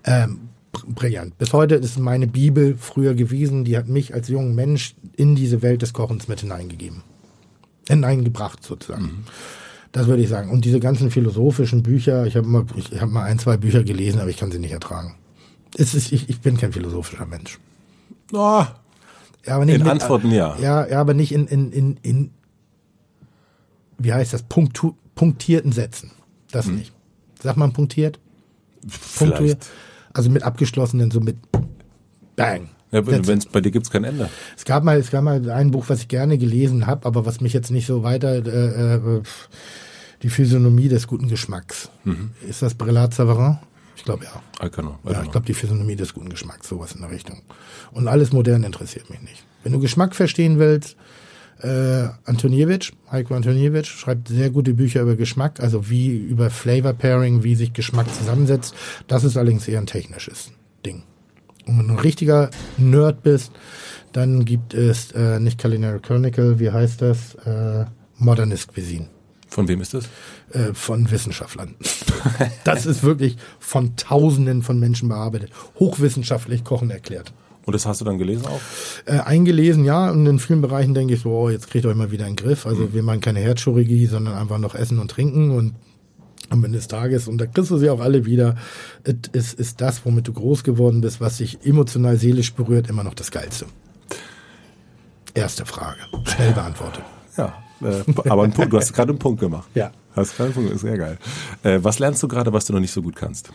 Ähm, 0.05 0.49
br- 0.71 0.85
brillant. 0.87 1.37
Bis 1.37 1.51
heute 1.53 1.75
ist 1.75 1.99
meine 1.99 2.27
Bibel 2.27 2.75
früher 2.77 3.15
gewesen, 3.15 3.65
die 3.65 3.77
hat 3.77 3.89
mich 3.89 4.13
als 4.13 4.29
jungen 4.29 4.55
Mensch 4.55 4.95
in 5.15 5.35
diese 5.35 5.61
Welt 5.61 5.81
des 5.81 5.93
Kochens 5.93 6.27
mit 6.27 6.41
hineingegeben. 6.41 7.03
Hineingebracht 7.87 8.63
sozusagen. 8.63 9.25
Das 9.91 10.07
würde 10.07 10.23
ich 10.23 10.29
sagen. 10.29 10.49
Und 10.49 10.65
diese 10.65 10.79
ganzen 10.79 11.11
philosophischen 11.11 11.83
Bücher, 11.83 12.25
ich 12.25 12.35
habe 12.35 12.47
mal, 12.47 12.65
ich 12.75 12.99
habe 12.99 13.11
mal 13.11 13.25
ein, 13.25 13.39
zwei 13.39 13.57
Bücher 13.57 13.83
gelesen, 13.83 14.21
aber 14.21 14.29
ich 14.29 14.37
kann 14.37 14.51
sie 14.51 14.59
nicht 14.59 14.71
ertragen. 14.71 15.15
Es 15.77 15.93
ist, 15.93 16.11
ich, 16.11 16.29
ich 16.29 16.39
bin 16.39 16.57
kein 16.57 16.71
philosophischer 16.71 17.25
Mensch. 17.25 17.59
Oh, 18.31 18.65
Ja, 19.45 19.55
aber 19.55 19.65
nicht 19.65 19.75
In 19.75 19.83
mit- 19.83 19.91
Antworten 19.91 20.31
ja. 20.31 20.55
Ja, 20.59 20.87
ja, 20.87 20.99
aber 21.01 21.13
nicht 21.13 21.31
in, 21.33 21.47
in, 21.47 21.71
in, 21.71 21.97
in 22.01 22.31
wie 23.97 24.13
heißt 24.13 24.33
das, 24.33 24.43
Punktu, 24.43 24.93
punktierten 25.15 25.71
Sätzen. 25.71 26.11
Das 26.51 26.67
nicht. 26.67 26.93
Sagt 27.41 27.57
man 27.57 27.73
punktiert? 27.73 28.19
Punktuiert? 29.17 29.39
Hm. 29.39 29.45
vielleicht. 29.45 29.69
Also 30.13 30.29
mit 30.29 30.43
abgeschlossenen, 30.43 31.09
so 31.11 31.19
mit 31.19 31.37
Bang. 32.35 32.69
Ja, 32.91 33.01
That's 33.01 33.17
it. 33.17 33.27
wenn 33.27 33.37
es 33.39 33.45
bei 33.47 33.59
dir 33.61 33.71
gibt's 33.71 33.89
kein 33.89 34.03
Ende. 34.03 34.29
Es 34.55 34.65
gab 34.65 34.83
mal, 34.83 34.97
es 34.99 35.09
gab 35.09 35.23
mal 35.23 35.49
ein 35.49 35.71
Buch, 35.71 35.85
was 35.87 36.01
ich 36.01 36.07
gerne 36.07 36.37
gelesen 36.37 36.85
habe, 36.85 37.07
aber 37.07 37.25
was 37.25 37.41
mich 37.41 37.51
jetzt 37.53 37.71
nicht 37.71 37.87
so 37.87 38.03
weiter, 38.03 38.35
äh, 38.45 38.95
äh, 39.17 39.21
die 40.21 40.29
Physiognomie 40.29 40.89
des 40.89 41.07
guten 41.07 41.27
Geschmacks. 41.27 41.89
Mhm. 42.03 42.31
Ist 42.47 42.61
das 42.61 42.75
Brillat 42.75 43.13
Savarin? 43.15 43.57
Ich 43.95 44.03
glaube 44.03 44.25
ja. 44.25 44.41
Alcano. 44.59 44.99
Ja, 45.03 45.23
ich 45.23 45.31
glaube 45.31 45.45
die 45.45 45.53
Physiognomie 45.53 45.95
des 45.95 46.13
guten 46.13 46.29
Geschmacks, 46.29 46.67
sowas 46.67 46.93
in 46.93 47.01
der 47.01 47.11
Richtung. 47.11 47.41
Und 47.91 48.07
alles 48.07 48.31
modern 48.31 48.63
interessiert 48.63 49.09
mich 49.09 49.21
nicht. 49.21 49.43
Wenn 49.63 49.73
du 49.73 49.79
Geschmack 49.79 50.15
verstehen 50.15 50.59
willst, 50.59 50.97
äh, 51.61 52.09
Antoniewicz, 52.25 52.91
Heiko 53.11 53.35
Antoniewicz, 53.35 53.87
schreibt 53.87 54.27
sehr 54.27 54.49
gute 54.49 54.73
Bücher 54.73 55.01
über 55.01 55.15
Geschmack, 55.15 55.59
also 55.59 55.89
wie 55.89 56.09
über 56.09 56.49
Flavor 56.49 56.93
Pairing, 56.93 57.43
wie 57.43 57.55
sich 57.55 57.73
Geschmack 57.73 58.13
zusammensetzt. 58.13 58.75
Das 59.07 59.23
ist 59.23 59.37
allerdings 59.37 59.67
eher 59.67 59.79
ein 59.79 59.85
technisches 59.85 60.51
Ding. 60.85 61.03
Und 61.65 61.79
wenn 61.79 61.87
du 61.87 61.93
ein 61.93 61.99
richtiger 61.99 62.49
Nerd 62.77 63.23
bist, 63.23 63.51
dann 64.11 64.45
gibt 64.45 64.73
es 64.73 65.11
äh, 65.11 65.39
nicht 65.39 65.61
Culinary 65.61 65.99
Chronicle, 65.99 66.59
wie 66.59 66.71
heißt 66.71 67.01
das? 67.01 67.35
Äh, 67.35 67.85
Modernist 68.17 68.73
Cuisine 68.73 69.07
Von 69.47 69.67
wem 69.67 69.81
ist 69.81 69.93
das? 69.93 70.07
Äh, 70.53 70.73
von 70.73 71.09
Wissenschaftlern. 71.11 71.75
das 72.63 72.85
ist 72.85 73.03
wirklich 73.03 73.37
von 73.59 73.95
Tausenden 73.95 74.63
von 74.63 74.79
Menschen 74.79 75.09
bearbeitet. 75.09 75.51
Hochwissenschaftlich 75.79 76.63
Kochen 76.63 76.89
erklärt. 76.89 77.33
Und 77.65 77.73
das 77.73 77.85
hast 77.85 78.01
du 78.01 78.05
dann 78.05 78.17
gelesen 78.17 78.45
auch? 78.45 78.59
Äh, 79.05 79.19
eingelesen, 79.19 79.85
ja, 79.85 80.11
und 80.11 80.25
in 80.25 80.39
vielen 80.39 80.61
Bereichen 80.61 80.93
denke 80.93 81.13
ich 81.13 81.21
so, 81.21 81.31
oh, 81.31 81.49
jetzt 81.49 81.69
kriegt 81.69 81.85
euch 81.85 81.95
mal 81.95 82.11
wieder 82.11 82.25
einen 82.25 82.35
Griff. 82.35 82.65
Also 82.65 82.93
wir 82.93 83.03
machen 83.03 83.21
keine 83.21 83.39
Herzchirurgie, 83.39 84.05
sondern 84.05 84.35
einfach 84.35 84.57
noch 84.57 84.75
Essen 84.75 84.99
und 84.99 85.11
Trinken 85.11 85.51
und 85.51 85.73
am 86.49 86.63
Ende 86.63 86.77
des 86.77 86.87
Tages, 86.87 87.27
und 87.27 87.39
da 87.39 87.45
kriegst 87.45 87.71
du 87.71 87.77
sie 87.77 87.89
auch 87.89 87.99
alle 87.99 88.25
wieder, 88.25 88.55
es 89.03 89.15
ist, 89.31 89.59
ist 89.59 89.81
das, 89.81 90.05
womit 90.05 90.27
du 90.27 90.33
groß 90.33 90.63
geworden 90.63 91.01
bist, 91.01 91.19
was 91.19 91.37
dich 91.37 91.65
emotional, 91.65 92.17
seelisch 92.17 92.53
berührt, 92.53 92.89
immer 92.89 93.03
noch 93.03 93.15
das 93.15 93.31
Geilste. 93.31 93.65
Erste 95.33 95.65
Frage. 95.65 95.99
Schnell 96.25 96.51
beantwortet. 96.51 97.03
Ja. 97.37 97.62
Äh, 97.83 98.03
aber 98.29 98.47
Punkt, 98.47 98.73
du 98.73 98.77
hast 98.77 98.93
gerade 98.93 99.09
einen 99.11 99.19
Punkt 99.19 99.39
gemacht. 99.39 99.67
Ja. 99.75 99.91
Hast 100.15 100.35
gerade 100.35 100.47
einen 100.47 100.53
Punkt, 100.53 100.71
ist 100.71 100.81
sehr 100.81 100.97
geil. 100.97 101.17
Äh, 101.63 101.79
was 101.81 101.99
lernst 101.99 102.21
du 102.23 102.27
gerade, 102.27 102.53
was 102.53 102.65
du 102.65 102.73
noch 102.73 102.79
nicht 102.79 102.91
so 102.91 103.01
gut 103.01 103.15
kannst? 103.15 103.51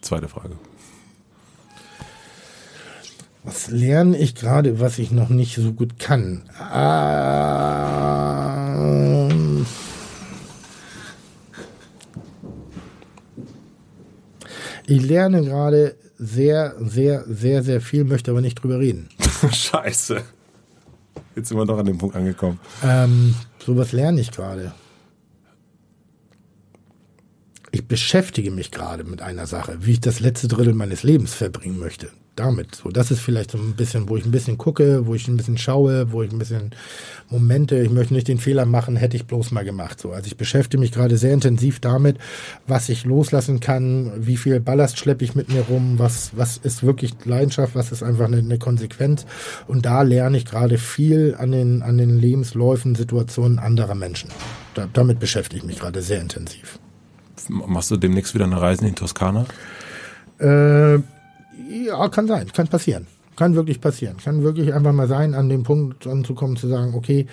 Zweite 0.00 0.28
Frage. 0.28 0.56
Was 3.44 3.68
lerne 3.68 4.16
ich 4.16 4.34
gerade, 4.34 4.80
was 4.80 4.98
ich 4.98 5.10
noch 5.10 5.28
nicht 5.28 5.54
so 5.56 5.72
gut 5.72 5.98
kann? 5.98 6.42
Ähm 6.74 8.14
ich 14.86 15.02
lerne 15.02 15.44
gerade 15.44 15.96
sehr, 16.16 16.74
sehr, 16.80 17.24
sehr, 17.28 17.62
sehr 17.62 17.82
viel, 17.82 18.04
möchte 18.04 18.30
aber 18.30 18.40
nicht 18.40 18.62
drüber 18.62 18.78
reden. 18.78 19.10
Scheiße. 19.52 20.22
Jetzt 21.36 21.48
sind 21.48 21.58
wir 21.58 21.66
doch 21.66 21.78
an 21.78 21.86
dem 21.86 21.98
Punkt 21.98 22.16
angekommen. 22.16 22.60
Ähm, 22.82 23.34
sowas 23.58 23.92
lerne 23.92 24.20
ich 24.20 24.30
gerade. 24.30 24.72
Ich 27.72 27.88
beschäftige 27.88 28.52
mich 28.52 28.70
gerade 28.70 29.02
mit 29.02 29.20
einer 29.20 29.46
Sache, 29.46 29.78
wie 29.80 29.92
ich 29.92 30.00
das 30.00 30.20
letzte 30.20 30.46
Drittel 30.46 30.74
meines 30.74 31.02
Lebens 31.02 31.34
verbringen 31.34 31.78
möchte. 31.78 32.10
Damit. 32.36 32.74
So, 32.74 32.90
das 32.90 33.12
ist 33.12 33.20
vielleicht 33.20 33.52
so 33.52 33.58
ein 33.58 33.74
bisschen, 33.74 34.08
wo 34.08 34.16
ich 34.16 34.24
ein 34.24 34.32
bisschen 34.32 34.58
gucke, 34.58 35.06
wo 35.06 35.14
ich 35.14 35.28
ein 35.28 35.36
bisschen 35.36 35.56
schaue, 35.56 36.10
wo 36.10 36.22
ich 36.24 36.32
ein 36.32 36.38
bisschen 36.38 36.72
Momente, 37.30 37.78
ich 37.80 37.90
möchte 37.90 38.12
nicht 38.12 38.26
den 38.26 38.38
Fehler 38.38 38.66
machen, 38.66 38.96
hätte 38.96 39.16
ich 39.16 39.26
bloß 39.26 39.52
mal 39.52 39.64
gemacht. 39.64 40.00
So, 40.00 40.10
also 40.10 40.26
ich 40.26 40.36
beschäftige 40.36 40.80
mich 40.80 40.90
gerade 40.90 41.16
sehr 41.16 41.32
intensiv 41.32 41.78
damit, 41.78 42.18
was 42.66 42.88
ich 42.88 43.04
loslassen 43.04 43.60
kann, 43.60 44.10
wie 44.16 44.36
viel 44.36 44.58
Ballast 44.58 44.98
schleppe 44.98 45.24
ich 45.24 45.36
mit 45.36 45.48
mir 45.48 45.60
rum, 45.62 46.00
was, 46.00 46.32
was 46.36 46.56
ist 46.56 46.82
wirklich 46.82 47.14
Leidenschaft, 47.24 47.76
was 47.76 47.92
ist 47.92 48.02
einfach 48.02 48.26
eine, 48.26 48.38
eine 48.38 48.58
Konsequenz. 48.58 49.26
Und 49.68 49.86
da 49.86 50.02
lerne 50.02 50.36
ich 50.36 50.44
gerade 50.44 50.76
viel 50.78 51.36
an 51.38 51.52
den, 51.52 51.82
an 51.82 51.98
den 51.98 52.18
Lebensläufen, 52.18 52.96
Situationen 52.96 53.60
anderer 53.60 53.94
Menschen. 53.94 54.30
Da, 54.74 54.88
damit 54.92 55.20
beschäftige 55.20 55.58
ich 55.58 55.66
mich 55.66 55.78
gerade 55.78 56.02
sehr 56.02 56.20
intensiv. 56.20 56.80
Machst 57.48 57.92
du 57.92 57.96
demnächst 57.96 58.34
wieder 58.34 58.46
eine 58.46 58.60
Reise 58.60 58.82
in 58.82 58.88
die 58.88 58.94
Toskana? 58.94 59.46
Äh, 60.38 60.98
ja, 61.86 62.08
kann 62.08 62.26
sein, 62.26 62.52
kann 62.52 62.68
passieren. 62.68 63.06
Kann 63.36 63.56
wirklich 63.56 63.80
passieren. 63.80 64.16
Kann 64.18 64.42
wirklich 64.42 64.72
einfach 64.74 64.92
mal 64.92 65.08
sein, 65.08 65.34
an 65.34 65.48
dem 65.48 65.64
Punkt 65.64 66.06
anzukommen, 66.06 66.56
zu 66.56 66.68
sagen, 66.68 66.94
okay, 66.94 67.26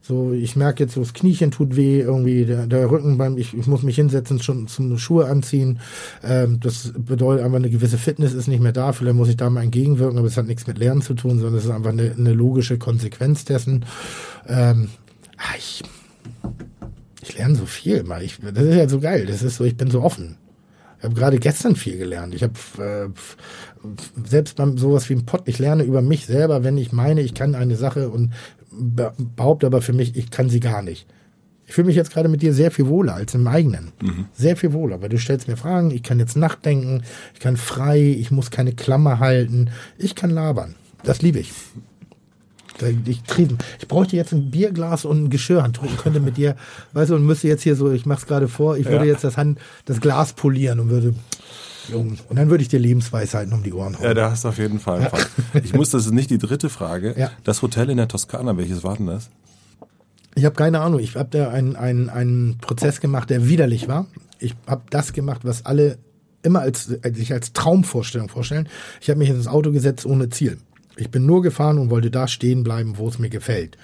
so, 0.00 0.32
ich 0.32 0.54
merke 0.54 0.84
jetzt, 0.84 0.94
so 0.94 1.00
das 1.00 1.14
Kniechen 1.14 1.50
tut 1.50 1.74
weh, 1.74 2.00
irgendwie 2.00 2.44
der, 2.44 2.66
der 2.68 2.88
Rücken 2.90 3.18
beim, 3.18 3.36
ich, 3.36 3.54
ich 3.54 3.66
muss 3.66 3.82
mich 3.82 3.96
hinsetzen, 3.96 4.40
schon 4.40 4.68
zum 4.68 4.96
Schuhe 4.98 5.26
anziehen. 5.26 5.80
Ähm, 6.22 6.60
das 6.60 6.92
bedeutet 6.96 7.44
einfach, 7.44 7.56
eine 7.56 7.70
gewisse 7.70 7.98
Fitness 7.98 8.34
ist 8.34 8.46
nicht 8.46 8.62
mehr 8.62 8.72
da. 8.72 8.92
Vielleicht 8.92 9.16
muss 9.16 9.28
ich 9.28 9.36
da 9.36 9.50
mal 9.50 9.64
entgegenwirken, 9.64 10.18
aber 10.18 10.28
es 10.28 10.36
hat 10.36 10.46
nichts 10.46 10.68
mit 10.68 10.78
Lernen 10.78 11.02
zu 11.02 11.14
tun, 11.14 11.40
sondern 11.40 11.56
es 11.56 11.64
ist 11.64 11.70
einfach 11.70 11.90
eine, 11.90 12.14
eine 12.16 12.32
logische 12.32 12.78
Konsequenz 12.78 13.44
dessen. 13.44 13.84
Ähm, 14.46 14.90
ah, 15.38 15.56
ich, 15.56 15.82
ich 17.22 17.36
lerne 17.36 17.56
so 17.56 17.66
viel, 17.66 18.04
mal. 18.04 18.22
Ich, 18.22 18.38
das 18.40 18.64
ist 18.64 18.76
ja 18.76 18.88
so 18.88 19.00
geil. 19.00 19.26
Das 19.26 19.42
ist 19.42 19.56
so, 19.56 19.64
ich 19.64 19.76
bin 19.76 19.90
so 19.90 20.02
offen. 20.02 20.36
Ich 20.98 21.04
habe 21.04 21.14
gerade 21.14 21.38
gestern 21.38 21.76
viel 21.76 21.96
gelernt. 21.96 22.34
Ich 22.34 22.42
habe 22.42 22.54
äh, 22.78 23.08
selbst 24.28 24.56
beim 24.56 24.78
sowas 24.78 25.08
wie 25.08 25.14
ein 25.14 25.26
Pod, 25.26 25.42
ich 25.46 25.58
lerne 25.58 25.84
über 25.84 26.02
mich 26.02 26.26
selber, 26.26 26.64
wenn 26.64 26.76
ich 26.76 26.92
meine, 26.92 27.20
ich 27.20 27.34
kann 27.34 27.54
eine 27.54 27.76
Sache 27.76 28.08
und 28.08 28.32
be 28.70 29.12
behaupte 29.36 29.66
aber 29.66 29.80
für 29.80 29.92
mich, 29.92 30.16
ich 30.16 30.30
kann 30.30 30.50
sie 30.50 30.60
gar 30.60 30.82
nicht. 30.82 31.06
Ich 31.66 31.74
fühle 31.74 31.86
mich 31.86 31.96
jetzt 31.96 32.12
gerade 32.12 32.28
mit 32.28 32.42
dir 32.42 32.54
sehr 32.54 32.70
viel 32.70 32.86
wohler 32.86 33.14
als 33.14 33.34
im 33.34 33.46
eigenen. 33.46 33.92
Sehr 34.32 34.56
viel 34.56 34.72
wohler, 34.72 35.02
weil 35.02 35.10
du 35.10 35.18
stellst 35.18 35.48
mir 35.48 35.56
Fragen, 35.56 35.90
ich 35.90 36.02
kann 36.02 36.18
jetzt 36.18 36.36
nachdenken, 36.36 37.02
ich 37.34 37.40
kann 37.40 37.56
frei, 37.58 38.00
ich 38.00 38.30
muss 38.30 38.50
keine 38.50 38.72
Klammer 38.72 39.18
halten, 39.20 39.70
ich 39.98 40.14
kann 40.14 40.30
labern. 40.30 40.74
Das 41.04 41.22
liebe 41.22 41.38
ich. 41.38 41.52
Ich, 43.06 43.22
trieben. 43.22 43.58
ich 43.80 43.88
bräuchte 43.88 44.16
jetzt 44.16 44.32
ein 44.32 44.50
Bierglas 44.50 45.04
und 45.04 45.24
ein 45.24 45.30
Geschirrhandtuch 45.30 45.82
und 45.84 45.98
könnte 45.98 46.20
mit 46.20 46.36
dir, 46.36 46.56
weißt 46.92 47.10
du, 47.10 47.16
und 47.16 47.24
müsste 47.24 47.48
jetzt 47.48 47.62
hier 47.62 47.76
so, 47.76 47.90
ich 47.90 48.06
mach's 48.06 48.26
gerade 48.26 48.48
vor, 48.48 48.76
ich 48.76 48.86
würde 48.86 49.06
Ja. 49.06 49.12
jetzt 49.12 49.24
das 49.24 49.36
Hand, 49.36 49.58
das 49.84 50.00
Glas 50.00 50.32
polieren 50.32 50.80
und 50.80 50.90
würde, 50.90 51.14
und 51.92 52.18
dann 52.30 52.50
würde 52.50 52.62
ich 52.62 52.68
dir 52.68 52.78
Lebensweisheiten 52.78 53.52
um 53.52 53.62
die 53.62 53.72
Ohren 53.72 53.96
hauen. 53.96 54.04
Ja, 54.04 54.14
da 54.14 54.30
hast 54.30 54.44
du 54.44 54.48
auf 54.48 54.58
jeden 54.58 54.78
Fall. 54.78 55.00
einen 55.00 55.08
Fall. 55.08 55.24
Ich 55.64 55.72
muss, 55.72 55.90
das 55.90 56.06
ist 56.06 56.12
nicht 56.12 56.30
die 56.30 56.38
dritte 56.38 56.68
Frage. 56.68 57.14
Ja. 57.18 57.30
Das 57.44 57.62
Hotel 57.62 57.88
in 57.90 57.96
der 57.96 58.08
Toskana, 58.08 58.56
welches 58.56 58.84
war 58.84 58.96
denn 58.96 59.06
das? 59.06 59.30
Ich 60.34 60.44
habe 60.44 60.54
keine 60.54 60.80
Ahnung. 60.80 61.00
Ich 61.00 61.16
habe 61.16 61.30
da 61.30 61.48
einen, 61.48 61.76
einen, 61.76 62.10
einen 62.10 62.58
Prozess 62.58 63.00
gemacht, 63.00 63.30
der 63.30 63.48
widerlich 63.48 63.88
war. 63.88 64.06
Ich 64.38 64.54
habe 64.66 64.82
das 64.90 65.12
gemacht, 65.12 65.40
was 65.44 65.64
alle 65.66 65.98
immer 66.42 66.60
als, 66.60 66.90
als 67.02 67.16
sich 67.16 67.32
als 67.32 67.52
Traumvorstellung 67.52 68.28
vorstellen. 68.28 68.68
Ich 69.00 69.08
habe 69.10 69.18
mich 69.18 69.30
ins 69.30 69.48
Auto 69.48 69.72
gesetzt 69.72 70.06
ohne 70.06 70.28
Ziel. 70.28 70.58
Ich 70.98 71.10
bin 71.10 71.26
nur 71.26 71.42
gefahren 71.42 71.78
und 71.78 71.90
wollte 71.90 72.10
da 72.10 72.28
stehen 72.28 72.64
bleiben, 72.64 72.98
wo 72.98 73.08
es 73.08 73.18
mir 73.18 73.30
gefällt. 73.30 73.76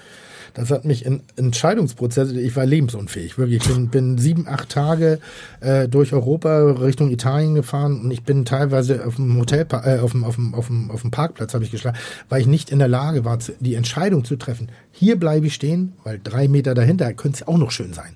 Das 0.55 0.71
hat 0.71 0.85
mich 0.85 1.05
in 1.05 1.23
Entscheidungsprozesse, 1.35 2.41
ich 2.41 2.55
war 2.55 2.65
lebensunfähig, 2.65 3.39
wirklich. 3.39 3.63
Ich 3.63 3.69
bin, 3.69 3.89
bin 3.89 4.19
sieben, 4.19 4.47
acht 4.47 4.69
Tage 4.69 5.19
äh, 5.61 5.89
durch 5.89 6.13
Europa 6.13 6.71
Richtung 6.73 7.11
Italien 7.11 7.57
gefahren 7.57 8.01
und 8.01 8.11
ich 8.13 8.23
bin 8.23 8.45
teilweise 8.45 9.05
auf 9.05 9.17
dem 9.17 9.37
Hotel, 9.37 9.67
äh, 9.73 9.99
auf 9.99 10.13
dem, 10.13 10.23
auf 10.23 10.37
dem, 10.37 10.55
auf 10.55 10.69
dem, 10.69 10.93
auf 10.93 11.03
dem 11.03 11.11
Parkplatz 11.11 11.55
habe 11.55 11.65
ich 11.65 11.73
geschlafen, 11.73 11.99
weil 12.29 12.41
ich 12.41 12.47
nicht 12.47 12.71
in 12.71 12.79
der 12.79 12.87
Lage 12.87 13.25
war, 13.25 13.39
die 13.59 13.75
Entscheidung 13.75 14.25
zu 14.25 14.37
treffen. 14.37 14.69
Hier 14.93 15.19
bleibe 15.19 15.49
ich 15.49 15.55
stehen, 15.55 15.95
weil 16.05 16.21
drei 16.23 16.47
Meter 16.47 16.75
dahinter 16.75 17.13
könnte 17.15 17.39
es 17.43 17.49
auch 17.49 17.59
noch 17.59 17.73
schön 17.73 17.93
sein. 17.93 18.15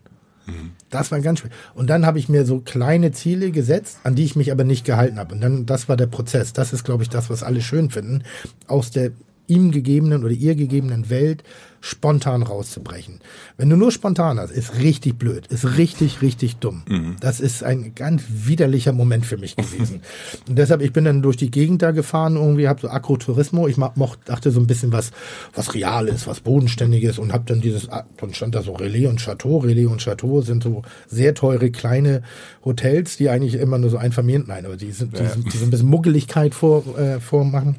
Das 0.90 1.10
war 1.10 1.20
ganz 1.20 1.40
schwer. 1.40 1.50
Und 1.74 1.88
dann 1.90 2.06
habe 2.06 2.18
ich 2.18 2.28
mir 2.28 2.44
so 2.44 2.60
kleine 2.60 3.12
Ziele 3.12 3.50
gesetzt, 3.50 3.98
an 4.04 4.14
die 4.14 4.24
ich 4.24 4.36
mich 4.36 4.52
aber 4.52 4.64
nicht 4.64 4.84
gehalten 4.84 5.18
habe. 5.18 5.34
Und 5.34 5.40
dann, 5.40 5.66
das 5.66 5.88
war 5.88 5.96
der 5.96 6.06
Prozess. 6.06 6.52
Das 6.52 6.72
ist, 6.72 6.84
glaube 6.84 7.02
ich, 7.02 7.08
das, 7.08 7.30
was 7.30 7.42
alle 7.42 7.60
schön 7.60 7.90
finden. 7.90 8.22
Aus 8.66 8.90
der 8.90 9.12
ihm 9.48 9.70
gegebenen 9.70 10.24
oder 10.24 10.32
ihr 10.32 10.54
gegebenen 10.54 11.10
Welt 11.10 11.42
spontan 11.80 12.42
rauszubrechen. 12.42 13.20
Wenn 13.56 13.70
du 13.70 13.76
nur 13.76 13.92
spontan 13.92 14.38
hast, 14.38 14.50
ist 14.50 14.78
richtig 14.78 15.18
blöd, 15.18 15.46
ist 15.46 15.76
richtig, 15.76 16.22
richtig 16.22 16.56
dumm. 16.56 16.82
Mhm. 16.88 17.16
Das 17.20 17.40
ist 17.40 17.62
ein 17.62 17.94
ganz 17.94 18.22
widerlicher 18.28 18.92
Moment 18.92 19.26
für 19.26 19.36
mich 19.36 19.56
gewesen. 19.56 20.02
und 20.48 20.58
deshalb, 20.58 20.82
ich 20.82 20.92
bin 20.92 21.04
dann 21.04 21.22
durch 21.22 21.36
die 21.36 21.50
Gegend 21.50 21.82
da 21.82 21.92
gefahren, 21.92 22.36
irgendwie 22.36 22.68
habe 22.68 22.80
so 22.80 22.88
Agrotourismo, 22.88 23.68
ich 23.68 23.76
mochte, 23.76 24.18
dachte 24.24 24.50
so 24.50 24.60
ein 24.60 24.66
bisschen 24.66 24.92
was, 24.92 25.12
was 25.54 25.74
Reales, 25.74 26.26
was 26.26 26.40
Bodenständiges 26.40 27.18
und 27.18 27.32
habe 27.32 27.44
dann 27.46 27.60
dieses, 27.60 27.88
ah, 27.88 28.04
dann 28.16 28.34
stand 28.34 28.54
da 28.54 28.62
so 28.62 28.72
Relais 28.72 29.06
und 29.06 29.20
Chateau. 29.20 29.58
Relais 29.58 29.86
und 29.86 30.02
Chateau 30.02 30.42
sind 30.42 30.64
so 30.64 30.82
sehr 31.06 31.34
teure 31.34 31.70
kleine 31.70 32.22
Hotels, 32.64 33.16
die 33.16 33.28
eigentlich 33.28 33.54
immer 33.54 33.78
nur 33.78 33.90
so 33.90 33.98
ein 33.98 34.12
Familien, 34.12 34.44
nein, 34.48 34.66
aber 34.66 34.76
die 34.76 34.90
sind, 34.90 35.16
die, 35.16 35.22
ja. 35.22 35.30
sind, 35.30 35.52
die 35.52 35.56
so 35.56 35.64
ein 35.64 35.70
bisschen 35.70 35.88
Muggeligkeit 35.88 36.54
vor, 36.54 36.98
äh, 36.98 37.20
vormachen 37.20 37.76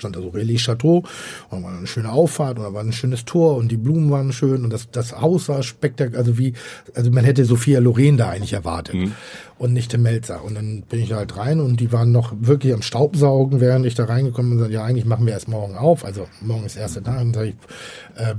stand 0.00 0.16
da 0.16 0.20
so 0.20 0.28
Relais 0.28 0.58
Chateau 0.58 1.04
und 1.50 1.62
war 1.62 1.76
eine 1.76 1.86
schöne 1.86 2.10
Auffahrt 2.10 2.58
und 2.58 2.64
da 2.64 2.74
war 2.74 2.82
ein 2.82 2.92
schönes 2.92 3.24
Tor 3.24 3.56
und 3.56 3.70
die 3.70 3.76
Blumen 3.76 4.10
waren 4.10 4.32
schön 4.32 4.64
und 4.64 4.70
das, 4.70 4.90
das 4.90 5.20
Haus 5.20 5.48
war 5.48 5.62
spektakulär, 5.62 6.18
also 6.18 6.38
wie, 6.38 6.54
also 6.94 7.10
man 7.10 7.24
hätte 7.24 7.44
Sophia 7.44 7.78
Loren 7.78 8.16
da 8.16 8.30
eigentlich 8.30 8.52
erwartet. 8.52 8.94
Mhm 8.94 9.12
und 9.60 9.74
nicht 9.74 9.92
im 9.92 10.00
Melzer. 10.00 10.42
Und 10.42 10.54
dann 10.54 10.84
bin 10.88 11.00
ich 11.00 11.10
da 11.10 11.16
halt 11.16 11.36
rein 11.36 11.60
und 11.60 11.80
die 11.80 11.92
waren 11.92 12.12
noch 12.12 12.32
wirklich 12.40 12.72
am 12.72 12.80
Staubsaugen, 12.80 13.60
während 13.60 13.84
ich 13.84 13.94
da 13.94 14.06
reingekommen 14.06 14.52
bin 14.52 14.58
und 14.58 14.64
sagte, 14.64 14.72
ja, 14.72 14.84
eigentlich 14.84 15.04
machen 15.04 15.26
wir 15.26 15.34
erst 15.34 15.48
morgen 15.48 15.76
auf. 15.76 16.02
Also 16.06 16.26
morgen 16.40 16.64
ist 16.64 16.76
der 16.76 16.84
erste 16.84 17.02
Tag. 17.02 17.20
Und 17.20 17.34
sag 17.34 17.44
ich, 17.44 17.54
äh, 18.16 18.36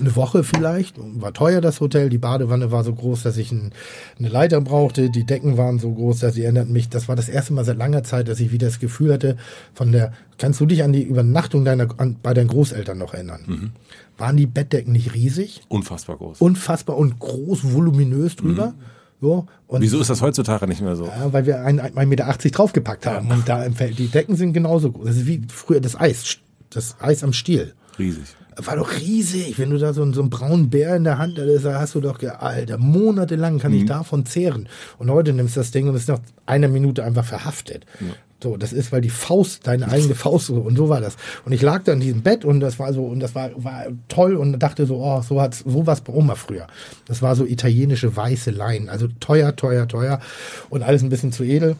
eine 0.00 0.14
Woche 0.14 0.44
vielleicht. 0.44 0.94
War 0.96 1.32
teuer 1.32 1.60
das 1.60 1.80
Hotel. 1.80 2.08
Die 2.08 2.18
Badewanne 2.18 2.70
war 2.70 2.84
so 2.84 2.94
groß, 2.94 3.24
dass 3.24 3.36
ich 3.36 3.50
ein, 3.50 3.72
eine 4.20 4.28
Leiter 4.28 4.60
brauchte. 4.60 5.10
Die 5.10 5.24
Decken 5.24 5.56
waren 5.56 5.80
so 5.80 5.90
groß, 5.90 6.20
dass 6.20 6.34
sie 6.34 6.44
erinnerten 6.44 6.72
mich. 6.72 6.88
Das 6.88 7.08
war 7.08 7.16
das 7.16 7.28
erste 7.28 7.52
Mal 7.52 7.64
seit 7.64 7.76
langer 7.76 8.04
Zeit, 8.04 8.28
dass 8.28 8.38
ich 8.38 8.52
wieder 8.52 8.68
das 8.68 8.78
Gefühl 8.78 9.12
hatte, 9.12 9.38
von 9.74 9.90
der, 9.90 10.12
kannst 10.38 10.60
du 10.60 10.66
dich 10.66 10.84
an 10.84 10.92
die 10.92 11.02
Übernachtung 11.02 11.64
deiner, 11.64 11.88
an, 11.98 12.14
bei 12.22 12.32
deinen 12.32 12.46
Großeltern 12.46 12.96
noch 12.96 13.12
erinnern? 13.12 13.40
Mhm. 13.44 13.70
Waren 14.18 14.36
die 14.36 14.46
Bettdecken 14.46 14.92
nicht 14.92 15.14
riesig? 15.14 15.62
Unfassbar 15.68 16.16
groß. 16.16 16.40
Unfassbar 16.40 16.96
und 16.96 17.18
groß, 17.18 17.72
voluminös 17.72 18.36
drüber. 18.36 18.68
Mhm 18.68 18.99
so, 19.20 19.46
und 19.66 19.82
Wieso 19.82 20.00
ist 20.00 20.08
das 20.08 20.22
heutzutage 20.22 20.66
nicht 20.66 20.80
mehr 20.80 20.96
so? 20.96 21.04
Ja, 21.04 21.32
weil 21.32 21.44
wir 21.44 21.58
1,80 21.66 22.06
Meter 22.06 22.24
draufgepackt 22.24 23.06
haben. 23.06 23.28
Ja. 23.28 23.34
Und 23.34 23.48
da 23.48 23.64
im 23.64 23.74
Feld, 23.74 23.98
die 23.98 24.08
Decken 24.08 24.34
sind 24.34 24.52
genauso 24.52 24.90
groß. 24.90 25.06
Das 25.06 25.16
ist 25.16 25.26
wie 25.26 25.42
früher 25.48 25.80
das 25.80 25.98
Eis. 25.98 26.38
Das 26.70 26.96
Eis 27.00 27.22
am 27.22 27.32
Stiel. 27.32 27.74
Riesig. 27.98 28.24
War 28.56 28.76
doch 28.76 28.92
riesig. 28.92 29.58
Wenn 29.58 29.70
du 29.70 29.78
da 29.78 29.92
so, 29.92 30.10
so 30.12 30.20
einen 30.20 30.30
braunen 30.30 30.70
Bär 30.70 30.96
in 30.96 31.04
der 31.04 31.18
Hand 31.18 31.38
hast, 31.38 31.64
hast 31.64 31.94
du 31.94 32.00
doch, 32.00 32.18
Alter, 32.22 32.78
monatelang 32.78 33.58
kann 33.58 33.72
mhm. 33.72 33.78
ich 33.78 33.84
davon 33.86 34.26
zehren. 34.26 34.68
Und 34.98 35.10
heute 35.10 35.32
nimmst 35.32 35.56
du 35.56 35.60
das 35.60 35.70
Ding 35.70 35.88
und 35.88 35.94
ist 35.94 36.08
nach 36.08 36.20
einer 36.46 36.68
Minute 36.68 37.04
einfach 37.04 37.24
verhaftet. 37.24 37.84
Ja. 38.00 38.06
So, 38.42 38.56
das 38.56 38.72
ist, 38.72 38.90
weil 38.90 39.02
die 39.02 39.10
Faust, 39.10 39.66
deine 39.66 39.88
eigene 39.88 40.14
Faust 40.14 40.46
so, 40.46 40.54
und 40.54 40.76
so 40.76 40.88
war 40.88 41.00
das. 41.00 41.16
Und 41.44 41.52
ich 41.52 41.60
lag 41.60 41.84
da 41.84 41.92
in 41.92 42.00
diesem 42.00 42.22
Bett 42.22 42.44
und 42.44 42.60
das 42.60 42.78
war 42.78 42.92
so, 42.92 43.04
und 43.04 43.20
das 43.20 43.34
war, 43.34 43.50
war 43.62 43.86
toll 44.08 44.36
und 44.36 44.58
dachte 44.58 44.86
so, 44.86 44.96
oh, 44.96 45.20
so 45.20 45.40
hat's, 45.40 45.58
so 45.66 45.86
was 45.86 46.00
bei 46.00 46.12
Oma 46.12 46.34
früher. 46.34 46.66
Das 47.06 47.20
war 47.20 47.36
so 47.36 47.44
italienische 47.44 48.16
weiße 48.16 48.50
Leinen, 48.50 48.88
also 48.88 49.08
teuer, 49.20 49.54
teuer, 49.56 49.86
teuer 49.86 50.20
und 50.70 50.82
alles 50.82 51.02
ein 51.02 51.10
bisschen 51.10 51.32
zu 51.32 51.44
edel. 51.44 51.76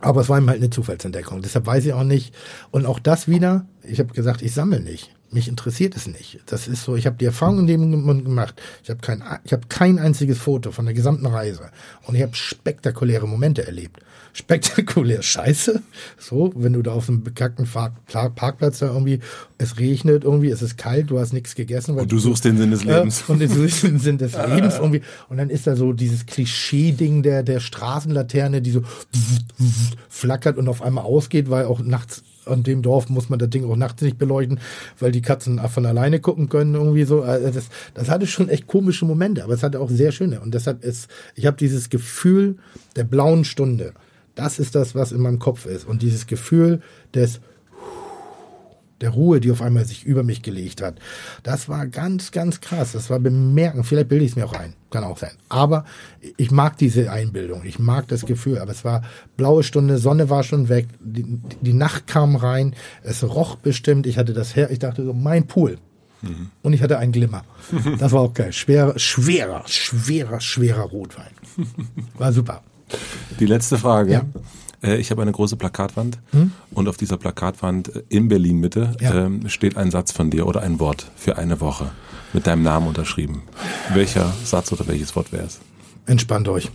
Aber 0.00 0.20
es 0.20 0.28
war 0.28 0.38
ihm 0.38 0.48
halt 0.48 0.58
eine 0.58 0.70
Zufallsentdeckung. 0.70 1.42
Deshalb 1.42 1.66
weiß 1.66 1.84
ich 1.86 1.92
auch 1.92 2.04
nicht. 2.04 2.34
Und 2.70 2.86
auch 2.86 2.98
das 2.98 3.26
wieder, 3.26 3.66
ich 3.82 3.98
habe 3.98 4.12
gesagt, 4.14 4.42
ich 4.42 4.54
sammle 4.54 4.80
nicht. 4.80 5.10
Mich 5.30 5.48
interessiert 5.48 5.96
es 5.96 6.06
nicht. 6.06 6.40
Das 6.46 6.68
ist 6.68 6.84
so, 6.84 6.96
ich 6.96 7.06
habe 7.06 7.16
die 7.16 7.26
Erfahrung 7.26 7.60
in 7.60 7.66
dem 7.66 8.24
gemacht. 8.24 8.60
Ich 8.82 8.90
habe 8.90 9.00
kein, 9.00 9.22
ich 9.44 9.52
habe 9.52 9.66
kein 9.68 9.98
einziges 9.98 10.38
Foto 10.38 10.72
von 10.72 10.86
der 10.86 10.94
gesamten 10.94 11.26
Reise. 11.26 11.70
Und 12.06 12.14
ich 12.14 12.22
habe 12.22 12.34
spektakuläre 12.34 13.28
Momente 13.28 13.66
erlebt 13.66 14.00
spektakulär 14.38 15.22
scheiße. 15.22 15.82
So, 16.18 16.52
wenn 16.54 16.72
du 16.72 16.82
da 16.82 16.92
auf 16.92 17.08
einem 17.08 17.22
bekackten 17.24 17.66
Parkplatz 17.66 18.78
da 18.78 18.86
irgendwie, 18.86 19.20
es 19.58 19.78
regnet 19.78 20.24
irgendwie, 20.24 20.50
es 20.50 20.62
ist 20.62 20.78
kalt, 20.78 21.10
du 21.10 21.18
hast 21.18 21.32
nichts 21.32 21.54
gegessen. 21.54 21.96
und 21.96 22.10
du 22.10 22.18
suchst 22.18 22.44
den 22.44 22.56
Sinn 22.56 22.70
des 22.70 22.84
Lebens. 22.84 23.24
Äh, 23.28 23.32
und 23.32 23.40
du 23.40 23.48
suchst 23.48 23.82
den 23.82 23.98
Sinn 23.98 24.18
des 24.18 24.32
Lebens 24.48 24.76
irgendwie. 24.76 25.02
Und 25.28 25.38
dann 25.38 25.50
ist 25.50 25.66
da 25.66 25.74
so 25.74 25.92
dieses 25.92 26.26
Klischee-Ding 26.26 27.22
der, 27.22 27.42
der 27.42 27.60
Straßenlaterne, 27.60 28.62
die 28.62 28.70
so 28.70 28.82
flackert 30.08 30.56
und 30.56 30.68
auf 30.68 30.82
einmal 30.82 31.04
ausgeht, 31.04 31.50
weil 31.50 31.64
auch 31.64 31.80
nachts 31.80 32.22
an 32.48 32.62
dem 32.62 32.82
Dorf 32.82 33.08
muss 33.08 33.28
man 33.28 33.38
das 33.38 33.50
Ding 33.50 33.64
auch 33.64 33.76
nachts 33.76 34.02
nicht 34.02 34.18
beleuchten, 34.18 34.60
weil 34.98 35.12
die 35.12 35.22
Katzen 35.22 35.58
von 35.68 35.86
alleine 35.86 36.20
gucken 36.20 36.48
können 36.48 36.74
irgendwie 36.74 37.04
so. 37.04 37.22
Also 37.22 37.50
das, 37.50 37.68
das 37.94 38.08
hatte 38.08 38.26
schon 38.26 38.48
echt 38.48 38.66
komische 38.66 39.04
Momente, 39.04 39.44
aber 39.44 39.54
es 39.54 39.62
hatte 39.62 39.80
auch 39.80 39.90
sehr 39.90 40.12
schöne. 40.12 40.40
Und 40.40 40.54
deshalb 40.54 40.84
ist, 40.84 41.08
ich 41.34 41.46
habe 41.46 41.56
dieses 41.56 41.90
Gefühl 41.90 42.56
der 42.96 43.04
blauen 43.04 43.44
Stunde. 43.44 43.92
Das 44.34 44.58
ist 44.58 44.74
das, 44.74 44.94
was 44.94 45.12
in 45.12 45.20
meinem 45.20 45.38
Kopf 45.38 45.66
ist. 45.66 45.86
Und 45.86 46.02
dieses 46.02 46.26
Gefühl 46.26 46.80
des 47.14 47.40
der 49.00 49.10
Ruhe, 49.10 49.40
die 49.40 49.50
auf 49.50 49.62
einmal 49.62 49.84
sich 49.84 50.04
über 50.04 50.24
mich 50.24 50.42
gelegt 50.42 50.82
hat. 50.82 50.98
Das 51.42 51.68
war 51.68 51.86
ganz, 51.86 52.32
ganz 52.32 52.60
krass. 52.60 52.92
Das 52.92 53.10
war 53.10 53.20
bemerkend. 53.20 53.86
Vielleicht 53.86 54.08
bilde 54.08 54.24
ich 54.24 54.32
es 54.32 54.36
mir 54.36 54.44
auch 54.44 54.54
ein. 54.54 54.74
Kann 54.90 55.04
auch 55.04 55.18
sein. 55.18 55.32
Aber 55.50 55.84
ich 56.38 56.50
mag 56.50 56.78
diese 56.78 57.12
Einbildung. 57.12 57.62
Ich 57.64 57.78
mag 57.78 58.08
das 58.08 58.24
Gefühl. 58.24 58.58
Aber 58.58 58.72
es 58.72 58.84
war 58.84 59.02
blaue 59.36 59.62
Stunde, 59.62 59.98
Sonne 59.98 60.30
war 60.30 60.42
schon 60.44 60.68
weg. 60.68 60.88
Die, 61.00 61.24
die 61.60 61.74
Nacht 61.74 62.06
kam 62.06 62.36
rein. 62.36 62.74
Es 63.02 63.22
roch 63.22 63.56
bestimmt. 63.56 64.06
Ich 64.06 64.16
hatte 64.16 64.32
das 64.32 64.56
her. 64.56 64.70
Ich 64.70 64.78
dachte 64.78 65.04
so, 65.04 65.12
mein 65.12 65.46
Pool. 65.46 65.78
Mhm. 66.22 66.50
Und 66.62 66.72
ich 66.72 66.82
hatte 66.82 66.98
einen 66.98 67.12
Glimmer. 67.12 67.44
Das 67.98 68.12
war 68.12 68.22
auch 68.22 68.34
geil. 68.34 68.52
Schwerer, 68.52 68.98
schwerer, 68.98 69.62
schwerer, 69.66 70.40
schwerer 70.40 70.82
Rotwein. 70.82 71.30
War 72.16 72.32
super. 72.32 72.62
Die 73.38 73.46
letzte 73.46 73.76
Frage. 73.76 74.12
Ja. 74.12 74.22
Äh, 74.82 74.96
ich 74.96 75.10
habe 75.10 75.22
eine 75.22 75.32
große 75.32 75.56
Plakatwand 75.56 76.18
hm? 76.30 76.52
und 76.70 76.88
auf 76.88 76.96
dieser 76.96 77.16
Plakatwand 77.16 77.94
äh, 77.94 78.02
in 78.08 78.28
Berlin 78.28 78.58
Mitte 78.58 78.96
ja. 79.00 79.26
ähm, 79.26 79.48
steht 79.48 79.76
ein 79.76 79.90
Satz 79.90 80.12
von 80.12 80.30
dir 80.30 80.46
oder 80.46 80.62
ein 80.62 80.80
Wort 80.80 81.10
für 81.16 81.38
eine 81.38 81.60
Woche 81.60 81.90
mit 82.32 82.46
deinem 82.46 82.62
Namen 82.62 82.86
unterschrieben. 82.86 83.42
Welcher 83.92 84.32
Satz 84.44 84.72
oder 84.72 84.86
welches 84.86 85.16
Wort 85.16 85.32
wäre 85.32 85.46
es? 85.46 85.60
Entspannt 86.06 86.48
euch. 86.48 86.70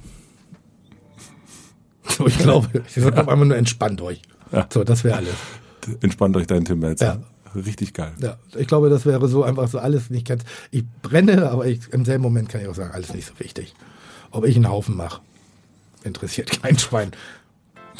So, 2.07 2.27
ich 2.27 2.37
glaube, 2.37 2.83
ich 2.87 2.93
sage 3.01 3.15
ja. 3.15 3.21
einfach 3.21 3.35
nur 3.35 3.55
entspannt 3.55 4.01
euch. 4.01 4.21
Ja. 4.51 4.67
So, 4.71 4.83
das 4.83 5.03
wäre 5.03 5.17
alles. 5.17 5.35
Entspannt 6.01 6.35
euch 6.37 6.47
dein 6.47 6.65
Tim 6.65 6.79
Melzer. 6.79 7.05
Ja. 7.05 7.19
Richtig 7.55 7.93
geil. 7.93 8.13
Ja, 8.19 8.37
ich 8.57 8.65
glaube, 8.65 8.89
das 8.89 9.05
wäre 9.05 9.27
so 9.27 9.43
einfach 9.43 9.67
so 9.67 9.77
alles 9.77 10.09
nicht 10.09 10.27
ganz. 10.27 10.43
Ich 10.71 10.83
brenne, 11.03 11.51
aber 11.51 11.67
ich, 11.67 11.81
im 11.91 12.03
selben 12.03 12.23
Moment 12.23 12.49
kann 12.49 12.61
ich 12.61 12.67
auch 12.67 12.73
sagen, 12.73 12.91
alles 12.91 13.13
nicht 13.13 13.27
so 13.27 13.33
wichtig. 13.37 13.75
Ob 14.31 14.45
ich 14.45 14.55
einen 14.55 14.69
Haufen 14.69 14.97
mache 14.97 15.21
interessiert 16.03 16.61
kein 16.61 16.77
Schwein. 16.77 17.11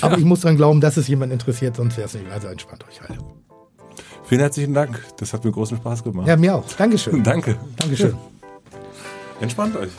Aber 0.02 0.14
ja. 0.14 0.20
ich 0.20 0.26
muss 0.26 0.42
dran 0.42 0.58
glauben, 0.58 0.82
dass 0.82 0.98
es 0.98 1.08
jemand 1.08 1.32
interessiert, 1.32 1.76
sonst 1.76 1.98
wäre 1.98 2.08
es 2.08 2.14
nicht. 2.14 2.30
Also 2.32 2.48
entspannt 2.48 2.84
euch 2.90 3.02
alle. 3.02 3.20
Vielen 4.26 4.42
herzlichen 4.42 4.74
Dank. 4.74 5.00
Das 5.18 5.34
hat 5.34 5.44
mir 5.44 5.52
großen 5.52 5.78
Spaß 5.78 6.04
gemacht. 6.04 6.28
Ja, 6.28 6.38
mir 6.38 6.56
auch. 6.56 6.66
Dankeschön. 6.78 7.24
Danke. 7.24 7.58
Dankeschön. 7.78 8.16
Entspannt 9.42 9.76
euch. 9.76 9.92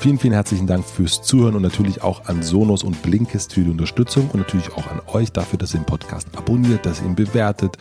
Vielen, 0.00 0.18
vielen 0.18 0.34
herzlichen 0.34 0.66
Dank 0.66 0.84
fürs 0.84 1.22
Zuhören 1.22 1.54
und 1.54 1.62
natürlich 1.62 2.02
auch 2.02 2.26
an 2.26 2.42
Sonos 2.42 2.82
und 2.82 3.00
Blinkist 3.00 3.54
für 3.54 3.62
die 3.62 3.70
Unterstützung 3.70 4.28
und 4.30 4.40
natürlich 4.40 4.70
auch 4.74 4.86
an 4.88 5.00
euch 5.06 5.32
dafür, 5.32 5.58
dass 5.58 5.72
ihr 5.72 5.80
den 5.80 5.86
Podcast 5.86 6.28
abonniert, 6.36 6.84
dass 6.84 7.00
ihr 7.00 7.06
ihn 7.06 7.14
bewertet, 7.14 7.78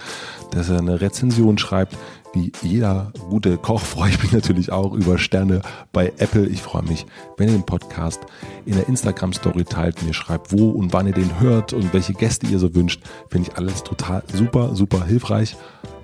dass 0.52 0.70
ihr 0.70 0.78
eine 0.78 1.02
Rezension 1.02 1.58
schreibt. 1.58 1.98
Wie 2.34 2.52
jeder 2.64 3.14
gute 3.30 3.58
Koch 3.58 3.82
freue 3.86 4.10
ich 4.10 4.22
mich 4.24 4.32
natürlich 4.32 4.72
auch 4.72 4.94
über 4.94 5.20
Sterne 5.20 5.62
bei 5.92 6.12
Apple. 6.18 6.48
Ich 6.48 6.64
freue 6.64 6.82
mich, 6.82 7.06
wenn 7.38 7.48
ihr 7.48 7.54
den 7.54 7.66
Podcast 7.66 8.22
in 8.66 8.74
der 8.74 8.88
Instagram-Story 8.88 9.66
teilt, 9.66 10.02
mir 10.02 10.14
schreibt, 10.14 10.52
wo 10.52 10.72
und 10.72 10.94
wann 10.94 11.06
ihr 11.06 11.14
den 11.14 11.40
hört 11.40 11.74
und 11.74 11.94
welche 11.94 12.14
Gäste 12.14 12.48
ihr 12.48 12.58
so 12.58 12.74
wünscht. 12.74 13.04
Finde 13.30 13.50
ich 13.50 13.58
alles 13.58 13.84
total 13.84 14.24
super, 14.34 14.74
super 14.74 15.06
hilfreich. 15.06 15.56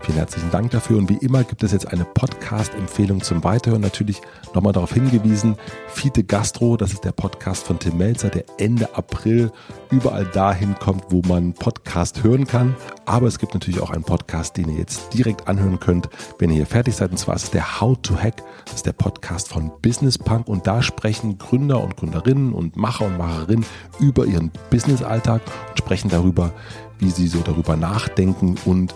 Vielen 0.01 0.17
herzlichen 0.17 0.49
Dank 0.49 0.71
dafür. 0.71 0.97
Und 0.97 1.09
wie 1.09 1.17
immer 1.17 1.43
gibt 1.43 1.61
es 1.61 1.73
jetzt 1.73 1.91
eine 1.91 2.05
Podcast-Empfehlung 2.05 3.21
zum 3.21 3.43
Weiterhören. 3.43 3.81
Natürlich 3.81 4.21
nochmal 4.53 4.71
darauf 4.71 4.93
hingewiesen, 4.93 5.57
Fiete 5.89 6.23
Gastro, 6.23 6.77
das 6.77 6.93
ist 6.93 7.03
der 7.03 7.11
Podcast 7.11 7.65
von 7.65 7.79
Tim 7.79 7.97
Melzer, 7.97 8.29
der 8.29 8.45
Ende 8.57 8.95
April 8.95 9.51
überall 9.91 10.25
dahin 10.25 10.75
kommt, 10.79 11.03
wo 11.09 11.21
man 11.27 11.53
Podcast 11.53 12.23
hören 12.23 12.47
kann. 12.47 12.75
Aber 13.05 13.27
es 13.27 13.39
gibt 13.39 13.53
natürlich 13.53 13.81
auch 13.81 13.89
einen 13.89 14.03
Podcast, 14.03 14.55
den 14.55 14.69
ihr 14.69 14.77
jetzt 14.77 15.13
direkt 15.13 15.47
anhören 15.47 15.79
könnt, 15.79 16.09
wenn 16.37 16.49
ihr 16.49 16.57
hier 16.57 16.65
fertig 16.65 16.95
seid. 16.95 17.11
Und 17.11 17.17
zwar 17.17 17.35
ist 17.35 17.43
es 17.43 17.51
der 17.51 17.81
How 17.81 17.97
to 18.01 18.15
Hack. 18.15 18.41
Das 18.65 18.75
ist 18.75 18.85
der 18.85 18.93
Podcast 18.93 19.49
von 19.49 19.71
Business 19.81 20.17
Punk. 20.17 20.47
Und 20.47 20.65
da 20.65 20.81
sprechen 20.81 21.37
Gründer 21.37 21.83
und 21.83 21.97
Gründerinnen 21.97 22.53
und 22.53 22.77
Macher 22.77 23.05
und 23.05 23.17
Macherinnen 23.17 23.65
über 23.99 24.25
ihren 24.25 24.51
Business-Alltag 24.69 25.41
und 25.69 25.77
sprechen 25.77 26.09
darüber, 26.09 26.53
wie 26.99 27.09
sie 27.09 27.27
so 27.27 27.39
darüber 27.39 27.75
nachdenken 27.75 28.55
und 28.65 28.95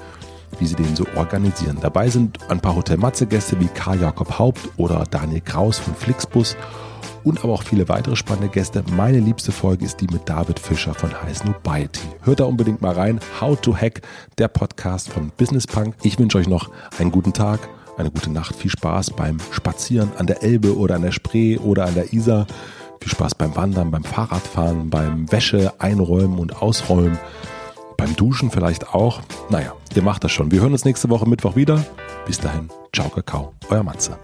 wie 0.60 0.68
sie 0.68 0.76
den 0.76 0.96
so 0.96 1.06
organisieren. 1.16 1.78
Dabei 1.82 2.10
sind 2.10 2.40
ein 2.50 2.60
paar 2.60 2.76
Hotel 2.76 2.98
Matze 2.98 3.26
Gäste 3.26 3.60
wie 3.60 3.68
Karl 3.68 4.00
Jakob 4.00 4.40
Haupt 4.40 4.70
oder 4.78 5.04
Daniel 5.10 5.42
Kraus 5.42 5.80
von 5.80 5.96
Flixbus 5.96 6.56
und 7.24 7.44
aber 7.44 7.54
auch 7.54 7.64
viele 7.64 7.88
weitere 7.90 8.16
spannende 8.16 8.50
Gäste. 8.50 8.84
Meine 8.96 9.20
liebste 9.20 9.52
Folge 9.52 9.86
ist 9.86 10.02
die 10.02 10.08
mit 10.08 10.28
David 10.28 10.60
Fischer 10.60 10.94
von 10.94 11.10
High 11.22 11.44
Nobiety. 11.46 12.08
Hört 12.22 12.40
da 12.40 12.46
unbedingt 12.46 12.82
mal 12.82 12.94
rein. 12.94 13.20
How 13.40 13.60
to 13.60 13.76
Hack, 13.76 14.02
der 14.38 14.48
Podcast 14.48 15.10
von 15.10 15.32
Business 15.38 15.68
Punk. 15.68 15.96
Ich 16.04 16.20
wünsche 16.20 16.38
euch 16.38 16.48
noch 16.48 16.70
einen 17.00 17.12
guten 17.12 17.34
Tag, 17.34 17.60
eine 17.98 18.12
gute 18.12 18.32
Nacht. 18.32 18.56
Viel 18.56 18.72
Spaß 18.72 19.12
beim 19.12 19.38
Spazieren 19.52 20.12
an 20.18 20.28
der 20.28 20.44
Elbe 20.44 20.78
oder 20.78 20.96
an 20.96 21.02
der 21.02 21.12
Spree 21.12 21.58
oder 21.58 21.86
an 21.86 21.96
der 21.96 22.14
Isar. 22.14 22.48
Viel 23.00 23.12
Spaß 23.12 23.36
beim 23.36 23.56
Wandern, 23.56 23.92
beim 23.92 24.04
Fahrradfahren, 24.04 24.90
beim 24.90 25.32
Wäsche 25.32 25.74
einräumen 25.80 26.40
und 26.40 26.62
ausräumen. 26.62 27.18
Beim 27.98 28.16
Duschen 28.16 28.52
vielleicht 28.52 28.94
auch. 28.94 29.22
Naja, 29.50 29.74
ihr 29.96 30.02
macht 30.02 30.24
das 30.24 30.32
schon. 30.32 30.52
Wir 30.52 30.62
hören 30.62 30.72
uns 30.74 30.86
nächste 30.86 31.10
Woche 31.10 31.28
Mittwoch 31.28 31.56
wieder. 31.56 31.84
Bis 32.26 32.40
dahin, 32.40 32.70
ciao 32.94 33.10
Kakao, 33.10 33.54
euer 33.70 33.84
Matze. 33.84 34.18